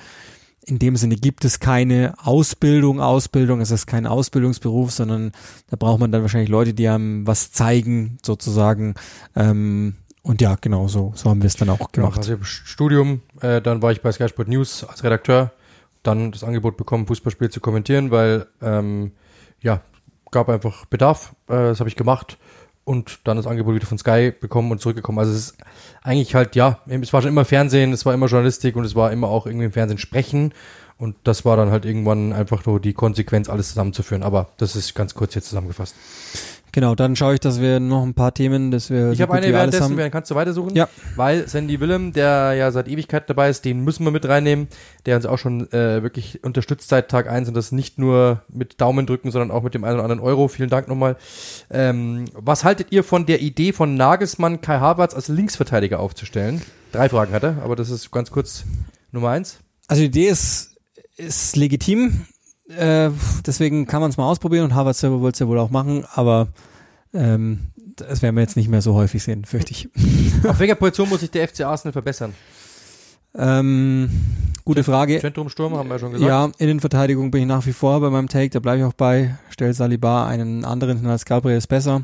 in 0.67 0.81
dem 0.81 0.97
Sinne 0.97 1.15
gibt 1.15 1.45
es 1.45 1.61
keine 1.61 2.15
Ausbildung, 2.23 3.01
Ausbildung, 3.01 3.61
es 3.61 3.71
ist 3.71 3.87
kein 3.87 4.05
Ausbildungsberuf, 4.05 4.91
sondern 4.91 5.31
da 5.71 5.77
braucht 5.77 6.01
man 6.01 6.11
dann 6.11 6.23
wahrscheinlich 6.23 6.51
Leute, 6.51 6.75
die 6.75 6.89
einem 6.89 7.25
was 7.27 7.53
zeigen, 7.53 8.19
sozusagen. 8.21 8.95
Ähm, 9.37 9.95
und 10.27 10.43
ja, 10.43 10.57
genau 10.61 10.89
so, 10.89 11.13
so 11.15 11.31
haben 11.31 11.41
wir 11.41 11.47
es 11.47 11.55
dann 11.55 11.71
auch 11.71 11.79
genau, 11.93 12.09
gemacht. 12.09 12.27
Genau, 12.27 12.39
also 12.39 12.45
Studium, 12.45 13.23
äh, 13.41 13.63
dann 13.63 13.81
war 13.81 13.93
ich 13.93 14.03
bei 14.03 14.11
Sky 14.11 14.29
Sport 14.29 14.49
News 14.49 14.83
als 14.83 15.05
Redakteur, 15.05 15.53
dann 16.03 16.33
das 16.33 16.43
Angebot 16.43 16.77
bekommen, 16.77 17.07
Fußballspiel 17.07 17.49
zu 17.49 17.61
kommentieren, 17.61 18.11
weil 18.11 18.47
ähm, 18.61 19.13
ja, 19.61 19.83
gab 20.33 20.49
einfach 20.49 20.85
Bedarf, 20.87 21.35
äh, 21.49 21.55
das 21.55 21.79
habe 21.79 21.89
ich 21.89 21.95
gemacht 21.95 22.39
und 22.83 23.21
dann 23.23 23.37
das 23.37 23.47
Angebot 23.47 23.77
wieder 23.77 23.87
von 23.87 23.99
Sky 23.99 24.33
bekommen 24.33 24.73
und 24.73 24.81
zurückgekommen. 24.81 25.21
Also 25.21 25.31
es 25.31 25.39
ist 25.39 25.59
eigentlich 26.03 26.35
halt, 26.35 26.57
ja, 26.57 26.81
es 26.87 27.13
war 27.13 27.23
schon 27.23 27.31
immer 27.31 27.45
Fernsehen, 27.45 27.93
es 27.93 28.05
war 28.05 28.13
immer 28.13 28.27
Journalistik 28.27 28.75
und 28.75 28.85
es 28.85 28.97
war 28.97 29.13
immer 29.13 29.29
auch 29.29 29.47
irgendwie 29.47 29.67
im 29.67 29.73
Fernsehen 29.73 29.99
sprechen. 29.99 30.53
Und 30.99 31.15
das 31.25 31.45
war 31.45 31.57
dann 31.57 31.71
halt 31.71 31.85
irgendwann 31.85 32.33
einfach 32.33 32.65
nur 32.65 32.81
die 32.81 32.95
Konsequenz, 32.95 33.49
alles 33.49 33.69
zusammenzuführen. 33.69 34.23
Aber 34.23 34.49
das 34.57 34.77
ist 34.77 34.95
ganz 34.95 35.15
kurz 35.15 35.35
jetzt 35.35 35.49
zusammengefasst. 35.49 35.95
Genau, 36.73 36.95
dann 36.95 37.17
schaue 37.17 37.35
ich, 37.35 37.41
dass 37.41 37.61
wir 37.61 37.81
noch 37.81 38.03
ein 38.03 38.13
paar 38.13 38.35
Themen, 38.35 38.71
dass 38.71 38.91
wir. 38.91 39.11
Ich 39.13 39.19
so 39.19 39.23
habe 39.23 39.35
eine 39.35 39.53
währenddessen, 39.53 39.97
dann 39.97 40.11
kannst 40.11 40.31
du 40.31 40.35
weitersuchen. 40.35 40.77
Ja. 40.77 40.89
Weil 41.15 41.49
Sandy 41.49 41.81
Willem, 41.81 42.13
der 42.13 42.53
ja 42.53 42.71
seit 42.71 42.89
Ewigkeit 42.89 43.31
dabei 43.31 43.49
ist, 43.49 43.65
den 43.65 43.81
müssen 43.81 44.05
wir 44.05 44.11
mit 44.11 44.29
reinnehmen, 44.29 44.69
der 45.07 45.17
uns 45.17 45.25
auch 45.25 45.39
schon 45.39 45.73
äh, 45.73 46.03
wirklich 46.03 46.45
unterstützt 46.45 46.89
seit 46.89 47.11
Tag 47.11 47.31
eins 47.31 47.49
und 47.49 47.55
das 47.55 47.73
nicht 47.73 47.99
nur 47.99 48.43
mit 48.49 48.81
Daumen 48.81 49.07
drücken, 49.07 49.31
sondern 49.31 49.51
auch 49.51 49.63
mit 49.63 49.75
dem 49.75 49.85
einen 49.85 49.95
oder 49.95 50.05
anderen 50.05 50.21
Euro. 50.21 50.49
Vielen 50.49 50.69
Dank 50.69 50.89
nochmal. 50.89 51.17
Ähm, 51.71 52.27
was 52.35 52.65
haltet 52.65 52.89
ihr 52.91 53.05
von 53.05 53.25
der 53.25 53.41
Idee 53.41 53.73
von 53.73 53.95
Nagelsmann, 53.95 54.61
Kai 54.61 54.79
Havertz 54.79 55.15
als 55.15 55.29
Linksverteidiger 55.29 55.99
aufzustellen? 56.01 56.61
Drei 56.93 57.09
Fragen 57.09 57.33
hat 57.33 57.43
er, 57.43 57.63
aber 57.63 57.77
das 57.77 57.91
ist 57.91 58.11
ganz 58.11 58.31
kurz 58.31 58.65
Nummer 59.13 59.31
eins. 59.31 59.59
Also 59.89 60.03
die 60.03 60.09
Idee 60.09 60.29
ist, 60.29 60.77
ist 61.17 61.57
legitim. 61.57 62.27
Äh, 62.69 63.11
deswegen 63.47 63.87
kann 63.87 64.01
man 64.01 64.11
es 64.11 64.17
mal 64.17 64.29
ausprobieren 64.29 64.65
und 64.65 64.75
Harvard 64.75 64.97
selber 64.97 65.21
wollte 65.21 65.37
es 65.37 65.41
ja 65.41 65.49
wohl 65.49 65.59
auch 65.59 65.71
machen, 65.71 66.05
aber 66.15 66.49
ähm, 67.15 67.69
das 67.97 68.23
werden 68.23 68.35
wir 68.35 68.43
jetzt 68.43 68.57
nicht 68.57 68.69
mehr 68.69 68.83
so 68.83 68.95
häufig 68.95 69.23
sehen, 69.23 69.45
fürchte 69.45 69.73
ich. 69.73 69.89
Auf 70.49 70.59
welcher 70.59 70.75
Position 70.75 71.09
muss 71.09 71.21
sich 71.21 71.31
der 71.31 71.49
FC 71.49 71.61
Arsenal 71.61 71.93
verbessern? 71.93 72.35
Ähm, 73.39 74.11
gute 74.65 74.83
Frage. 74.83 75.21
Zentrumsturm 75.21 75.77
haben 75.77 75.89
wir 75.89 75.95
ja 75.95 75.99
schon 75.99 76.13
gesagt. 76.13 76.29
Ja, 76.29 76.51
Innenverteidigung 76.59 77.31
bin 77.31 77.43
ich 77.43 77.47
nach 77.47 77.65
wie 77.67 77.73
vor 77.73 78.01
bei 78.01 78.11
meinem 78.11 78.29
Take, 78.29 78.51
da 78.51 78.61
bleibe 78.61 78.79
ich 78.79 78.85
auch 78.85 78.95
bei. 78.95 79.37
Stell 79.51 79.73
Saliba 79.73 80.27
einen 80.27 80.65
anderen 80.65 81.07
als 81.07 81.25
Gabriel 81.25 81.59
ist 81.59 81.69
besser. 81.69 82.03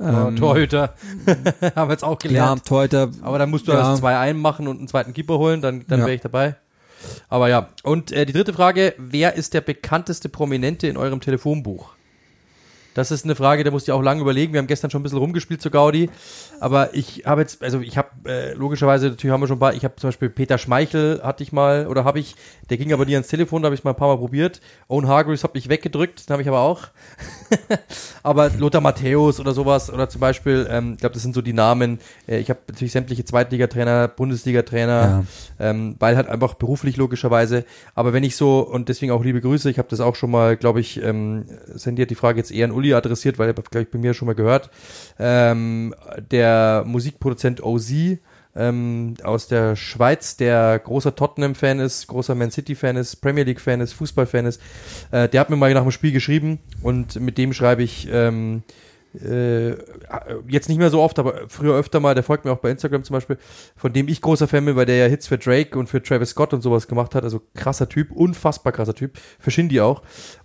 Oh, 0.00 0.04
ähm, 0.04 0.36
Torhüter. 0.36 0.94
haben 1.76 1.88
wir 1.88 1.92
jetzt 1.92 2.04
auch 2.04 2.18
gelernt. 2.18 2.60
Ja, 2.60 2.64
Torhüter. 2.64 3.10
Aber 3.22 3.38
dann 3.38 3.50
musst 3.50 3.68
du 3.68 3.72
ja. 3.72 3.78
das 3.78 4.02
2-1 4.02 4.34
machen 4.34 4.66
und 4.66 4.78
einen 4.78 4.88
zweiten 4.88 5.12
Keeper 5.12 5.38
holen, 5.38 5.60
dann, 5.60 5.84
dann 5.86 6.00
ja. 6.00 6.06
wäre 6.06 6.16
ich 6.16 6.22
dabei. 6.22 6.56
Aber 7.28 7.48
ja, 7.48 7.70
und 7.82 8.12
äh, 8.12 8.26
die 8.26 8.32
dritte 8.32 8.52
Frage, 8.52 8.94
wer 8.98 9.34
ist 9.34 9.54
der 9.54 9.60
bekannteste 9.60 10.28
Prominente 10.28 10.86
in 10.86 10.96
eurem 10.96 11.20
Telefonbuch? 11.20 11.93
Das 12.94 13.10
ist 13.10 13.24
eine 13.24 13.34
Frage, 13.34 13.64
da 13.64 13.70
musst 13.70 13.88
du 13.88 13.92
auch 13.92 14.02
lange 14.02 14.20
überlegen. 14.20 14.52
Wir 14.52 14.58
haben 14.58 14.68
gestern 14.68 14.90
schon 14.90 15.00
ein 15.00 15.02
bisschen 15.02 15.18
rumgespielt 15.18 15.60
zu 15.60 15.70
Gaudi. 15.70 16.08
Aber 16.60 16.94
ich 16.94 17.24
habe 17.26 17.40
jetzt, 17.40 17.62
also 17.62 17.80
ich 17.80 17.98
habe 17.98 18.08
äh, 18.26 18.54
logischerweise, 18.54 19.08
natürlich 19.08 19.32
haben 19.32 19.40
wir 19.40 19.48
schon 19.48 19.56
ein 19.56 19.60
paar, 19.60 19.74
ich 19.74 19.84
habe 19.84 19.96
zum 19.96 20.08
Beispiel 20.08 20.30
Peter 20.30 20.58
Schmeichel 20.58 21.20
hatte 21.22 21.42
ich 21.42 21.52
mal, 21.52 21.88
oder 21.88 22.04
habe 22.04 22.20
ich, 22.20 22.36
der 22.70 22.76
ging 22.76 22.92
aber 22.92 23.04
nie 23.04 23.14
ans 23.14 23.28
Telefon, 23.28 23.62
da 23.62 23.66
habe 23.66 23.74
ich 23.74 23.82
mal 23.82 23.90
ein 23.90 23.96
paar 23.96 24.08
Mal 24.08 24.18
probiert. 24.18 24.60
Owen 24.88 25.08
Hargreaves 25.08 25.42
habe 25.42 25.58
ich 25.58 25.68
weggedrückt, 25.68 26.28
den 26.28 26.32
habe 26.32 26.42
ich 26.42 26.48
aber 26.48 26.60
auch. 26.60 26.88
aber 28.22 28.50
Lothar 28.50 28.80
Matthäus 28.80 29.40
oder 29.40 29.52
sowas, 29.52 29.92
oder 29.92 30.08
zum 30.08 30.20
Beispiel, 30.20 30.66
ähm, 30.70 30.92
ich 30.94 31.00
glaube, 31.00 31.14
das 31.14 31.22
sind 31.22 31.34
so 31.34 31.42
die 31.42 31.52
Namen. 31.52 31.98
Äh, 32.28 32.38
ich 32.38 32.48
habe 32.48 32.60
natürlich 32.68 32.92
sämtliche 32.92 33.24
Zweitligatrainer, 33.24 34.06
Bundesliga-Trainer, 34.06 35.24
ja. 35.58 35.70
ähm, 35.70 35.96
weil 35.98 36.16
halt 36.16 36.28
einfach 36.28 36.54
beruflich 36.54 36.96
logischerweise. 36.96 37.64
Aber 37.96 38.12
wenn 38.12 38.22
ich 38.22 38.36
so, 38.36 38.60
und 38.60 38.88
deswegen 38.88 39.10
auch 39.10 39.24
liebe 39.24 39.40
Grüße, 39.40 39.68
ich 39.68 39.78
habe 39.78 39.88
das 39.88 40.00
auch 40.00 40.14
schon 40.14 40.30
mal, 40.30 40.56
glaube 40.56 40.80
ich, 40.80 41.02
ähm, 41.02 41.46
sendiert 41.74 42.10
die 42.10 42.14
Frage 42.14 42.38
jetzt 42.38 42.52
eher 42.52 42.66
an 42.66 42.72
Uli 42.72 42.83
adressiert, 42.92 43.38
weil 43.38 43.48
er, 43.48 43.54
glaube 43.54 43.82
ich, 43.82 43.90
bei 43.90 43.98
mir 43.98 44.12
schon 44.12 44.26
mal 44.26 44.34
gehört. 44.34 44.68
Ähm, 45.18 45.94
der 46.30 46.84
Musikproduzent 46.86 47.62
OZ, 47.62 48.18
ähm, 48.56 49.14
aus 49.22 49.48
der 49.48 49.76
Schweiz, 49.76 50.36
der 50.36 50.78
großer 50.78 51.14
Tottenham-Fan 51.14 51.80
ist, 51.80 52.06
großer 52.06 52.34
Man 52.34 52.50
City-Fan 52.50 52.96
ist, 52.96 53.16
Premier 53.16 53.44
League-Fan 53.44 53.80
ist, 53.80 53.92
Fußball-Fan 53.94 54.46
ist, 54.46 54.60
äh, 55.10 55.28
der 55.28 55.40
hat 55.40 55.50
mir 55.50 55.56
mal 55.56 55.72
nach 55.74 55.82
dem 55.82 55.90
Spiel 55.90 56.12
geschrieben 56.12 56.60
und 56.82 57.20
mit 57.20 57.38
dem 57.38 57.52
schreibe 57.52 57.82
ich 57.82 58.08
ähm, 58.10 58.62
äh, 59.20 59.70
jetzt 60.48 60.68
nicht 60.68 60.78
mehr 60.78 60.90
so 60.90 61.00
oft, 61.00 61.18
aber 61.18 61.48
früher 61.48 61.74
öfter 61.74 62.00
mal, 62.00 62.14
der 62.14 62.24
folgt 62.24 62.44
mir 62.44 62.52
auch 62.52 62.58
bei 62.58 62.70
Instagram 62.70 63.04
zum 63.04 63.14
Beispiel, 63.14 63.38
von 63.76 63.92
dem 63.92 64.08
ich 64.08 64.20
großer 64.20 64.48
Fan 64.48 64.64
bin, 64.64 64.76
weil 64.76 64.86
der 64.86 64.96
ja 64.96 65.06
Hits 65.06 65.26
für 65.26 65.38
Drake 65.38 65.78
und 65.78 65.88
für 65.88 66.02
Travis 66.02 66.30
Scott 66.30 66.52
und 66.52 66.62
sowas 66.62 66.88
gemacht 66.88 67.14
hat, 67.14 67.24
also 67.24 67.40
krasser 67.54 67.88
Typ, 67.88 68.10
unfassbar 68.10 68.72
krasser 68.72 68.94
Typ, 68.94 69.18
für 69.38 69.50
Shindy 69.50 69.80
auch 69.80 70.02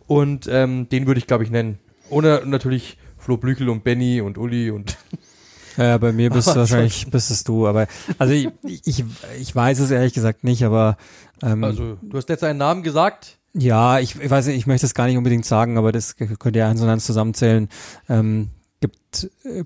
und 0.08 0.48
ähm, 0.52 0.88
den 0.90 1.08
würde 1.08 1.20
ich 1.20 1.28
glaube 1.28 1.44
ich 1.44 1.52
nennen. 1.52 1.80
Ohne 2.10 2.44
natürlich 2.46 2.98
Flo 3.18 3.38
Blüchel 3.38 3.70
und 3.70 3.84
Benny 3.84 4.22
und 4.22 4.38
Uli 4.38 4.72
und 4.72 4.98
Ja, 5.78 5.98
bei 5.98 6.12
mir 6.12 6.30
bist 6.32 6.50
du 6.50 6.56
wahrscheinlich, 6.56 7.10
bist 7.10 7.32
es 7.32 7.44
du, 7.44 7.68
aber 7.68 7.88
also 8.18 8.34
ich, 8.34 8.50
ich, 8.64 9.04
ich 9.40 9.56
weiß 9.56 9.80
es 9.80 9.92
ehrlich 9.92 10.14
gesagt 10.14 10.44
nicht, 10.44 10.64
aber 10.64 10.98
ähm, 11.42 11.64
Also 11.64 11.98
du 12.02 12.18
hast 12.18 12.30
jetzt 12.30 12.44
einen 12.44 12.60
Namen 12.60 12.84
gesagt? 12.84 13.38
Ja, 13.54 14.00
ich, 14.00 14.20
ich 14.20 14.30
weiß 14.30 14.48
nicht, 14.48 14.58
ich 14.58 14.68
möchte 14.68 14.86
es 14.86 14.94
gar 14.94 15.08
nicht 15.08 15.18
unbedingt 15.18 15.46
sagen, 15.46 15.78
aber 15.78 15.92
das 15.92 16.16
könnt 16.16 16.56
ihr 16.56 16.68
eins 16.68 16.82
und 16.82 16.90
eins 16.90 17.06
zusammenzählen. 17.06 17.68
Ähm, 18.08 18.50
gibt 18.82 19.30
äh, 19.44 19.64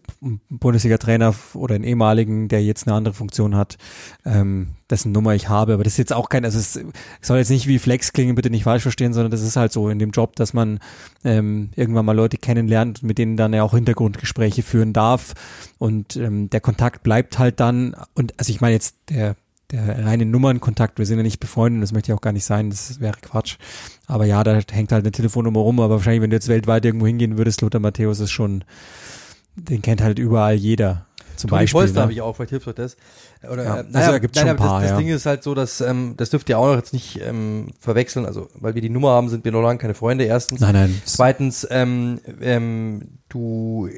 Bundesliga-Trainer 0.49 1.35
oder 1.53 1.75
einen 1.75 1.83
ehemaligen, 1.83 2.47
der 2.47 2.63
jetzt 2.63 2.87
eine 2.87 2.95
andere 2.95 3.13
Funktion 3.13 3.55
hat, 3.55 3.77
ähm, 4.25 4.69
dessen 4.89 5.11
Nummer 5.11 5.35
ich 5.35 5.49
habe. 5.49 5.73
Aber 5.73 5.83
das 5.83 5.93
ist 5.93 5.97
jetzt 5.97 6.13
auch 6.13 6.29
kein, 6.29 6.45
also 6.45 6.57
es 6.57 6.79
soll 7.21 7.37
jetzt 7.37 7.49
nicht 7.49 7.67
wie 7.67 7.79
Flex 7.79 8.13
klingen, 8.13 8.35
bitte 8.35 8.49
nicht 8.49 8.63
falsch 8.63 8.83
verstehen, 8.83 9.13
sondern 9.13 9.31
das 9.31 9.41
ist 9.41 9.55
halt 9.55 9.71
so 9.71 9.89
in 9.89 9.99
dem 9.99 10.11
Job, 10.11 10.35
dass 10.35 10.53
man 10.53 10.79
ähm, 11.23 11.69
irgendwann 11.75 12.05
mal 12.05 12.15
Leute 12.15 12.37
kennenlernt, 12.37 13.03
mit 13.03 13.17
denen 13.17 13.37
dann 13.37 13.53
ja 13.53 13.63
auch 13.63 13.73
Hintergrundgespräche 13.73 14.63
führen 14.63 14.93
darf. 14.93 15.33
Und 15.77 16.15
ähm, 16.15 16.49
der 16.49 16.61
Kontakt 16.61 17.03
bleibt 17.03 17.37
halt 17.37 17.59
dann, 17.59 17.95
und 18.15 18.33
also 18.39 18.51
ich 18.51 18.61
meine 18.61 18.73
jetzt, 18.73 18.95
der 19.09 19.35
der 19.71 20.05
reine 20.05 20.25
Nummernkontakt, 20.25 20.99
wir 20.99 21.05
sind 21.05 21.17
ja 21.17 21.23
nicht 21.23 21.39
befreundet, 21.39 21.81
das 21.81 21.93
möchte 21.93 22.11
ich 22.11 22.17
auch 22.17 22.21
gar 22.21 22.33
nicht 22.33 22.45
sein, 22.45 22.69
das 22.69 22.99
wäre 22.99 23.15
Quatsch. 23.21 23.57
Aber 24.07 24.25
ja, 24.25 24.43
da 24.43 24.59
hängt 24.71 24.91
halt 24.91 25.03
eine 25.03 25.11
Telefonnummer 25.11 25.61
rum, 25.61 25.79
aber 25.79 25.95
wahrscheinlich, 25.95 26.21
wenn 26.21 26.29
du 26.29 26.35
jetzt 26.35 26.47
weltweit 26.47 26.85
irgendwo 26.85 27.07
hingehen 27.07 27.37
würdest, 27.37 27.61
Lothar 27.61 27.81
Matthäus 27.81 28.19
ist 28.19 28.31
schon, 28.31 28.63
den 29.55 29.81
kennt 29.81 30.01
halt 30.01 30.19
überall 30.19 30.55
jeder. 30.55 31.05
Zum 31.35 31.49
Toni 31.49 31.63
Beispiel. 31.63 31.79
Polster 31.79 31.95
ne? 31.95 32.01
habe 32.03 32.13
ich 32.13 32.21
auch, 32.21 32.35
vielleicht 32.35 32.51
hilft 32.51 32.67
euch 32.67 32.75
das. 32.75 32.97
Oder, 33.49 33.63
ja, 33.63 33.79
äh, 33.79 33.85
naja, 33.89 34.07
also 34.07 34.19
gibt's 34.19 34.35
nein, 34.35 34.47
schon 34.47 34.49
ein 34.51 34.57
paar, 34.57 34.81
das, 34.81 34.91
das 34.91 34.99
Ding 34.99 35.07
ist 35.09 35.25
halt 35.25 35.43
so, 35.43 35.55
dass 35.55 35.81
ähm, 35.81 36.13
das 36.17 36.29
dürft 36.29 36.49
ihr 36.49 36.59
auch 36.59 36.67
noch 36.67 36.75
jetzt 36.75 36.93
nicht 36.93 37.19
ähm, 37.21 37.71
verwechseln. 37.79 38.25
Also, 38.25 38.49
weil 38.53 38.75
wir 38.75 38.81
die 38.81 38.89
Nummer 38.89 39.09
haben, 39.09 39.29
sind 39.29 39.43
wir 39.43 39.51
noch 39.51 39.61
lange 39.61 39.79
keine 39.79 39.93
Freunde. 39.93 40.25
Erstens. 40.25 40.61
Nein, 40.61 40.73
nein. 40.73 41.01
Zweitens, 41.05 41.67
ähm, 41.69 42.19
ähm, 42.41 43.19
du, 43.29 43.89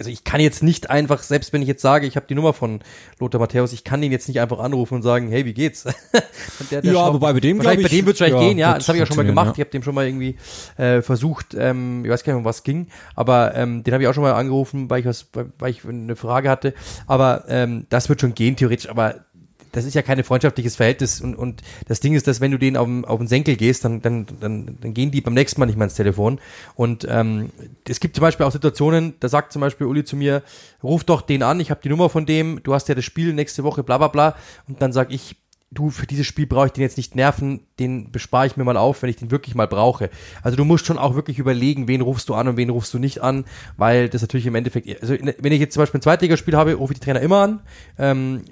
also 0.00 0.10
ich 0.10 0.24
kann 0.24 0.40
jetzt 0.40 0.62
nicht 0.62 0.88
einfach, 0.88 1.22
selbst 1.22 1.52
wenn 1.52 1.60
ich 1.60 1.68
jetzt 1.68 1.82
sage, 1.82 2.06
ich 2.06 2.16
habe 2.16 2.24
die 2.26 2.34
Nummer 2.34 2.54
von 2.54 2.80
Lothar 3.18 3.38
Matthäus, 3.38 3.74
ich 3.74 3.84
kann 3.84 4.00
den 4.00 4.10
jetzt 4.10 4.28
nicht 4.28 4.40
einfach 4.40 4.58
anrufen 4.58 4.94
und 4.94 5.02
sagen, 5.02 5.28
hey, 5.28 5.44
wie 5.44 5.52
geht's? 5.52 5.84
der, 6.70 6.80
der 6.80 6.92
ja, 6.92 6.98
schaut, 6.98 7.12
wobei 7.12 7.34
bei 7.34 7.40
dem 7.40 7.58
wahrscheinlich 7.58 7.86
bei 7.86 7.94
dem 7.94 8.06
wird 8.06 8.14
es 8.14 8.18
vielleicht 8.18 8.34
ja, 8.34 8.40
gehen, 8.40 8.56
ja, 8.56 8.74
das 8.74 8.88
habe 8.88 8.96
ich 8.96 9.04
auch 9.04 9.06
schon 9.06 9.18
mal 9.18 9.26
gemacht. 9.26 9.48
Ja. 9.48 9.52
Ich 9.52 9.60
habe 9.60 9.70
dem 9.70 9.82
schon 9.82 9.94
mal 9.94 10.06
irgendwie 10.06 10.36
äh, 10.78 11.02
versucht, 11.02 11.54
ähm, 11.54 12.02
ich 12.02 12.10
weiß 12.10 12.24
gar 12.24 12.32
nicht, 12.32 12.38
um 12.38 12.46
was 12.46 12.62
ging, 12.62 12.86
aber 13.14 13.54
ähm, 13.54 13.84
den 13.84 13.92
habe 13.92 14.02
ich 14.02 14.08
auch 14.08 14.14
schon 14.14 14.22
mal 14.22 14.32
angerufen, 14.32 14.88
weil 14.88 15.00
ich 15.00 15.06
was, 15.06 15.26
weil 15.58 15.70
ich 15.70 15.84
eine 15.84 16.16
Frage 16.16 16.48
hatte. 16.48 16.72
Aber 17.06 17.44
ähm, 17.48 17.84
das 17.90 18.08
wird 18.08 18.22
schon 18.22 18.34
gehen 18.34 18.56
theoretisch, 18.56 18.88
aber 18.88 19.26
das 19.72 19.84
ist 19.84 19.94
ja 19.94 20.02
kein 20.02 20.22
freundschaftliches 20.24 20.76
Verhältnis 20.76 21.20
und, 21.20 21.34
und 21.34 21.62
das 21.86 22.00
Ding 22.00 22.14
ist, 22.14 22.26
dass 22.26 22.40
wenn 22.40 22.50
du 22.50 22.58
denen 22.58 22.76
auf, 22.76 22.88
auf 23.08 23.18
den 23.18 23.26
Senkel 23.28 23.56
gehst, 23.56 23.84
dann, 23.84 24.02
dann, 24.02 24.26
dann, 24.40 24.78
dann 24.80 24.94
gehen 24.94 25.10
die 25.10 25.20
beim 25.20 25.34
nächsten 25.34 25.60
Mal 25.60 25.66
nicht 25.66 25.76
mehr 25.76 25.86
ins 25.86 25.94
Telefon. 25.94 26.40
Und 26.74 27.06
ähm, 27.08 27.50
es 27.88 28.00
gibt 28.00 28.16
zum 28.16 28.22
Beispiel 28.22 28.46
auch 28.46 28.52
Situationen, 28.52 29.14
da 29.20 29.28
sagt 29.28 29.52
zum 29.52 29.60
Beispiel 29.60 29.86
Uli 29.86 30.04
zu 30.04 30.16
mir, 30.16 30.42
ruf 30.82 31.04
doch 31.04 31.22
den 31.22 31.42
an, 31.42 31.60
ich 31.60 31.70
habe 31.70 31.80
die 31.82 31.88
Nummer 31.88 32.08
von 32.08 32.26
dem, 32.26 32.62
du 32.62 32.74
hast 32.74 32.88
ja 32.88 32.94
das 32.94 33.04
Spiel 33.04 33.32
nächste 33.32 33.64
Woche, 33.64 33.82
bla 33.82 33.98
bla 33.98 34.08
bla. 34.08 34.36
Und 34.68 34.82
dann 34.82 34.92
sag 34.92 35.12
ich, 35.12 35.36
du, 35.72 35.90
für 35.90 36.06
dieses 36.06 36.26
Spiel 36.26 36.46
brauche 36.46 36.66
ich 36.66 36.72
den 36.72 36.82
jetzt 36.82 36.96
nicht 36.96 37.14
nerven, 37.14 37.60
den 37.78 38.10
bespare 38.10 38.46
ich 38.46 38.56
mir 38.56 38.64
mal 38.64 38.76
auf, 38.76 39.02
wenn 39.02 39.10
ich 39.10 39.16
den 39.16 39.30
wirklich 39.30 39.54
mal 39.54 39.68
brauche. 39.68 40.10
Also 40.42 40.56
du 40.56 40.64
musst 40.64 40.84
schon 40.84 40.98
auch 40.98 41.14
wirklich 41.14 41.38
überlegen, 41.38 41.86
wen 41.86 42.00
rufst 42.00 42.28
du 42.28 42.34
an 42.34 42.48
und 42.48 42.56
wen 42.56 42.70
rufst 42.70 42.92
du 42.92 42.98
nicht 42.98 43.22
an, 43.22 43.44
weil 43.76 44.08
das 44.08 44.22
natürlich 44.22 44.46
im 44.46 44.56
Endeffekt, 44.56 45.00
also 45.00 45.14
wenn 45.14 45.52
ich 45.52 45.60
jetzt 45.60 45.74
zum 45.74 45.82
Beispiel 45.82 45.98
ein 45.98 46.02
Zweitligaspiel 46.02 46.56
habe, 46.56 46.74
rufe 46.74 46.92
ich 46.92 46.98
die 46.98 47.04
Trainer 47.04 47.20
immer 47.20 47.42
an, 47.42 47.60
ähm, 47.98 48.42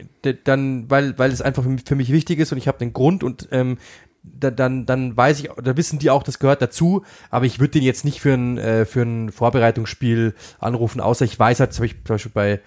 dann, 0.44 0.88
weil, 0.88 1.18
weil 1.18 1.32
es 1.32 1.42
einfach 1.42 1.64
für 1.84 1.96
mich 1.96 2.12
wichtig 2.12 2.38
ist 2.38 2.52
und 2.52 2.58
ich 2.58 2.68
habe 2.68 2.78
den 2.78 2.92
Grund 2.92 3.24
und 3.24 3.48
ähm, 3.50 3.78
dann, 4.22 4.86
dann 4.86 5.16
weiß 5.16 5.40
ich, 5.40 5.50
da 5.62 5.76
wissen 5.76 5.98
die 5.98 6.10
auch, 6.10 6.22
das 6.22 6.38
gehört 6.38 6.62
dazu, 6.62 7.02
aber 7.30 7.46
ich 7.46 7.58
würde 7.60 7.72
den 7.72 7.82
jetzt 7.82 8.04
nicht 8.04 8.20
für 8.20 8.34
ein, 8.34 8.58
äh, 8.58 8.84
für 8.84 9.02
ein 9.02 9.32
Vorbereitungsspiel 9.32 10.34
anrufen, 10.60 11.00
außer 11.00 11.24
ich 11.24 11.38
weiß 11.38 11.60
halt, 11.60 11.70
das 11.70 11.78
habe 11.78 11.86
ich 11.86 11.94
zum 12.04 12.14
Beispiel 12.14 12.32
bei 12.32 12.60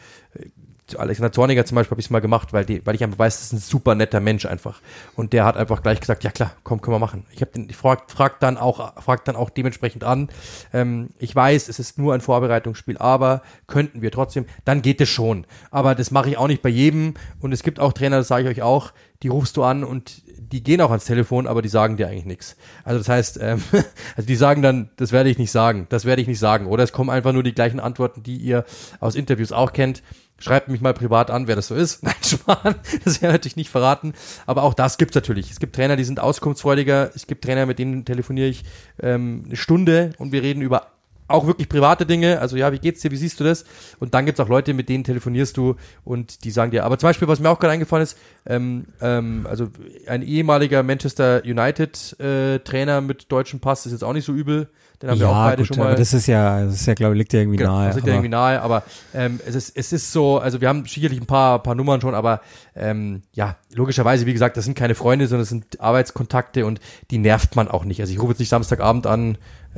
Alexander 0.95 1.31
Zorniger 1.31 1.65
zum 1.65 1.75
Beispiel 1.75 1.91
habe 1.91 2.01
ich 2.01 2.07
es 2.07 2.09
mal 2.09 2.19
gemacht, 2.19 2.53
weil, 2.53 2.65
die, 2.65 2.85
weil 2.85 2.95
ich 2.95 3.03
einfach 3.03 3.19
weiß, 3.19 3.37
das 3.37 3.45
ist 3.47 3.53
ein 3.53 3.59
super 3.59 3.95
netter 3.95 4.19
Mensch 4.19 4.45
einfach. 4.45 4.81
Und 5.15 5.33
der 5.33 5.45
hat 5.45 5.57
einfach 5.57 5.81
gleich 5.81 5.99
gesagt, 5.99 6.23
ja 6.23 6.31
klar, 6.31 6.51
komm, 6.63 6.81
können 6.81 6.95
wir 6.95 6.99
machen. 6.99 7.25
Ich 7.31 7.41
habe 7.41 7.51
den, 7.51 7.69
ich 7.69 7.75
frag, 7.75 8.09
frag 8.11 8.39
dann 8.39 8.57
auch, 8.57 9.01
frag 9.01 9.25
dann 9.25 9.35
auch 9.35 9.49
dementsprechend 9.49 10.03
an. 10.03 10.29
Ähm, 10.73 11.09
ich 11.19 11.35
weiß, 11.35 11.67
es 11.67 11.79
ist 11.79 11.97
nur 11.97 12.13
ein 12.13 12.21
Vorbereitungsspiel, 12.21 12.97
aber 12.97 13.41
könnten 13.67 14.01
wir 14.01 14.11
trotzdem, 14.11 14.45
dann 14.65 14.81
geht 14.81 15.01
es 15.01 15.09
schon. 15.09 15.45
Aber 15.69 15.95
das 15.95 16.11
mache 16.11 16.29
ich 16.29 16.37
auch 16.37 16.47
nicht 16.47 16.61
bei 16.61 16.69
jedem. 16.69 17.13
Und 17.39 17.51
es 17.51 17.63
gibt 17.63 17.79
auch 17.79 17.93
Trainer, 17.93 18.17
das 18.17 18.27
sage 18.27 18.43
ich 18.43 18.49
euch 18.49 18.61
auch, 18.61 18.93
die 19.23 19.27
rufst 19.27 19.57
du 19.57 19.63
an 19.63 19.83
und 19.83 20.23
die 20.51 20.63
gehen 20.63 20.81
auch 20.81 20.89
ans 20.89 21.05
Telefon, 21.05 21.47
aber 21.47 21.61
die 21.61 21.69
sagen 21.69 21.97
dir 21.97 22.07
eigentlich 22.07 22.25
nichts. 22.25 22.57
Also 22.83 22.99
das 22.99 23.07
heißt, 23.07 23.39
ähm, 23.41 23.63
also 24.15 24.27
die 24.27 24.35
sagen 24.35 24.61
dann, 24.61 24.89
das 24.97 25.11
werde 25.11 25.29
ich 25.29 25.37
nicht 25.37 25.51
sagen, 25.51 25.87
das 25.89 26.05
werde 26.05 26.21
ich 26.21 26.27
nicht 26.27 26.39
sagen. 26.39 26.67
Oder 26.67 26.83
es 26.83 26.91
kommen 26.91 27.09
einfach 27.09 27.33
nur 27.33 27.43
die 27.43 27.53
gleichen 27.53 27.79
Antworten, 27.79 28.23
die 28.23 28.37
ihr 28.37 28.65
aus 28.99 29.15
Interviews 29.15 29.51
auch 29.51 29.73
kennt. 29.73 30.03
Schreibt 30.41 30.69
mich 30.69 30.81
mal 30.81 30.93
privat 30.93 31.29
an, 31.29 31.47
wer 31.47 31.55
das 31.55 31.67
so 31.67 31.75
ist. 31.75 32.03
Nein, 32.03 32.15
Schmarrn, 32.23 32.75
das 33.05 33.21
wäre 33.21 33.31
natürlich 33.31 33.55
nicht 33.55 33.69
verraten. 33.69 34.13
Aber 34.45 34.63
auch 34.63 34.73
das 34.73 34.97
gibt's 34.97 35.15
natürlich. 35.15 35.51
Es 35.51 35.59
gibt 35.59 35.75
Trainer, 35.75 35.95
die 35.95 36.03
sind 36.03 36.19
auskunftsfreudiger. 36.19 37.11
Es 37.15 37.27
gibt 37.27 37.43
Trainer, 37.43 37.65
mit 37.65 37.79
denen 37.79 38.05
telefoniere 38.05 38.47
ich 38.47 38.63
ähm, 39.01 39.43
eine 39.45 39.55
Stunde 39.55 40.13
und 40.17 40.31
wir 40.31 40.41
reden 40.41 40.61
über 40.61 40.90
auch 41.31 41.47
wirklich 41.47 41.67
private 41.69 42.05
Dinge, 42.05 42.39
also 42.39 42.55
ja, 42.57 42.71
wie 42.71 42.79
geht's 42.79 43.01
dir, 43.01 43.11
wie 43.11 43.17
siehst 43.17 43.39
du 43.39 43.43
das? 43.43 43.65
Und 43.99 44.13
dann 44.13 44.25
gibt's 44.25 44.39
auch 44.39 44.49
Leute, 44.49 44.73
mit 44.73 44.89
denen 44.89 45.03
telefonierst 45.03 45.57
du 45.57 45.75
und 46.03 46.43
die 46.43 46.51
sagen 46.51 46.71
dir, 46.71 46.83
aber 46.85 46.97
zum 46.97 47.07
Beispiel, 47.09 47.27
was 47.27 47.39
mir 47.39 47.49
auch 47.49 47.59
gerade 47.59 47.73
eingefallen 47.73 48.03
ist, 48.03 48.17
ähm, 48.45 48.85
ähm, 49.01 49.45
also 49.49 49.67
ein 50.07 50.21
ehemaliger 50.23 50.83
Manchester 50.83 51.41
United 51.45 52.19
äh, 52.19 52.59
Trainer 52.59 53.01
mit 53.01 53.31
deutschem 53.31 53.59
Pass 53.59 53.85
ist 53.85 53.91
jetzt 53.91 54.03
auch 54.03 54.13
nicht 54.13 54.25
so 54.25 54.33
übel, 54.33 54.67
den 55.01 55.09
haben 55.09 55.17
ja, 55.17 55.25
wir 55.25 55.29
auch 55.29 55.45
beide 55.45 55.57
gut, 55.63 55.67
schon 55.67 55.77
mal. 55.77 55.87
aber 55.87 55.95
das 55.95 56.13
ist 56.13 56.27
ja, 56.27 56.63
das 56.63 56.75
ist 56.75 56.85
ja, 56.85 56.93
glaube 56.93 57.15
ich, 57.15 57.19
liegt 57.19 57.33
ja 57.33 57.39
irgendwie 57.39 57.57
Genau, 57.57 57.77
nahe. 57.77 57.87
das 57.87 57.95
liegt 57.95 58.07
ja 58.07 58.13
aber- 58.13 58.17
irgendwie 58.17 58.29
nahe, 58.29 58.61
aber 58.61 58.83
ähm, 59.15 59.39
es, 59.47 59.55
ist, 59.55 59.75
es 59.75 59.91
ist 59.93 60.11
so, 60.11 60.37
also 60.37 60.61
wir 60.61 60.67
haben 60.69 60.85
sicherlich 60.85 61.19
ein 61.19 61.25
paar, 61.25 61.61
paar 61.63 61.73
Nummern 61.73 62.01
schon, 62.01 62.13
aber 62.13 62.41
ähm, 62.75 63.23
ja, 63.33 63.55
logischerweise, 63.73 64.25
wie 64.27 64.33
gesagt, 64.33 64.57
das 64.57 64.65
sind 64.65 64.75
keine 64.75 64.93
Freunde, 64.93 65.27
sondern 65.27 65.41
das 65.41 65.49
sind 65.49 65.79
Arbeitskontakte 65.81 66.65
und 66.67 66.79
die 67.09 67.17
nervt 67.17 67.55
man 67.55 67.67
auch 67.67 67.83
nicht. 67.83 67.99
Also 67.99 68.13
ich 68.13 68.19
rufe 68.21 68.31
jetzt 68.33 68.39
nicht 68.39 68.49
Samstagabend 68.49 69.07
an 69.07 69.37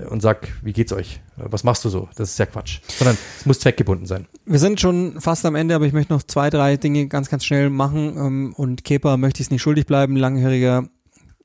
und 0.10 0.22
sag, 0.22 0.48
wie 0.64 0.74
geht's 0.74 0.92
euch? 0.94 1.20
Was 1.38 1.64
machst 1.64 1.86
du 1.86 1.90
so? 1.90 2.08
Das 2.16 2.30
ist 2.32 2.40
ja 2.40 2.46
Quatsch. 2.46 2.80
Sondern 2.98 3.18
es 3.40 3.46
muss 3.46 3.60
zweckgebunden 3.60 4.06
sein. 4.08 4.28
Wir 4.46 4.60
sind 4.60 4.80
schon 4.82 5.20
fast 5.22 5.46
am 5.46 5.56
Ende, 5.56 5.76
aber 5.76 5.86
ich 5.86 5.94
möchte 5.94 6.14
noch 6.14 6.24
zwei, 6.24 6.50
drei 6.50 6.78
Dinge 6.78 7.08
ganz, 7.08 7.30
ganz 7.30 7.46
schnell 7.46 7.70
machen. 7.70 8.16
ähm, 8.18 8.54
Und 8.58 8.84
Kepa 8.84 9.18
möchte 9.18 9.42
ich 9.42 9.48
es 9.48 9.52
nicht 9.52 9.62
schuldig 9.62 9.86
bleiben, 9.86 10.16
langjähriger, 10.16 10.88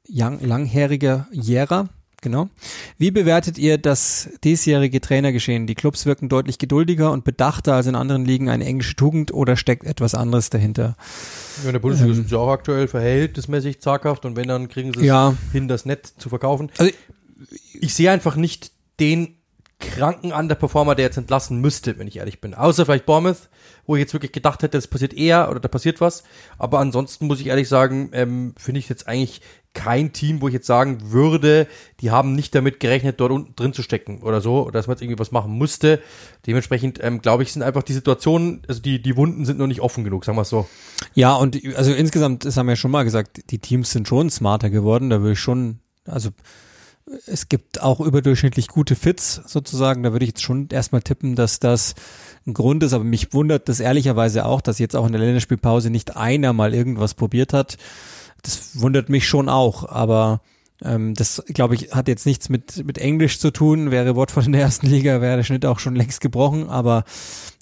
lang, 0.08 0.40
langjähriger 0.44 1.26
Jäger. 1.32 1.88
Genau. 2.20 2.48
Wie 2.96 3.12
bewertet 3.12 3.58
ihr 3.58 3.78
das 3.78 4.28
diesjährige 4.42 5.00
Trainergeschehen? 5.00 5.68
Die 5.68 5.76
Clubs 5.76 6.04
wirken 6.04 6.28
deutlich 6.28 6.58
geduldiger 6.58 7.12
und 7.12 7.22
bedachter 7.22 7.74
als 7.74 7.86
in 7.86 7.94
anderen 7.94 8.24
Ligen 8.24 8.48
eine 8.48 8.64
englische 8.64 8.96
Tugend 8.96 9.32
oder 9.32 9.56
steckt 9.56 9.84
etwas 9.84 10.16
anderes 10.16 10.50
dahinter? 10.50 10.96
In 11.64 11.70
der 11.72 11.78
Bundesliga 11.78 12.14
sind 12.14 12.28
sie 12.28 12.36
auch 12.36 12.50
aktuell 12.50 12.88
verhältnismäßig 12.88 13.80
zaghaft 13.80 14.24
und 14.24 14.34
wenn, 14.34 14.48
dann 14.48 14.68
kriegen 14.68 14.92
sie 14.94 14.98
es 15.00 15.06
Ja. 15.06 15.34
hin, 15.52 15.68
das 15.68 15.86
nett 15.86 16.12
zu 16.18 16.28
verkaufen. 16.28 16.70
Also- 16.78 16.92
ich 17.74 17.94
sehe 17.94 18.10
einfach 18.10 18.36
nicht 18.36 18.72
den 19.00 19.38
kranken 19.80 20.32
Underperformer, 20.32 20.94
der 20.96 21.06
jetzt 21.06 21.18
entlassen 21.18 21.60
müsste, 21.60 21.98
wenn 21.98 22.08
ich 22.08 22.16
ehrlich 22.16 22.40
bin. 22.40 22.54
Außer 22.54 22.84
vielleicht 22.84 23.06
Bournemouth, 23.06 23.48
wo 23.86 23.94
ich 23.94 24.00
jetzt 24.00 24.12
wirklich 24.12 24.32
gedacht 24.32 24.62
hätte, 24.62 24.76
das 24.76 24.88
passiert 24.88 25.14
eher 25.14 25.48
oder 25.50 25.60
da 25.60 25.68
passiert 25.68 26.00
was. 26.00 26.24
Aber 26.58 26.80
ansonsten 26.80 27.26
muss 27.26 27.40
ich 27.40 27.46
ehrlich 27.46 27.68
sagen, 27.68 28.10
ähm, 28.12 28.54
finde 28.58 28.80
ich 28.80 28.88
jetzt 28.88 29.06
eigentlich 29.06 29.40
kein 29.74 30.12
Team, 30.12 30.40
wo 30.40 30.48
ich 30.48 30.54
jetzt 30.54 30.66
sagen 30.66 31.12
würde, 31.12 31.68
die 32.00 32.10
haben 32.10 32.34
nicht 32.34 32.54
damit 32.54 32.80
gerechnet, 32.80 33.20
dort 33.20 33.30
unten 33.30 33.54
drin 33.54 33.72
zu 33.72 33.82
stecken 33.82 34.22
oder 34.22 34.40
so, 34.40 34.62
oder 34.62 34.72
dass 34.72 34.88
man 34.88 34.96
jetzt 34.96 35.02
irgendwie 35.02 35.20
was 35.20 35.30
machen 35.30 35.52
musste. 35.52 36.02
Dementsprechend, 36.46 36.98
ähm, 37.02 37.22
glaube 37.22 37.44
ich, 37.44 37.52
sind 37.52 37.62
einfach 37.62 37.84
die 37.84 37.92
Situationen, 37.92 38.62
also 38.66 38.82
die, 38.82 39.00
die 39.00 39.16
Wunden 39.16 39.44
sind 39.44 39.58
noch 39.58 39.68
nicht 39.68 39.80
offen 39.80 40.02
genug, 40.02 40.24
sagen 40.24 40.36
wir 40.36 40.42
es 40.42 40.48
so. 40.48 40.66
Ja, 41.14 41.34
und 41.34 41.60
also 41.76 41.92
insgesamt, 41.92 42.44
das 42.44 42.56
haben 42.56 42.66
wir 42.66 42.72
ja 42.72 42.76
schon 42.76 42.90
mal 42.90 43.04
gesagt, 43.04 43.50
die 43.50 43.60
Teams 43.60 43.92
sind 43.92 44.08
schon 44.08 44.30
smarter 44.30 44.70
geworden. 44.70 45.10
Da 45.10 45.20
würde 45.20 45.34
ich 45.34 45.40
schon, 45.40 45.78
also 46.04 46.30
es 47.26 47.48
gibt 47.48 47.80
auch 47.82 48.00
überdurchschnittlich 48.00 48.68
gute 48.68 48.94
Fits 48.94 49.42
sozusagen. 49.46 50.02
Da 50.02 50.12
würde 50.12 50.24
ich 50.24 50.30
jetzt 50.30 50.42
schon 50.42 50.68
erstmal 50.70 51.02
tippen, 51.02 51.34
dass 51.34 51.60
das 51.60 51.94
ein 52.46 52.54
Grund 52.54 52.82
ist. 52.82 52.92
Aber 52.92 53.04
mich 53.04 53.32
wundert 53.32 53.68
das 53.68 53.80
ehrlicherweise 53.80 54.44
auch, 54.44 54.60
dass 54.60 54.78
jetzt 54.78 54.96
auch 54.96 55.06
in 55.06 55.12
der 55.12 55.20
Länderspielpause 55.20 55.90
nicht 55.90 56.16
einer 56.16 56.52
mal 56.52 56.74
irgendwas 56.74 57.14
probiert 57.14 57.52
hat. 57.52 57.76
Das 58.42 58.80
wundert 58.80 59.08
mich 59.08 59.26
schon 59.28 59.48
auch. 59.48 59.88
Aber 59.88 60.40
ähm, 60.82 61.14
das, 61.14 61.42
glaube 61.48 61.74
ich, 61.74 61.92
hat 61.92 62.08
jetzt 62.08 62.26
nichts 62.26 62.48
mit, 62.48 62.84
mit 62.86 62.98
Englisch 62.98 63.38
zu 63.38 63.50
tun. 63.50 63.90
Wäre 63.90 64.16
Watford 64.16 64.46
in 64.46 64.52
der 64.52 64.62
ersten 64.62 64.86
Liga, 64.86 65.20
wäre 65.20 65.36
der 65.36 65.44
Schnitt 65.44 65.66
auch 65.66 65.78
schon 65.78 65.96
längst 65.96 66.20
gebrochen. 66.20 66.68
Aber 66.68 67.04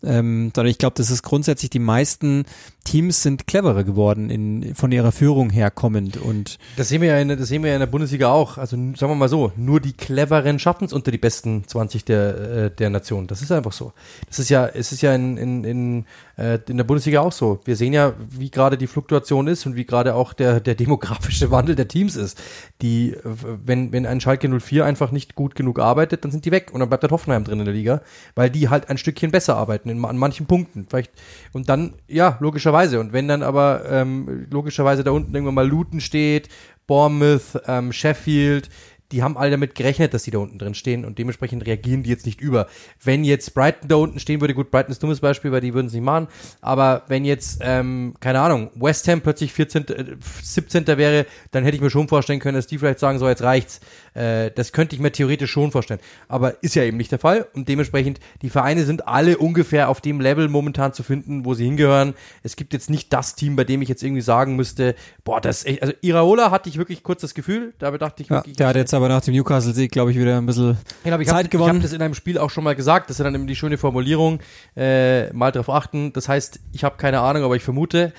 ähm, 0.06 0.52
sondern 0.54 0.70
ich 0.70 0.78
glaube, 0.78 0.94
das 0.96 1.10
ist 1.10 1.22
grundsätzlich, 1.22 1.70
die 1.70 1.78
meisten 1.78 2.44
Teams 2.84 3.22
sind 3.22 3.48
cleverer 3.48 3.82
geworden 3.82 4.30
in, 4.30 4.74
von 4.76 4.92
ihrer 4.92 5.10
Führung 5.10 5.50
her 5.50 5.72
kommend. 5.72 6.16
Und 6.16 6.58
Das 6.76 6.88
sehen 6.88 7.02
wir 7.02 7.08
ja 7.08 7.18
in, 7.18 7.26
der- 7.28 7.36
das 7.36 7.48
sehen 7.48 7.62
wir 7.64 7.70
ja 7.70 7.76
in 7.76 7.80
der 7.80 7.86
Bundesliga 7.88 8.28
auch. 8.28 8.58
Also 8.58 8.76
sagen 8.76 9.10
wir 9.12 9.14
mal 9.16 9.28
so, 9.28 9.50
nur 9.56 9.80
die 9.80 9.92
cleveren 9.92 10.58
schaffen 10.60 10.84
es 10.84 10.92
unter 10.92 11.10
die 11.10 11.18
besten 11.18 11.64
20 11.66 12.04
der, 12.04 12.38
äh, 12.66 12.70
der 12.70 12.90
Nation. 12.90 13.26
Das 13.26 13.42
ist 13.42 13.50
einfach 13.50 13.72
so. 13.72 13.92
Das 14.28 14.38
ist 14.38 14.48
ja, 14.50 14.66
es 14.68 14.92
ist 14.92 15.02
ja 15.02 15.12
in, 15.14 15.36
in, 15.36 15.64
in, 15.64 16.04
äh, 16.38 16.60
in 16.68 16.76
der 16.76 16.84
Bundesliga 16.84 17.20
auch 17.22 17.32
so. 17.32 17.58
Wir 17.64 17.74
sehen 17.74 17.92
ja, 17.92 18.12
wie 18.30 18.50
gerade 18.52 18.78
die 18.78 18.86
Fluktuation 18.86 19.48
ist 19.48 19.66
und 19.66 19.74
wie 19.74 19.84
gerade 19.84 20.14
auch 20.14 20.32
der, 20.32 20.60
der 20.60 20.76
demografische 20.76 21.50
Wandel 21.50 21.74
der 21.74 21.88
Teams 21.88 22.14
ist. 22.14 22.40
Die, 22.82 23.16
wenn, 23.24 23.90
wenn 23.90 24.06
ein 24.06 24.20
Schalke 24.20 24.48
04 24.48 24.84
einfach 24.84 25.10
nicht 25.10 25.34
gut 25.34 25.56
genug 25.56 25.80
arbeitet, 25.80 26.24
dann 26.24 26.30
sind 26.30 26.44
die 26.44 26.52
weg 26.52 26.70
und 26.72 26.78
dann 26.78 26.88
bleibt 26.88 27.02
der 27.02 27.10
Hoffenheim 27.10 27.42
drin 27.42 27.58
in 27.58 27.64
der 27.64 27.74
Liga, 27.74 28.00
weil 28.36 28.48
die 28.50 28.68
halt 28.68 28.90
ein 28.90 28.98
Stückchen 28.98 29.32
besser 29.32 29.56
arbeiten 29.56 29.95
in, 29.96 30.04
an 30.04 30.16
manchen 30.16 30.46
Punkten. 30.46 30.86
Vielleicht, 30.88 31.12
und 31.52 31.68
dann, 31.68 31.94
ja, 32.08 32.36
logischerweise. 32.40 33.00
Und 33.00 33.12
wenn 33.12 33.28
dann 33.28 33.42
aber 33.42 33.84
ähm, 33.90 34.46
logischerweise 34.50 35.04
da 35.04 35.10
unten 35.10 35.34
irgendwann 35.34 35.54
mal 35.54 35.68
Luton 35.68 36.00
steht, 36.00 36.48
Bournemouth, 36.86 37.60
ähm, 37.66 37.92
Sheffield, 37.92 38.68
die 39.12 39.22
haben 39.22 39.36
alle 39.36 39.50
damit 39.52 39.74
gerechnet, 39.74 40.14
dass 40.14 40.24
die 40.24 40.30
da 40.30 40.38
unten 40.38 40.58
drin 40.58 40.74
stehen 40.74 41.04
und 41.04 41.18
dementsprechend 41.18 41.66
reagieren 41.66 42.02
die 42.02 42.10
jetzt 42.10 42.26
nicht 42.26 42.40
über. 42.40 42.66
Wenn 43.02 43.24
jetzt 43.24 43.54
Brighton 43.54 43.88
da 43.88 43.96
unten 43.96 44.18
stehen 44.18 44.40
würde, 44.40 44.54
gut, 44.54 44.70
Brighton 44.70 44.92
ist 44.92 44.98
ein 44.98 45.00
dummes 45.02 45.20
Beispiel, 45.20 45.52
weil 45.52 45.60
die 45.60 45.74
würden 45.74 45.86
es 45.86 45.92
nicht 45.92 46.02
machen, 46.02 46.28
aber 46.60 47.02
wenn 47.08 47.24
jetzt, 47.24 47.60
ähm, 47.62 48.14
keine 48.20 48.40
Ahnung, 48.40 48.70
West 48.74 49.06
Ham 49.08 49.20
plötzlich 49.20 49.52
14., 49.52 49.88
äh, 49.88 50.16
17. 50.42 50.86
wäre, 50.86 51.26
dann 51.52 51.64
hätte 51.64 51.76
ich 51.76 51.82
mir 51.82 51.90
schon 51.90 52.08
vorstellen 52.08 52.40
können, 52.40 52.56
dass 52.56 52.66
die 52.66 52.78
vielleicht 52.78 52.98
sagen, 52.98 53.18
so 53.18 53.28
jetzt 53.28 53.42
reicht's. 53.42 53.80
Äh, 54.14 54.50
das 54.50 54.72
könnte 54.72 54.96
ich 54.96 55.02
mir 55.02 55.12
theoretisch 55.12 55.50
schon 55.50 55.70
vorstellen. 55.70 56.00
Aber 56.28 56.62
ist 56.62 56.74
ja 56.74 56.82
eben 56.82 56.96
nicht 56.96 57.12
der 57.12 57.18
Fall 57.18 57.46
und 57.54 57.68
dementsprechend, 57.68 58.18
die 58.42 58.50
Vereine 58.50 58.84
sind 58.84 59.06
alle 59.06 59.38
ungefähr 59.38 59.88
auf 59.88 60.00
dem 60.00 60.20
Level 60.20 60.48
momentan 60.48 60.92
zu 60.92 61.02
finden, 61.02 61.44
wo 61.44 61.54
sie 61.54 61.64
hingehören. 61.64 62.14
Es 62.42 62.56
gibt 62.56 62.72
jetzt 62.72 62.90
nicht 62.90 63.12
das 63.12 63.34
Team, 63.34 63.56
bei 63.56 63.64
dem 63.64 63.82
ich 63.82 63.88
jetzt 63.88 64.02
irgendwie 64.02 64.22
sagen 64.22 64.56
müsste, 64.56 64.94
boah, 65.24 65.40
das 65.40 65.58
ist 65.58 65.66
echt, 65.66 65.82
also 65.82 65.94
Iraola 66.00 66.50
hatte 66.50 66.68
ich 66.68 66.78
wirklich 66.78 67.02
kurz 67.02 67.20
das 67.20 67.34
Gefühl, 67.34 67.74
da 67.78 67.90
dachte 67.96 68.22
ich 68.22 68.28
ja, 68.28 68.36
wirklich, 68.36 68.56
der 68.56 68.68
hat 68.68 68.76
jetzt 68.76 68.94
aber 68.96 69.08
nach 69.08 69.20
dem 69.20 69.34
Newcastle-Sieg, 69.34 69.92
glaube 69.92 70.10
ich, 70.10 70.18
wieder 70.18 70.38
ein 70.38 70.46
bisschen 70.46 70.76
Genau, 71.04 71.14
aber 71.14 71.22
ich 71.22 71.28
Zeit 71.28 71.36
habe 71.36 71.44
hab 71.44 71.50
gewonnen. 71.50 71.82
das 71.82 71.92
in 71.92 72.02
einem 72.02 72.14
Spiel 72.14 72.38
auch 72.38 72.50
schon 72.50 72.64
mal 72.64 72.74
gesagt. 72.74 73.10
Das 73.10 73.18
ist 73.18 73.24
dann 73.24 73.34
eben 73.34 73.46
die 73.46 73.56
schöne 73.56 73.78
Formulierung. 73.78 74.40
Äh, 74.76 75.32
mal 75.32 75.52
drauf 75.52 75.70
achten. 75.70 76.12
Das 76.12 76.28
heißt, 76.28 76.60
ich 76.72 76.84
habe 76.84 76.96
keine 76.96 77.20
Ahnung, 77.20 77.44
aber 77.44 77.56
ich 77.56 77.62
vermute, 77.62 78.12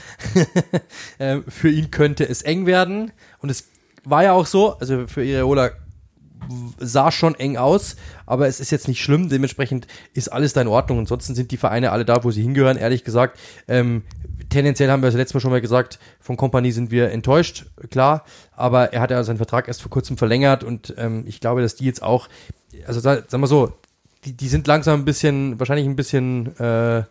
äh, 1.17 1.39
für 1.47 1.69
ihn 1.69 1.91
könnte 1.91 2.28
es 2.28 2.41
eng 2.41 2.65
werden. 2.65 3.11
Und 3.39 3.49
es 3.49 3.67
war 4.03 4.23
ja 4.23 4.34
auch 4.34 4.45
so. 4.45 4.78
Also 4.80 5.07
für 5.07 5.23
Ireola 5.23 5.71
sah 6.79 7.11
schon 7.11 7.35
eng 7.35 7.57
aus, 7.57 7.95
aber 8.25 8.47
es 8.47 8.59
ist 8.59 8.71
jetzt 8.71 8.88
nicht 8.88 9.01
schlimm. 9.01 9.29
Dementsprechend 9.29 9.88
ist 10.13 10.29
alles 10.29 10.53
da 10.53 10.61
in 10.61 10.67
Ordnung. 10.67 10.99
Ansonsten 10.99 11.35
sind 11.35 11.51
die 11.51 11.57
Vereine 11.57 11.91
alle 11.91 12.05
da, 12.05 12.23
wo 12.23 12.31
sie 12.31 12.41
hingehören. 12.41 12.77
Ehrlich 12.77 13.03
gesagt, 13.03 13.39
ähm, 13.67 14.03
tendenziell 14.49 14.89
haben 14.89 15.01
wir 15.01 15.07
das 15.07 15.15
letzte 15.15 15.35
Mal 15.35 15.41
schon 15.41 15.51
mal 15.51 15.61
gesagt, 15.61 15.99
von 16.19 16.38
Kompanie 16.38 16.71
sind 16.71 16.91
wir 16.91 17.11
enttäuscht, 17.11 17.65
klar. 17.89 18.25
Aber 18.53 18.93
er 18.93 19.01
hat 19.01 19.11
ja 19.11 19.23
seinen 19.23 19.38
Vertrag 19.38 19.67
erst 19.67 19.81
vor 19.81 19.91
kurzem 19.91 20.17
verlängert 20.17 20.63
und 20.63 20.93
ähm, 20.97 21.23
ich 21.27 21.39
glaube, 21.39 21.61
dass 21.61 21.75
die 21.75 21.85
jetzt 21.85 22.03
auch, 22.03 22.27
also 22.85 22.99
sag, 22.99 23.25
sag 23.27 23.39
mal 23.39 23.47
so, 23.47 23.73
die, 24.25 24.33
die 24.33 24.47
sind 24.47 24.67
langsam 24.67 25.01
ein 25.01 25.05
bisschen, 25.05 25.59
wahrscheinlich 25.59 25.88
ein 25.88 25.95
bisschen, 25.95 26.57
äh, 26.59 27.03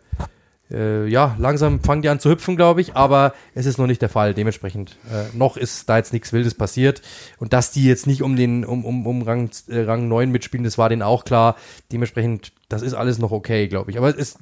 äh, 0.70 1.06
ja, 1.06 1.36
langsam 1.38 1.80
fangen 1.80 2.02
die 2.02 2.08
an 2.08 2.20
zu 2.20 2.30
hüpfen, 2.30 2.56
glaube 2.56 2.80
ich, 2.80 2.96
aber 2.96 3.34
es 3.54 3.66
ist 3.66 3.78
noch 3.78 3.86
nicht 3.86 4.02
der 4.02 4.08
Fall. 4.08 4.34
Dementsprechend 4.34 4.96
äh, 5.10 5.36
noch 5.36 5.56
ist 5.56 5.88
da 5.88 5.96
jetzt 5.96 6.12
nichts 6.12 6.32
Wildes 6.32 6.54
passiert 6.54 7.02
und 7.38 7.52
dass 7.52 7.70
die 7.70 7.84
jetzt 7.84 8.06
nicht 8.06 8.22
um 8.22 8.36
den 8.36 8.64
um 8.64 8.84
um, 8.84 9.06
um 9.06 9.22
Rang 9.22 9.50
äh, 9.68 9.80
Rang 9.80 10.08
9 10.08 10.30
mitspielen, 10.30 10.64
das 10.64 10.78
war 10.78 10.88
denen 10.88 11.02
auch 11.02 11.24
klar. 11.24 11.56
Dementsprechend, 11.92 12.52
das 12.68 12.82
ist 12.82 12.94
alles 12.94 13.18
noch 13.18 13.30
okay, 13.30 13.68
glaube 13.68 13.90
ich. 13.90 13.98
Aber 13.98 14.18
es 14.18 14.38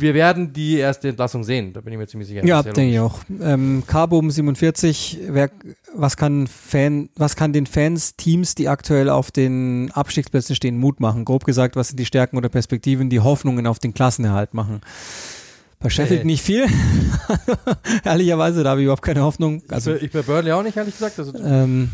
wir 0.00 0.14
werden 0.14 0.52
die 0.52 0.76
erste 0.76 1.08
Entlassung 1.08 1.44
sehen, 1.44 1.72
da 1.72 1.80
bin 1.80 1.92
ich 1.92 1.98
mir 1.98 2.06
ziemlich 2.06 2.28
sicher. 2.28 2.44
Ja, 2.44 2.62
denke 2.62 2.92
ich 2.92 3.00
auch. 3.00 3.20
Ähm, 3.40 3.82
Carbom 3.86 4.30
47, 4.30 5.18
wer, 5.28 5.50
was 5.94 6.16
kann 6.16 6.46
Fan, 6.46 7.08
was 7.16 7.36
kann 7.36 7.52
den 7.52 7.66
Fans, 7.66 8.16
Teams, 8.16 8.54
die 8.54 8.68
aktuell 8.68 9.08
auf 9.08 9.30
den 9.30 9.90
Abstiegsplätzen 9.92 10.56
stehen, 10.56 10.78
Mut 10.78 11.00
machen? 11.00 11.24
Grob 11.24 11.44
gesagt, 11.44 11.76
was 11.76 11.88
sind 11.88 11.98
die 11.98 12.06
Stärken 12.06 12.36
oder 12.36 12.48
Perspektiven, 12.48 13.10
die 13.10 13.20
Hoffnungen 13.20 13.66
auf 13.66 13.78
den 13.78 13.94
Klassenerhalt 13.94 14.54
machen? 14.54 14.80
Bei 15.80 15.90
Sheffield 15.90 16.22
Äh. 16.22 16.24
nicht 16.24 16.42
viel. 16.42 16.66
Ehrlicherweise, 18.04 18.62
da 18.64 18.70
habe 18.70 18.80
ich 18.80 18.84
überhaupt 18.84 19.02
keine 19.02 19.22
Hoffnung. 19.22 19.62
Also 19.68 19.94
ich 19.94 20.10
bei 20.10 20.22
Burnley 20.22 20.52
auch 20.52 20.62
nicht, 20.62 20.76
ehrlich 20.76 20.94
gesagt. 20.94 21.18
Also, 21.18 21.36
ähm, 21.38 21.90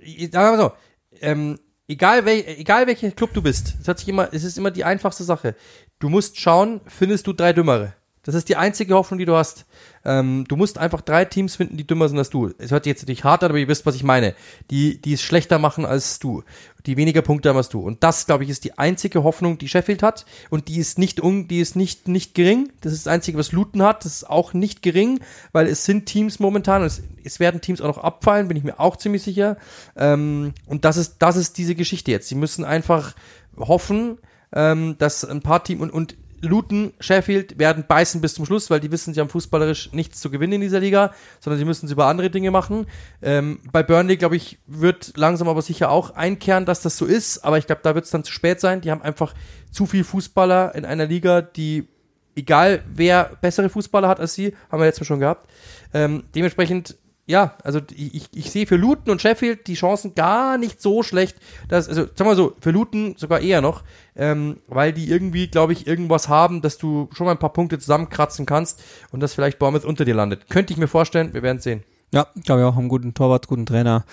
ich- 0.00 0.30
sagen 0.32 0.52
wir 0.52 0.56
mal 0.56 0.58
so, 0.58 0.72
ähm, 1.20 1.58
egal, 1.88 2.24
wel, 2.24 2.44
egal 2.58 2.86
welcher 2.86 3.10
Club 3.10 3.32
du 3.34 3.42
bist, 3.42 3.74
es 3.80 3.88
hat 3.88 3.98
sich 3.98 4.08
immer, 4.08 4.28
es 4.32 4.44
ist 4.44 4.58
immer 4.58 4.70
die 4.70 4.84
einfachste 4.84 5.24
Sache. 5.24 5.54
Du 5.98 6.08
musst 6.08 6.38
schauen, 6.38 6.80
findest 6.86 7.26
du 7.26 7.32
drei 7.32 7.52
Dümmere. 7.52 7.94
Das 8.24 8.34
ist 8.34 8.48
die 8.48 8.56
einzige 8.56 8.94
Hoffnung, 8.94 9.18
die 9.18 9.26
du 9.26 9.36
hast. 9.36 9.66
Ähm, 10.04 10.44
du 10.48 10.56
musst 10.56 10.78
einfach 10.78 11.02
drei 11.02 11.24
Teams 11.24 11.56
finden, 11.56 11.76
die 11.76 11.86
dümmer 11.86 12.08
sind 12.08 12.18
als 12.18 12.30
du. 12.30 12.50
Es 12.58 12.70
hört 12.70 12.86
jetzt 12.86 13.02
natürlich 13.02 13.22
hart 13.22 13.44
an, 13.44 13.50
aber 13.50 13.58
ihr 13.58 13.68
wisst, 13.68 13.86
was 13.86 13.94
ich 13.94 14.02
meine. 14.02 14.34
Die, 14.70 15.00
die 15.00 15.12
es 15.12 15.22
schlechter 15.22 15.58
machen 15.58 15.84
als 15.84 16.18
du. 16.18 16.42
Die 16.86 16.96
weniger 16.96 17.22
Punkte 17.22 17.50
haben 17.50 17.56
als 17.56 17.68
du. 17.68 17.80
Und 17.80 18.02
das, 18.02 18.26
glaube 18.26 18.44
ich, 18.44 18.50
ist 18.50 18.64
die 18.64 18.78
einzige 18.78 19.24
Hoffnung, 19.24 19.58
die 19.58 19.68
Sheffield 19.68 20.02
hat. 20.02 20.24
Und 20.50 20.68
die 20.68 20.78
ist 20.78 20.98
nicht, 20.98 21.22
un, 21.22 21.48
die 21.48 21.60
ist 21.60 21.76
nicht, 21.76 22.08
nicht 22.08 22.34
gering. 22.34 22.70
Das 22.80 22.92
ist 22.92 23.06
das 23.06 23.12
Einzige, 23.12 23.38
was 23.38 23.52
Luton 23.52 23.82
hat. 23.82 24.04
Das 24.04 24.12
ist 24.12 24.28
auch 24.28 24.54
nicht 24.54 24.82
gering, 24.82 25.20
weil 25.52 25.66
es 25.66 25.84
sind 25.84 26.06
Teams 26.06 26.40
momentan 26.40 26.82
es, 26.82 27.02
es 27.24 27.40
werden 27.40 27.60
Teams 27.60 27.80
auch 27.80 27.88
noch 27.88 27.98
abfallen, 27.98 28.48
bin 28.48 28.56
ich 28.56 28.64
mir 28.64 28.80
auch 28.80 28.96
ziemlich 28.96 29.22
sicher. 29.22 29.58
Ähm, 29.96 30.54
und 30.66 30.84
das 30.84 30.96
ist, 30.96 31.16
das 31.18 31.36
ist 31.36 31.58
diese 31.58 31.74
Geschichte 31.74 32.10
jetzt. 32.10 32.28
Sie 32.28 32.34
müssen 32.34 32.64
einfach 32.64 33.14
hoffen, 33.58 34.18
ähm, 34.54 34.96
dass 34.98 35.24
ein 35.24 35.42
paar 35.42 35.62
Teams 35.64 35.82
und, 35.82 35.90
und 35.90 36.16
Luton, 36.44 36.92
Sheffield 37.00 37.58
werden 37.58 37.84
beißen 37.86 38.20
bis 38.20 38.34
zum 38.34 38.46
Schluss, 38.46 38.70
weil 38.70 38.80
die 38.80 38.90
wissen, 38.92 39.14
sie 39.14 39.20
haben 39.20 39.28
fußballerisch 39.28 39.92
nichts 39.92 40.20
zu 40.20 40.30
gewinnen 40.30 40.54
in 40.54 40.60
dieser 40.60 40.80
Liga, 40.80 41.12
sondern 41.40 41.58
sie 41.58 41.64
müssen 41.64 41.86
es 41.86 41.92
über 41.92 42.06
andere 42.06 42.30
Dinge 42.30 42.50
machen. 42.50 42.86
Ähm, 43.22 43.60
bei 43.72 43.82
Burnley, 43.82 44.16
glaube 44.16 44.36
ich, 44.36 44.58
wird 44.66 45.12
langsam 45.16 45.48
aber 45.48 45.62
sicher 45.62 45.90
auch 45.90 46.10
einkehren, 46.10 46.66
dass 46.66 46.82
das 46.82 46.96
so 46.96 47.06
ist, 47.06 47.44
aber 47.44 47.58
ich 47.58 47.66
glaube, 47.66 47.80
da 47.82 47.94
wird 47.94 48.04
es 48.04 48.10
dann 48.10 48.24
zu 48.24 48.32
spät 48.32 48.60
sein. 48.60 48.80
Die 48.80 48.90
haben 48.90 49.02
einfach 49.02 49.34
zu 49.70 49.86
viel 49.86 50.04
Fußballer 50.04 50.74
in 50.74 50.84
einer 50.84 51.06
Liga, 51.06 51.42
die, 51.42 51.88
egal 52.36 52.82
wer 52.92 53.32
bessere 53.40 53.68
Fußballer 53.68 54.08
hat 54.08 54.20
als 54.20 54.34
sie, 54.34 54.54
haben 54.70 54.80
wir 54.80 54.86
letztes 54.86 55.02
Mal 55.02 55.06
schon 55.06 55.20
gehabt. 55.20 55.50
Ähm, 55.92 56.24
dementsprechend 56.34 56.96
ja, 57.26 57.56
also 57.64 57.80
ich, 57.96 58.28
ich 58.34 58.50
sehe 58.50 58.66
für 58.66 58.76
Luton 58.76 59.10
und 59.10 59.22
Sheffield 59.22 59.66
die 59.66 59.74
Chancen 59.74 60.14
gar 60.14 60.58
nicht 60.58 60.82
so 60.82 61.02
schlecht, 61.02 61.36
dass, 61.68 61.88
also 61.88 62.02
sagen 62.02 62.30
wir 62.30 62.36
so, 62.36 62.54
für 62.60 62.70
Luton 62.70 63.14
sogar 63.16 63.40
eher 63.40 63.62
noch, 63.62 63.82
ähm, 64.14 64.58
weil 64.68 64.92
die 64.92 65.10
irgendwie, 65.10 65.48
glaube 65.48 65.72
ich, 65.72 65.86
irgendwas 65.86 66.28
haben, 66.28 66.60
dass 66.60 66.76
du 66.76 67.08
schon 67.12 67.24
mal 67.24 67.32
ein 67.32 67.38
paar 67.38 67.52
Punkte 67.52 67.78
zusammenkratzen 67.78 68.44
kannst 68.44 68.82
und 69.10 69.20
dass 69.20 69.32
vielleicht 69.32 69.58
Bournemouth 69.58 69.86
unter 69.86 70.04
dir 70.04 70.14
landet. 70.14 70.50
Könnte 70.50 70.74
ich 70.74 70.78
mir 70.78 70.88
vorstellen, 70.88 71.32
wir 71.32 71.42
werden 71.42 71.60
sehen. 71.60 71.82
Ja, 72.12 72.26
glaube 72.44 72.60
ich 72.60 72.66
auch, 72.66 72.76
einen 72.76 72.88
guten 72.88 73.14
Torwart, 73.14 73.48
guten 73.48 73.64
Trainer. 73.64 74.04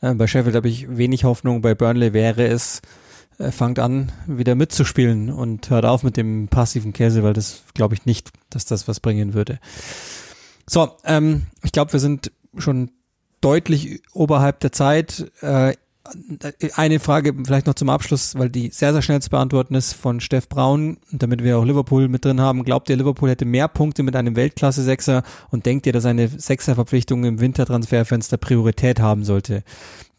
Äh, 0.00 0.14
bei 0.14 0.28
Sheffield 0.28 0.54
habe 0.54 0.68
ich 0.68 0.96
wenig 0.96 1.24
Hoffnung, 1.24 1.62
bei 1.62 1.74
Burnley 1.74 2.12
wäre 2.12 2.46
es, 2.46 2.82
äh, 3.38 3.50
fangt 3.50 3.80
an, 3.80 4.12
wieder 4.28 4.54
mitzuspielen 4.54 5.30
und 5.30 5.70
hört 5.70 5.86
auf 5.86 6.04
mit 6.04 6.16
dem 6.16 6.46
passiven 6.46 6.92
Käse, 6.92 7.24
weil 7.24 7.32
das 7.32 7.62
glaube 7.74 7.94
ich 7.94 8.06
nicht, 8.06 8.30
dass 8.48 8.64
das 8.64 8.86
was 8.86 9.00
bringen 9.00 9.34
würde. 9.34 9.58
So, 10.68 10.88
ähm, 11.04 11.46
ich 11.64 11.72
glaube, 11.72 11.92
wir 11.92 11.98
sind 11.98 12.30
schon 12.56 12.90
deutlich 13.40 14.02
oberhalb 14.12 14.60
der 14.60 14.72
Zeit. 14.72 15.30
Äh, 15.40 15.74
eine 16.74 16.98
Frage 16.98 17.34
vielleicht 17.44 17.66
noch 17.66 17.74
zum 17.74 17.88
Abschluss, 17.88 18.34
weil 18.36 18.50
die 18.50 18.70
sehr, 18.70 18.92
sehr 18.92 19.02
schnell 19.02 19.20
zu 19.20 19.30
beantworten 19.30 19.74
ist 19.74 19.92
von 19.92 20.20
Steff 20.20 20.48
Braun, 20.48 20.96
damit 21.12 21.44
wir 21.44 21.58
auch 21.58 21.64
Liverpool 21.64 22.08
mit 22.08 22.24
drin 22.24 22.40
haben. 22.40 22.64
Glaubt 22.64 22.88
ihr, 22.88 22.96
Liverpool 22.96 23.30
hätte 23.30 23.44
mehr 23.44 23.68
Punkte 23.68 24.02
mit 24.02 24.16
einem 24.16 24.34
Weltklasse-Sechser 24.34 25.22
und 25.50 25.66
denkt 25.66 25.86
ihr, 25.86 25.92
dass 25.92 26.06
eine 26.06 26.28
Sechser-Verpflichtung 26.28 27.24
im 27.24 27.40
Wintertransferfenster 27.40 28.38
Priorität 28.38 28.98
haben 29.00 29.24
sollte? 29.24 29.62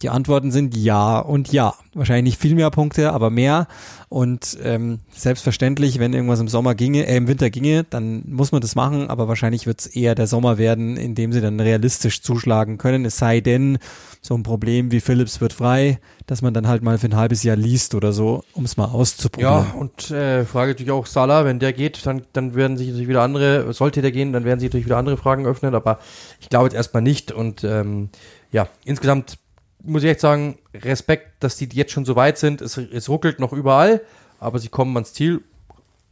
Die 0.01 0.09
Antworten 0.09 0.51
sind 0.51 0.75
ja 0.75 1.19
und 1.19 1.51
ja. 1.51 1.73
Wahrscheinlich 1.93 2.33
nicht 2.33 2.41
viel 2.41 2.55
mehr 2.55 2.69
Punkte, 2.71 3.11
aber 3.11 3.29
mehr. 3.29 3.67
Und 4.07 4.57
ähm, 4.63 4.99
selbstverständlich, 5.11 5.99
wenn 5.99 6.13
irgendwas 6.13 6.39
im 6.39 6.47
Sommer 6.47 6.73
ginge, 6.73 7.05
äh, 7.05 7.17
im 7.17 7.27
Winter 7.27 7.49
ginge, 7.49 7.83
dann 7.83 8.23
muss 8.27 8.53
man 8.53 8.61
das 8.61 8.75
machen, 8.75 9.09
aber 9.09 9.27
wahrscheinlich 9.27 9.67
wird 9.67 9.81
es 9.81 9.87
eher 9.87 10.15
der 10.15 10.27
Sommer 10.27 10.57
werden, 10.57 10.95
in 10.95 11.15
dem 11.15 11.33
sie 11.33 11.41
dann 11.41 11.59
realistisch 11.59 12.21
zuschlagen 12.21 12.77
können. 12.77 13.03
Es 13.03 13.17
sei 13.17 13.41
denn, 13.41 13.77
so 14.21 14.35
ein 14.35 14.43
Problem 14.43 14.91
wie 14.91 14.99
Philips 14.99 15.41
wird 15.41 15.51
frei, 15.51 15.99
dass 16.27 16.41
man 16.41 16.53
dann 16.53 16.67
halt 16.67 16.83
mal 16.83 16.97
für 16.99 17.07
ein 17.07 17.15
halbes 17.15 17.41
Jahr 17.41 17.55
liest 17.55 17.95
oder 17.95 18.13
so, 18.13 18.43
um 18.53 18.63
es 18.65 18.77
mal 18.77 18.85
auszuprobieren. 18.85 19.65
Ja, 19.65 19.75
und 19.77 20.11
äh, 20.11 20.45
Frage 20.45 20.71
natürlich 20.71 20.91
auch 20.91 21.07
Salah, 21.07 21.43
wenn 21.43 21.59
der 21.59 21.73
geht, 21.73 22.05
dann, 22.05 22.21
dann 22.31 22.53
werden 22.53 22.77
sich 22.77 22.87
natürlich 22.87 23.09
wieder 23.09 23.23
andere, 23.23 23.73
sollte 23.73 24.01
der 24.01 24.11
gehen, 24.11 24.31
dann 24.31 24.45
werden 24.45 24.59
sich 24.59 24.69
natürlich 24.69 24.85
wieder 24.85 24.97
andere 24.97 25.17
Fragen 25.17 25.47
öffnen, 25.47 25.73
aber 25.73 25.99
ich 26.39 26.49
glaube 26.49 26.67
jetzt 26.67 26.75
erstmal 26.75 27.01
nicht 27.01 27.31
und 27.31 27.63
ähm, 27.63 28.09
ja, 28.51 28.67
insgesamt 28.85 29.39
muss 29.83 30.03
ich 30.03 30.09
echt 30.09 30.19
sagen, 30.21 30.57
Respekt, 30.73 31.43
dass 31.43 31.57
die 31.57 31.67
jetzt 31.73 31.91
schon 31.91 32.05
so 32.05 32.15
weit 32.15 32.37
sind. 32.37 32.61
Es, 32.61 32.77
es 32.77 33.09
ruckelt 33.09 33.39
noch 33.39 33.53
überall, 33.53 34.01
aber 34.39 34.59
sie 34.59 34.69
kommen 34.69 34.95
ans 34.95 35.13
Ziel. 35.13 35.41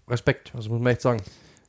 Respekt, 0.08 0.52
also 0.56 0.70
muss 0.70 0.82
man 0.82 0.92
echt 0.92 1.02
sagen. 1.02 1.22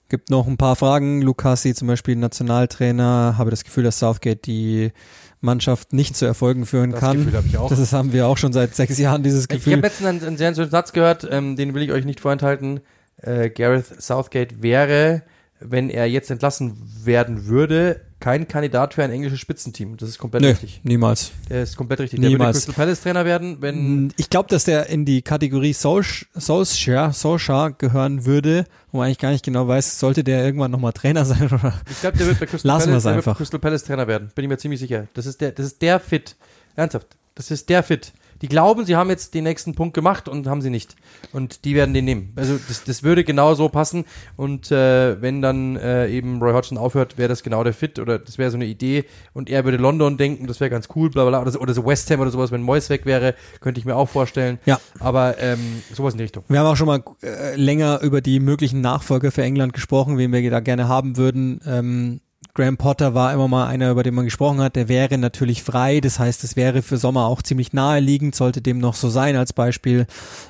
Gibt 0.08 0.30
noch 0.30 0.46
ein 0.46 0.56
paar 0.56 0.76
Fragen. 0.76 1.22
Lukasi 1.22 1.74
zum 1.74 1.88
Beispiel 1.88 2.16
Nationaltrainer, 2.16 3.36
habe 3.38 3.50
das 3.50 3.64
Gefühl, 3.64 3.84
dass 3.84 3.98
Southgate 4.00 4.44
die 4.46 4.92
Mannschaft 5.40 5.92
nicht 5.92 6.16
zu 6.16 6.26
Erfolgen 6.26 6.66
führen 6.66 6.90
Das 6.90 7.00
kann. 7.00 7.18
Gefühl 7.18 7.36
habe 7.36 7.46
ich 7.46 7.56
auch. 7.58 7.68
Das 7.70 7.92
haben 7.92 8.12
wir 8.12 8.26
auch 8.26 8.36
schon 8.36 8.52
seit 8.52 8.74
sechs 8.74 8.98
Jahren, 8.98 9.22
dieses 9.22 9.42
Ich 9.44 9.48
Gefühl. 9.48 9.74
habe 9.74 9.82
letztens 9.82 10.08
einen, 10.08 10.24
einen 10.24 10.36
sehr 10.36 10.54
schönen 10.54 10.70
Satz 10.70 10.92
gehört, 10.92 11.28
ähm, 11.30 11.56
den 11.56 11.74
will 11.74 11.82
ich 11.82 11.92
euch 11.92 12.04
nicht 12.04 12.20
vorenthalten. 12.20 12.80
Äh, 13.18 13.50
Gareth 13.50 14.02
Southgate 14.02 14.62
wäre, 14.62 15.22
wenn 15.60 15.90
er 15.90 16.06
jetzt 16.06 16.30
entlassen 16.30 16.76
werden 17.04 17.46
würde, 17.46 18.00
kein 18.20 18.46
Kandidat 18.46 18.94
für 18.94 19.02
ein 19.02 19.10
englisches 19.10 19.40
Spitzenteam. 19.40 19.96
Das 19.96 20.08
ist 20.08 20.18
komplett 20.18 20.42
Nö, 20.42 20.48
richtig. 20.50 20.80
niemals. 20.84 21.32
Der 21.48 21.62
ist 21.62 21.76
komplett 21.76 22.00
richtig. 22.00 22.20
Der 22.20 22.28
würde 22.28 22.36
Niemals. 22.38 22.58
Crystal 22.58 22.74
Palace 22.74 23.00
Trainer 23.00 23.24
werden, 23.24 23.56
wenn 23.60 24.12
Ich 24.16 24.30
glaube, 24.30 24.48
dass 24.48 24.64
der 24.64 24.88
in 24.88 25.04
die 25.04 25.22
Kategorie 25.22 25.72
Solskjaer, 25.72 27.12
Solskjaer, 27.12 27.72
gehören 27.72 28.24
würde, 28.26 28.66
wo 28.92 28.98
man 28.98 29.06
eigentlich 29.06 29.18
gar 29.18 29.30
nicht 29.32 29.44
genau 29.44 29.66
weiß, 29.66 29.98
sollte 29.98 30.22
der 30.22 30.44
irgendwann 30.44 30.70
nochmal 30.70 30.92
Trainer 30.92 31.24
sein 31.24 31.42
oder 31.46 31.74
Ich 31.90 32.00
glaube, 32.00 32.18
der 32.18 32.26
wird 32.26 32.38
bei 32.38 32.46
Crystal 32.46 32.68
Lassen 32.68 32.88
Palace, 32.90 33.06
einfach. 33.06 33.32
bei 33.34 33.38
Crystal 33.38 33.60
Palace 33.60 33.84
Trainer 33.84 34.06
werden. 34.06 34.30
Bin 34.34 34.44
ich 34.44 34.48
mir 34.48 34.58
ziemlich 34.58 34.80
sicher. 34.80 35.06
Das 35.14 35.26
ist 35.26 35.40
der, 35.40 35.52
das 35.52 35.66
ist 35.66 35.82
der 35.82 35.98
Fit. 35.98 36.36
Ernsthaft. 36.76 37.06
Das 37.34 37.50
ist 37.50 37.68
der 37.68 37.82
Fit. 37.82 38.12
Die 38.42 38.48
glauben, 38.48 38.84
sie 38.86 38.96
haben 38.96 39.10
jetzt 39.10 39.34
den 39.34 39.44
nächsten 39.44 39.74
Punkt 39.74 39.94
gemacht 39.94 40.28
und 40.28 40.46
haben 40.46 40.62
sie 40.62 40.70
nicht. 40.70 40.96
Und 41.32 41.64
die 41.64 41.74
werden 41.74 41.92
den 41.92 42.04
nehmen. 42.04 42.32
Also 42.36 42.58
das, 42.68 42.84
das 42.84 43.02
würde 43.02 43.22
genau 43.24 43.54
so 43.54 43.68
passen. 43.68 44.04
Und 44.36 44.70
äh, 44.70 45.20
wenn 45.20 45.42
dann 45.42 45.76
äh, 45.76 46.08
eben 46.08 46.42
Roy 46.42 46.52
Hodgson 46.52 46.78
aufhört, 46.78 47.18
wäre 47.18 47.28
das 47.28 47.42
genau 47.42 47.62
der 47.64 47.74
Fit 47.74 47.98
oder 47.98 48.18
das 48.18 48.38
wäre 48.38 48.50
so 48.50 48.56
eine 48.56 48.66
Idee. 48.66 49.04
Und 49.32 49.50
er 49.50 49.64
würde 49.64 49.76
London 49.76 50.16
denken, 50.16 50.46
das 50.46 50.60
wäre 50.60 50.70
ganz 50.70 50.88
cool, 50.94 51.10
bla 51.10 51.26
bla. 51.26 51.40
Oder 51.40 51.50
so, 51.50 51.60
oder 51.60 51.74
so 51.74 51.84
West 51.84 52.10
Ham 52.10 52.20
oder 52.20 52.30
sowas, 52.30 52.50
wenn 52.50 52.62
Moyes 52.62 52.88
weg 52.88 53.04
wäre, 53.06 53.34
könnte 53.60 53.78
ich 53.78 53.84
mir 53.84 53.96
auch 53.96 54.08
vorstellen. 54.08 54.58
Ja. 54.64 54.80
Aber 54.98 55.38
ähm, 55.38 55.82
sowas 55.92 56.14
in 56.14 56.18
die 56.18 56.24
Richtung. 56.24 56.44
Wir 56.48 56.60
haben 56.60 56.66
auch 56.66 56.76
schon 56.76 56.86
mal 56.86 57.02
äh, 57.22 57.56
länger 57.56 58.00
über 58.00 58.20
die 58.20 58.40
möglichen 58.40 58.80
Nachfolger 58.80 59.30
für 59.32 59.42
England 59.42 59.72
gesprochen, 59.72 60.18
wen 60.18 60.32
wir 60.32 60.50
da 60.50 60.60
gerne 60.60 60.88
haben 60.88 61.16
würden. 61.16 61.60
Ähm, 61.66 62.20
Graham 62.54 62.76
Potter 62.76 63.14
war 63.14 63.32
immer 63.32 63.48
mal 63.48 63.66
einer, 63.66 63.90
über 63.90 64.02
den 64.02 64.14
man 64.14 64.24
gesprochen 64.24 64.60
hat. 64.60 64.76
Der 64.76 64.88
wäre 64.88 65.18
natürlich 65.18 65.62
frei. 65.62 66.00
Das 66.00 66.18
heißt, 66.18 66.44
es 66.44 66.56
wäre 66.56 66.82
für 66.82 66.96
Sommer 66.96 67.26
auch 67.26 67.42
ziemlich 67.42 67.72
naheliegend, 67.72 68.34
sollte 68.34 68.60
dem 68.62 68.78
noch 68.78 68.94
so 68.94 69.08
sein 69.08 69.36
als 69.36 69.52
Beispiel. 69.52 70.06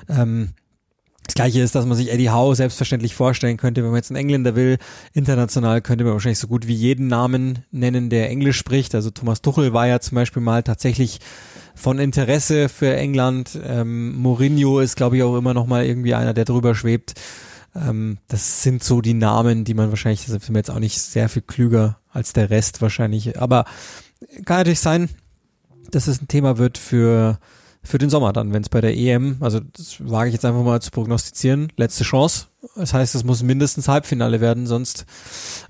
Ähm, 0.09 0.53
das 1.31 1.35
gleiche 1.35 1.61
ist, 1.61 1.75
dass 1.75 1.85
man 1.85 1.95
sich 1.95 2.11
Eddie 2.11 2.29
Howe 2.29 2.55
selbstverständlich 2.55 3.15
vorstellen 3.15 3.55
könnte, 3.55 3.83
wenn 3.83 3.91
man 3.91 3.99
jetzt 3.99 4.09
einen 4.09 4.17
Engländer 4.17 4.55
will. 4.55 4.77
International 5.13 5.81
könnte 5.81 6.03
man 6.03 6.13
wahrscheinlich 6.13 6.39
so 6.39 6.47
gut 6.47 6.67
wie 6.67 6.73
jeden 6.73 7.07
Namen 7.07 7.59
nennen, 7.71 8.09
der 8.09 8.29
Englisch 8.29 8.57
spricht. 8.57 8.95
Also 8.95 9.11
Thomas 9.11 9.41
Tuchel 9.41 9.71
war 9.71 9.87
ja 9.87 9.99
zum 9.99 10.15
Beispiel 10.15 10.41
mal 10.41 10.63
tatsächlich 10.63 11.19
von 11.73 11.99
Interesse 11.99 12.67
für 12.67 12.95
England. 12.95 13.57
Ähm, 13.65 14.17
Mourinho 14.17 14.79
ist, 14.79 14.97
glaube 14.97 15.17
ich, 15.17 15.23
auch 15.23 15.37
immer 15.37 15.53
noch 15.53 15.67
mal 15.67 15.85
irgendwie 15.85 16.15
einer, 16.15 16.33
der 16.33 16.45
drüber 16.45 16.75
schwebt. 16.75 17.13
Ähm, 17.75 18.17
das 18.27 18.63
sind 18.63 18.83
so 18.83 19.01
die 19.01 19.13
Namen, 19.13 19.63
die 19.63 19.73
man 19.73 19.89
wahrscheinlich, 19.89 20.25
das 20.25 20.31
sind 20.31 20.49
wir 20.49 20.57
jetzt 20.57 20.71
auch 20.71 20.79
nicht 20.79 20.99
sehr 20.99 21.29
viel 21.29 21.41
klüger 21.41 21.97
als 22.11 22.33
der 22.33 22.49
Rest 22.49 22.81
wahrscheinlich. 22.81 23.39
Aber 23.39 23.65
kann 24.45 24.57
natürlich 24.57 24.79
sein, 24.79 25.09
dass 25.91 26.07
es 26.07 26.21
ein 26.21 26.27
Thema 26.27 26.57
wird 26.57 26.77
für 26.77 27.39
für 27.83 27.97
den 27.97 28.09
Sommer 28.09 28.31
dann, 28.31 28.53
wenn 28.53 28.61
es 28.61 28.69
bei 28.69 28.81
der 28.81 28.95
EM, 28.95 29.37
also 29.39 29.59
das 29.59 29.97
wage 29.99 30.29
ich 30.29 30.33
jetzt 30.33 30.45
einfach 30.45 30.63
mal 30.63 30.81
zu 30.81 30.91
prognostizieren, 30.91 31.71
letzte 31.77 32.03
Chance. 32.03 32.45
Das 32.75 32.93
heißt, 32.93 33.15
es 33.15 33.23
muss 33.23 33.41
mindestens 33.41 33.87
Halbfinale 33.87 34.39
werden, 34.39 34.67
sonst 34.67 35.05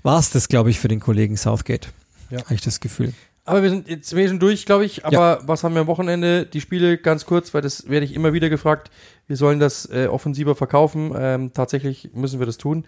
war 0.02 0.18
es 0.18 0.30
das, 0.30 0.48
glaube 0.48 0.70
ich, 0.70 0.78
für 0.78 0.88
den 0.88 1.00
Kollegen 1.00 1.36
Southgate. 1.36 1.88
Ja. 2.30 2.44
Habe 2.44 2.54
ich 2.54 2.60
das 2.60 2.80
Gefühl. 2.80 3.14
Aber 3.44 3.62
wir 3.62 3.70
sind 3.70 3.88
jetzt 3.88 4.14
wir 4.14 4.28
sind 4.28 4.40
durch, 4.40 4.66
glaube 4.66 4.84
ich. 4.84 5.04
Aber 5.04 5.40
was 5.44 5.64
haben 5.64 5.74
wir 5.74 5.80
am 5.80 5.88
Wochenende? 5.88 6.46
Die 6.46 6.60
Spiele 6.60 6.96
ganz 6.96 7.26
kurz, 7.26 7.52
weil 7.52 7.62
das 7.62 7.88
werde 7.88 8.06
ich 8.06 8.14
immer 8.14 8.32
wieder 8.32 8.48
gefragt. 8.48 8.90
Wir 9.26 9.36
sollen 9.36 9.58
das 9.58 9.86
äh, 9.90 10.06
offensiver 10.06 10.54
verkaufen. 10.54 11.12
Ähm, 11.16 11.52
tatsächlich 11.52 12.10
müssen 12.14 12.38
wir 12.38 12.46
das 12.46 12.58
tun. 12.58 12.84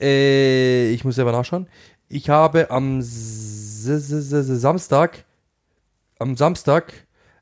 Äh, 0.00 0.90
ich 0.90 1.04
muss 1.04 1.16
selber 1.16 1.32
nachschauen. 1.32 1.66
Ich 2.08 2.30
habe 2.30 2.70
am 2.70 3.00
Samstag, 4.62 5.24
am 6.18 6.36
Samstag 6.36 6.92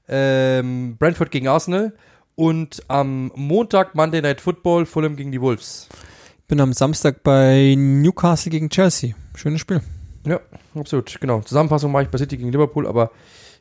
ähm, 0.08 0.96
Brentford 0.98 1.30
gegen 1.30 1.48
Arsenal 1.48 1.92
und 2.36 2.82
am 2.88 3.32
Montag 3.34 3.94
Monday 3.94 4.22
Night 4.22 4.40
Football 4.40 4.86
Fulham 4.86 5.16
gegen 5.16 5.30
die 5.30 5.40
Wolves. 5.40 5.88
Bin 6.48 6.60
am 6.60 6.72
Samstag 6.72 7.22
bei 7.22 7.74
Newcastle 7.76 8.50
gegen 8.50 8.70
Chelsea. 8.70 9.14
Schönes 9.34 9.60
Spiel. 9.60 9.82
Ja, 10.26 10.40
absolut, 10.74 11.20
genau. 11.20 11.40
Zusammenfassung 11.40 11.92
mache 11.92 12.04
ich 12.04 12.08
bei 12.08 12.18
City 12.18 12.36
gegen 12.36 12.52
Liverpool, 12.52 12.86
aber 12.86 13.10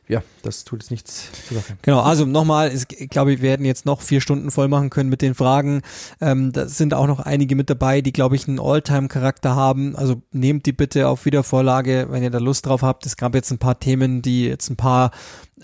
ja, 0.08 0.22
das 0.42 0.64
tut 0.64 0.82
jetzt 0.82 0.90
nichts 0.90 1.30
zur 1.48 1.58
Sache. 1.58 1.76
Genau, 1.82 2.00
also 2.00 2.26
nochmal, 2.26 2.72
ich 2.72 3.10
glaube, 3.10 3.30
wir 3.30 3.42
werden 3.42 3.66
jetzt 3.66 3.86
noch 3.86 4.00
vier 4.00 4.20
Stunden 4.20 4.52
voll 4.52 4.68
machen 4.68 4.88
können 4.88 5.10
mit 5.10 5.20
den 5.20 5.34
Fragen. 5.34 5.82
Ähm, 6.20 6.52
da 6.52 6.68
sind 6.68 6.94
auch 6.94 7.08
noch 7.08 7.18
einige 7.18 7.56
mit 7.56 7.70
dabei, 7.70 8.02
die, 8.02 8.12
glaube 8.12 8.36
ich, 8.36 8.46
einen 8.46 8.60
Alltime-Charakter 8.60 9.56
haben. 9.56 9.96
Also 9.96 10.22
nehmt 10.30 10.66
die 10.66 10.72
bitte 10.72 11.08
auf 11.08 11.24
Wiedervorlage, 11.24 12.06
wenn 12.10 12.22
ihr 12.22 12.30
da 12.30 12.38
Lust 12.38 12.66
drauf 12.66 12.82
habt. 12.82 13.04
Es 13.04 13.16
gab 13.16 13.34
jetzt 13.34 13.50
ein 13.50 13.58
paar 13.58 13.80
Themen, 13.80 14.22
die 14.22 14.46
jetzt 14.46 14.70
ein 14.70 14.76
paar 14.76 15.10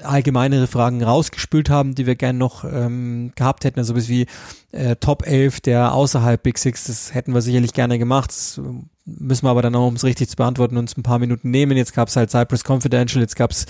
allgemeinere 0.03 0.67
Fragen 0.67 1.03
rausgespült 1.03 1.69
haben, 1.69 1.95
die 1.95 2.07
wir 2.07 2.17
gerne 2.17 2.39
noch 2.39 2.65
ähm, 2.65 3.33
gehabt 3.35 3.65
hätten. 3.65 3.79
Also 3.79 3.95
bis 3.95 4.09
wie 4.09 4.27
äh, 4.73 4.97
Top 4.97 5.27
11 5.27 5.61
der 5.61 5.93
außerhalb 5.95 6.43
Big 6.43 6.59
Six, 6.59 6.85
das 6.85 7.15
hätten 7.15 7.35
wir 7.35 7.43
sicherlich 7.43 7.75
gerne 7.75 7.99
gemacht. 7.99 8.31
Das 8.31 8.59
ähm, 8.59 8.89
müssen 9.05 9.45
wir 9.45 9.51
aber 9.51 9.63
dann 9.63 9.75
auch, 9.75 9.87
um 9.87 9.97
es 9.97 10.05
richtig 10.05 10.31
zu 10.31 10.37
beantworten, 10.37 10.77
uns 10.77 10.97
ein 10.97 11.03
paar 11.03 11.19
Minuten 11.19 11.51
nehmen. 11.51 11.77
Jetzt 11.77 11.95
gab 11.95 12.09
es 12.09 12.17
halt 12.17 12.31
Cypress 12.31 12.65
Confidential, 12.65 13.21
jetzt 13.21 13.37
gab 13.37 13.51
es 13.51 13.67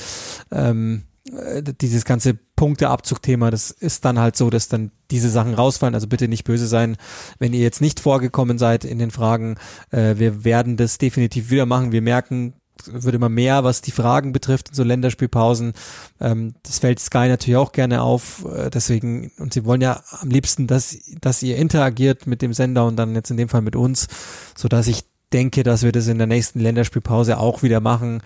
ähm, 0.53 1.03
äh, 1.37 1.63
dieses 1.63 2.05
ganze 2.05 2.35
Punkteabzugthema, 2.35 3.51
das 3.51 3.71
ist 3.71 4.05
dann 4.05 4.19
halt 4.19 4.37
so, 4.37 4.51
dass 4.51 4.69
dann 4.69 4.93
diese 5.11 5.31
Sachen 5.31 5.55
rausfallen. 5.55 5.95
Also 5.95 6.07
bitte 6.07 6.29
nicht 6.29 6.45
böse 6.45 6.67
sein, 6.67 6.97
wenn 7.39 7.53
ihr 7.53 7.61
jetzt 7.61 7.81
nicht 7.81 8.01
vorgekommen 8.01 8.59
seid 8.59 8.85
in 8.85 8.99
den 8.99 9.11
Fragen. 9.11 9.57
Äh, 9.91 10.17
wir 10.19 10.45
werden 10.45 10.77
das 10.77 10.99
definitiv 10.99 11.51
wieder 11.51 11.67
machen. 11.67 11.93
Wir 11.93 12.03
merken, 12.03 12.55
wird 12.87 13.15
immer 13.15 13.29
mehr, 13.29 13.65
was 13.65 13.81
die 13.81 13.91
Fragen 13.91 14.33
betrifft 14.33 14.75
so 14.75 14.83
Länderspielpausen. 14.83 15.73
Ähm, 16.21 16.55
das 16.63 16.79
fällt 16.79 17.01
Sky 17.01 17.29
natürlich 17.29 17.57
auch 17.57 17.73
gerne 17.73 18.03
auf. 18.03 18.45
Äh, 18.45 18.71
deswegen, 18.71 19.31
und 19.39 19.53
sie 19.53 19.65
wollen 19.65 19.81
ja 19.81 20.03
am 20.21 20.31
liebsten, 20.31 20.67
dass, 20.67 20.97
dass 21.21 21.43
ihr 21.43 21.57
interagiert 21.57 22.27
mit 22.27 22.43
dem 22.43 22.53
Sender 22.53 22.87
und 22.87 22.97
dann 22.97 23.15
jetzt 23.15 23.31
in 23.31 23.37
dem 23.37 23.49
Fall 23.49 23.63
mit 23.63 23.77
uns, 23.77 24.09
so 24.57 24.69
dass 24.69 24.87
ich 24.87 25.05
denke, 25.33 25.63
dass 25.63 25.83
wir 25.83 25.93
das 25.93 26.09
in 26.09 26.19
der 26.19 26.27
nächsten 26.27 26.61
Länderspielpause 26.61 27.39
auch 27.39 27.63
wieder 27.63 27.81
machen. 27.81 28.23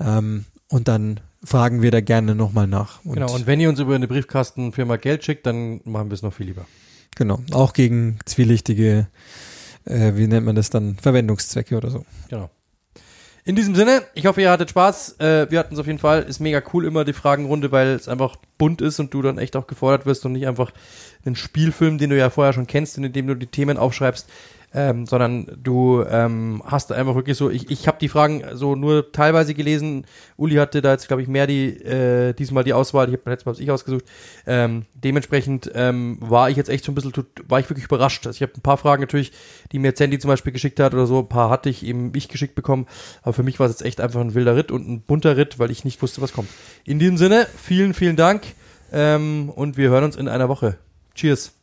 Ähm, 0.00 0.44
und 0.68 0.88
dann 0.88 1.20
fragen 1.44 1.82
wir 1.82 1.90
da 1.90 2.00
gerne 2.00 2.34
nochmal 2.34 2.66
nach. 2.66 3.04
Und 3.04 3.14
genau, 3.14 3.32
und 3.32 3.46
wenn 3.46 3.60
ihr 3.60 3.68
uns 3.68 3.78
über 3.78 3.94
eine 3.94 4.08
Briefkastenfirma 4.08 4.96
Geld 4.96 5.24
schickt, 5.24 5.46
dann 5.46 5.80
machen 5.84 6.10
wir 6.10 6.14
es 6.14 6.22
noch 6.22 6.32
viel 6.32 6.46
lieber. 6.46 6.66
Genau, 7.14 7.40
auch 7.52 7.72
gegen 7.72 8.18
zwielichtige, 8.24 9.06
äh, 9.84 10.12
wie 10.16 10.26
nennt 10.26 10.44
man 10.44 10.56
das 10.56 10.70
dann, 10.70 10.96
Verwendungszwecke 10.96 11.76
oder 11.76 11.90
so. 11.90 12.04
Genau. 12.28 12.50
In 13.46 13.54
diesem 13.54 13.76
Sinne, 13.76 14.02
ich 14.14 14.26
hoffe, 14.26 14.42
ihr 14.42 14.50
hattet 14.50 14.70
Spaß. 14.70 15.20
Äh, 15.20 15.48
wir 15.50 15.60
hatten 15.60 15.72
es 15.72 15.78
auf 15.78 15.86
jeden 15.86 16.00
Fall. 16.00 16.24
Ist 16.24 16.40
mega 16.40 16.60
cool 16.72 16.84
immer 16.84 17.04
die 17.04 17.12
Fragenrunde, 17.12 17.70
weil 17.70 17.90
es 17.90 18.08
einfach 18.08 18.34
bunt 18.58 18.80
ist 18.80 18.98
und 18.98 19.14
du 19.14 19.22
dann 19.22 19.38
echt 19.38 19.54
auch 19.54 19.68
gefordert 19.68 20.04
wirst 20.04 20.26
und 20.26 20.32
nicht 20.32 20.48
einfach 20.48 20.72
einen 21.24 21.36
Spielfilm, 21.36 21.96
den 21.96 22.10
du 22.10 22.18
ja 22.18 22.28
vorher 22.28 22.52
schon 22.52 22.66
kennst 22.66 22.98
und 22.98 23.04
in 23.04 23.12
dem 23.12 23.28
du 23.28 23.36
die 23.36 23.46
Themen 23.46 23.78
aufschreibst, 23.78 24.28
ähm, 24.74 25.06
sondern 25.06 25.58
du 25.62 26.04
ähm, 26.08 26.62
hast 26.66 26.92
einfach 26.92 27.14
wirklich 27.14 27.36
so, 27.36 27.50
ich, 27.50 27.70
ich 27.70 27.88
habe 27.88 27.98
die 28.00 28.08
Fragen 28.08 28.42
so 28.54 28.74
nur 28.74 29.12
teilweise 29.12 29.54
gelesen. 29.54 30.06
Uli 30.36 30.56
hatte 30.56 30.82
da 30.82 30.92
jetzt, 30.92 31.08
glaube 31.08 31.22
ich, 31.22 31.28
mehr 31.28 31.46
die, 31.46 31.68
äh, 31.82 32.34
diesmal 32.34 32.64
die 32.64 32.72
Auswahl. 32.72 33.08
Ich 33.08 33.18
habe 33.18 33.30
letztes 33.30 33.46
Mal 33.46 33.62
ich 33.62 33.70
ausgesucht. 33.70 34.04
Ähm, 34.46 34.84
dementsprechend 34.94 35.70
ähm, 35.74 36.18
war 36.20 36.50
ich 36.50 36.56
jetzt 36.56 36.68
echt 36.68 36.84
so 36.84 36.92
ein 36.92 36.94
bisschen, 36.94 37.12
war 37.48 37.60
ich 37.60 37.70
wirklich 37.70 37.86
überrascht. 37.86 38.26
Also 38.26 38.36
ich 38.36 38.42
habe 38.42 38.52
ein 38.56 38.62
paar 38.62 38.76
Fragen 38.76 39.00
natürlich, 39.00 39.32
die 39.72 39.78
mir 39.78 39.92
Sandy 39.96 40.18
zum 40.18 40.28
Beispiel 40.28 40.52
geschickt 40.52 40.78
hat 40.80 40.92
oder 40.94 41.06
so, 41.06 41.20
ein 41.20 41.28
paar 41.28 41.48
hatte 41.50 41.70
ich 41.70 41.84
eben 41.84 42.12
ich 42.14 42.28
geschickt 42.28 42.54
bekommen. 42.54 42.86
Aber 43.22 43.32
für 43.32 43.42
mich 43.42 43.58
war 43.58 43.66
es 43.66 43.72
jetzt 43.72 43.82
echt 43.82 44.00
einfach 44.00 44.20
ein 44.20 44.34
wilder 44.34 44.56
Ritt 44.56 44.70
und 44.70 44.88
ein 44.88 45.00
bunter 45.00 45.36
Ritt, 45.36 45.58
weil 45.58 45.70
ich 45.70 45.84
nicht 45.84 46.02
wusste, 46.02 46.20
was 46.20 46.32
kommt. 46.32 46.48
In 46.84 46.98
diesem 46.98 47.16
Sinne, 47.16 47.46
vielen, 47.56 47.94
vielen 47.94 48.16
Dank 48.16 48.42
ähm, 48.92 49.50
und 49.54 49.76
wir 49.76 49.90
hören 49.90 50.04
uns 50.04 50.16
in 50.16 50.28
einer 50.28 50.48
Woche. 50.48 50.76
Cheers. 51.14 51.54